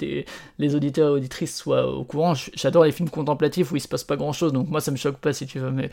les 0.58 0.74
auditeurs 0.74 1.08
et 1.08 1.10
auditrices 1.18 1.54
soient 1.56 1.86
au 1.94 2.04
courant, 2.04 2.32
j'adore 2.54 2.84
les 2.84 2.92
films 2.92 3.10
contemplatifs 3.10 3.70
où 3.72 3.76
il 3.76 3.80
se 3.80 3.88
passe 3.88 4.04
pas 4.04 4.16
grand 4.16 4.32
chose, 4.32 4.52
donc 4.52 4.68
moi 4.68 4.80
ça 4.80 4.90
me 4.90 4.96
choque 4.96 5.16
pas 5.18 5.32
si 5.34 5.46
tu 5.46 5.58
veux. 5.58 5.70
Mais, 5.70 5.90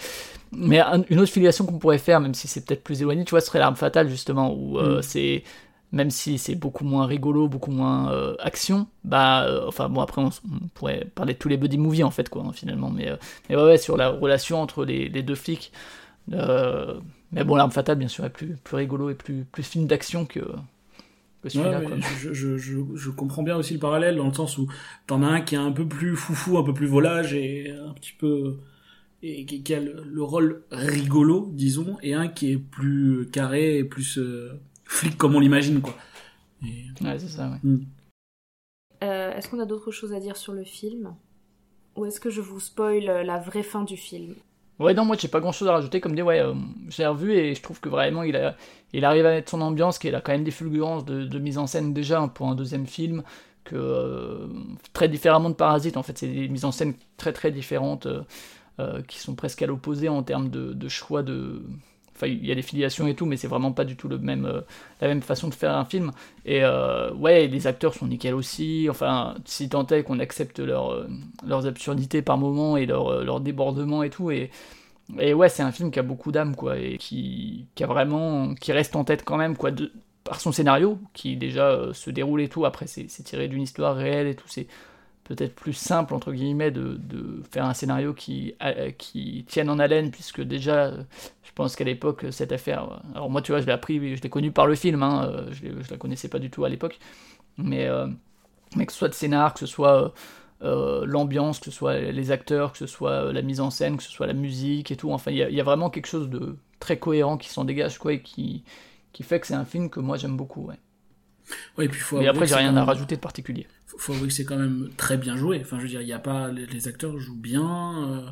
mais 0.51 0.79
un- 0.79 1.03
une 1.09 1.19
autre 1.19 1.31
filiation 1.31 1.65
qu'on 1.65 1.77
pourrait 1.77 1.97
faire, 1.97 2.19
même 2.21 2.33
si 2.33 2.47
c'est 2.47 2.65
peut-être 2.65 2.83
plus 2.83 3.01
éloigné, 3.01 3.25
tu 3.25 3.31
vois, 3.31 3.41
ce 3.41 3.47
serait 3.47 3.59
l'arme 3.59 3.75
fatale 3.75 4.09
justement, 4.09 4.53
où 4.53 4.79
euh, 4.79 4.99
Mm. 4.99 5.01
c'est 5.01 5.43
même 5.91 6.11
si 6.11 6.37
c'est 6.37 6.55
beaucoup 6.55 6.85
moins 6.85 7.05
rigolo, 7.05 7.47
beaucoup 7.47 7.71
moins 7.71 8.11
euh, 8.11 8.35
action, 8.39 8.87
bah, 9.03 9.45
euh, 9.45 9.65
enfin 9.67 9.89
bon, 9.89 10.01
après 10.01 10.21
on, 10.21 10.29
pourrait 10.73 11.07
parler 11.15 11.33
de 11.33 11.39
tous 11.39 11.49
les 11.49 11.57
buddy 11.57 11.77
movies 11.77 12.03
en 12.03 12.11
fait, 12.11 12.29
quoi, 12.29 12.43
hein, 12.43 12.53
finalement, 12.53 12.89
mais, 12.89 13.09
euh, 13.09 13.15
mais 13.49 13.55
ouais, 13.55 13.63
ouais, 13.63 13.77
sur 13.77 13.97
la 13.97 14.09
relation 14.09 14.61
entre 14.61 14.85
les, 14.85 15.09
les 15.09 15.23
deux 15.23 15.35
flics. 15.35 15.71
mais 16.27 17.43
bon, 17.43 17.55
l'arme 17.55 17.71
fatale, 17.71 17.97
bien 17.97 18.07
sûr, 18.07 18.25
est 18.25 18.29
plus, 18.29 18.55
plus 18.63 18.75
rigolo 18.75 19.09
et 19.09 19.15
plus, 19.15 19.45
plus 19.51 19.63
film 19.63 19.87
d'action 19.87 20.25
que, 20.25 20.41
Ouais, 21.45 21.51
quoi. 21.53 21.95
mais 21.95 22.01
je, 22.19 22.33
je, 22.33 22.57
je, 22.57 22.79
je 22.95 23.09
comprends 23.09 23.43
bien 23.43 23.55
aussi 23.55 23.73
le 23.73 23.79
parallèle 23.79 24.17
dans 24.17 24.27
le 24.27 24.33
sens 24.33 24.57
où 24.57 24.67
t'en 25.07 25.23
as 25.23 25.27
un 25.27 25.39
qui 25.41 25.55
est 25.55 25.59
un 25.59 25.71
peu 25.71 25.87
plus 25.87 26.17
foufou, 26.17 26.57
un 26.57 26.63
peu 26.63 26.73
plus 26.73 26.85
volage 26.85 27.33
et 27.33 27.71
un 27.71 27.93
petit 27.93 28.11
peu 28.11 28.57
et 29.23 29.45
qui, 29.45 29.63
qui 29.63 29.73
a 29.73 29.79
le, 29.79 30.03
le 30.05 30.23
rôle 30.23 30.63
rigolo, 30.71 31.49
disons, 31.53 31.97
et 32.01 32.13
un 32.13 32.27
qui 32.27 32.51
est 32.51 32.57
plus 32.57 33.29
carré 33.31 33.77
et 33.77 33.83
plus 33.83 34.17
euh, 34.17 34.59
flic 34.89 35.17
comme 35.17 35.35
on 35.35 35.39
l'imagine 35.39 35.81
quoi. 35.81 35.95
Et- 36.65 36.85
Ouais, 37.01 37.17
c'est 37.19 37.29
ça, 37.29 37.49
ouais. 37.49 37.57
Euh, 39.03 39.33
est-ce 39.33 39.47
qu'on 39.49 39.59
a 39.59 39.65
d'autres 39.65 39.91
choses 39.91 40.13
à 40.13 40.19
dire 40.19 40.35
sur 40.37 40.53
le 40.53 40.63
film? 40.63 41.15
Ou 41.95 42.05
est-ce 42.05 42.19
que 42.19 42.29
je 42.29 42.41
vous 42.41 42.59
spoil 42.59 43.09
euh, 43.09 43.23
la 43.23 43.39
vraie 43.39 43.63
fin 43.63 43.83
du 43.83 43.97
film? 43.97 44.35
Ouais, 44.79 44.93
non, 44.93 45.03
moi 45.05 45.17
j'ai 45.19 45.27
pas 45.27 45.41
grand 45.41 45.51
chose 45.51 45.67
à 45.67 45.73
rajouter. 45.73 45.99
Comme 45.99 46.15
dit, 46.15 46.21
ouais, 46.21 46.39
euh, 46.39 46.53
j'ai 46.89 47.05
revu 47.05 47.33
et 47.33 47.53
je 47.55 47.61
trouve 47.61 47.79
que 47.81 47.89
vraiment 47.89 48.23
il, 48.23 48.35
a, 48.37 48.55
il 48.93 49.03
arrive 49.05 49.25
à 49.25 49.31
mettre 49.31 49.51
son 49.51 49.61
ambiance, 49.61 49.99
qu'il 49.99 50.15
a 50.15 50.21
quand 50.21 50.31
même 50.31 50.45
des 50.45 50.51
fulgurances 50.51 51.05
de, 51.05 51.25
de 51.25 51.39
mise 51.39 51.57
en 51.57 51.67
scène 51.67 51.93
déjà 51.93 52.21
hein, 52.21 52.27
pour 52.29 52.47
un 52.47 52.55
deuxième 52.55 52.87
film, 52.87 53.23
que 53.65 53.75
euh, 53.75 54.47
très 54.93 55.09
différemment 55.09 55.49
de 55.49 55.55
Parasite, 55.55 55.97
en 55.97 56.03
fait, 56.03 56.17
c'est 56.17 56.27
des 56.27 56.47
mises 56.47 56.65
en 56.65 56.71
scène 56.71 56.93
très 57.17 57.33
très 57.33 57.51
différentes 57.51 58.05
euh, 58.05 58.23
euh, 58.79 59.01
qui 59.03 59.19
sont 59.19 59.35
presque 59.35 59.61
à 59.61 59.67
l'opposé 59.67 60.09
en 60.09 60.23
termes 60.23 60.49
de, 60.49 60.73
de 60.73 60.87
choix 60.89 61.23
de. 61.23 61.61
Il 62.27 62.45
y 62.45 62.51
a 62.51 62.55
des 62.55 62.61
filiations 62.61 63.07
et 63.07 63.15
tout, 63.15 63.25
mais 63.25 63.37
c'est 63.37 63.47
vraiment 63.47 63.71
pas 63.71 63.85
du 63.85 63.95
tout 63.95 64.07
le 64.07 64.17
même, 64.17 64.45
euh, 64.45 64.61
la 65.01 65.07
même 65.07 65.21
façon 65.21 65.47
de 65.47 65.53
faire 65.53 65.75
un 65.75 65.85
film. 65.85 66.11
Et 66.45 66.63
euh, 66.63 67.13
ouais, 67.13 67.47
les 67.47 67.67
acteurs 67.67 67.93
sont 67.93 68.07
nickel 68.07 68.33
aussi. 68.35 68.87
Enfin, 68.89 69.35
si 69.45 69.69
tant 69.69 69.85
est 69.87 70.03
qu'on 70.03 70.19
accepte 70.19 70.59
leur, 70.59 70.91
euh, 70.91 71.07
leurs 71.45 71.65
absurdités 71.67 72.21
par 72.21 72.37
moments 72.37 72.77
et 72.77 72.85
leurs 72.85 73.23
leurs 73.23 73.39
débordements 73.41 74.03
et 74.03 74.09
tout. 74.09 74.31
Et, 74.31 74.51
et 75.19 75.33
ouais, 75.33 75.49
c'est 75.49 75.63
un 75.63 75.71
film 75.71 75.91
qui 75.91 75.99
a 75.99 76.03
beaucoup 76.03 76.31
d'âme, 76.31 76.55
quoi, 76.55 76.77
et 76.77 76.97
qui, 76.97 77.65
qui 77.75 77.83
a 77.83 77.87
vraiment, 77.87 78.53
qui 78.55 78.71
reste 78.71 78.95
en 78.95 79.03
tête 79.03 79.23
quand 79.25 79.37
même, 79.37 79.57
quoi, 79.57 79.71
par 80.23 80.39
son 80.41 80.51
scénario, 80.51 80.99
qui 81.13 81.37
déjà 81.37 81.93
se 81.93 82.09
déroule 82.11 82.41
et 82.41 82.49
tout. 82.49 82.65
Après, 82.65 82.87
c'est 82.87 83.07
tiré 83.23 83.47
d'une 83.47 83.61
histoire 83.63 83.95
réelle 83.95 84.27
et 84.27 84.35
tout. 84.35 84.47
C'est 84.47 84.67
peut-être 85.29 85.55
plus 85.55 85.73
simple 85.73 86.13
entre 86.15 86.33
guillemets 86.33 86.71
de, 86.71 86.97
de 86.97 87.43
faire 87.51 87.65
un 87.65 87.73
scénario 87.75 88.13
qui, 88.13 88.55
qui 88.97 89.45
tienne 89.47 89.69
en 89.69 89.79
haleine, 89.79 90.11
puisque 90.11 90.41
déjà, 90.41 90.87
euh, 90.87 91.03
je 91.43 91.51
pense 91.55 91.77
qu'à 91.77 91.85
l'époque, 91.85 92.25
cette 92.31 92.51
affaire. 92.51 92.91
euh, 92.91 92.97
Alors 93.15 93.29
moi, 93.31 93.41
tu 93.41 93.53
vois, 93.53 93.61
je 93.61 93.67
l'ai 93.67 93.73
appris, 93.73 94.17
je 94.17 94.21
l'ai 94.23 94.29
connu 94.29 94.51
par 94.51 94.67
le 94.67 94.75
film, 94.75 95.03
hein, 95.03 95.29
euh, 95.31 95.47
je, 95.51 95.67
je 95.83 95.91
la 95.91 95.97
connaissais 95.97 96.29
pas 96.29 96.39
du 96.39 96.49
tout 96.49 96.65
à 96.65 96.69
l'époque, 96.69 96.99
mais, 97.57 97.87
mais 98.75 98.85
que 98.85 98.91
ce 98.93 98.99
soit 98.99 99.09
le 99.09 99.13
scénar, 99.13 99.53
que 99.53 99.59
ce 99.61 99.67
soit 99.67 100.13
l'ambiance, 100.61 101.59
que 101.59 101.65
ce 101.65 101.71
soit 101.71 101.99
les 101.99 102.31
acteurs, 102.31 102.73
que 102.73 102.77
ce 102.79 102.87
soit 102.87 103.31
la 103.33 103.41
mise 103.41 103.61
en 103.61 103.71
scène, 103.71 103.97
que 103.97 104.03
ce 104.03 104.11
soit 104.11 104.27
la 104.27 104.33
musique 104.33 104.91
et 104.91 104.97
tout. 104.97 105.11
Enfin, 105.11 105.31
il 105.31 105.37
y, 105.37 105.55
y 105.55 105.61
a 105.61 105.63
vraiment 105.63 105.89
quelque 105.89 106.07
chose 106.07 106.29
de 106.29 106.57
très 106.79 106.99
cohérent 106.99 107.37
qui 107.37 107.49
s'en 107.49 107.65
dégage, 107.65 107.97
quoi, 107.99 108.13
et 108.13 108.21
qui, 108.21 108.63
qui 109.13 109.23
fait 109.23 109.39
que 109.39 109.47
c'est 109.47 109.55
un 109.55 109.65
film 109.65 109.89
que 109.89 109.99
moi 110.01 110.17
j'aime 110.17 110.37
beaucoup. 110.37 110.69
Ouais, 111.77 111.85
et 111.85 111.89
puis 111.89 111.99
faut 111.99 112.19
Mais 112.19 112.27
après, 112.27 112.45
j'ai 112.47 112.55
rien 112.55 112.75
à 112.77 112.83
rajouter 112.83 113.15
de 113.15 113.21
particulier. 113.21 113.67
Faut, 113.87 113.97
faut 113.97 114.13
avouer 114.13 114.27
que 114.27 114.33
c'est 114.33 114.45
quand 114.45 114.57
même 114.57 114.89
très 114.97 115.17
bien 115.17 115.35
joué. 115.35 115.59
Enfin, 115.61 115.77
je 115.77 115.83
veux 115.83 115.89
dire, 115.89 116.01
il 116.01 116.07
y 116.07 116.13
a 116.13 116.19
pas 116.19 116.51
les, 116.51 116.87
acteurs 116.87 117.17
jouent 117.19 117.35
bien. 117.39 118.07
euh, 118.09 118.29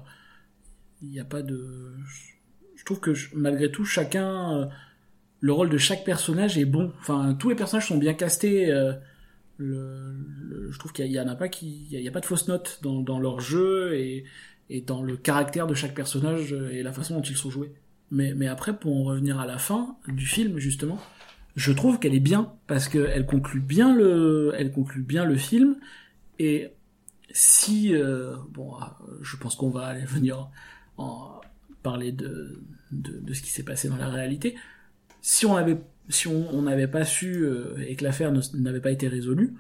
Il 1.02 1.10
n'y 1.10 1.20
a 1.20 1.26
pas 1.26 1.42
de. 1.42 1.94
Je 2.76 2.86
trouve 2.86 3.00
que 3.00 3.14
je- 3.14 3.30
malgré 3.36 3.72
tout, 3.72 3.86
chacun, 3.86 4.58
euh, 4.62 4.66
le 5.40 5.52
rôle 5.54 5.70
de 5.70 5.78
chaque 5.78 6.04
personnage 6.04 6.58
est 6.58 6.66
bon. 6.66 6.92
Enfin, 7.00 7.36
tous 7.40 7.50
les 7.50 7.56
personnages 7.56 7.88
sont 7.88 7.98
bien 7.98 8.14
castés. 8.14 8.72
euh, 8.72 8.94
le, 9.58 10.14
le- 10.42 10.72
je 10.72 10.78
trouve 10.80 10.94
qu'il 10.94 11.08
y, 11.08 11.20
en 11.20 11.28
a 11.28 11.36
pas 11.36 11.50
qui, 11.50 11.86
il 11.86 11.92
y 11.92 11.96
a, 11.96 12.00
il 12.00 12.06
y 12.06 12.08
a 12.08 12.12
pas 12.12 12.20
de 12.20 12.26
fausses 12.28 12.48
notes 12.48 12.80
dans, 12.84 13.02
dans 13.02 13.20
leur 13.20 13.40
jeu 13.40 13.96
et, 13.96 14.26
et 14.70 14.82
dans 14.82 15.02
le 15.02 15.18
caractère 15.18 15.66
de 15.66 15.74
chaque 15.74 15.96
personnage 15.96 16.54
et 16.72 16.84
la 16.84 16.94
façon 16.94 17.16
dont 17.16 17.22
ils 17.24 17.36
sont 17.38 17.50
joués. 17.50 17.72
Mais, 18.12 18.34
mais 18.36 18.48
après, 18.48 18.78
pour 18.78 18.96
en 18.96 19.04
revenir 19.04 19.40
à 19.40 19.48
la 19.48 19.58
fin 19.58 19.98
du 20.08 20.26
film, 20.28 20.60
justement, 20.60 21.00
je 21.58 21.72
trouve 21.72 21.98
qu'elle 21.98 22.14
est 22.14 22.20
bien 22.20 22.54
parce 22.68 22.88
qu'elle 22.88 23.26
conclut 23.26 23.60
bien 23.60 23.94
le, 23.94 24.54
elle 24.58 24.72
conclut 24.72 25.02
bien 25.02 25.26
le 25.26 25.36
film 25.36 25.76
et 26.38 26.70
si 27.32 27.96
euh, 27.96 28.36
bon, 28.52 28.76
euh, 28.76 28.86
je 29.24 29.36
pense 29.38 29.56
qu'on 29.56 29.72
va 29.72 29.88
aller 29.88 30.06
venir 30.06 30.50
en 30.98 31.42
parler 31.82 32.12
de, 32.12 32.62
de, 32.92 33.34
ce 33.34 33.42
qui 33.42 33.50
s'est 33.50 33.64
passé 33.64 33.90
dans 33.90 33.98
la 33.98 34.10
réalité. 34.10 34.56
Si 35.22 35.46
on 35.46 35.56
avait 35.56 35.82
si 36.10 36.28
on 36.28 36.62
n'avait 36.62 36.88
pas 36.88 37.04
su 37.04 37.44
euh, 37.44 37.76
et 37.86 37.96
que 37.96 38.04
l'affaire 38.04 38.32
n'avait 38.54 38.80
pas 38.80 38.92
été 38.92 39.08
résolue, 39.08 39.56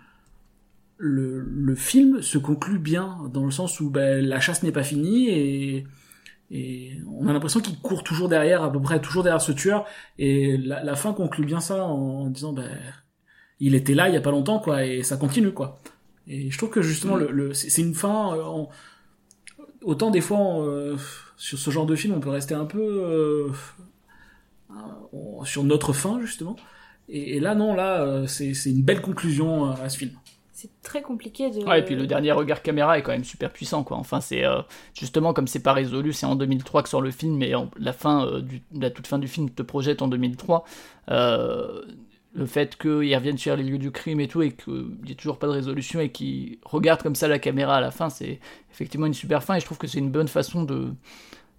le, 0.98 1.42
le 1.42 1.76
film 1.76 2.22
se 2.22 2.38
conclut 2.38 2.80
bien 2.80 3.18
dans 3.34 3.44
le 3.44 3.52
sens 3.52 3.80
où 3.80 3.90
ben, 3.90 4.24
la 4.24 4.40
chasse 4.40 4.64
n'est 4.64 4.72
pas 4.72 4.84
finie 4.84 5.30
et 5.30 5.88
et 6.50 6.94
on 7.20 7.28
a 7.28 7.34
l'impression 7.34 7.60
qu'il 7.60 7.78
court 7.80 8.04
toujours 8.04 8.30
derrière, 8.30 8.64
à 8.64 8.72
peu 8.72 8.80
près 8.82 9.02
toujours 9.02 9.24
derrière 9.24 9.42
ce 9.42 9.52
tueur. 9.52 9.86
Et 10.18 10.58
la, 10.58 10.84
la 10.84 10.96
fin 10.96 11.14
conclut 11.14 11.46
bien 11.46 11.60
ça 11.60 11.86
en, 11.86 12.22
en 12.26 12.30
disant, 12.30 12.54
ben, 12.54 12.70
il 13.60 13.76
était 13.76 13.94
là 13.96 14.08
il 14.08 14.14
y 14.14 14.18
a 14.18 14.22
pas 14.22 14.32
longtemps, 14.32 14.60
quoi, 14.60 14.86
et 14.86 15.04
ça 15.04 15.18
continue, 15.18 15.52
quoi. 15.52 15.80
Et 16.28 16.50
je 16.52 16.58
trouve 16.58 16.70
que 16.70 16.82
justement, 16.82 17.16
le, 17.16 17.32
le- 17.32 17.54
c'est 17.54 17.82
une 17.82 17.94
fin. 17.96 18.36
euh, 18.36 18.44
en- 18.44 18.70
autant 19.84 20.10
des 20.12 20.22
fois, 20.22 20.38
on, 20.38 20.68
euh, 20.68 20.96
sur 21.38 21.58
ce 21.60 21.70
genre 21.72 21.86
de 21.86 21.96
film, 21.96 22.14
on 22.16 22.20
peut 22.20 22.30
rester 22.30 22.54
un 22.56 22.66
peu 22.66 22.80
euh, 22.82 23.50
sur 25.44 25.64
notre 25.64 25.94
fin, 25.94 26.20
justement. 26.22 26.56
Et, 27.10 27.38
et 27.38 27.40
là, 27.40 27.56
non, 27.56 27.74
là, 27.74 28.26
c'est 28.28 28.52
une 28.66 28.84
belle 28.84 29.02
conclusion 29.02 29.66
à 29.72 29.88
ce 29.90 29.98
film. 29.98 30.12
C'est 30.60 30.72
très 30.82 31.04
compliqué 31.04 31.52
de. 31.52 31.64
Ouais, 31.64 31.82
et 31.82 31.84
puis 31.84 31.94
le 31.96 32.08
dernier 32.08 32.32
regard 32.32 32.64
caméra 32.64 32.98
est 32.98 33.04
quand 33.04 33.12
même 33.12 33.24
super 33.24 33.52
puissant, 33.54 33.84
quoi. 33.84 33.96
Enfin, 33.98 34.22
c'est 34.22 34.44
euh, 34.44 34.64
justement 34.96 35.32
comme 35.32 35.46
c'est 35.46 35.62
pas 35.62 35.72
résolu, 35.74 36.14
c'est 36.14 36.26
en 36.26 36.36
2003 36.36 36.82
que 36.82 36.90
sort 36.90 37.02
le 37.02 37.12
film, 37.12 37.44
et 37.44 37.54
en- 37.54 37.70
la 37.78 37.94
fin, 37.94 38.26
euh, 38.26 38.42
du, 38.42 38.64
la 38.74 38.90
toute 38.90 39.06
fin 39.06 39.20
du 39.20 39.28
film 39.28 39.52
te 39.52 39.62
projette 39.62 40.02
en 40.02 40.08
2003. 40.08 40.64
Euh, 41.12 41.84
le 42.34 42.46
fait 42.48 42.76
qu'ils 42.76 43.16
reviennent 43.16 43.38
sur 43.38 43.56
les 43.56 43.62
lieux 43.64 43.78
du 43.78 43.92
crime 43.92 44.20
et 44.20 44.28
tout, 44.28 44.42
et 44.42 44.52
qu'il 44.52 44.96
n'y 45.06 45.12
ait 45.12 45.16
toujours 45.16 45.38
pas 45.38 45.46
de 45.46 45.52
résolution, 45.52 46.00
et 46.00 46.10
qu'ils 46.12 46.58
regardent 46.66 47.04
comme 47.04 47.14
ça 47.16 47.28
la 47.28 47.38
caméra 47.38 47.76
à 47.76 47.82
la 47.82 47.92
fin, 47.92 48.10
c'est 48.10 48.40
effectivement 48.72 49.06
une 49.06 49.14
super 49.14 49.44
fin, 49.44 49.56
et 49.56 49.60
je 49.60 49.66
trouve 49.66 49.78
que 49.78 49.86
c'est 49.88 50.00
une 50.00 50.10
bonne 50.12 50.28
façon 50.28 50.64
de 50.64 50.92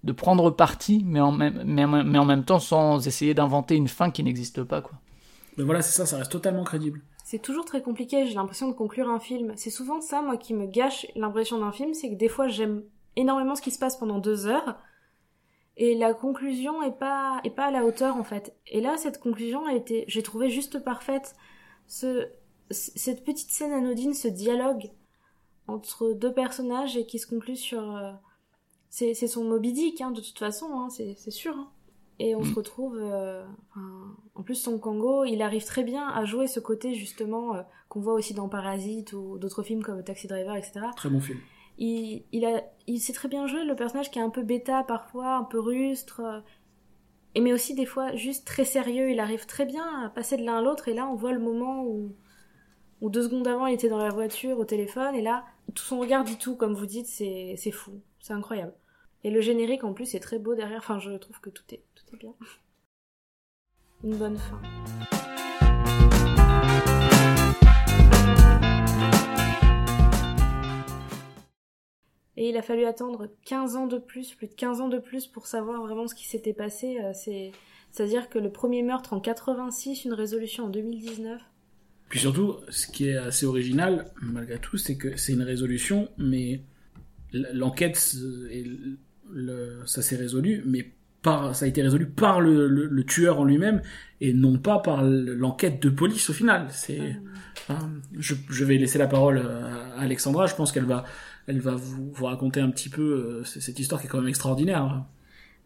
de 0.03 0.11
prendre 0.13 0.49
parti, 0.51 1.03
mais 1.05 1.19
en 1.21 1.31
même, 1.31 1.61
mais, 1.65 1.85
en- 1.85 2.03
mais 2.03 2.17
en 2.19 2.25
même 2.25 2.43
temps 2.45 2.59
sans 2.59 3.05
essayer 3.07 3.33
d'inventer 3.33 3.75
une 3.75 3.87
fin 3.89 4.11
qui 4.11 4.23
n'existe 4.23 4.63
pas, 4.63 4.81
quoi. 4.81 4.93
Mais 5.57 5.63
voilà, 5.65 5.81
c'est 5.81 5.91
ça, 5.91 6.05
ça 6.05 6.17
reste 6.17 6.31
totalement 6.31 6.63
crédible. 6.63 7.01
C'est 7.31 7.37
toujours 7.37 7.63
très 7.63 7.83
compliqué, 7.83 8.25
j'ai 8.25 8.33
l'impression 8.33 8.67
de 8.69 8.73
conclure 8.73 9.07
un 9.07 9.19
film. 9.19 9.53
C'est 9.55 9.69
souvent 9.69 10.01
ça, 10.01 10.23
moi, 10.23 10.35
qui 10.35 10.55
me 10.55 10.65
gâche 10.65 11.05
l'impression 11.13 11.59
d'un 11.59 11.71
film, 11.71 11.93
c'est 11.93 12.09
que 12.09 12.15
des 12.15 12.27
fois 12.27 12.47
j'aime 12.47 12.83
énormément 13.15 13.53
ce 13.53 13.61
qui 13.61 13.69
se 13.69 13.77
passe 13.77 13.97
pendant 13.97 14.17
deux 14.17 14.47
heures, 14.47 14.79
et 15.77 15.93
la 15.93 16.15
conclusion 16.15 16.81
est 16.81 16.97
pas, 16.97 17.39
est 17.43 17.51
pas 17.51 17.65
à 17.65 17.71
la 17.71 17.85
hauteur, 17.85 18.17
en 18.17 18.23
fait. 18.23 18.57
Et 18.65 18.81
là, 18.81 18.97
cette 18.97 19.19
conclusion 19.19 19.67
a 19.67 19.75
été, 19.75 20.05
j'ai 20.07 20.23
trouvé 20.23 20.49
juste 20.49 20.79
parfaite. 20.79 21.35
Cette 21.85 23.23
petite 23.23 23.51
scène 23.51 23.73
anodine, 23.73 24.15
ce 24.15 24.27
dialogue 24.27 24.89
entre 25.67 26.13
deux 26.13 26.33
personnages 26.33 26.97
et 26.97 27.05
qui 27.05 27.19
se 27.19 27.27
conclut 27.27 27.57
sur, 27.57 27.95
euh, 27.95 28.11
c'est 28.89 29.13
son 29.13 29.43
Moby 29.43 29.71
Dick, 29.71 30.01
hein, 30.01 30.09
de 30.09 30.21
toute 30.21 30.39
façon, 30.39 30.65
hein, 30.73 30.89
c'est 30.89 31.13
c'est 31.15 31.29
sûr. 31.29 31.55
hein. 31.55 31.69
Et 32.21 32.35
on 32.35 32.43
se 32.43 32.53
retrouve, 32.53 32.99
euh, 33.01 33.45
en 34.35 34.43
plus 34.43 34.55
son 34.55 34.77
Kango, 34.77 35.23
il 35.23 35.41
arrive 35.41 35.63
très 35.63 35.83
bien 35.83 36.05
à 36.09 36.25
jouer 36.25 36.47
ce 36.47 36.59
côté 36.59 36.93
justement 36.93 37.55
euh, 37.55 37.61
qu'on 37.87 38.01
voit 38.01 38.13
aussi 38.13 38.33
dans 38.33 38.49
Parasite 38.49 39.13
ou 39.13 39.37
d'autres 39.37 39.63
films 39.63 39.83
comme 39.83 40.03
Taxi 40.03 40.27
Driver, 40.27 40.55
etc. 40.55 40.81
Très 40.97 41.09
bon 41.09 41.21
film. 41.21 41.39
Il, 41.77 42.23
il, 42.33 42.43
a, 42.45 42.61
il 42.87 42.99
sait 42.99 43.13
très 43.13 43.29
bien 43.29 43.47
jouer 43.47 43.63
le 43.63 43.73
personnage 43.73 44.11
qui 44.11 44.19
est 44.19 44.21
un 44.21 44.29
peu 44.29 44.43
bêta 44.43 44.83
parfois, 44.83 45.37
un 45.37 45.45
peu 45.45 45.61
rustre, 45.61 46.19
euh, 46.19 46.41
et 47.35 47.41
mais 47.41 47.53
aussi 47.53 47.73
des 47.73 47.85
fois 47.85 48.13
juste 48.17 48.45
très 48.45 48.65
sérieux. 48.65 49.09
Il 49.11 49.21
arrive 49.21 49.45
très 49.45 49.65
bien 49.65 50.03
à 50.03 50.09
passer 50.09 50.35
de 50.35 50.43
l'un 50.43 50.57
à 50.57 50.61
l'autre 50.61 50.89
et 50.89 50.93
là 50.93 51.07
on 51.07 51.15
voit 51.15 51.31
le 51.31 51.39
moment 51.39 51.83
où, 51.85 52.13
où 52.99 53.09
deux 53.09 53.23
secondes 53.23 53.47
avant 53.47 53.65
il 53.65 53.75
était 53.75 53.87
dans 53.87 53.97
la 53.97 54.09
voiture 54.09 54.59
au 54.59 54.65
téléphone 54.65 55.15
et 55.15 55.21
là 55.21 55.45
tout 55.73 55.83
son 55.83 55.99
regard 55.99 56.25
dit 56.25 56.37
tout 56.37 56.57
comme 56.57 56.73
vous 56.73 56.85
dites, 56.85 57.07
c'est 57.07 57.71
fou, 57.71 58.01
c'est 58.19 58.33
incroyable. 58.33 58.73
Et 59.23 59.31
le 59.31 59.39
générique 59.39 59.85
en 59.85 59.93
plus 59.93 60.15
est 60.15 60.19
très 60.19 60.39
beau 60.39 60.55
derrière. 60.55 60.79
Enfin 60.79 60.99
je 60.99 61.11
trouve 61.11 61.39
que 61.39 61.49
tout 61.49 61.63
est 61.71 61.83
Une 64.03 64.17
bonne 64.17 64.37
fin. 64.37 64.61
Et 72.37 72.49
il 72.49 72.57
a 72.57 72.61
fallu 72.61 72.85
attendre 72.85 73.27
15 73.45 73.75
ans 73.75 73.87
de 73.87 73.97
plus, 73.97 74.33
plus 74.33 74.47
de 74.47 74.53
15 74.53 74.79
ans 74.79 74.87
de 74.87 74.97
plus 74.97 75.27
pour 75.27 75.45
savoir 75.45 75.81
vraiment 75.81 76.07
ce 76.07 76.15
qui 76.15 76.27
s'était 76.27 76.53
passé. 76.53 76.97
euh, 77.03 77.11
C'est, 77.13 77.51
c'est-à-dire 77.91 78.29
que 78.29 78.39
le 78.39 78.49
premier 78.49 78.81
meurtre 78.81 79.11
en 79.13 79.19
86, 79.19 80.05
une 80.05 80.13
résolution 80.13 80.65
en 80.65 80.69
2019. 80.69 81.41
Puis 82.07 82.19
surtout, 82.19 82.55
ce 82.69 82.87
qui 82.87 83.09
est 83.09 83.17
assez 83.17 83.45
original, 83.45 84.09
malgré 84.21 84.57
tout, 84.57 84.77
c'est 84.77 84.95
que 84.95 85.17
c'est 85.17 85.33
une 85.33 85.43
résolution, 85.43 86.09
mais 86.17 86.61
l'enquête, 87.33 87.97
ça 87.97 90.01
s'est 90.01 90.15
résolu, 90.15 90.63
mais 90.65 90.91
par, 91.21 91.55
ça 91.55 91.65
a 91.65 91.67
été 91.67 91.81
résolu 91.81 92.07
par 92.07 92.39
le, 92.41 92.67
le- 92.67 92.85
le 92.87 93.03
tueur 93.03 93.39
en 93.39 93.43
lui-même, 93.45 93.81
et 94.21 94.33
non 94.33 94.57
pas 94.57 94.79
par 94.79 95.03
l'enquête 95.03 95.81
de 95.81 95.89
police 95.89 96.29
au 96.29 96.33
final. 96.33 96.67
C'est, 96.71 97.15
hein, 97.69 97.89
je, 98.17 98.35
je 98.49 98.65
vais 98.65 98.77
laisser 98.77 98.97
la 98.97 99.07
parole 99.07 99.39
à 99.39 99.99
Alexandra, 100.01 100.45
je 100.47 100.55
pense 100.55 100.71
qu'elle 100.71 100.85
va, 100.85 101.03
elle 101.47 101.59
va 101.59 101.75
vous, 101.75 102.09
vous 102.11 102.25
raconter 102.25 102.61
un 102.61 102.69
petit 102.69 102.89
peu 102.89 103.01
euh, 103.01 103.43
cette 103.43 103.79
histoire 103.79 103.99
qui 104.01 104.07
est 104.07 104.09
quand 104.09 104.19
même 104.19 104.29
extraordinaire. 104.29 104.81
hein. 104.83 105.07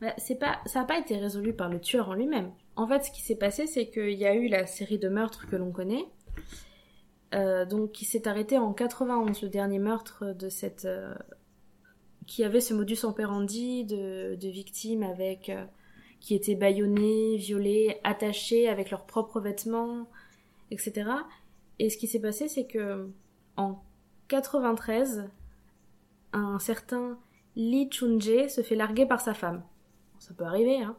Bah, 0.02 0.14
c'est 0.18 0.36
pas, 0.40 0.60
ça 0.66 0.80
n'a 0.82 0.86
pas 0.86 0.98
été 0.98 1.18
résolu 1.18 1.54
par 1.54 1.70
le 1.70 1.80
tueur 1.80 2.10
en 2.10 2.14
lui-même. 2.16 2.50
En 2.76 2.88
fait, 2.88 3.04
ce 3.04 3.12
qui 3.12 3.22
s'est 3.22 3.36
passé, 3.38 3.68
c'est 3.68 3.88
qu'il 3.90 4.12
y 4.18 4.26
a 4.26 4.36
eu 4.36 4.48
la 4.50 4.66
série 4.66 4.98
de 5.00 5.08
meurtres 5.08 5.48
que 5.48 5.56
l'on 5.56 5.72
connaît, 5.72 6.06
euh, 7.36 7.66
donc 7.66 7.92
qui 7.92 8.06
s'est 8.06 8.28
arrêté 8.28 8.58
en 8.58 8.74
91, 8.74 9.42
le 9.42 9.50
dernier 9.50 9.80
meurtre 9.80 10.36
de 10.38 10.50
cette, 10.50 10.86
euh, 10.86 11.14
qui 12.28 12.44
avait 12.44 12.62
ce 12.62 12.74
modus 12.74 13.04
operandi 13.04 13.86
de, 13.86 14.38
victimes 14.42 15.04
avec, 15.04 15.50
euh, 15.50 15.66
qui 16.20 16.36
étaient 16.36 16.56
bâillonnées, 16.56 17.38
violées, 17.38 18.00
attachées 18.04 18.68
avec 18.70 18.92
leurs 18.92 19.06
propres 19.06 19.40
vêtements, 19.40 20.08
etc. 20.72 21.10
Et 21.80 21.90
ce 21.90 21.98
qui 21.98 22.08
s'est 22.08 22.22
passé, 22.22 22.48
c'est 22.48 22.66
que 22.66 23.10
en 23.58 23.82
93, 24.28 25.30
un 26.34 26.60
certain 26.60 27.18
Lee 27.56 27.90
Chun-jae 27.90 28.50
se 28.50 28.62
fait 28.62 28.76
larguer 28.76 29.06
par 29.06 29.22
sa 29.22 29.34
femme. 29.34 29.64
Ça 30.20 30.34
peut 30.34 30.46
arriver, 30.46 30.82
hein. 30.82 30.96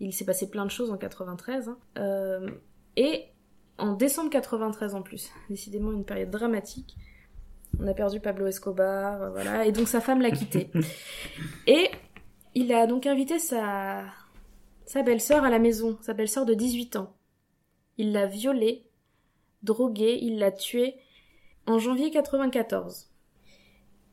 Il 0.00 0.12
s'est 0.12 0.24
passé 0.24 0.48
plein 0.48 0.64
de 0.64 0.70
choses 0.70 0.92
en 0.92 0.96
93. 0.96 1.68
hein. 1.68 1.78
Euh, 1.98 2.48
et 2.96 3.24
en 3.78 3.94
décembre 3.94 4.30
93 4.30 4.94
en 4.94 5.02
plus, 5.02 5.30
décidément 5.50 5.92
une 5.92 6.04
période 6.04 6.30
dramatique. 6.30 6.96
On 7.80 7.86
a 7.86 7.94
perdu 7.94 8.20
Pablo 8.20 8.46
Escobar, 8.46 9.22
euh, 9.22 9.30
voilà, 9.30 9.66
et 9.66 9.72
donc 9.72 9.88
sa 9.88 10.00
femme 10.00 10.20
l'a 10.20 10.30
quitté. 10.30 10.70
et 11.66 11.90
il 12.54 12.72
a 12.72 12.86
donc 12.86 13.06
invité 13.06 13.38
sa, 13.38 14.04
sa 14.84 15.02
belle-sœur 15.02 15.44
à 15.44 15.50
la 15.50 15.58
maison, 15.58 15.98
sa 16.00 16.14
belle-sœur 16.14 16.46
de 16.46 16.54
18 16.54 16.96
ans. 16.96 17.14
Il 17.98 18.12
l'a 18.12 18.26
violée, 18.26 18.88
droguée, 19.62 20.18
il 20.22 20.38
l'a 20.38 20.52
tuée 20.52 20.96
en 21.66 21.78
janvier 21.78 22.10
94. 22.10 23.08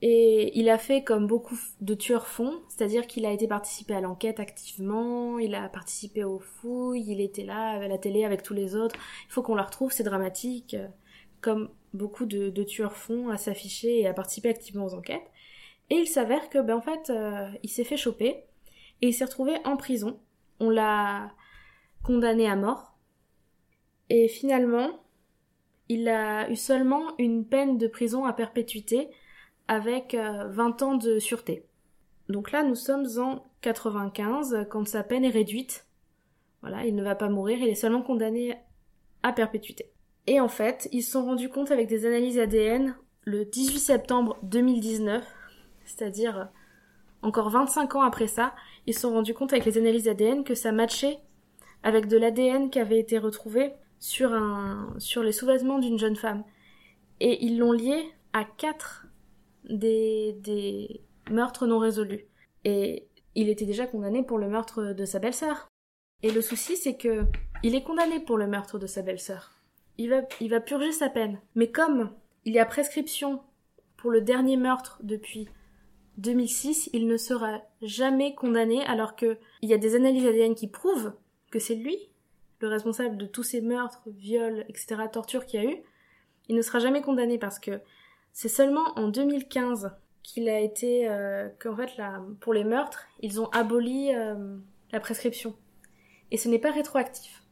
Et 0.02 0.60
il 0.60 0.70
a 0.70 0.78
fait 0.78 1.04
comme 1.04 1.26
beaucoup 1.26 1.58
de 1.82 1.94
tueurs 1.94 2.28
font, 2.28 2.54
c'est-à-dire 2.68 3.08
qu'il 3.08 3.26
a 3.26 3.32
été 3.32 3.48
participé 3.48 3.96
à 3.96 4.02
l'enquête 4.02 4.40
activement, 4.40 5.40
il 5.40 5.56
a 5.56 5.70
participé 5.70 6.24
aux 6.24 6.40
fouilles, 6.40 7.06
il 7.08 7.22
était 7.22 7.46
là 7.46 7.72
à 7.72 7.88
la 7.88 7.98
télé 7.98 8.26
avec 8.26 8.44
tous 8.44 8.54
les 8.54 8.76
autres. 8.76 8.96
Il 9.28 9.32
faut 9.32 9.42
qu'on 9.42 9.56
le 9.56 9.62
retrouve, 9.62 9.92
c'est 9.92 10.04
dramatique, 10.04 10.76
euh, 10.76 10.88
comme 11.42 11.70
beaucoup 11.96 12.26
de, 12.26 12.64
tueurs 12.64 12.96
font, 12.96 13.30
à 13.30 13.38
s'afficher 13.38 14.02
et 14.02 14.08
à 14.08 14.14
participer 14.14 14.50
activement 14.50 14.86
aux 14.86 14.94
enquêtes. 14.94 15.30
Et 15.90 15.96
il 15.96 16.08
s'avère 16.08 16.50
que, 16.50 16.60
ben 16.60 16.78
en 16.78 16.82
fait, 16.82 17.10
euh, 17.10 17.50
il 17.64 17.70
s'est 17.70 17.84
fait 17.84 17.98
choper 17.98 18.44
et 19.02 19.08
il 19.08 19.14
s'est 19.14 19.26
retrouvé 19.26 19.54
en 19.66 19.78
prison. 19.78 20.20
On 20.60 20.70
l'a 20.70 21.32
condamné 22.04 22.48
à 22.48 22.56
mort. 22.56 22.98
Et 24.10 24.28
finalement, 24.28 25.04
il 25.90 26.08
a 26.08 26.50
eu 26.50 26.56
seulement 26.56 27.16
une 27.18 27.46
peine 27.46 27.78
de 27.78 27.88
prison 27.88 28.26
à 28.26 28.34
perpétuité 28.34 29.10
avec 29.68 30.14
euh, 30.14 30.48
20 30.48 30.82
ans 30.82 30.96
de 30.96 31.20
sûreté. 31.20 31.66
Donc 32.30 32.52
là, 32.52 32.64
nous 32.64 32.76
sommes 32.76 33.08
en 33.20 33.46
95, 33.62 34.68
quand 34.70 34.88
sa 34.88 35.04
peine 35.04 35.24
est 35.24 35.30
réduite. 35.30 35.88
Voilà, 36.62 36.86
il 36.86 36.96
ne 36.96 37.04
va 37.04 37.16
pas 37.16 37.30
mourir, 37.30 37.60
il 37.60 37.68
est 37.68 37.76
seulement 37.76 38.02
condamné 38.02 38.56
à 39.22 39.32
perpétuité. 39.32 39.92
Et 40.28 40.40
en 40.40 40.48
fait, 40.48 40.90
ils 40.92 41.04
se 41.04 41.12
sont 41.12 41.26
rendus 41.26 41.50
compte 41.50 41.72
avec 41.72 41.88
des 41.88 42.06
analyses 42.06 42.40
ADN 42.40 42.96
le 43.26 43.46
18 43.46 43.80
septembre 43.80 44.38
2019, 44.44 45.26
c'est-à-dire 45.86 46.50
encore 47.22 47.50
25 47.50 47.96
ans 47.96 48.02
après 48.02 48.28
ça, 48.28 48.54
ils 48.86 48.94
se 48.94 49.02
sont 49.02 49.12
rendus 49.12 49.34
compte 49.34 49.52
avec 49.52 49.66
les 49.66 49.78
analyses 49.78 50.08
ADN 50.08 50.44
que 50.44 50.56
ça 50.56 50.72
matchait 50.72 51.20
avec 51.84 52.08
de 52.08 52.18
l'ADN 52.18 52.70
qui 52.70 52.80
avait 52.80 53.00
été 53.00 53.18
retrouvé 53.18 53.74
sur, 54.00 54.34
un, 54.34 54.94
sur 54.98 55.24
les 55.24 55.32
sous-vêtements 55.32 55.80
d'une 55.80 56.00
jeune 56.00 56.16
femme. 56.16 56.44
Et 57.20 57.46
ils 57.46 57.58
l'ont 57.58 57.72
lié 57.72 58.12
à 58.34 58.44
quatre 58.44 59.08
des, 59.70 60.36
des 60.40 61.02
meurtres 61.30 61.68
non 61.68 61.80
résolus. 61.80 62.26
Et 62.64 63.08
il 63.36 63.50
était 63.50 63.66
déjà 63.66 63.86
condamné 63.88 64.24
pour 64.24 64.38
le 64.38 64.50
meurtre 64.50 64.94
de 64.94 65.06
sa 65.06 65.20
belle-sœur. 65.20 65.68
Et 66.24 66.32
le 66.32 66.42
souci, 66.42 66.76
c'est 66.76 66.98
que 66.98 67.26
il 67.64 67.76
est 67.76 67.84
condamné 67.84 68.20
pour 68.20 68.38
le 68.38 68.48
meurtre 68.48 68.80
de 68.80 68.88
sa 68.88 69.02
belle-sœur. 69.02 69.55
Il 69.98 70.10
va, 70.10 70.60
purger 70.60 70.92
sa 70.92 71.10
peine. 71.10 71.40
Mais 71.56 71.72
comme 71.72 72.12
il 72.44 72.54
y 72.54 72.60
a 72.60 72.66
prescription 72.66 73.42
pour 73.98 74.12
le 74.12 74.22
dernier 74.22 74.58
meurtre 74.58 75.00
depuis 75.04 75.48
2006, 76.18 76.90
il 76.94 77.08
ne 77.08 77.18
sera 77.18 77.62
jamais 77.82 78.36
condamné 78.36 78.84
alors 78.86 79.16
que 79.16 79.38
il 79.62 79.70
y 79.70 79.74
a 79.74 79.78
des 79.78 79.96
analyses 79.96 80.26
ADN 80.26 80.56
qui 80.56 80.68
prouvent 80.68 81.14
que 81.52 81.60
c'est 81.60 81.76
lui, 81.76 81.98
le 82.60 82.68
responsable 82.68 83.18
de 83.18 83.26
tous 83.26 83.44
ces 83.44 83.62
meurtres, 83.62 84.04
viols, 84.08 84.66
etc., 84.70 84.96
tortures 85.12 85.46
qu'il 85.46 85.64
y 85.64 85.66
a 85.66 85.70
eu. 85.70 85.78
Il 86.48 86.56
ne 86.56 86.62
sera 86.62 86.80
jamais 86.80 87.02
condamné 87.02 87.38
parce 87.38 87.60
que 87.60 87.80
c'est 88.34 88.50
seulement 88.50 88.86
en 88.98 89.08
2015 89.08 89.92
qu'il 90.24 90.50
a 90.50 90.60
été 90.60 91.08
euh, 91.08 91.50
qu'en 91.60 91.76
fait 91.76 91.92
pour 92.40 92.54
les 92.54 92.64
meurtres, 92.64 93.08
ils 93.22 93.40
ont 93.40 93.48
aboli 93.50 94.14
euh, 94.14 94.58
la 94.92 95.00
prescription. 95.00 95.56
Et 96.32 96.38
ce 96.38 96.50
n'est 96.50 96.60
pas 96.60 96.72
rétroactif. 96.72 97.45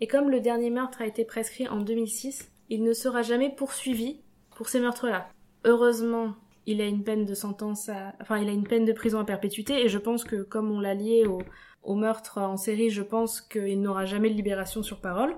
Et 0.00 0.06
comme 0.06 0.30
le 0.30 0.40
dernier 0.40 0.70
meurtre 0.70 1.00
a 1.00 1.06
été 1.06 1.24
prescrit 1.24 1.68
en 1.68 1.80
2006, 1.80 2.50
il 2.68 2.82
ne 2.82 2.92
sera 2.92 3.22
jamais 3.22 3.50
poursuivi 3.50 4.20
pour 4.54 4.68
ces 4.68 4.80
meurtres-là. 4.80 5.28
Heureusement, 5.64 6.34
il 6.66 6.80
a 6.80 6.86
une 6.86 7.04
peine 7.04 7.24
de 7.24 7.34
sentence 7.34 7.90
enfin 8.20 8.38
il 8.38 8.48
a 8.48 8.52
une 8.52 8.66
peine 8.66 8.84
de 8.84 8.92
prison 8.92 9.20
à 9.20 9.24
perpétuité 9.24 9.84
et 9.84 9.88
je 9.88 9.98
pense 9.98 10.24
que 10.24 10.42
comme 10.42 10.70
on 10.72 10.80
l'a 10.80 10.94
lié 10.94 11.24
au, 11.24 11.40
au 11.84 11.94
meurtre 11.94 12.38
en 12.38 12.56
série, 12.56 12.90
je 12.90 13.02
pense 13.02 13.40
qu'il 13.40 13.80
n'aura 13.80 14.04
jamais 14.04 14.28
de 14.28 14.34
libération 14.34 14.82
sur 14.82 15.00
parole. 15.00 15.36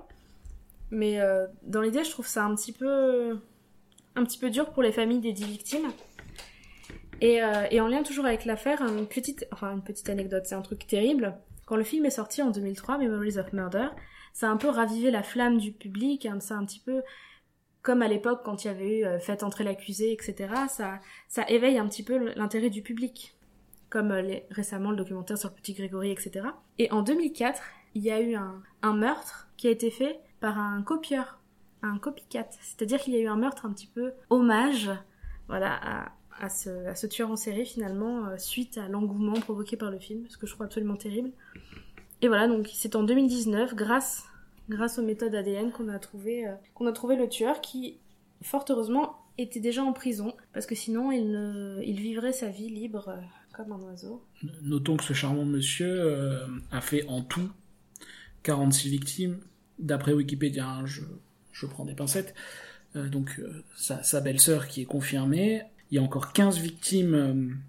Mais 0.91 1.19
euh, 1.19 1.45
dans 1.63 1.81
l'idée, 1.81 2.03
je 2.03 2.09
trouve 2.09 2.27
ça 2.27 2.43
un 2.43 2.55
petit 2.55 2.71
peu 2.71 3.39
un 4.15 4.23
petit 4.23 4.39
peu 4.39 4.49
dur 4.49 4.71
pour 4.71 4.83
les 4.83 4.91
familles 4.91 5.19
des 5.19 5.31
dix 5.33 5.45
victimes. 5.45 5.91
Et, 7.21 7.43
euh, 7.43 7.81
en 7.81 7.87
lien 7.87 8.01
toujours 8.01 8.25
avec 8.25 8.45
l'affaire, 8.45 8.81
une 8.81 9.05
petite 9.05 9.45
anecdote, 10.09 10.45
c'est 10.45 10.55
un 10.55 10.61
truc 10.61 10.87
terrible. 10.87 11.37
Quand 11.65 11.75
le 11.75 11.83
film 11.83 12.05
est 12.05 12.11
sorti 12.11 12.41
en 12.41 12.49
2003, 12.49 12.97
Memories 12.97 13.37
of 13.37 13.53
Murder, 13.53 13.89
ça 14.39 14.47
a 14.47 14.51
un 14.51 14.55
peu 14.55 14.69
ravivé 14.69 15.11
la 15.11 15.21
flamme 15.21 15.57
du 15.57 15.73
public, 15.73 16.25
hein, 16.25 16.39
ça 16.39 16.55
a 16.55 16.57
un 16.57 16.65
petit 16.65 16.79
peu 16.79 17.01
comme 17.81 18.01
à 18.01 18.07
l'époque 18.07 18.39
quand 18.45 18.63
il 18.63 18.67
y 18.67 18.69
avait 18.69 18.99
eu 18.99 19.05
euh, 19.05 19.19
Faites 19.19 19.43
entrer 19.43 19.65
l'accusé, 19.65 20.13
etc. 20.13 20.53
Ça, 20.69 21.49
éveille 21.49 21.77
un 21.77 21.85
petit 21.89 22.03
peu 22.03 22.33
l'intérêt 22.35 22.69
du 22.69 22.81
public. 22.81 23.35
comme 23.89 24.11
euh, 24.11 24.39
récemment 24.49 24.91
le 24.91 24.95
documentaire 24.95 25.37
sur 25.37 25.51
petit 25.51 25.73
Grégory, 25.73 26.11
etc. 26.11 26.47
Et 26.77 26.89
en 26.89 27.01
2004, 27.01 27.61
il 27.95 28.03
y 28.03 28.11
a 28.11 28.21
eu 28.21 28.35
un, 28.35 28.93
meurtre 28.93 29.49
qui 29.57 29.67
a 29.67 29.71
été 29.71 29.91
fait 29.91 30.21
par 30.39 30.57
un 30.57 30.83
copieur, 30.83 31.41
un 31.81 31.97
copycat. 31.97 32.47
C'est-à-dire 32.61 33.01
qu'il 33.01 33.15
y 33.15 33.17
a 33.17 33.19
eu 33.19 33.27
un 33.27 33.35
meurtre 33.35 33.65
un 33.65 33.73
petit 33.73 33.87
peu 33.87 34.13
hommage, 34.29 34.89
voilà, 35.49 35.77
à, 35.83 36.11
à 36.39 36.47
ce, 36.47 36.87
à 36.87 36.95
ce 36.95 37.07
tueur 37.07 37.29
en 37.29 37.35
série 37.35 37.65
finalement, 37.65 38.27
euh, 38.27 38.37
suite 38.37 38.77
à 38.77 38.87
l'engouement 38.87 39.33
provoqué 39.41 39.75
par 39.75 39.91
le 39.91 39.99
film, 39.99 40.29
ce 40.29 40.37
que 40.37 40.47
je 40.47 40.53
trouve 40.53 40.65
absolument 40.65 40.95
terrible. 40.95 41.31
Et 42.21 42.27
voilà, 42.27 42.47
donc 42.47 42.69
c'est 42.73 42.95
en 42.95 43.03
2019, 43.03 43.75
grâce, 43.75 44.28
grâce 44.69 44.99
aux 44.99 45.03
méthodes 45.03 45.35
ADN, 45.35 45.71
qu'on 45.71 45.89
a 45.89 45.99
trouvé, 45.99 46.47
euh, 46.47 46.53
qu'on 46.73 46.85
a 46.85 46.91
trouvé 46.91 47.15
le 47.15 47.27
tueur 47.27 47.61
qui, 47.61 47.97
fort 48.41 48.65
heureusement, 48.69 49.17
était 49.37 49.59
déjà 49.59 49.83
en 49.83 49.93
prison, 49.93 50.33
parce 50.53 50.65
que 50.65 50.75
sinon 50.75 51.11
il, 51.11 51.31
ne, 51.31 51.81
il 51.85 51.99
vivrait 51.99 52.33
sa 52.33 52.49
vie 52.49 52.69
libre 52.69 53.09
euh, 53.09 53.21
comme 53.53 53.71
un 53.71 53.79
oiseau. 53.79 54.23
Notons 54.61 54.97
que 54.97 55.03
ce 55.03 55.13
charmant 55.13 55.45
monsieur 55.45 55.89
euh, 55.89 56.45
a 56.71 56.81
fait 56.81 57.05
en 57.07 57.21
tout 57.21 57.49
46 58.43 58.89
victimes. 58.89 59.39
D'après 59.79 60.13
Wikipédia, 60.13 60.67
hein, 60.67 60.85
je, 60.85 61.01
je 61.51 61.65
prends 61.65 61.85
des 61.85 61.95
pincettes. 61.95 62.35
Donc 62.95 63.39
sa, 63.75 64.19
belle-sœur 64.19 64.67
qui 64.67 64.81
est 64.81 64.85
confirmée. 64.85 65.61
Il 65.91 65.95
y 65.95 65.97
a 65.99 66.01
encore 66.01 66.33
15 66.33 66.57
victimes 66.57 67.59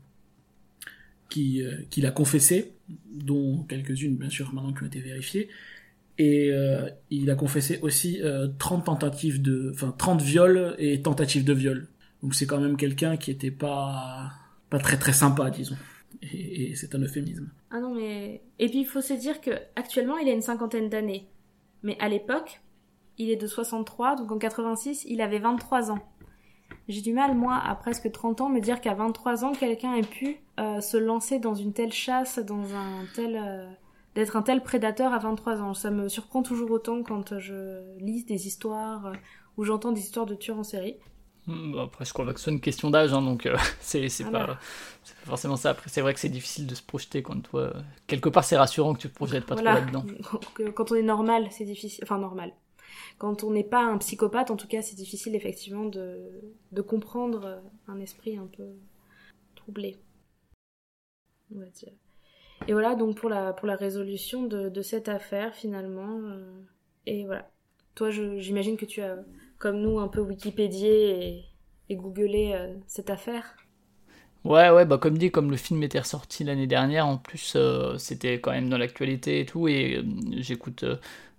qui, 1.28 1.62
qu'il 1.90 2.07
a 2.07 2.11
confessées, 2.11 2.72
dont 3.12 3.62
quelques-unes 3.64 4.16
bien 4.16 4.30
sûr 4.30 4.53
maintenant 4.55 4.72
qui 4.72 4.82
ont 4.82 4.86
été 4.86 5.01
vérifiées. 5.01 5.51
Et 6.22 6.52
euh, 6.52 6.86
il 7.08 7.30
a 7.30 7.34
confessé 7.34 7.78
aussi 7.80 8.20
euh, 8.22 8.46
30 8.58 8.84
tentatives 8.84 9.40
de, 9.40 9.70
enfin 9.72 9.94
30 9.96 10.20
viols 10.20 10.74
et 10.76 11.00
tentatives 11.00 11.44
de 11.44 11.54
viol. 11.54 11.88
Donc 12.22 12.34
c'est 12.34 12.44
quand 12.44 12.60
même 12.60 12.76
quelqu'un 12.76 13.16
qui 13.16 13.30
était 13.30 13.50
pas 13.50 14.30
pas 14.68 14.78
très 14.78 14.98
très 14.98 15.14
sympa, 15.14 15.48
disons. 15.48 15.78
Et, 16.20 16.74
c'est 16.76 16.94
un 16.94 16.98
euphémisme. 16.98 17.48
Ah 17.70 17.80
non, 17.80 17.94
mais. 17.94 18.42
Et 18.58 18.68
puis 18.68 18.80
il 18.80 18.84
faut 18.84 19.00
se 19.00 19.14
dire 19.14 19.40
que 19.40 19.50
actuellement 19.76 20.18
il 20.18 20.28
a 20.28 20.32
une 20.32 20.42
cinquantaine 20.42 20.90
d'années. 20.90 21.26
Mais 21.84 21.96
à 22.00 22.10
l'époque, 22.10 22.60
il 23.16 23.30
est 23.30 23.36
de 23.36 23.46
63, 23.46 24.16
donc 24.16 24.30
en 24.30 24.36
86, 24.36 25.06
il 25.08 25.22
avait 25.22 25.38
23 25.38 25.90
ans. 25.90 26.00
J'ai 26.86 27.00
du 27.00 27.14
mal, 27.14 27.34
moi, 27.34 27.58
à 27.64 27.74
presque 27.76 28.12
30 28.12 28.42
ans, 28.42 28.50
me 28.50 28.60
dire 28.60 28.82
qu'à 28.82 28.92
23 28.92 29.46
ans, 29.46 29.52
quelqu'un 29.52 29.94
ait 29.94 30.02
pu 30.02 30.36
euh, 30.58 30.82
se 30.82 30.98
lancer 30.98 31.38
dans 31.38 31.54
une 31.54 31.72
telle 31.72 31.92
chasse, 31.92 32.38
dans 32.40 32.74
un 32.74 33.06
tel. 33.14 33.36
Euh, 34.11 34.14
d'être 34.14 34.36
un 34.36 34.42
tel 34.42 34.62
prédateur 34.62 35.12
à 35.12 35.18
23 35.18 35.61
ans. 35.61 35.74
Ça 35.74 35.90
me 35.90 36.08
surprend 36.08 36.42
toujours 36.42 36.70
autant 36.70 37.02
quand 37.02 37.38
je 37.38 37.96
lis 37.98 38.24
des 38.24 38.46
histoires 38.46 39.06
euh, 39.06 39.14
ou 39.56 39.64
j'entends 39.64 39.92
des 39.92 40.00
histoires 40.00 40.26
de 40.26 40.34
tueurs 40.34 40.58
en 40.58 40.64
série. 40.64 40.96
Hmm, 41.46 41.72
bah, 41.72 41.82
Après, 41.84 42.04
je 42.04 42.12
crois 42.12 42.32
que 42.32 42.40
c'est 42.40 42.50
une 42.50 42.61
question 42.61 42.90
d'âge, 42.90 43.12
hein, 43.12 43.22
donc 43.22 43.46
euh, 43.46 43.56
c'est 43.80 44.08
c'est 44.08 44.24
Voilà. 44.24 44.46
pas, 44.46 44.58
forcément 45.24 45.56
ça. 45.56 45.70
Après, 45.70 45.88
c'est 45.88 46.00
vrai 46.02 46.14
que 46.14 46.20
c'est 46.20 46.28
difficile 46.28 46.66
de 46.66 46.74
se 46.74 46.82
projeter 46.82 47.22
quand 47.22 47.40
toi. 47.40 47.61
euh, 47.62 47.72
quelque 48.06 48.28
part, 48.28 48.44
c'est 48.44 48.56
rassurant 48.58 48.94
que 48.94 49.00
tu 49.00 49.08
te 49.08 49.14
projettes 49.14 49.46
pas 49.46 49.54
Voilà. 49.54 49.76
trop 49.76 49.80
là-dedans. 49.80 50.04
Quand 50.74 50.92
on 50.92 50.94
est 50.96 51.02
normal, 51.02 51.48
c'est 51.50 51.64
difficile. 51.64 52.04
Enfin, 52.04 52.18
normal. 52.18 52.52
Quand 53.18 53.44
on 53.44 53.50
n'est 53.52 53.64
pas 53.64 53.82
un 53.84 53.98
psychopathe, 53.98 54.50
en 54.50 54.56
tout 54.56 54.68
cas, 54.68 54.82
c'est 54.82 54.96
difficile 54.96 55.34
effectivement 55.34 55.84
de, 55.86 56.18
de 56.72 56.82
comprendre 56.82 57.44
euh, 57.46 57.61
un 57.88 58.00
esprit 58.00 58.36
un 58.36 58.46
peu 58.46 58.64
troublé. 59.56 59.96
On 61.54 61.58
va 61.61 61.66
dire. 61.66 61.92
Et 62.70 62.72
voilà 62.72 62.94
donc 62.94 63.16
pour 63.18 63.28
la, 63.28 63.52
pour 63.52 63.66
la 63.66 63.74
résolution 63.74 64.44
de, 64.44 64.68
de 64.70 64.82
cette 64.82 65.08
affaire 65.08 65.54
finalement. 65.54 66.20
euh, 66.22 66.62
et 67.04 67.26
voilà. 67.26 67.50
Toi, 67.96 68.10
j'imagine 68.10 68.76
que 68.76 68.86
tu 68.86 69.02
as, 69.02 69.18
comme 69.58 69.80
nous, 69.80 69.98
un 69.98 70.06
peu 70.08 70.20
Wikipédié 70.20 71.26
et, 71.28 71.44
et 71.88 71.96
googlé 71.96 72.52
euh, 72.54 72.72
cette 72.86 73.10
affaire. 73.10 73.58
Ouais, 74.44 74.70
ouais, 74.70 74.86
bah 74.86 74.96
comme 74.96 75.18
dit, 75.18 75.30
comme 75.30 75.50
le 75.50 75.56
film 75.58 75.82
était 75.82 75.98
ressorti 76.00 76.44
l'année 76.44 76.66
dernière, 76.66 77.06
en 77.06 77.18
plus, 77.18 77.54
euh, 77.56 77.98
c'était 77.98 78.40
quand 78.40 78.52
même 78.52 78.70
dans 78.70 78.78
l'actualité 78.78 79.40
et 79.40 79.46
tout, 79.46 79.68
et 79.68 80.02
j'écoute 80.38 80.84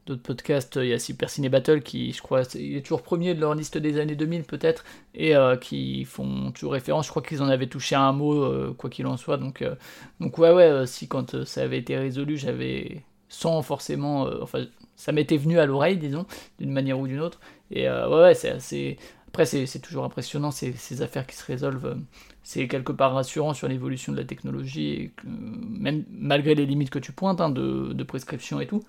d'autres 0.05 0.21
podcasts, 0.23 0.77
il 0.77 0.87
y 0.87 0.93
a 0.93 0.99
Super 0.99 1.29
Ciné 1.29 1.49
Battle 1.49 1.81
qui, 1.81 2.11
je 2.11 2.21
crois, 2.21 2.41
il 2.55 2.77
est 2.77 2.81
toujours 2.81 3.03
premier 3.03 3.33
de 3.35 3.39
leur 3.39 3.53
liste 3.55 3.77
des 3.77 3.99
années 3.99 4.15
2000 4.15 4.43
peut-être, 4.43 4.83
et 5.13 5.35
euh, 5.35 5.55
qui 5.57 6.05
font 6.05 6.51
toujours 6.51 6.73
référence, 6.73 7.05
je 7.05 7.11
crois 7.11 7.21
qu'ils 7.21 7.41
en 7.43 7.47
avaient 7.47 7.67
touché 7.67 7.95
un 7.95 8.11
mot, 8.11 8.43
euh, 8.43 8.73
quoi 8.77 8.89
qu'il 8.89 9.05
en 9.07 9.17
soit, 9.17 9.37
donc, 9.37 9.61
euh, 9.61 9.75
donc 10.19 10.37
ouais, 10.37 10.51
ouais, 10.51 10.63
euh, 10.63 10.85
si 10.85 11.07
quand 11.07 11.35
euh, 11.35 11.45
ça 11.45 11.61
avait 11.61 11.77
été 11.77 11.97
résolu, 11.97 12.37
j'avais, 12.37 13.03
sans 13.29 13.61
forcément, 13.61 14.27
euh, 14.27 14.39
enfin, 14.41 14.65
ça 14.95 15.11
m'était 15.11 15.37
venu 15.37 15.59
à 15.59 15.65
l'oreille, 15.65 15.97
disons, 15.97 16.25
d'une 16.59 16.71
manière 16.71 16.99
ou 16.99 17.07
d'une 17.07 17.19
autre, 17.21 17.39
et 17.71 17.87
euh, 17.87 18.09
ouais, 18.09 18.21
ouais, 18.21 18.33
c'est 18.35 18.49
assez... 18.49 18.97
Après, 19.27 19.45
c'est 19.45 19.79
toujours 19.79 20.03
impressionnant 20.03 20.51
ces, 20.51 20.73
ces 20.73 21.01
affaires 21.01 21.25
qui 21.25 21.37
se 21.37 21.45
résolvent. 21.45 21.85
euh, 21.85 21.95
c'est 22.43 22.67
quelque 22.67 22.91
part 22.91 23.13
rassurant 23.13 23.53
sur 23.53 23.67
l'évolution 23.67 24.11
de 24.11 24.17
la 24.17 24.25
technologie, 24.25 24.89
et 24.93 25.13
même 25.23 26.03
malgré 26.11 26.55
les 26.55 26.65
limites 26.65 26.89
que 26.89 26.99
tu 26.99 27.11
pointes 27.11 27.39
hein, 27.39 27.49
de, 27.49 27.93
de 27.93 28.03
prescription 28.03 28.59
et 28.59 28.67
tout, 28.67 28.81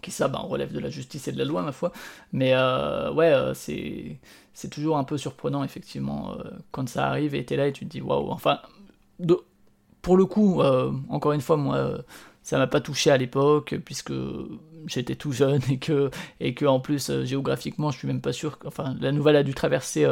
qui 0.00 0.10
ça 0.10 0.28
ben, 0.28 0.38
relève 0.40 0.72
de 0.72 0.78
la 0.80 0.90
justice 0.90 1.28
et 1.28 1.32
de 1.32 1.38
la 1.38 1.44
loi, 1.44 1.62
ma 1.62 1.72
foi. 1.72 1.92
Mais 2.32 2.52
euh, 2.54 3.12
ouais, 3.12 3.32
euh, 3.32 3.54
c'est 3.54 4.18
c'est 4.54 4.68
toujours 4.70 4.98
un 4.98 5.04
peu 5.04 5.16
surprenant, 5.18 5.64
effectivement, 5.64 6.32
euh, 6.38 6.44
quand 6.72 6.88
ça 6.88 7.06
arrive 7.08 7.34
et 7.34 7.44
t'es 7.44 7.56
là 7.56 7.68
et 7.68 7.72
tu 7.72 7.86
te 7.86 7.90
dis 7.90 8.00
waouh. 8.00 8.30
Enfin, 8.30 8.60
pour 10.02 10.16
le 10.16 10.24
coup, 10.26 10.62
encore 11.08 11.32
une 11.32 11.40
fois, 11.40 11.56
moi, 11.56 11.98
ça 12.42 12.56
m'a 12.58 12.66
pas 12.66 12.80
touché 12.80 13.10
à 13.10 13.16
l'époque, 13.18 13.74
puisque 13.84 14.12
j'étais 14.86 15.14
tout 15.14 15.32
jeune 15.32 15.60
et 15.70 15.78
que, 15.78 16.10
et 16.40 16.54
que 16.54 16.64
en 16.64 16.80
plus, 16.80 17.10
géographiquement, 17.24 17.90
je 17.90 17.98
suis 17.98 18.08
même 18.08 18.20
pas 18.22 18.32
sûr. 18.32 18.58
que- 18.58 18.66
Enfin, 18.68 18.96
la 19.00 19.12
nouvelle 19.12 19.36
a 19.36 19.42
dû 19.42 19.54
traverser, 19.54 20.06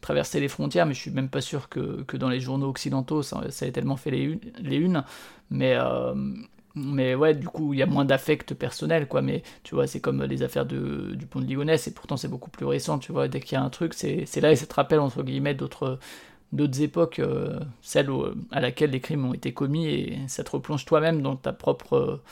traverser 0.00 0.38
les 0.40 0.48
frontières, 0.48 0.86
mais 0.86 0.94
je 0.94 1.00
suis 1.00 1.10
même 1.10 1.28
pas 1.28 1.40
sûr 1.40 1.68
que, 1.68 2.02
que 2.04 2.16
dans 2.16 2.28
les 2.28 2.40
journaux 2.40 2.68
occidentaux, 2.68 3.22
ça, 3.22 3.50
ça 3.50 3.66
ait 3.66 3.72
tellement 3.72 3.96
fait 3.96 4.10
les 4.12 4.22
unes. 4.22 4.40
Les 4.60 4.76
unes. 4.76 5.04
Mais. 5.50 5.76
Mais 6.74 7.14
ouais, 7.14 7.34
du 7.34 7.48
coup, 7.48 7.74
il 7.74 7.78
y 7.80 7.82
a 7.82 7.86
moins 7.86 8.04
d'affect 8.04 8.54
personnel, 8.54 9.06
quoi. 9.08 9.22
Mais 9.22 9.42
tu 9.62 9.74
vois, 9.74 9.86
c'est 9.86 10.00
comme 10.00 10.22
les 10.24 10.42
affaires 10.42 10.66
de, 10.66 11.14
du 11.14 11.26
pont 11.26 11.40
de 11.40 11.46
Ligonnès, 11.46 11.86
et 11.86 11.92
pourtant 11.94 12.16
c'est 12.16 12.28
beaucoup 12.28 12.50
plus 12.50 12.66
récent, 12.66 12.98
tu 12.98 13.12
vois. 13.12 13.28
Dès 13.28 13.40
qu'il 13.40 13.54
y 13.56 13.60
a 13.60 13.62
un 13.62 13.70
truc, 13.70 13.94
c'est 13.94 14.40
là 14.40 14.52
et 14.52 14.56
ça 14.56 14.66
te 14.66 14.74
rappelle, 14.74 15.00
entre 15.00 15.22
guillemets, 15.22 15.54
d'autres 15.54 15.98
d'autres 16.52 16.82
époques, 16.82 17.18
euh, 17.20 17.60
celles 17.82 18.10
où- 18.10 18.26
à 18.52 18.60
laquelle 18.60 18.90
les 18.92 19.00
crimes 19.00 19.26
ont 19.26 19.34
été 19.34 19.52
commis, 19.54 19.86
et 19.88 20.18
ça 20.28 20.44
te 20.44 20.52
replonge 20.52 20.84
toi-même 20.86 21.22
dans 21.22 21.36
ta 21.36 21.52
propre, 21.52 21.94
euh, 21.96 22.22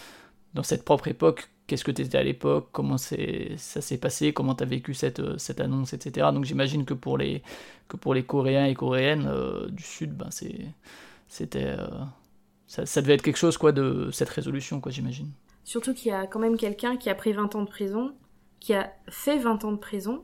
dans 0.55 0.63
cette 0.63 0.85
propre 0.85 1.09
époque. 1.09 1.51
Qu'est-ce 1.67 1.85
que 1.85 1.91
tu 1.93 2.03
étais 2.03 2.19
à 2.19 2.23
l'époque? 2.25 2.69
Comment 2.73 2.99
ça 2.99 3.17
s'est 3.59 3.99
passé? 3.99 4.33
Comment 4.33 4.55
tu 4.57 4.65
as 4.65 4.67
vécu 4.67 4.95
cette, 4.95 5.21
euh, 5.21 5.39
cette 5.39 5.61
annonce, 5.61 5.93
etc. 5.95 6.33
Donc 6.33 6.45
j'imagine 6.45 6.85
que 6.85 6.95
pour 6.95 7.19
les 7.19 7.43
que 7.89 7.97
pour 7.97 8.15
les 8.15 8.25
Coréens 8.25 8.67
et 8.67 8.75
Coréennes 8.75 9.27
euh, 9.29 9.69
du 9.71 9.83
Sud, 9.85 10.13
ben 10.17 10.29
c'était 11.29 11.77
ça, 12.71 12.87
ça 12.87 13.03
devait 13.03 13.15
être 13.15 13.23
quelque 13.23 13.37
chose 13.37 13.59
quoi 13.59 13.73
de 13.73 14.11
cette 14.13 14.29
résolution, 14.29 14.81
quoi, 14.81 14.93
j'imagine. 14.93 15.33
Surtout 15.65 15.93
qu'il 15.93 16.13
y 16.13 16.15
a 16.15 16.29
quand 16.29 16.39
même 16.39 16.57
quelqu'un 16.57 16.97
qui 16.97 17.11
a 17.11 17.17
pris 17.17 17.33
20 17.33 17.57
ans 17.57 17.63
de 17.63 17.69
prison, 17.69 18.15
qui 18.61 18.75
a 18.75 18.93
fait 19.09 19.39
20 19.39 19.65
ans 19.65 19.73
de 19.73 19.77
prison, 19.79 20.23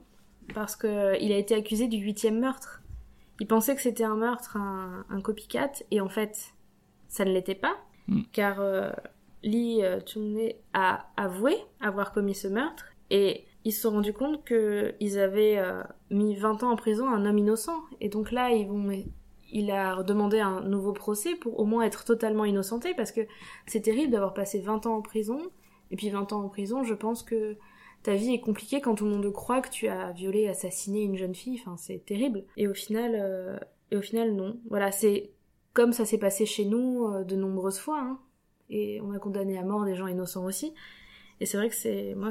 parce 0.55 0.76
qu'il 0.76 0.88
a 0.88 1.36
été 1.36 1.57
accusé 1.57 1.88
du 1.88 1.97
huitième 1.97 2.38
meurtre. 2.38 2.82
Il 3.40 3.49
pensait 3.49 3.74
que 3.74 3.82
c'était 3.82 4.05
un 4.05 4.14
meurtre, 4.14 4.57
un, 4.57 5.05
un 5.11 5.20
copycat, 5.20 5.72
et 5.90 6.01
en 6.01 6.09
fait, 6.09 6.55
ça 7.09 7.24
ne 7.24 7.32
l'était 7.32 7.57
pas, 7.57 7.76
Mm. 8.09 8.20
car 8.32 8.61
euh, 8.61 8.90
Lee 9.42 9.82
euh, 9.82 9.99
Chung-ne 10.07 10.51
a 10.72 11.07
avoué 11.16 11.57
avoir 11.80 12.12
commis 12.12 12.36
ce 12.36 12.47
meurtre, 12.47 12.84
et 13.11 13.44
ils 13.64 13.72
se 13.72 13.82
sont 13.82 13.90
rendus 13.90 14.12
compte 14.12 14.44
qu'ils 14.44 15.18
avaient 15.18 15.59
euh, 15.59 15.82
mis 16.11 16.36
20 16.36 16.62
ans 16.62 16.70
en 16.70 16.76
prison 16.76 17.09
un 17.09 17.26
homme 17.26 17.38
innocent, 17.38 17.80
et 18.01 18.09
donc 18.09 18.30
là, 18.30 18.51
ils 18.51 18.68
vont... 18.68 18.88
Il 19.53 19.70
a 19.70 20.03
demandé 20.03 20.40
un 20.40 20.61
nouveau 20.62 20.92
procès 20.92 21.34
pour 21.36 21.61
au 21.61 21.64
moins 21.64 21.82
être 21.82 22.05
totalement 22.05 22.44
innocenté, 22.44 22.94
parce 22.94 23.12
que 23.12 23.20
c'est 23.66 23.80
terrible 23.82 24.12
d'avoir 24.12 24.34
passé 24.34 24.61
20 24.61 24.86
ans 24.86 24.97
en 24.97 25.03
prison. 25.03 25.38
Et 25.90 25.97
puis 25.97 26.11
20 26.11 26.32
ans 26.32 26.42
en 26.42 26.49
prison, 26.49 26.82
je 26.82 26.94
pense 26.94 27.22
que 27.22 27.57
ta 28.03 28.14
vie 28.14 28.32
est 28.34 28.40
compliquée 28.40 28.80
quand 28.80 28.94
tout 28.94 29.05
le 29.05 29.11
monde 29.11 29.32
croit 29.32 29.61
que 29.61 29.70
tu 29.70 29.88
as 29.88 30.12
violé, 30.12 30.49
assassiné 30.49 31.03
une 31.03 31.16
jeune 31.16 31.34
fille. 31.34 31.61
Enfin, 31.61 31.76
c'est 31.76 32.05
terrible. 32.05 32.44
Et 32.57 32.66
au 32.68 32.74
final, 32.74 33.12
euh, 33.14 33.59
et 33.90 33.97
au 33.97 34.03
final, 34.03 34.32
non. 34.34 34.59
Voilà, 34.68 34.92
c'est 34.92 35.30
comme 35.72 35.92
ça 35.92 36.05
s'est 36.05 36.18
passé 36.18 36.47
chez 36.47 36.64
nous 36.64 37.07
euh, 37.07 37.24
de 37.24 37.36
nombreuses 37.36 37.78
fois. 37.78 38.01
hein. 38.01 38.18
Et 38.68 39.01
on 39.03 39.12
a 39.12 39.18
condamné 39.18 39.59
à 39.59 39.62
mort 39.62 39.84
des 39.84 39.94
gens 39.94 40.07
innocents 40.09 40.44
aussi. 40.44 40.72
Et 41.40 41.47
c'est 41.47 41.57
vrai 41.57 41.68
que 41.68 41.74
c'est 41.74 42.14
moi, 42.16 42.30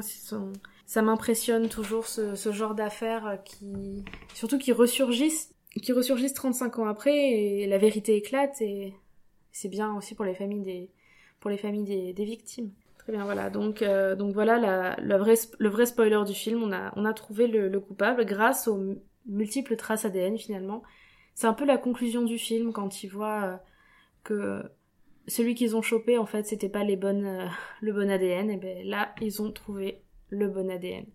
ça 0.84 1.02
m'impressionne 1.02 1.68
toujours 1.68 2.06
ce, 2.06 2.34
ce 2.34 2.52
genre 2.52 2.74
d'affaires 2.74 3.38
qui, 3.44 4.04
surtout 4.34 4.58
qui 4.58 4.72
ressurgissent, 4.72 5.54
qui 5.80 5.92
ressurgissent 5.92 6.34
35 6.34 6.78
ans 6.78 6.86
après 6.86 7.16
et 7.16 7.66
la 7.66 7.78
vérité 7.78 8.16
éclate 8.16 8.60
et 8.60 8.94
c'est 9.52 9.68
bien 9.68 9.94
aussi 9.96 10.14
pour 10.14 10.24
les 10.24 10.34
familles 10.34 10.62
des, 10.62 10.90
pour 11.40 11.50
les 11.50 11.58
familles 11.58 11.84
des, 11.84 12.12
des 12.12 12.24
victimes. 12.24 12.70
Très 12.98 13.12
bien, 13.12 13.24
voilà. 13.24 13.50
Donc, 13.50 13.82
euh, 13.82 14.16
donc 14.16 14.34
voilà 14.34 14.96
le 14.98 15.68
vrai 15.68 15.86
spoiler 15.86 16.22
du 16.26 16.34
film. 16.34 16.62
On 16.62 16.72
a, 16.72 16.92
on 16.96 17.04
a 17.04 17.12
trouvé 17.12 17.46
le, 17.46 17.68
le 17.68 17.78
coupable 17.78 18.24
grâce 18.24 18.66
aux 18.66 18.96
multiples 19.26 19.76
traces 19.76 20.04
ADN 20.04 20.38
finalement. 20.38 20.82
C'est 21.34 21.46
un 21.46 21.52
peu 21.52 21.64
la 21.64 21.78
conclusion 21.78 22.22
du 22.22 22.38
film 22.38 22.72
quand 22.72 23.02
ils 23.02 23.08
voient 23.08 23.44
euh, 23.44 23.56
que 24.24 24.62
celui 25.28 25.54
qu'ils 25.54 25.76
ont 25.76 25.82
chopé 25.82 26.18
en 26.18 26.26
fait 26.26 26.46
c'était 26.46 26.68
pas 26.68 26.84
les 26.84 26.96
bonnes, 26.96 27.26
euh, 27.26 27.46
le 27.80 27.92
bon 27.92 28.10
ADN. 28.10 28.50
Et 28.50 28.56
ben 28.56 28.84
là 28.86 29.14
ils 29.20 29.40
ont 29.40 29.52
trouvé 29.52 30.02
le 30.30 30.48
bon 30.48 30.70
ADN. 30.70 31.06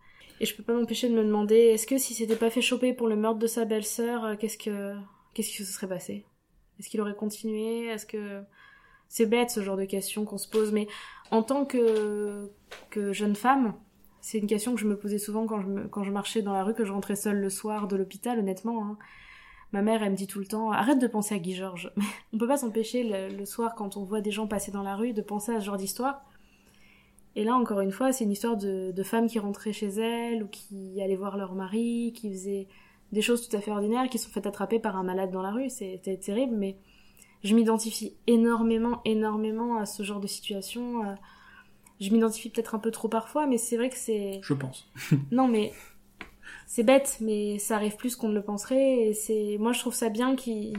Et 0.42 0.46
je 0.48 0.56
peux 0.56 0.64
pas 0.64 0.74
m'empêcher 0.74 1.08
de 1.08 1.14
me 1.14 1.24
demander 1.24 1.56
est-ce 1.56 1.86
que 1.86 2.00
si 2.00 2.16
c'était 2.16 2.36
pas 2.36 2.50
fait 2.50 2.64
choper 2.64 2.94
pour 2.94 3.08
le 3.08 3.16
meurtre 3.16 3.38
de 3.38 3.46
sa 3.46 3.64
belle-sœur, 3.64 4.26
euh, 4.26 4.36
qu'est-ce 4.36 4.58
que 4.58 4.96
qu'est-ce 5.36 5.50
qui 5.52 5.64
se 5.64 5.72
serait 5.72 5.88
passé? 5.88 6.26
Est-ce 6.80 6.90
qu'il 6.90 7.00
aurait 7.00 7.14
continué? 7.14 7.86
Est-ce 7.86 8.08
que 8.08 8.42
c'est 9.08 9.28
bête 9.28 9.52
ce 9.52 9.62
genre 9.62 9.78
de 9.78 9.86
questions 9.86 10.26
qu'on 10.26 10.40
se 10.40 10.50
pose 10.50 10.72
Mais 10.72 10.88
en 11.30 11.44
tant 11.44 11.64
que 11.64 12.50
que 12.90 13.14
jeune 13.14 13.36
femme, 13.36 13.76
c'est 14.20 14.40
une 14.40 14.48
question 14.48 14.74
que 14.74 14.82
je 14.82 14.88
me 14.88 14.98
posais 14.98 15.20
souvent 15.20 15.46
quand 15.46 15.62
je 15.62 15.88
quand 15.90 16.04
je 16.04 16.12
marchais 16.12 16.42
dans 16.42 16.54
la 16.54 16.64
rue, 16.64 16.74
que 16.74 16.86
je 16.86 16.92
rentrais 16.92 17.16
seule 17.16 17.40
le 17.40 17.50
soir 17.52 17.88
de 17.88 17.96
l'hôpital. 17.96 18.40
Honnêtement, 18.40 18.84
hein. 18.84 18.98
ma 19.74 19.84
mère 19.84 20.02
elle 20.02 20.14
me 20.14 20.18
dit 20.18 20.26
tout 20.26 20.40
le 20.40 20.48
temps 20.48 20.72
arrête 20.72 20.98
de 20.98 21.06
penser 21.06 21.36
à 21.36 21.38
Guy 21.38 21.54
Georges. 21.54 21.94
on 22.34 22.40
peut 22.40 22.48
pas 22.48 22.58
s'empêcher 22.58 23.04
le, 23.04 23.38
le 23.38 23.46
soir 23.46 23.76
quand 23.76 23.96
on 23.96 24.04
voit 24.06 24.22
des 24.22 24.32
gens 24.32 24.48
passer 24.48 24.72
dans 24.72 24.82
la 24.82 24.96
rue 24.96 25.14
de 25.14 25.22
penser 25.22 25.52
à 25.52 25.60
ce 25.60 25.66
genre 25.66 25.78
d'histoire. 25.78 26.26
Et 27.36 27.44
là, 27.44 27.56
encore 27.56 27.80
une 27.82 27.92
fois, 27.92 28.12
c'est 28.12 28.26
une 28.26 28.32
histoire 28.32 28.58
de, 28.58 28.92
de 28.92 29.04
femmes 29.04 29.28
qui 29.28 29.40
rentraient 29.40 29.74
chez 29.74 29.88
elles 29.88 30.44
ou 30.44 30.48
qui 30.48 31.02
allaient 31.02 31.16
voir 31.16 31.38
leur 31.38 31.54
mari, 31.56 32.14
qui 32.16 32.30
faisaient 32.32 32.68
des 33.14 33.22
choses 33.22 33.48
tout 33.48 33.56
à 33.56 33.62
fait 33.62 33.72
ordinaires, 33.72 34.10
qui 34.10 34.18
sont 34.18 34.30
faites 34.30 34.48
attraper 34.48 34.80
par 34.80 34.96
un 34.98 35.04
malade 35.04 35.32
dans 35.32 35.42
la 35.42 35.52
rue. 35.52 35.70
C'était 35.70 36.18
terrible, 36.18 36.56
mais 36.56 36.78
je 37.44 37.56
m'identifie 37.56 38.16
énormément, 38.28 39.02
énormément 39.06 39.78
à 39.78 39.86
ce 39.86 40.04
genre 40.04 40.20
de 40.20 40.28
situation. 40.28 41.06
euh, 41.06 41.14
Je 42.02 42.12
m'identifie 42.12 42.50
peut-être 42.50 42.76
un 42.76 42.80
peu 42.80 42.92
trop 42.92 43.08
parfois, 43.08 43.48
mais 43.48 43.58
c'est 43.58 43.78
vrai 43.78 43.90
que 43.90 43.98
c'est... 43.98 44.40
Je 44.44 44.54
pense. 44.54 44.90
Non, 45.32 45.48
mais 45.48 45.72
c'est 46.68 46.84
bête, 46.84 47.18
mais 47.22 47.60
ça 47.60 47.76
arrive 47.76 47.96
plus 47.98 48.16
qu'on 48.16 48.30
ne 48.30 48.36
le 48.36 48.44
penserait. 48.44 49.08
Et 49.08 49.14
c'est, 49.14 49.58
moi, 49.60 49.74
je 49.74 49.80
trouve 49.80 49.94
ça 49.94 50.10
bien 50.10 50.36
qu'ils 50.36 50.74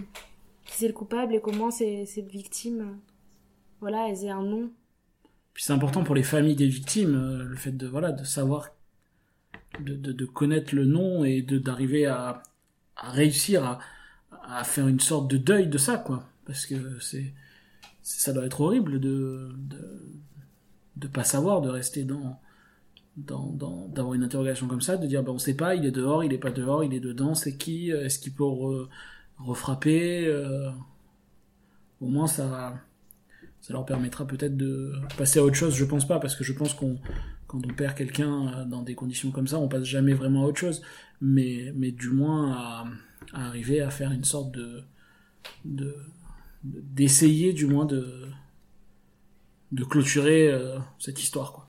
qu'ils 0.66 0.84
aient 0.84 0.88
le 0.88 0.94
coupable 0.94 1.34
et 1.34 1.40
qu'au 1.40 1.52
moins 1.52 1.70
ces, 1.72 2.06
ces 2.06 2.22
victimes, 2.22 2.98
voilà, 3.80 4.08
elles 4.08 4.24
aient 4.24 4.30
un 4.30 4.42
nom. 4.44 4.70
Puis 5.54 5.64
c'est 5.64 5.72
important 5.72 6.04
pour 6.04 6.14
les 6.14 6.22
familles 6.22 6.56
des 6.56 6.68
victimes, 6.68 7.14
euh, 7.14 7.44
le 7.44 7.56
fait 7.56 7.72
de 7.72 7.86
voilà 7.86 8.12
de 8.12 8.24
savoir, 8.24 8.70
de, 9.80 9.94
de, 9.94 10.12
de 10.12 10.24
connaître 10.24 10.74
le 10.74 10.84
nom 10.84 11.24
et 11.24 11.42
d'arriver 11.42 12.06
à, 12.06 12.42
à 12.96 13.10
réussir 13.10 13.64
à, 13.64 13.78
à 14.44 14.64
faire 14.64 14.88
une 14.88 15.00
sorte 15.00 15.30
de 15.30 15.36
deuil 15.38 15.68
de 15.68 15.78
ça, 15.78 15.98
quoi. 15.98 16.28
Parce 16.46 16.66
que 16.66 16.98
c'est 17.00 17.32
ça 18.02 18.32
doit 18.32 18.46
être 18.46 18.60
horrible 18.62 19.00
de 19.00 19.52
de 19.58 20.12
de 20.96 21.08
pas 21.08 21.24
savoir, 21.24 21.60
de 21.62 21.68
rester 21.70 22.04
dans 22.04 22.40
dans 23.16 23.46
dans 23.52 23.88
d'avoir 23.88 24.14
une 24.14 24.24
interrogation 24.24 24.68
comme 24.68 24.82
ça, 24.82 24.96
de 24.96 25.06
dire 25.06 25.22
ben 25.24 25.32
on 25.32 25.38
sait 25.38 25.56
pas, 25.56 25.74
il 25.76 25.86
est 25.86 25.90
dehors, 25.92 26.24
il 26.24 26.32
est 26.32 26.38
pas 26.38 26.52
dehors, 26.52 26.84
il 26.84 26.94
est 26.94 27.00
dedans, 27.00 27.34
c'est 27.34 27.56
qui, 27.58 27.90
est-ce 27.90 28.18
qu'il 28.20 28.34
peut 28.34 28.44
re- 28.44 28.88
refrapper, 29.38 30.26
euh, 30.28 30.70
au 32.00 32.06
moins 32.08 32.26
ça 32.26 32.74
ça 33.62 33.72
leur 33.72 33.86
permettra 33.86 34.26
peut-être 34.26 34.56
de 34.58 34.92
passer 35.16 35.38
à 35.38 35.44
autre 35.44 35.56
chose. 35.56 35.74
Je 35.74 35.86
pense 35.86 36.06
pas, 36.06 36.20
parce 36.20 36.36
que 36.36 36.44
je 36.44 36.52
pense 36.52 36.74
qu'on, 36.74 36.98
quand 37.46 37.64
on 37.64 37.72
perd 37.74 37.94
quelqu'un 37.96 38.48
euh, 38.48 38.64
dans 38.66 38.82
des 38.82 38.94
conditions 38.94 39.30
comme 39.30 39.46
ça, 39.48 39.58
on 39.58 39.68
passe 39.68 39.84
jamais 39.84 40.12
vraiment 40.14 40.44
à 40.44 40.48
autre 40.48 40.60
chose. 40.60 40.82
Mais, 41.22 41.72
mais 41.76 41.92
du 41.92 42.10
moins 42.10 42.52
à, 42.52 42.84
arriver 43.32 43.80
à 43.80 43.90
faire 43.90 44.12
une 44.12 44.24
sorte 44.24 44.52
de, 44.52 44.82
de, 45.64 45.96
de- 46.64 46.82
d'essayer 46.82 47.54
du 47.54 47.66
moins 47.66 47.86
de, 47.86 48.26
de 49.72 49.84
clôturer 49.84 50.50
euh, 50.52 50.78
cette 50.98 51.22
histoire, 51.22 51.52
quoi. 51.52 51.61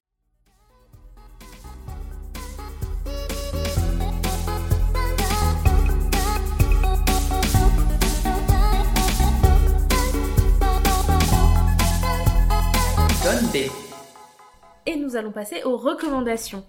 Et 13.55 14.95
nous 14.95 15.15
allons 15.15 15.31
passer 15.31 15.63
aux 15.63 15.77
recommandations. 15.77 16.65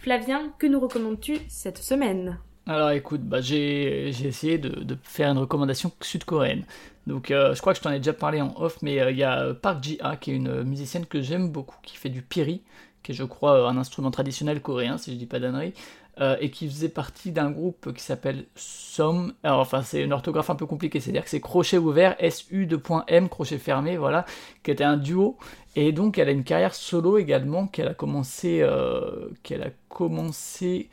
Flavien, 0.00 0.52
que 0.58 0.66
nous 0.66 0.78
recommandes-tu 0.78 1.38
cette 1.48 1.78
semaine? 1.78 2.38
Alors 2.66 2.90
écoute, 2.90 3.22
bah, 3.22 3.40
j'ai 3.40 4.10
j'ai 4.12 4.28
essayé 4.28 4.58
de, 4.58 4.68
de 4.68 4.98
faire 5.02 5.30
une 5.30 5.38
recommandation 5.38 5.90
sud-coréenne. 6.02 6.64
Donc 7.06 7.30
euh, 7.30 7.54
je 7.54 7.60
crois 7.62 7.72
que 7.72 7.78
je 7.78 7.82
t'en 7.82 7.90
ai 7.90 7.98
déjà 7.98 8.12
parlé 8.12 8.42
en 8.42 8.52
off, 8.56 8.82
mais 8.82 9.00
euh, 9.00 9.10
il 9.10 9.16
y 9.16 9.22
a 9.22 9.44
euh, 9.44 9.54
Park 9.54 9.82
Ji-ha 9.82 10.16
qui 10.16 10.32
est 10.32 10.36
une 10.36 10.62
musicienne 10.62 11.06
que 11.06 11.22
j'aime 11.22 11.48
beaucoup, 11.48 11.76
qui 11.82 11.96
fait 11.96 12.10
du 12.10 12.20
piri, 12.20 12.60
qui 13.02 13.12
est 13.12 13.14
je 13.14 13.24
crois 13.24 13.68
un 13.68 13.78
instrument 13.78 14.10
traditionnel 14.10 14.60
coréen, 14.60 14.98
si 14.98 15.12
je 15.12 15.16
dis 15.16 15.26
pas 15.26 15.38
d'annerie, 15.38 15.72
euh, 16.20 16.36
et 16.40 16.50
qui 16.50 16.68
faisait 16.68 16.88
partie 16.88 17.32
d'un 17.32 17.50
groupe 17.50 17.92
qui 17.94 18.02
s'appelle 18.02 18.44
Som. 18.54 19.32
Alors 19.42 19.60
enfin 19.60 19.82
c'est 19.82 20.02
une 20.02 20.12
orthographe 20.12 20.50
un 20.50 20.54
peu 20.54 20.66
compliquée, 20.66 21.00
c'est-à-dire 21.00 21.24
que 21.24 21.30
c'est 21.30 21.40
crochet 21.40 21.78
ouvert, 21.78 22.16
S-U 22.18 22.66
2.M, 22.66 23.28
crochet 23.28 23.58
fermé, 23.58 23.96
voilà, 23.96 24.24
qui 24.62 24.70
était 24.70 24.84
un 24.84 24.96
duo. 24.96 25.38
Et 25.76 25.92
donc 25.92 26.18
elle 26.18 26.28
a 26.28 26.32
une 26.32 26.44
carrière 26.44 26.74
solo 26.74 27.18
également, 27.18 27.66
qu'elle 27.66 27.88
a 27.88 27.94
commencé, 27.94 28.60
euh, 28.62 29.28
qu'elle 29.42 29.62
a 29.62 29.70
commencé 29.88 30.90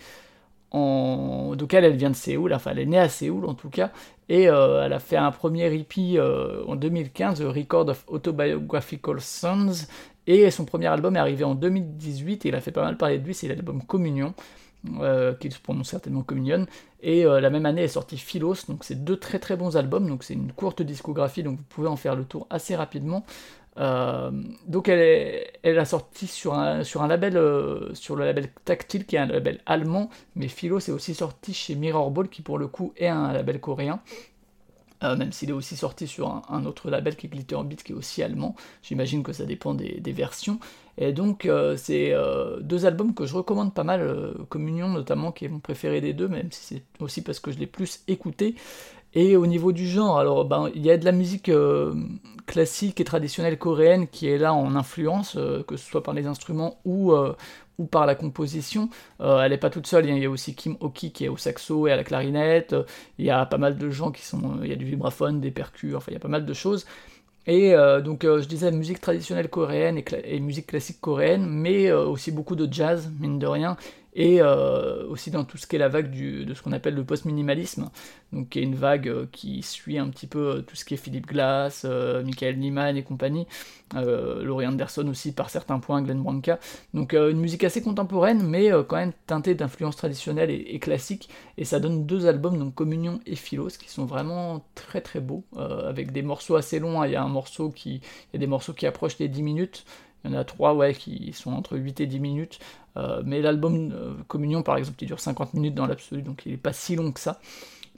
en... 0.71 1.55
Donc 1.55 1.73
elle, 1.73 1.85
elle 1.85 1.95
vient 1.95 2.09
de 2.11 2.15
Séoul, 2.15 2.53
enfin 2.53 2.71
elle 2.71 2.79
est 2.79 2.85
née 2.85 2.99
à 2.99 3.09
Séoul 3.09 3.45
en 3.45 3.53
tout 3.53 3.69
cas, 3.69 3.91
et 4.29 4.49
euh, 4.49 4.85
elle 4.85 4.93
a 4.93 4.99
fait 4.99 5.17
un 5.17 5.31
premier 5.31 5.85
euh, 6.17 6.63
en 6.67 6.75
2015, 6.75 7.39
The 7.39 7.43
Record 7.43 7.89
of 7.89 8.03
Autobiographical 8.07 9.21
Songs, 9.21 9.87
et 10.27 10.51
son 10.51 10.65
premier 10.65 10.87
album 10.87 11.15
est 11.15 11.19
arrivé 11.19 11.43
en 11.43 11.55
2018, 11.55 12.45
et 12.45 12.49
il 12.49 12.55
a 12.55 12.61
fait 12.61 12.71
pas 12.71 12.83
mal 12.83 12.97
parler 12.97 13.19
de 13.19 13.25
lui, 13.25 13.33
c'est 13.33 13.47
l'album 13.47 13.81
Communion, 13.83 14.33
euh, 14.99 15.33
qui 15.33 15.51
se 15.51 15.59
prononce 15.59 15.89
certainement 15.89 16.23
Communion, 16.23 16.65
et 17.01 17.25
euh, 17.25 17.39
la 17.39 17.49
même 17.49 17.65
année 17.65 17.83
est 17.83 17.89
sorti 17.89 18.17
Philos, 18.17 18.65
donc 18.67 18.83
c'est 18.83 19.03
deux 19.03 19.17
très 19.17 19.39
très 19.39 19.55
bons 19.55 19.77
albums, 19.77 20.07
donc 20.07 20.23
c'est 20.23 20.33
une 20.33 20.51
courte 20.51 20.81
discographie, 20.81 21.43
donc 21.43 21.57
vous 21.57 21.65
pouvez 21.69 21.87
en 21.87 21.95
faire 21.95 22.15
le 22.15 22.25
tour 22.25 22.47
assez 22.49 22.75
rapidement. 22.75 23.25
Euh, 23.77 24.31
donc 24.65 24.89
elle, 24.89 24.99
est, 24.99 25.53
elle 25.61 25.77
a 25.77 25.85
sorti 25.85 26.25
sur 26.25 26.55
un, 26.55 26.83
sur 26.83 27.03
un 27.03 27.07
label, 27.07 27.37
euh, 27.37 27.93
sur 27.93 28.15
le 28.15 28.25
label 28.25 28.49
Tactile, 28.65 29.05
qui 29.05 29.15
est 29.15 29.19
un 29.19 29.27
label 29.27 29.61
allemand, 29.67 30.09
mais 30.35 30.47
Philo 30.47 30.79
c'est 30.79 30.91
aussi 30.91 31.13
sorti 31.13 31.53
chez 31.53 31.75
Mirror 31.75 32.09
Ball, 32.09 32.29
qui 32.29 32.41
pour 32.41 32.57
le 32.57 32.67
coup 32.67 32.93
est 32.97 33.07
un 33.07 33.31
label 33.33 33.59
coréen. 33.59 33.99
Même 35.03 35.31
s'il 35.31 35.51
est 35.51 35.53
aussi 35.53 35.77
sorti 35.77 36.07
sur 36.07 36.41
un, 36.49 36.65
autre 36.65 36.89
label 36.89 37.15
qui 37.15 37.27
est 37.27 37.29
Glitter 37.29 37.57
Beat, 37.63 37.83
qui 37.83 37.91
est 37.91 37.95
aussi 37.95 38.23
allemand. 38.23 38.55
J'imagine 38.81 39.21
que 39.21 39.31
ça 39.31 39.45
dépend 39.45 39.75
des 39.75 40.11
versions. 40.11 40.59
Et 40.97 41.13
donc, 41.13 41.45
euh, 41.45 41.77
c'est 41.77 42.11
euh, 42.11 42.59
deux 42.59 42.85
albums 42.85 43.13
que 43.13 43.25
je 43.25 43.35
recommande 43.35 43.73
pas 43.73 43.83
mal, 43.83 44.01
euh, 44.01 44.33
Communion 44.49 44.89
notamment, 44.89 45.31
qui 45.31 45.45
est 45.45 45.49
mon 45.49 45.59
préféré 45.59 46.01
des 46.01 46.13
deux, 46.13 46.27
même 46.27 46.51
si 46.51 46.75
c'est 46.75 46.83
aussi 46.99 47.21
parce 47.21 47.39
que 47.39 47.51
je 47.51 47.59
l'ai 47.59 47.67
plus 47.67 48.01
écouté. 48.07 48.55
Et 49.13 49.35
au 49.35 49.47
niveau 49.47 49.71
du 49.71 49.87
genre, 49.87 50.19
alors 50.19 50.45
ben, 50.45 50.69
il 50.75 50.85
y 50.85 50.91
a 50.91 50.97
de 50.97 51.05
la 51.05 51.11
musique 51.11 51.49
classique 52.45 52.99
et 52.99 53.03
traditionnelle 53.03 53.57
coréenne 53.57 54.07
qui 54.07 54.27
est 54.27 54.37
là 54.37 54.53
en 54.53 54.75
influence, 54.75 55.37
que 55.67 55.77
ce 55.77 55.89
soit 55.89 56.03
par 56.03 56.13
les 56.13 56.27
instruments 56.27 56.79
ou, 56.85 57.13
ou 57.79 57.85
par 57.85 58.05
la 58.05 58.15
composition. 58.15 58.89
Elle 59.19 59.51
n'est 59.51 59.57
pas 59.57 59.69
toute 59.71 59.87
seule, 59.87 60.05
il 60.07 60.17
y 60.19 60.25
a 60.25 60.29
aussi 60.29 60.53
Kim 60.55 60.75
Oki 60.81 61.13
qui 61.13 61.25
est 61.25 61.29
au 61.29 61.37
saxo 61.37 61.87
et 61.87 61.91
à 61.93 61.95
la 61.95 62.03
clarinette. 62.03 62.75
Il 63.17 63.25
y 63.25 63.31
a 63.31 63.45
pas 63.45 63.57
mal 63.57 63.77
de 63.77 63.89
gens 63.89 64.11
qui 64.11 64.23
sont. 64.23 64.59
Il 64.61 64.69
y 64.69 64.73
a 64.73 64.75
du 64.75 64.85
vibraphone, 64.85 65.39
des 65.39 65.51
percus, 65.51 65.95
enfin 65.95 66.07
il 66.11 66.13
y 66.13 66.17
a 66.17 66.19
pas 66.21 66.27
mal 66.27 66.45
de 66.45 66.53
choses. 66.53 66.85
Et 67.47 67.73
euh, 67.73 68.01
donc 68.01 68.25
euh, 68.25 68.41
je 68.41 68.47
disais 68.47 68.71
musique 68.71 68.99
traditionnelle 68.99 69.49
coréenne 69.49 70.01
et, 70.25 70.39
musique 70.41 70.67
classique 70.67 70.99
coréenne, 70.99 71.45
mais 71.47 71.87
euh, 71.87 72.05
aussi 72.05 72.29
beaucoup 72.31 72.57
de 72.57 72.71
jazz, 72.71 73.09
mine 73.21 73.39
de 73.39 73.47
rien, 73.47 73.77
et 74.17 74.41
euh, 74.41 75.07
aussi 75.07 75.29
dans 75.29 75.45
tout 75.45 75.57
ce 75.57 75.67
qui 75.67 75.75
est 75.75 75.79
la 75.79 75.89
vague 75.89 76.09
de 76.11 76.51
ce 76.55 76.61
qu'on 76.63 76.71
appelle 76.71 76.95
le 76.95 77.05
post-minimalisme, 77.05 77.91
donc 78.33 78.49
qui 78.49 78.59
est 78.59 78.63
une 78.63 78.75
vague 78.75 79.07
euh, 79.07 79.27
qui 79.31 79.61
suit 79.61 79.99
un 79.99 80.09
petit 80.09 80.25
peu 80.25 80.39
euh, 80.39 80.61
tout 80.61 80.75
ce 80.75 80.83
qui 80.83 80.95
est 80.95 80.97
Philip 80.97 81.27
Glass, 81.27 81.85
Michael 81.85 82.57
Nyman 82.57 82.97
et 82.97 83.03
compagnie, 83.03 83.45
Laurie 83.93 84.65
Anderson 84.65 85.07
aussi 85.07 85.33
par 85.33 85.51
certains 85.51 85.77
points, 85.79 86.01
Glenn 86.01 86.21
Branca, 86.21 86.59
donc 86.95 87.13
une 87.13 87.39
musique 87.39 87.63
assez 87.63 87.81
contemporaine, 87.83 88.41
mais 88.41 88.71
quand 88.87 88.95
même 88.95 89.13
teintée 89.27 89.53
d'influences 89.53 89.97
traditionnelles 89.97 90.49
et, 90.49 90.65
et 90.69 90.79
classiques, 90.79 91.29
et 91.57 91.63
ça 91.63 91.79
donne 91.79 92.07
deux 92.07 92.25
albums, 92.25 92.57
donc 92.57 92.73
Communion 92.73 93.19
et 93.27 93.35
Philos, 93.35 93.77
qui 93.79 93.89
sont 93.89 94.05
vraiment 94.05 94.65
très 94.73 95.01
très 95.01 95.19
beaux, 95.19 95.43
avec 95.55 96.11
des 96.11 96.23
morceaux 96.23 96.55
assez 96.55 96.79
longs, 96.79 97.03
il 97.03 97.11
y 97.11 97.15
a 97.15 97.23
un 97.23 97.29
morceau 97.29 97.69
qui, 97.69 97.95
il 97.95 98.33
y 98.33 98.37
a 98.37 98.39
des 98.39 98.47
morceaux 98.47 98.73
qui 98.73 98.87
approchent 98.87 99.19
les 99.19 99.27
10 99.27 99.43
minutes, 99.43 99.85
il 100.23 100.31
y 100.31 100.35
en 100.35 100.37
a 100.37 100.43
trois 100.43 100.73
ouais, 100.73 100.93
qui 100.93 101.31
sont 101.33 101.51
entre 101.53 101.77
8 101.77 102.01
et 102.01 102.07
10 102.07 102.19
minutes, 102.19 102.59
euh, 102.97 103.21
mais 103.25 103.41
l'album 103.41 103.91
euh, 103.93 104.13
Communion 104.27 104.63
par 104.63 104.77
exemple, 104.77 104.97
il 105.01 105.07
dure 105.07 105.19
50 105.19 105.53
minutes 105.53 105.75
dans 105.75 105.85
l'absolu, 105.85 106.21
donc 106.21 106.45
il 106.45 106.53
n'est 106.53 106.57
pas 106.57 106.73
si 106.73 106.95
long 106.95 107.11
que 107.11 107.19
ça. 107.19 107.39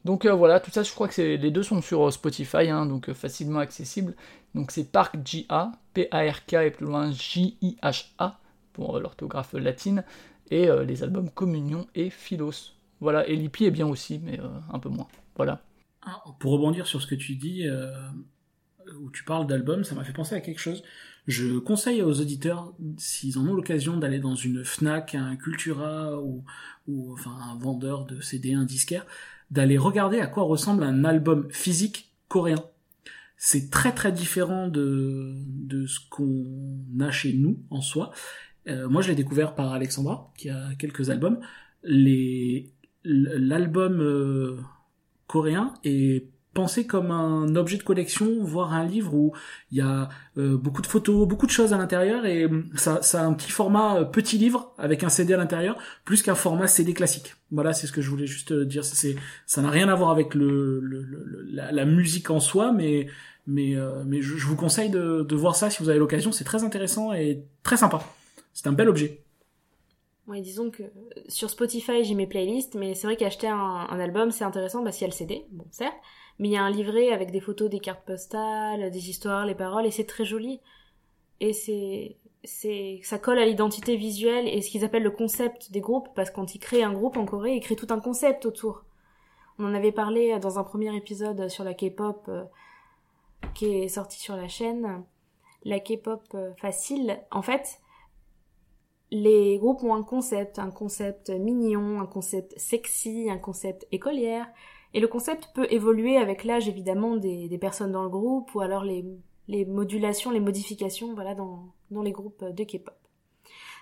Donc 0.05 0.25
euh, 0.25 0.33
voilà, 0.33 0.59
tout 0.59 0.71
ça, 0.71 0.83
je 0.83 0.91
crois 0.91 1.07
que 1.07 1.21
les 1.21 1.51
deux 1.51 1.63
sont 1.63 1.81
sur 1.81 2.11
Spotify, 2.11 2.69
hein, 2.69 2.85
donc 2.85 3.11
facilement 3.13 3.59
accessible. 3.59 4.15
Donc 4.55 4.71
c'est 4.71 4.91
Park 4.91 5.15
J-A, 5.23 5.71
P-A-R-K 5.93 6.53
et 6.53 6.71
plus 6.71 6.85
loin 6.85 7.11
J-I-H-A 7.11 8.39
pour 8.73 8.99
l'orthographe 8.99 9.53
latine, 9.53 10.03
et 10.51 10.67
les 10.87 11.03
albums 11.03 11.29
Communion 11.29 11.85
et 11.93 12.09
Philos. 12.09 12.73
Voilà, 13.01 13.27
et 13.27 13.35
Lippi 13.35 13.65
est 13.65 13.71
bien 13.71 13.87
aussi, 13.87 14.19
mais 14.23 14.39
un 14.71 14.79
peu 14.79 14.89
moins. 14.89 15.07
Voilà. 15.35 15.61
Ah, 16.01 16.23
Pour 16.39 16.53
rebondir 16.53 16.87
sur 16.87 17.01
ce 17.01 17.07
que 17.07 17.15
tu 17.15 17.35
dis, 17.35 17.67
où 18.99 19.11
tu 19.11 19.25
parles 19.25 19.45
d'album, 19.45 19.83
ça 19.83 19.95
m'a 19.95 20.03
fait 20.03 20.13
penser 20.13 20.33
à 20.33 20.39
quelque 20.39 20.59
chose. 20.59 20.81
Je 21.29 21.59
conseille 21.59 22.01
aux 22.01 22.19
auditeurs, 22.21 22.73
s'ils 22.97 23.37
en 23.37 23.47
ont 23.47 23.53
l'occasion, 23.53 23.97
d'aller 23.97 24.17
dans 24.17 24.33
une 24.33 24.65
Fnac, 24.65 25.13
un 25.13 25.35
Cultura 25.35 26.19
ou, 26.19 26.43
enfin 27.13 27.29
un 27.51 27.55
vendeur 27.55 28.05
de 28.05 28.19
CD, 28.19 28.55
un 28.55 28.65
disquaire, 28.65 29.05
d'aller 29.51 29.77
regarder 29.77 30.19
à 30.21 30.25
quoi 30.25 30.41
ressemble 30.41 30.81
un 30.81 31.05
album 31.05 31.47
physique 31.51 32.11
coréen. 32.29 32.63
C'est 33.37 33.69
très 33.69 33.91
très 33.93 34.11
différent 34.11 34.69
de, 34.69 35.35
de 35.45 35.85
ce 35.85 35.99
qu'on 36.09 36.99
a 36.99 37.11
chez 37.11 37.33
nous 37.33 37.59
en 37.69 37.81
soi. 37.81 38.09
Euh, 38.67 38.89
moi, 38.89 39.03
je 39.03 39.09
l'ai 39.09 39.15
découvert 39.15 39.53
par 39.53 39.71
Alexandra, 39.71 40.33
qui 40.35 40.49
a 40.49 40.73
quelques 40.79 41.11
albums. 41.11 41.39
L'album 43.03 44.01
euh, 44.01 44.57
coréen 45.27 45.75
est 45.83 46.25
pensé 46.53 46.87
comme 46.87 47.11
un 47.11 47.55
objet 47.55 47.77
de 47.77 47.83
collection, 47.83 48.43
voire 48.43 48.73
un 48.73 48.83
livre 48.85 49.13
où 49.13 49.33
il 49.71 49.77
y 49.77 49.81
a 49.81 50.09
euh, 50.37 50.57
beaucoup 50.57 50.81
de 50.81 50.87
photos, 50.87 51.27
beaucoup 51.27 51.45
de 51.45 51.51
choses 51.51 51.73
à 51.73 51.77
l'intérieur 51.77 52.25
et 52.25 52.45
hum, 52.45 52.69
ça, 52.75 53.01
ça 53.01 53.21
a 53.21 53.25
un 53.25 53.33
petit 53.33 53.51
format 53.51 53.97
euh, 53.99 54.05
petit 54.05 54.37
livre 54.37 54.73
avec 54.77 55.03
un 55.03 55.09
CD 55.09 55.33
à 55.33 55.37
l'intérieur, 55.37 55.77
plus 56.05 56.21
qu'un 56.21 56.35
format 56.35 56.67
CD 56.67 56.93
classique. 56.93 57.35
Voilà, 57.51 57.73
c'est 57.73 57.87
ce 57.87 57.91
que 57.91 58.01
je 58.01 58.09
voulais 58.09 58.27
juste 58.27 58.51
euh, 58.51 58.65
dire. 58.65 58.83
C'est, 58.83 59.15
ça 59.45 59.61
n'a 59.61 59.69
rien 59.69 59.89
à 59.89 59.95
voir 59.95 60.09
avec 60.11 60.33
le, 60.35 60.79
le- 60.81 61.03
le- 61.03 61.47
la, 61.51 61.85
musique 61.85 62.29
en 62.29 62.39
soi, 62.39 62.71
mais 62.71 63.07
mais 63.47 63.75
euh, 63.75 64.03
mais 64.05 64.21
je, 64.21 64.33
vous 64.45 64.55
conseille 64.55 64.89
de, 64.89 65.23
de 65.23 65.35
voir 65.35 65.55
ça 65.55 65.69
si 65.69 65.81
vous 65.83 65.89
avez 65.89 65.99
l'occasion. 65.99 66.31
C'est 66.31 66.43
très 66.43 66.63
intéressant 66.63 67.13
et 67.13 67.43
très 67.63 67.77
sympa. 67.77 68.01
C'est 68.53 68.67
un 68.67 68.73
bel 68.73 68.89
objet. 68.89 69.21
Ouais, 70.27 70.41
disons 70.41 70.69
que 70.69 70.83
sur 71.27 71.49
Spotify, 71.49 72.03
j'ai 72.03 72.13
mes 72.13 72.27
playlists, 72.27 72.75
mais 72.75 72.93
c'est 72.93 73.07
vrai 73.07 73.15
qu'acheter 73.17 73.47
un, 73.47 73.57
un 73.89 73.99
album, 73.99 74.29
c'est 74.31 74.43
intéressant 74.43 74.83
parce 74.83 74.97
qu'il 74.97 75.05
y 75.07 75.09
a 75.09 75.11
le 75.11 75.17
CD, 75.17 75.45
bon, 75.51 75.65
certes, 75.71 75.95
mais 76.39 76.47
il 76.47 76.51
y 76.51 76.57
a 76.57 76.63
un 76.63 76.69
livret 76.69 77.11
avec 77.11 77.31
des 77.31 77.41
photos, 77.41 77.69
des 77.69 77.79
cartes 77.79 78.05
postales, 78.05 78.89
des 78.91 79.09
histoires, 79.09 79.45
les 79.45 79.55
paroles, 79.55 79.85
et 79.85 79.91
c'est 79.91 80.05
très 80.05 80.25
joli. 80.25 80.61
Et 81.41 81.53
c'est, 81.53 82.17
c'est, 82.43 82.99
ça 83.03 83.19
colle 83.19 83.39
à 83.39 83.45
l'identité 83.45 83.97
visuelle 83.97 84.47
et 84.47 84.61
ce 84.61 84.69
qu'ils 84.69 84.85
appellent 84.85 85.03
le 85.03 85.11
concept 85.11 85.71
des 85.71 85.81
groupes, 85.81 86.07
parce 86.15 86.29
que 86.29 86.35
quand 86.35 86.55
ils 86.55 86.59
créent 86.59 86.83
un 86.83 86.93
groupe 86.93 87.17
en 87.17 87.25
Corée, 87.25 87.55
ils 87.55 87.61
créent 87.61 87.75
tout 87.75 87.87
un 87.91 87.99
concept 87.99 88.45
autour. 88.45 88.83
On 89.57 89.65
en 89.65 89.73
avait 89.73 89.91
parlé 89.91 90.39
dans 90.39 90.57
un 90.57 90.63
premier 90.63 90.95
épisode 90.95 91.49
sur 91.49 91.65
la 91.65 91.73
K-pop 91.73 92.25
euh, 92.29 92.45
qui 93.53 93.65
est 93.65 93.89
sorti 93.89 94.17
sur 94.19 94.37
la 94.37 94.47
chaîne. 94.47 95.03
La 95.63 95.81
K-pop 95.81 96.23
euh, 96.35 96.53
facile, 96.55 97.19
en 97.31 97.41
fait, 97.41 97.81
les 99.11 99.57
groupes 99.57 99.83
ont 99.83 99.93
un 99.93 100.03
concept, 100.03 100.59
un 100.59 100.71
concept 100.71 101.29
mignon, 101.29 101.99
un 101.99 102.05
concept 102.05 102.57
sexy, 102.57 103.29
un 103.29 103.37
concept 103.37 103.85
écolière. 103.91 104.47
Et 104.93 104.99
le 104.99 105.07
concept 105.07 105.49
peut 105.53 105.67
évoluer 105.69 106.17
avec 106.17 106.43
l'âge 106.43 106.67
évidemment 106.67 107.15
des, 107.17 107.47
des 107.47 107.57
personnes 107.57 107.91
dans 107.91 108.03
le 108.03 108.09
groupe 108.09 108.53
ou 108.55 108.61
alors 108.61 108.83
les, 108.83 109.05
les 109.47 109.65
modulations, 109.65 110.31
les 110.31 110.39
modifications 110.39 111.13
voilà, 111.13 111.35
dans, 111.35 111.73
dans 111.91 112.01
les 112.01 112.11
groupes 112.11 112.43
de 112.43 112.63
K-pop. 112.63 112.95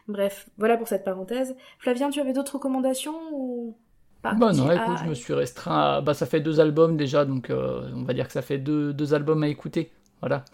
Bref, 0.08 0.50
voilà 0.58 0.78
pour 0.78 0.88
cette 0.88 1.04
parenthèse. 1.04 1.56
Flavien, 1.80 2.10
tu 2.10 2.20
avais 2.20 2.34
d'autres 2.34 2.56
recommandations 2.56 3.18
ou 3.34 3.78
pas? 4.22 4.34
Bah 4.34 4.54
non, 4.54 4.72
écoute, 4.72 4.98
je 5.04 5.10
me 5.10 5.14
suis 5.14 5.34
restreint 5.34 5.98
à... 5.98 6.02
Bah 6.02 6.14
ça 6.14 6.26
fait 6.26 6.40
deux 6.40 6.60
albums 6.60 6.96
déjà, 6.96 7.26
donc 7.26 7.50
euh, 7.50 7.90
on 7.94 8.04
va 8.04 8.14
dire 8.14 8.28
que 8.28 8.34
ça 8.34 8.42
fait 8.42 8.58
deux, 8.58 8.94
deux 8.94 9.14
albums 9.14 9.44
à 9.44 9.50
écouter. 9.50 9.92
Voilà. 10.22 10.46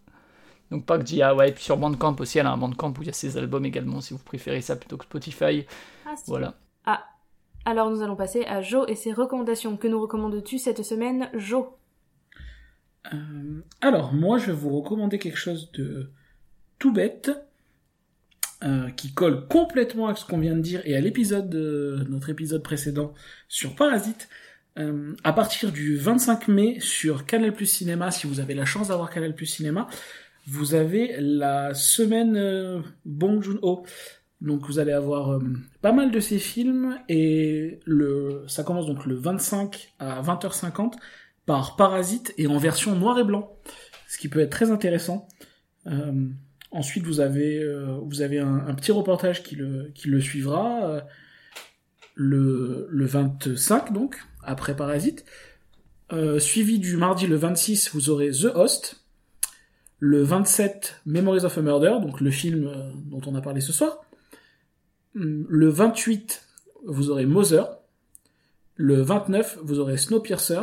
donc 0.70 0.86
Park 0.86 1.06
Ji-ah, 1.06 1.34
ouais, 1.34 1.50
et 1.50 1.52
puis 1.52 1.64
sur 1.64 1.76
Bandcamp 1.76 2.16
aussi, 2.18 2.38
elle 2.38 2.46
a 2.46 2.52
un 2.52 2.56
Bandcamp 2.56 2.94
où 2.98 3.02
il 3.02 3.06
y 3.06 3.10
a 3.10 3.14
ses 3.14 3.36
albums 3.36 3.66
également, 3.66 4.00
si 4.00 4.14
vous 4.14 4.20
préférez 4.20 4.62
ça 4.62 4.76
plutôt 4.76 4.96
que 4.96 5.04
Spotify. 5.04 5.66
Ah. 6.06 6.14
Voilà. 6.26 6.54
Ah, 6.86 7.04
alors 7.68 7.90
nous 7.90 8.00
allons 8.00 8.16
passer 8.16 8.46
à 8.46 8.62
Jo 8.62 8.86
et 8.86 8.94
ses 8.94 9.12
recommandations. 9.12 9.76
Que 9.76 9.88
nous 9.88 10.00
recommandes-tu 10.00 10.58
cette 10.58 10.82
semaine, 10.82 11.28
Jo 11.34 11.76
Euh, 13.12 13.60
alors, 13.82 14.14
moi, 14.14 14.38
je 14.38 14.46
vais 14.46 14.52
vous 14.54 14.70
recommander 14.70 15.18
quelque 15.18 15.36
chose 15.36 15.70
de 15.72 16.10
tout 16.78 16.94
bête, 16.94 17.30
euh, 18.64 18.88
qui 18.90 19.12
colle 19.12 19.46
complètement 19.48 20.08
à 20.08 20.14
ce 20.14 20.24
qu'on 20.24 20.38
vient 20.38 20.56
de 20.56 20.62
dire 20.62 20.80
et 20.86 20.96
à 20.96 21.00
l'épisode 21.00 21.50
de 21.50 22.06
notre 22.08 22.30
épisode 22.30 22.62
précédent 22.62 23.12
sur 23.48 23.76
Parasite. 23.76 24.30
Euh, 24.78 25.14
à 25.22 25.34
partir 25.34 25.70
du 25.70 25.96
25 25.96 26.48
mai 26.48 26.80
sur 26.80 27.26
Canal 27.26 27.52
Plus 27.52 27.66
Cinéma, 27.66 28.10
si 28.10 28.26
vous 28.26 28.40
avez 28.40 28.54
la 28.54 28.64
chance 28.64 28.88
d'avoir 28.88 29.10
Canal 29.10 29.34
Plus 29.34 29.44
Cinéma, 29.44 29.88
vous 30.46 30.74
avez 30.74 31.16
la 31.18 31.74
semaine 31.74 32.34
euh, 32.36 32.80
Bong 33.04 33.42
Joon-ho. 33.42 33.84
Donc 34.40 34.66
vous 34.66 34.78
allez 34.78 34.92
avoir 34.92 35.32
euh, 35.32 35.40
pas 35.82 35.92
mal 35.92 36.12
de 36.12 36.20
ces 36.20 36.38
films 36.38 36.98
et 37.08 37.80
le 37.84 38.44
ça 38.46 38.62
commence 38.62 38.86
donc 38.86 39.04
le 39.04 39.16
25 39.16 39.94
à 39.98 40.22
20h50 40.22 40.94
par 41.44 41.76
Parasite 41.76 42.34
et 42.38 42.46
en 42.46 42.58
version 42.58 42.94
noir 42.94 43.18
et 43.18 43.24
blanc, 43.24 43.56
ce 44.06 44.18
qui 44.18 44.28
peut 44.28 44.40
être 44.40 44.50
très 44.50 44.70
intéressant. 44.70 45.26
Euh, 45.86 46.28
ensuite, 46.70 47.04
vous 47.04 47.20
avez, 47.20 47.58
euh, 47.58 47.98
vous 48.02 48.20
avez 48.20 48.38
un, 48.38 48.74
petit 48.74 48.92
reportage 48.92 49.42
qui 49.42 49.56
le, 49.56 49.90
qui 49.94 50.08
le 50.08 50.20
suivra 50.20 51.02
le, 52.14 52.86
le 52.90 53.06
25, 53.06 53.92
donc, 53.94 54.18
après 54.42 54.76
Parasite. 54.76 55.24
Suivi 56.38 56.78
du 56.78 56.98
mardi 56.98 57.26
le 57.26 57.36
26, 57.36 57.94
vous 57.94 58.10
aurez 58.10 58.30
The 58.30 58.50
Host. 58.54 59.06
Le 60.00 60.22
27, 60.22 61.00
Memories 61.06 61.44
of 61.44 61.56
a 61.56 61.62
Murder, 61.62 61.96
donc 62.02 62.20
le 62.20 62.30
film 62.30 62.70
dont 63.06 63.22
on 63.26 63.34
a 63.34 63.40
parlé 63.40 63.62
ce 63.62 63.72
soir. 63.72 64.07
Hum, 65.16 65.46
Le 65.48 65.68
28, 65.68 66.46
vous 66.86 67.10
aurez 67.10 67.26
Mother. 67.26 67.78
Le 68.76 69.02
29, 69.02 69.58
vous 69.62 69.80
aurez 69.80 69.96
Snowpiercer. 69.96 70.62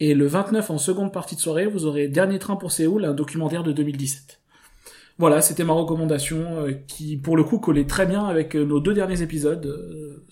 Et 0.00 0.14
le 0.14 0.26
29, 0.26 0.70
en 0.70 0.78
seconde 0.78 1.12
partie 1.12 1.36
de 1.36 1.40
soirée, 1.40 1.66
vous 1.66 1.86
aurez 1.86 2.08
Dernier 2.08 2.38
train 2.38 2.56
pour 2.56 2.72
Séoul, 2.72 3.04
un 3.04 3.14
documentaire 3.14 3.62
de 3.62 3.72
2017. 3.72 4.40
Voilà, 5.18 5.40
c'était 5.42 5.64
ma 5.64 5.74
recommandation 5.74 6.66
euh, 6.66 6.72
qui, 6.72 7.16
pour 7.16 7.36
le 7.36 7.44
coup, 7.44 7.58
collait 7.58 7.86
très 7.86 8.06
bien 8.06 8.24
avec 8.24 8.56
euh, 8.56 8.64
nos 8.64 8.80
deux 8.80 8.94
derniers 8.94 9.22
épisodes, 9.22 9.64
euh, 9.66 10.26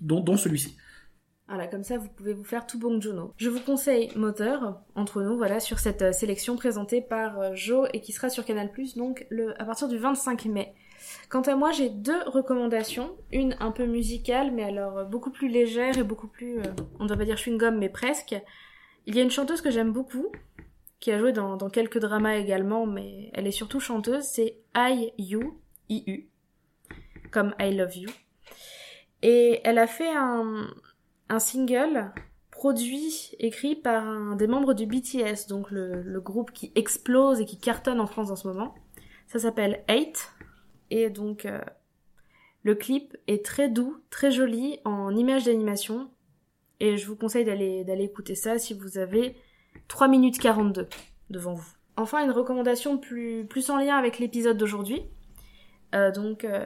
dont, 0.00 0.36
celui-ci. 0.36 0.76
Voilà, 1.48 1.66
comme 1.66 1.82
ça 1.82 1.98
vous 1.98 2.08
pouvez 2.08 2.32
vous 2.32 2.44
faire 2.44 2.64
tout 2.64 2.78
bon 2.78 3.00
Juno. 3.00 3.34
Je 3.36 3.50
vous 3.50 3.60
conseille 3.60 4.08
Moteur, 4.16 4.80
entre 4.94 5.20
nous, 5.20 5.36
voilà, 5.36 5.58
sur 5.58 5.80
cette 5.80 6.14
sélection 6.14 6.56
présentée 6.56 7.00
par 7.00 7.56
Jo 7.56 7.86
et 7.92 8.00
qui 8.00 8.12
sera 8.12 8.30
sur 8.30 8.44
Canal+, 8.44 8.70
donc 8.96 9.26
à 9.58 9.64
partir 9.64 9.88
du 9.88 9.98
25 9.98 10.46
mai. 10.46 10.72
Quant 11.28 11.42
à 11.42 11.54
moi, 11.54 11.70
j'ai 11.72 11.90
deux 11.90 12.22
recommandations. 12.26 13.16
Une 13.32 13.56
un 13.60 13.70
peu 13.70 13.86
musicale, 13.86 14.50
mais 14.50 14.64
alors 14.64 14.98
euh, 14.98 15.04
beaucoup 15.04 15.30
plus 15.30 15.48
légère 15.48 15.98
et 15.98 16.02
beaucoup 16.02 16.28
plus, 16.28 16.58
euh, 16.58 16.72
on 16.98 17.04
ne 17.04 17.08
doit 17.08 17.16
pas 17.16 17.24
dire 17.24 17.36
chewing-gum, 17.36 17.76
mais 17.78 17.88
presque. 17.88 18.36
Il 19.06 19.14
y 19.14 19.20
a 19.20 19.22
une 19.22 19.30
chanteuse 19.30 19.60
que 19.60 19.70
j'aime 19.70 19.92
beaucoup, 19.92 20.30
qui 20.98 21.10
a 21.10 21.18
joué 21.18 21.32
dans, 21.32 21.56
quelques 21.70 21.98
dramas 21.98 22.36
également, 22.36 22.86
mais 22.86 23.30
elle 23.32 23.46
est 23.46 23.52
surtout 23.52 23.80
chanteuse, 23.80 24.24
c'est 24.24 24.58
I 24.76 25.12
You, 25.18 25.58
I-U, 25.88 26.28
comme 27.30 27.54
I 27.58 27.74
Love 27.74 27.96
You. 27.96 28.10
Et 29.22 29.60
elle 29.64 29.78
a 29.78 29.86
fait 29.86 30.10
un, 30.14 30.68
single 31.38 32.12
produit, 32.50 33.32
écrit 33.38 33.74
par 33.74 34.06
un 34.06 34.36
des 34.36 34.46
membres 34.46 34.74
du 34.74 34.86
BTS, 34.86 35.48
donc 35.48 35.70
le, 35.70 36.02
le 36.02 36.20
groupe 36.20 36.52
qui 36.52 36.72
explose 36.74 37.40
et 37.40 37.46
qui 37.46 37.58
cartonne 37.58 38.00
en 38.00 38.06
France 38.06 38.30
en 38.30 38.36
ce 38.36 38.46
moment. 38.46 38.74
Ça 39.26 39.38
s'appelle 39.38 39.82
Eight. 39.88 40.32
Et 40.90 41.08
donc, 41.08 41.46
euh, 41.46 41.60
le 42.62 42.74
clip 42.74 43.16
est 43.26 43.44
très 43.44 43.68
doux, 43.68 43.96
très 44.10 44.30
joli, 44.30 44.78
en 44.84 45.14
images 45.14 45.44
d'animation. 45.44 46.10
Et 46.80 46.96
je 46.96 47.06
vous 47.06 47.16
conseille 47.16 47.44
d'aller, 47.44 47.84
écouter 48.00 48.34
ça 48.34 48.58
si 48.58 48.74
vous 48.74 48.98
avez 48.98 49.36
3 49.88 50.08
minutes 50.08 50.38
42 50.38 50.88
devant 51.30 51.54
vous. 51.54 51.68
Enfin, 51.96 52.24
une 52.24 52.30
recommandation 52.30 52.98
plus, 52.98 53.70
en 53.70 53.76
lien 53.76 53.96
avec 53.96 54.18
l'épisode 54.18 54.56
d'aujourd'hui. 54.56 55.02
Euh, 55.94 56.10
donc, 56.10 56.44
euh, 56.44 56.64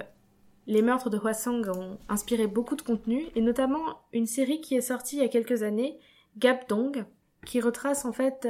les 0.66 0.82
meurtres 0.82 1.10
de 1.10 1.18
Hwasong 1.18 1.68
ont 1.68 1.98
inspiré 2.09 2.46
beaucoup 2.46 2.76
de 2.76 2.82
contenu, 2.82 3.26
et 3.34 3.40
notamment 3.40 4.01
une 4.12 4.26
série 4.26 4.60
qui 4.60 4.76
est 4.76 4.80
sortie 4.80 5.16
il 5.16 5.22
y 5.22 5.24
a 5.24 5.28
quelques 5.28 5.62
années, 5.62 5.98
Gapdong, 6.38 7.05
qui 7.44 7.60
retrace 7.60 8.06
en 8.06 8.12
fait 8.12 8.48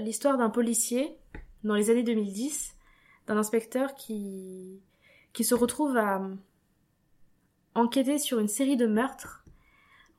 l'histoire 0.00 0.38
d'un 0.38 0.50
policier 0.50 1.18
dans 1.64 1.74
les 1.74 1.90
années 1.90 2.04
2010, 2.04 2.76
d'un 3.26 3.36
inspecteur 3.36 3.94
qui, 3.94 4.80
qui 5.36 5.44
se 5.44 5.54
retrouve 5.54 5.98
à 5.98 6.22
enquêter 7.74 8.18
sur 8.18 8.38
une 8.38 8.48
série 8.48 8.78
de 8.78 8.86
meurtres 8.86 9.44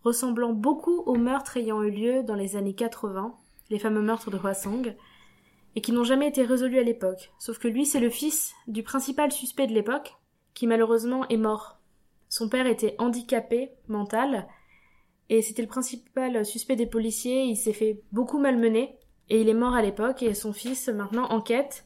ressemblant 0.03 0.53
beaucoup 0.53 0.99
aux 1.07 1.15
meurtres 1.15 1.57
ayant 1.57 1.81
eu 1.81 1.89
lieu 1.89 2.21
dans 2.21 2.35
les 2.35 2.55
années 2.55 2.75
80, 2.75 3.35
les 3.71 3.79
fameux 3.79 4.03
meurtres 4.03 4.29
de 4.29 4.37
Hwasong, 4.37 4.95
et 5.75 5.81
qui 5.81 5.91
n'ont 5.91 6.03
jamais 6.03 6.27
été 6.27 6.43
résolus 6.43 6.77
à 6.77 6.83
l'époque. 6.83 7.31
Sauf 7.39 7.57
que 7.57 7.67
lui, 7.67 7.87
c'est 7.87 7.99
le 7.99 8.11
fils 8.11 8.53
du 8.67 8.83
principal 8.83 9.31
suspect 9.31 9.65
de 9.65 9.73
l'époque, 9.73 10.15
qui 10.53 10.67
malheureusement 10.67 11.27
est 11.29 11.37
mort. 11.37 11.79
Son 12.29 12.47
père 12.47 12.67
était 12.67 12.95
handicapé 12.99 13.71
mental 13.87 14.47
et 15.29 15.41
c'était 15.41 15.63
le 15.63 15.67
principal 15.67 16.45
suspect 16.45 16.75
des 16.75 16.85
policiers. 16.85 17.45
Il 17.45 17.57
s'est 17.57 17.73
fait 17.73 18.03
beaucoup 18.11 18.37
malmener 18.37 18.99
et 19.29 19.41
il 19.41 19.49
est 19.49 19.55
mort 19.55 19.73
à 19.73 19.81
l'époque 19.81 20.21
et 20.21 20.35
son 20.35 20.53
fils 20.53 20.89
maintenant 20.89 21.25
enquête. 21.31 21.85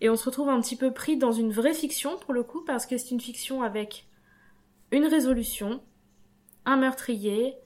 Et 0.00 0.08
on 0.08 0.16
se 0.16 0.24
retrouve 0.26 0.48
un 0.48 0.60
petit 0.60 0.76
peu 0.76 0.92
pris 0.92 1.16
dans 1.16 1.32
une 1.32 1.50
vraie 1.50 1.74
fiction 1.74 2.16
pour 2.18 2.32
le 2.32 2.42
coup 2.42 2.62
parce 2.64 2.86
que 2.86 2.96
c'est 2.96 3.10
une 3.10 3.20
fiction 3.20 3.62
avec 3.62 4.06
une 4.92 5.06
résolution, 5.06 5.80
un 6.64 6.76
meurtrier, 6.76 7.56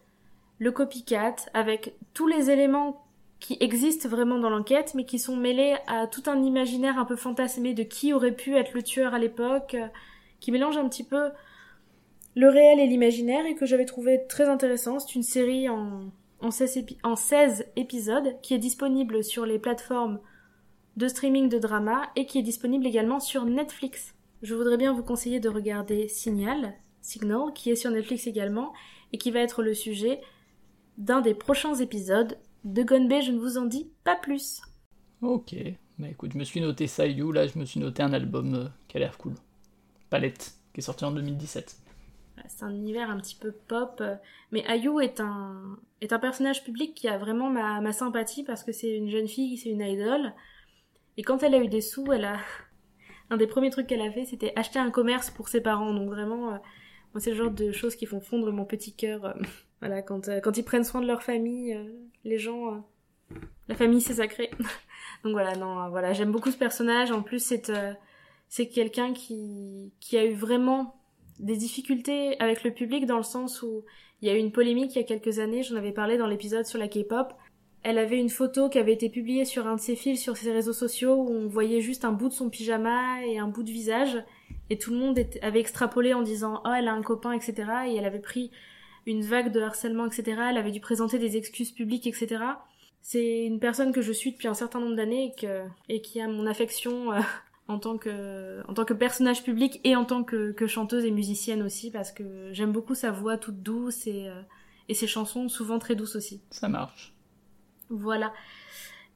le 0.58 0.72
copycat, 0.72 1.36
avec 1.54 1.94
tous 2.14 2.26
les 2.26 2.50
éléments 2.50 3.04
qui 3.38 3.56
existent 3.60 4.08
vraiment 4.08 4.38
dans 4.38 4.50
l'enquête 4.50 4.92
mais 4.94 5.04
qui 5.04 5.18
sont 5.18 5.36
mêlés 5.36 5.76
à 5.88 6.06
tout 6.06 6.22
un 6.26 6.42
imaginaire 6.42 6.98
un 6.98 7.04
peu 7.04 7.16
fantasmé 7.16 7.74
de 7.74 7.82
qui 7.82 8.12
aurait 8.12 8.34
pu 8.34 8.56
être 8.56 8.72
le 8.72 8.82
tueur 8.82 9.14
à 9.14 9.18
l'époque 9.18 9.76
qui 10.40 10.52
mélange 10.52 10.76
un 10.78 10.88
petit 10.88 11.04
peu 11.04 11.30
le 12.34 12.48
réel 12.48 12.80
et 12.80 12.86
l'imaginaire 12.86 13.44
et 13.44 13.54
que 13.54 13.66
j'avais 13.66 13.84
trouvé 13.84 14.24
très 14.28 14.48
intéressant. 14.48 14.98
C'est 14.98 15.14
une 15.16 15.22
série 15.22 15.68
en, 15.68 16.04
en, 16.40 16.50
16 16.50 16.76
épi- 16.78 16.98
en 17.02 17.14
16 17.16 17.66
épisodes 17.76 18.36
qui 18.42 18.54
est 18.54 18.58
disponible 18.58 19.22
sur 19.22 19.44
les 19.44 19.58
plateformes 19.58 20.18
de 20.96 21.08
streaming 21.08 21.48
de 21.48 21.58
drama 21.58 22.10
et 22.16 22.26
qui 22.26 22.38
est 22.38 22.42
disponible 22.42 22.86
également 22.86 23.20
sur 23.20 23.44
Netflix. 23.44 24.14
Je 24.42 24.54
voudrais 24.54 24.76
bien 24.76 24.92
vous 24.92 25.02
conseiller 25.02 25.40
de 25.40 25.48
regarder 25.48 26.08
Signal, 26.08 26.74
Signal, 27.00 27.52
qui 27.54 27.70
est 27.70 27.76
sur 27.76 27.90
Netflix 27.90 28.26
également 28.26 28.72
et 29.12 29.18
qui 29.18 29.30
va 29.30 29.40
être 29.40 29.62
le 29.62 29.74
sujet 29.74 30.20
d'un 30.98 31.20
des 31.20 31.34
prochains 31.34 31.74
épisodes 31.74 32.38
De 32.64 32.82
Gonbe, 32.82 33.22
je 33.22 33.32
ne 33.32 33.38
vous 33.38 33.58
en 33.58 33.64
dis 33.64 33.90
pas 34.04 34.16
plus. 34.16 34.60
Ok, 35.22 35.54
bah 35.98 36.08
écoute, 36.08 36.32
je 36.32 36.38
me 36.38 36.44
suis 36.44 36.60
noté 36.60 36.86
Sayu, 36.86 37.32
là 37.32 37.46
je 37.46 37.58
me 37.58 37.64
suis 37.64 37.80
noté 37.80 38.02
un 38.02 38.12
album 38.12 38.54
euh, 38.54 38.68
qui 38.88 38.96
a 38.96 39.00
l'air 39.00 39.16
cool. 39.18 39.34
Palette, 40.10 40.54
qui 40.74 40.80
est 40.80 40.82
sorti 40.82 41.04
en 41.04 41.12
2017. 41.12 41.78
C'est 42.48 42.64
un 42.64 42.70
univers 42.70 43.10
un 43.10 43.18
petit 43.18 43.36
peu 43.36 43.52
pop, 43.52 43.98
euh, 44.00 44.16
mais 44.50 44.64
Ayu 44.66 45.00
est 45.00 45.20
un, 45.20 45.78
est 46.00 46.12
un 46.12 46.18
personnage 46.18 46.64
public 46.64 46.94
qui 46.94 47.08
a 47.08 47.18
vraiment 47.18 47.50
ma, 47.50 47.80
ma 47.80 47.92
sympathie 47.92 48.42
parce 48.42 48.64
que 48.64 48.72
c'est 48.72 48.96
une 48.96 49.08
jeune 49.08 49.28
fille, 49.28 49.56
c'est 49.56 49.70
une 49.70 49.82
idole. 49.82 50.32
Et 51.16 51.22
quand 51.22 51.42
elle 51.42 51.54
a 51.54 51.58
eu 51.58 51.68
des 51.68 51.80
sous, 51.80 52.12
elle 52.12 52.24
a. 52.24 52.38
Un 53.30 53.38
des 53.38 53.46
premiers 53.46 53.70
trucs 53.70 53.86
qu'elle 53.86 54.02
a 54.02 54.10
fait, 54.12 54.26
c'était 54.26 54.52
acheter 54.56 54.78
un 54.78 54.90
commerce 54.90 55.30
pour 55.30 55.48
ses 55.48 55.62
parents. 55.62 55.94
Donc 55.94 56.10
vraiment, 56.10 56.52
euh, 56.52 56.58
moi, 57.14 57.20
c'est 57.20 57.30
le 57.30 57.36
genre 57.36 57.50
de 57.50 57.72
choses 57.72 57.96
qui 57.96 58.04
font 58.04 58.20
fondre 58.20 58.52
mon 58.52 58.66
petit 58.66 58.94
cœur. 58.94 59.24
euh, 59.24 59.32
voilà, 59.80 60.02
quand, 60.02 60.28
euh, 60.28 60.40
quand 60.40 60.58
ils 60.58 60.64
prennent 60.64 60.84
soin 60.84 61.00
de 61.00 61.06
leur 61.06 61.22
famille, 61.22 61.78
les 62.24 62.38
gens. 62.38 62.84
La 63.68 63.74
famille, 63.74 64.02
c'est 64.02 64.14
sacré. 64.14 64.50
donc 65.24 65.32
voilà, 65.32 65.56
non, 65.56 65.88
voilà, 65.88 66.12
j'aime 66.12 66.30
beaucoup 66.30 66.50
ce 66.50 66.58
personnage. 66.58 67.10
En 67.10 67.22
plus, 67.22 67.38
c'est 67.38 67.72
c'est 68.48 68.68
quelqu'un 68.68 69.14
qui, 69.14 69.94
qui 69.98 70.18
a 70.18 70.26
eu 70.26 70.34
vraiment 70.34 71.02
des 71.38 71.56
difficultés 71.56 72.38
avec 72.38 72.64
le 72.64 72.70
public 72.70 73.06
dans 73.06 73.16
le 73.16 73.22
sens 73.22 73.62
où 73.62 73.84
il 74.20 74.28
y 74.28 74.30
a 74.30 74.34
eu 74.34 74.38
une 74.38 74.52
polémique 74.52 74.94
il 74.94 74.98
y 74.98 75.00
a 75.00 75.04
quelques 75.04 75.38
années, 75.38 75.62
j'en 75.62 75.76
avais 75.76 75.92
parlé 75.92 76.16
dans 76.16 76.26
l'épisode 76.26 76.64
sur 76.66 76.78
la 76.78 76.86
K-pop. 76.86 77.32
Elle 77.82 77.98
avait 77.98 78.18
une 78.18 78.30
photo 78.30 78.68
qui 78.68 78.78
avait 78.78 78.92
été 78.92 79.08
publiée 79.08 79.44
sur 79.44 79.66
un 79.66 79.76
de 79.76 79.80
ses 79.80 79.96
fils 79.96 80.22
sur 80.22 80.36
ses 80.36 80.52
réseaux 80.52 80.72
sociaux 80.72 81.14
où 81.14 81.30
on 81.30 81.48
voyait 81.48 81.80
juste 81.80 82.04
un 82.04 82.12
bout 82.12 82.28
de 82.28 82.34
son 82.34 82.48
pyjama 82.48 83.24
et 83.26 83.38
un 83.38 83.48
bout 83.48 83.62
de 83.62 83.70
visage 83.70 84.22
et 84.70 84.78
tout 84.78 84.92
le 84.92 84.98
monde 84.98 85.18
avait 85.42 85.60
extrapolé 85.60 86.14
en 86.14 86.22
disant 86.22 86.62
oh 86.64 86.70
elle 86.76 86.88
a 86.88 86.92
un 86.92 87.02
copain 87.02 87.32
etc 87.32 87.54
et 87.88 87.96
elle 87.96 88.04
avait 88.04 88.20
pris 88.20 88.50
une 89.06 89.22
vague 89.22 89.50
de 89.50 89.60
harcèlement 89.60 90.06
etc 90.06 90.38
elle 90.50 90.58
avait 90.58 90.70
dû 90.70 90.80
présenter 90.80 91.18
des 91.18 91.36
excuses 91.36 91.72
publiques 91.72 92.06
etc 92.06 92.44
c'est 93.00 93.44
une 93.44 93.58
personne 93.58 93.92
que 93.92 94.00
je 94.00 94.12
suis 94.12 94.30
depuis 94.30 94.46
un 94.46 94.54
certain 94.54 94.78
nombre 94.78 94.94
d'années 94.94 95.34
et, 95.88 96.00
qui 96.02 96.20
a 96.20 96.28
mon 96.28 96.46
affection 96.46 97.12
euh, 97.12 97.20
en 97.66 97.78
tant 97.78 97.98
que 97.98 98.92
personnage 98.92 99.42
public 99.42 99.80
et 99.82 99.96
en 99.96 100.04
tant 100.04 100.22
que, 100.22 100.54
chanteuse 100.68 101.04
et 101.04 101.10
musicienne 101.10 101.62
aussi 101.62 101.90
parce 101.90 102.12
que 102.12 102.50
j'aime 102.52 102.70
beaucoup 102.70 102.94
sa 102.94 103.10
voix 103.10 103.36
toute 103.36 103.60
douce 103.60 104.06
et 104.06 104.28
euh, 104.28 104.40
et 104.88 104.94
ses 104.94 105.06
chansons 105.06 105.48
souvent 105.48 105.78
très 105.78 105.94
douces 105.94 106.16
aussi. 106.16 106.40
Ça 106.50 106.68
marche. 106.68 107.11
Voilà. 107.92 108.32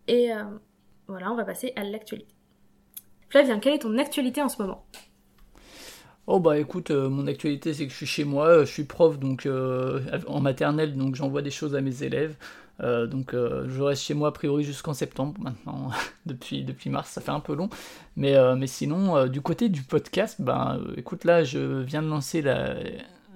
Et 0.07 0.33
euh, 0.33 0.45
voilà, 1.09 1.33
on 1.33 1.35
va 1.37 1.45
passer 1.45 1.73
à 1.77 1.83
l'actualité. 1.83 2.33
Flavien, 3.31 3.59
quelle 3.59 3.75
est 3.75 3.79
ton 3.81 3.97
actualité 3.99 4.43
en 4.43 4.49
ce 4.49 4.63
moment? 4.63 4.87
Oh 6.29 6.41
bah 6.41 6.59
écoute, 6.59 6.91
euh, 6.91 7.09
mon 7.09 7.27
actualité 7.27 7.73
c'est 7.73 7.87
que 7.87 7.93
je 7.93 7.97
suis 7.97 8.07
chez 8.07 8.25
moi, 8.25 8.49
euh, 8.49 8.67
je 8.67 8.71
suis 8.73 8.85
prof 8.85 9.19
donc 9.19 9.49
en 10.27 10.41
maternelle 10.41 10.97
donc 10.97 11.15
j'envoie 11.15 11.41
des 11.43 11.51
choses 11.51 11.75
à 11.75 11.81
mes 11.81 12.03
élèves. 12.03 12.37
Donc 12.81 13.33
je 13.33 13.81
reste 13.81 14.03
chez 14.03 14.13
moi 14.13 14.29
a 14.29 14.33
priori 14.33 14.63
jusqu'en 14.63 14.93
septembre 14.93 15.41
maintenant, 15.41 15.91
depuis, 16.27 16.91
mars, 16.91 17.09
ça 17.11 17.23
fait 17.23 17.31
un 17.31 17.41
peu 17.41 17.55
long. 17.55 17.71
Mais, 18.17 18.35
sinon, 18.67 19.27
du 19.29 19.41
côté 19.41 19.69
du 19.71 19.83
podcast, 19.83 20.43
ben 20.43 20.79
euh, 20.85 20.95
écoute 20.99 21.25
là 21.25 21.43
je 21.45 21.81
viens 21.81 22.03
de 22.03 22.09
lancer 22.09 22.43
la- 22.43 22.75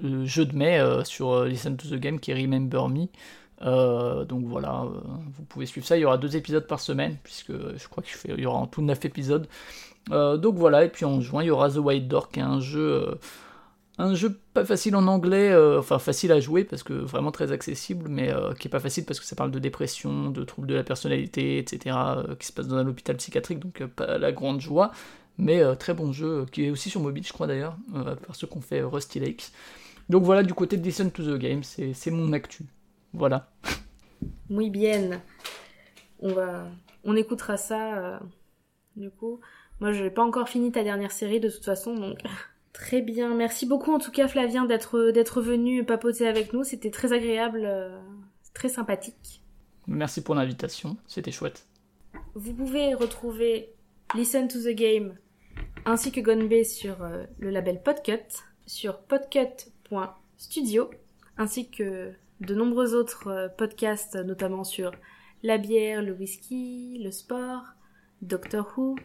le 0.03 0.25
jeu 0.27 0.45
de 0.45 0.55
mai 0.57 0.81
sur 1.05 1.45
Listen 1.45 1.77
to 1.77 1.89
the 1.89 1.95
Game 2.01 2.21
qui 2.21 2.31
est 2.33 2.35
Remember 2.35 2.89
Me. 2.89 3.07
Euh, 3.63 4.25
donc 4.25 4.45
voilà, 4.47 4.83
euh, 4.83 5.01
vous 5.37 5.45
pouvez 5.45 5.67
suivre 5.67 5.87
ça, 5.87 5.97
il 5.97 6.01
y 6.01 6.05
aura 6.05 6.19
deux 6.19 6.37
épisodes 6.37 6.67
par 6.67 6.81
semaine, 6.81 7.17
puisque 7.23 7.53
je 7.53 7.89
crois 7.89 8.03
qu'il 8.03 8.39
y 8.41 8.47
aura 8.47 8.59
en 8.59 8.67
tout 8.67 8.83
neuf 8.83 9.05
épisodes. 9.05 9.47
Euh, 10.11 10.37
donc 10.37 10.57
voilà, 10.57 10.85
et 10.85 10.89
puis 10.89 11.05
en 11.05 11.21
juin, 11.21 11.43
il 11.43 11.47
y 11.47 11.51
aura 11.51 11.71
The 11.71 11.77
White 11.77 12.09
Door, 12.09 12.31
qui 12.31 12.41
est 12.41 12.45
un 12.45 12.61
jeu, 12.61 13.19
un 13.99 14.15
jeu 14.15 14.39
pas 14.55 14.65
facile 14.65 14.97
en 14.97 15.07
anglais, 15.07 15.55
enfin 15.79 15.99
facile 15.99 16.33
à 16.33 16.41
jouer 16.41 16.65
parce 16.65 16.83
que 16.83 16.95
vraiment 16.95 17.33
très 17.33 17.53
accessible, 17.53 18.09
mais 18.09 18.33
qui 18.59 18.69
est 18.69 18.71
pas 18.71 18.81
facile 18.81 19.05
parce 19.05 19.21
que 19.21 19.27
ça 19.27 19.37
parle 19.37 19.51
de 19.51 19.59
dépression, 19.59 20.31
de 20.31 20.43
troubles 20.45 20.69
de 20.69 20.75
la 20.75 20.85
personnalité, 20.85 21.59
etc., 21.59 21.97
qui 22.39 22.47
se 22.47 22.53
passe 22.53 22.67
dans 22.67 22.77
un 22.77 22.87
hôpital 22.87 23.17
psychiatrique, 23.17 23.59
donc 23.59 23.85
pas 23.89 24.17
la 24.17 24.33
grande 24.33 24.61
joie, 24.61 24.91
mais 25.37 25.77
très 25.77 25.93
bon 25.93 26.13
jeu, 26.13 26.47
qui 26.51 26.65
est 26.65 26.71
aussi 26.71 26.89
sur 26.89 27.01
mobile, 27.03 27.27
je 27.27 27.33
crois 27.35 27.47
d'ailleurs, 27.47 27.77
par 28.27 28.35
ceux 28.35 28.47
qu'on 28.47 28.63
fait 28.63 28.81
Rusty 28.81 29.21
Lakes. 29.21 29.53
Donc 30.09 30.25
voilà, 30.25 30.43
du 30.43 30.55
côté 30.55 30.79
de 30.79 30.83
Listen 30.83 31.11
to 31.11 31.23
the 31.23 31.39
Game, 31.39 31.63
c'est 31.63 32.11
mon 32.11 32.33
actu. 32.33 32.65
Voilà. 33.13 33.51
Muy 34.49 34.71
bien. 34.71 35.23
On 36.21 36.33
va, 36.33 36.69
on 37.05 37.17
écoutera 37.17 37.57
ça. 37.57 37.99
euh, 37.99 38.19
du 38.97 39.11
coup, 39.11 39.41
moi, 39.81 39.93
je 39.93 40.05
n'ai 40.05 40.11
pas 40.11 40.23
encore 40.25 40.49
fini 40.49 40.71
ta 40.73 40.83
dernière 40.83 41.13
série 41.13 41.41
de 41.41 41.49
toute 41.49 41.65
façon, 41.65 41.95
donc 41.95 42.19
très 42.73 43.01
bien. 43.01 43.35
Merci 43.35 43.67
beaucoup 43.67 43.93
en 43.93 43.99
tout 43.99 44.11
cas, 44.11 44.29
Flavien, 44.29 44.65
d'être 44.67 45.11
d'être 45.11 45.41
venu 45.41 45.85
papoter 45.85 46.27
avec 46.29 46.53
nous. 46.53 46.65
C'était 46.65 46.91
très 46.91 47.13
agréable, 47.13 47.63
euh, 47.65 47.99
très 48.55 48.69
sympathique. 48.69 49.43
Merci 49.87 50.23
pour 50.23 50.35
l'invitation, 50.35 50.97
c'était 51.07 51.33
chouette. 51.33 51.67
Vous 52.35 52.53
pouvez 52.55 52.95
retrouver 52.95 53.73
Listen 54.15 54.49
to 54.49 54.59
the 54.61 54.75
Game 54.75 55.17
ainsi 55.85 56.13
que 56.13 56.21
Gonbe 56.21 56.63
sur 56.65 57.03
euh, 57.03 57.25
le 57.39 57.51
label 57.51 57.83
Podcut, 57.83 58.27
sur 58.67 58.99
podcut.studio, 58.99 60.91
ainsi 61.39 61.71
que 61.71 62.13
de 62.41 62.55
nombreux 62.55 62.95
autres 62.95 63.29
euh, 63.29 63.49
podcasts, 63.49 64.17
notamment 64.17 64.65
sur 64.65 64.93
la 65.43 65.59
bière, 65.59 66.03
le 66.03 66.13
whisky, 66.13 67.01
le 67.03 67.11
sport, 67.11 67.65
Doctor 68.23 68.73
Who, 68.77 68.97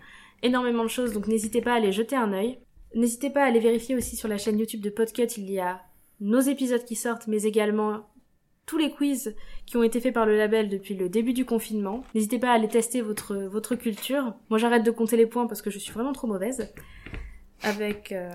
énormément 0.44 0.84
de 0.84 0.90
choses, 0.90 1.14
donc 1.14 1.28
n'hésitez 1.28 1.62
pas 1.62 1.74
à 1.74 1.76
aller 1.76 1.92
jeter 1.92 2.16
un 2.16 2.34
œil. 2.34 2.60
N'hésitez 2.94 3.30
pas 3.30 3.44
à 3.44 3.48
aller 3.48 3.60
vérifier 3.60 3.96
aussi 3.96 4.16
sur 4.16 4.28
la 4.28 4.38
chaîne 4.38 4.60
YouTube 4.60 4.82
de 4.82 4.90
Podcut, 4.90 5.28
il 5.38 5.50
y 5.52 5.60
a 5.60 5.82
nos 6.22 6.40
épisodes 6.40 6.84
qui 6.86 6.96
sortent, 6.96 7.28
mais 7.28 7.44
également 7.44 8.08
tous 8.66 8.78
les 8.78 8.92
quiz 8.92 9.36
qui 9.66 9.78
ont 9.78 9.84
été 9.84 10.02
faits 10.02 10.14
par 10.14 10.26
le 10.26 10.38
label 10.38 10.70
depuis 10.70 10.96
le 10.96 11.10
début 11.10 11.34
du 11.34 11.46
confinement. 11.46 12.04
N'hésitez 12.14 12.40
pas 12.40 12.50
à 12.50 12.54
aller 12.54 12.68
tester 12.68 13.02
votre, 13.02 13.76
culture. 13.76 14.34
Moi 14.50 14.58
j'arrête 14.58 14.84
de 14.84 14.92
compter 14.92 15.18
les 15.18 15.26
points 15.26 15.48
parce 15.48 15.62
que 15.62 15.70
je 15.70 15.80
suis 15.80 15.94
vraiment 15.94 16.14
trop 16.14 16.28
mauvaise. 16.28 16.74
Avec, 17.64 18.12
euh, 18.12 18.32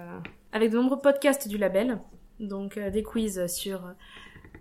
de 0.54 0.68
nombreux 0.68 1.00
podcasts 1.00 1.48
du 1.48 1.58
label. 1.58 1.98
Donc 2.38 2.76
euh, 2.76 2.90
des 2.90 3.02
quiz 3.02 3.46
sur 3.46 3.82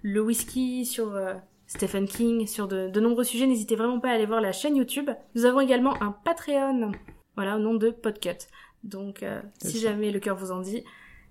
le 0.02 0.22
whisky, 0.22 0.86
sur 0.86 1.16
euh, 1.16 1.34
Stephen 1.68 2.08
King, 2.08 2.48
sur 2.48 2.68
de, 2.68 2.90
de 2.90 3.00
nombreux 3.00 3.24
sujets. 3.24 3.48
N'hésitez 3.48 3.76
vraiment 3.76 4.00
pas 4.00 4.10
à 4.10 4.14
aller 4.14 4.26
voir 4.26 4.42
la 4.42 4.52
chaîne 4.52 4.76
YouTube. 4.76 5.10
Nous 5.36 5.46
avons 5.46 5.60
également 5.60 6.02
un 6.02 6.12
Patreon. 6.12 6.92
Voilà, 7.36 7.56
au 7.58 7.60
nom 7.60 7.74
de 7.74 7.90
Podcut. 7.90 8.48
Donc 8.84 9.24
euh, 9.24 9.42
si 9.62 9.80
ça. 9.80 9.90
jamais 9.90 10.12
le 10.12 10.20
cœur 10.20 10.36
vous 10.38 10.52
en 10.52 10.62
dit, 10.62 10.84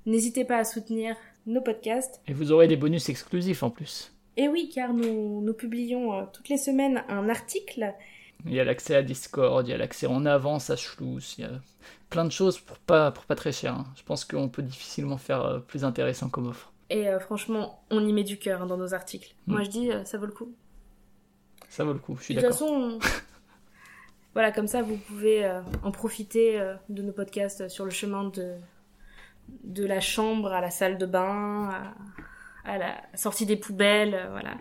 n'hésitez 0.07 0.45
pas 0.45 0.59
à 0.59 0.65
soutenir 0.65 1.17
nos 1.47 1.61
podcasts. 1.63 2.21
Et 2.27 2.33
vous 2.35 2.53
aurez 2.53 2.69
des 2.69 2.77
bonus 2.77 3.09
exclusifs 3.09 3.63
en 3.63 3.71
plus. 3.71 4.13
Et 4.37 4.49
oui, 4.49 4.71
car 4.73 4.93
nous, 4.93 5.41
nous 5.41 5.55
publions 5.55 6.13
euh, 6.15 6.23
toutes 6.33 6.49
les 6.49 6.59
semaines 6.59 7.03
un 7.09 7.29
article. 7.29 7.95
Il 8.47 8.53
y 8.55 8.61
a 8.61 8.65
l'accès 8.65 8.95
à 8.95 9.03
Discord, 9.03 9.67
il 9.67 9.71
y 9.71 9.75
a 9.75 9.79
l'accès 9.79 10.07
en 10.07 10.25
avance 10.25 10.71
à 10.71 10.77
Schluss, 10.77 11.37
il 11.39 11.41
y 11.41 11.45
a 11.45 11.61
plein 12.09 12.25
de 12.25 12.31
choses 12.31 12.59
pour 12.61 12.79
pas, 12.79 13.11
pour 13.11 13.25
pas 13.25 13.35
très 13.35 13.51
cher. 13.51 13.75
hein. 13.75 13.87
Je 13.97 14.03
pense 14.05 14.25
qu'on 14.25 14.49
peut 14.49 14.63
difficilement 14.63 15.17
faire 15.19 15.63
plus 15.67 15.85
intéressant 15.85 16.29
comme 16.29 16.47
offre. 16.47 16.73
Et 16.91 17.09
euh, 17.09 17.21
franchement, 17.21 17.83
on 17.91 18.07
y 18.07 18.13
met 18.13 18.25
du 18.25 18.39
cœur 18.39 18.63
hein, 18.63 18.67
dans 18.67 18.77
nos 18.79 18.95
articles. 18.95 19.35
Mm. 19.47 19.53
Moi, 19.53 19.63
je 19.63 19.69
dis, 19.71 19.91
euh, 19.93 20.05
ça 20.05 20.17
vaut 20.19 20.27
le 20.27 20.33
coup. 20.33 20.53
Ça 21.69 21.85
vaut 21.85 21.93
le 21.93 21.99
coup, 21.99 22.17
je 22.17 22.25
suis 22.25 22.35
de 22.35 22.41
toute 22.41 22.51
d'accord. 22.51 22.59
façon, 22.69 22.75
on- 22.75 22.99
voilà, 24.35 24.53
comme 24.53 24.67
ça, 24.67 24.83
vous 24.83 24.97
pouvez 24.97 25.45
euh, 25.45 25.61
en 25.83 25.91
profiter 25.91 26.59
de 26.89 27.03
nos 27.03 27.13
podcasts 27.13 27.69
sur 27.69 27.85
le 27.85 27.91
chemin 27.91 28.25
de, 28.25 28.55
de 29.65 29.85
la 29.85 30.01
chambre 30.01 30.53
à 30.53 30.61
la 30.61 30.71
salle 30.71 30.97
de 30.99 31.07
bain, 31.07 31.69
à, 32.65 32.71
à 32.73 32.79
la 32.79 32.95
sortie 33.15 33.45
des 33.47 33.57
poubelles, 33.57 34.29
voilà. 34.31 34.55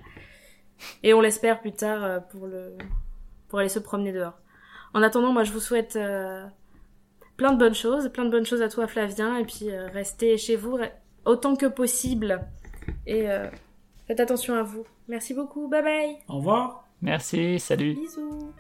Et 1.03 1.13
on 1.13 1.21
l'espère 1.21 1.61
plus 1.61 1.71
tard 1.71 2.27
pour, 2.27 2.45
le, 2.47 2.77
pour 3.47 3.59
aller 3.59 3.69
se 3.69 3.79
promener 3.79 4.11
dehors. 4.11 4.37
En 4.93 5.01
attendant, 5.01 5.31
moi, 5.31 5.43
je 5.43 5.51
vous 5.51 5.59
souhaite 5.59 5.97
plein 7.37 7.51
de 7.53 7.57
bonnes 7.57 7.73
choses, 7.75 8.09
plein 8.09 8.25
de 8.25 8.29
bonnes 8.31 8.45
choses 8.45 8.61
à 8.61 8.69
toi, 8.69 8.85
Flavien, 8.87 9.37
et 9.37 9.45
puis 9.45 9.69
restez 9.75 10.37
chez 10.37 10.55
vous 10.55 10.77
re- 10.77 10.91
autant 11.27 11.55
que 11.55 11.65
possible. 11.65 12.41
Et 13.05 13.29
euh, 13.29 13.49
faites 14.07 14.19
attention 14.19 14.55
à 14.55 14.63
vous. 14.63 14.85
Merci 15.07 15.33
beaucoup, 15.33 15.67
bye 15.67 15.83
bye 15.83 16.17
Au 16.27 16.37
revoir. 16.37 16.87
Merci, 17.01 17.59
salut. 17.59 17.93
Bisous 17.95 18.51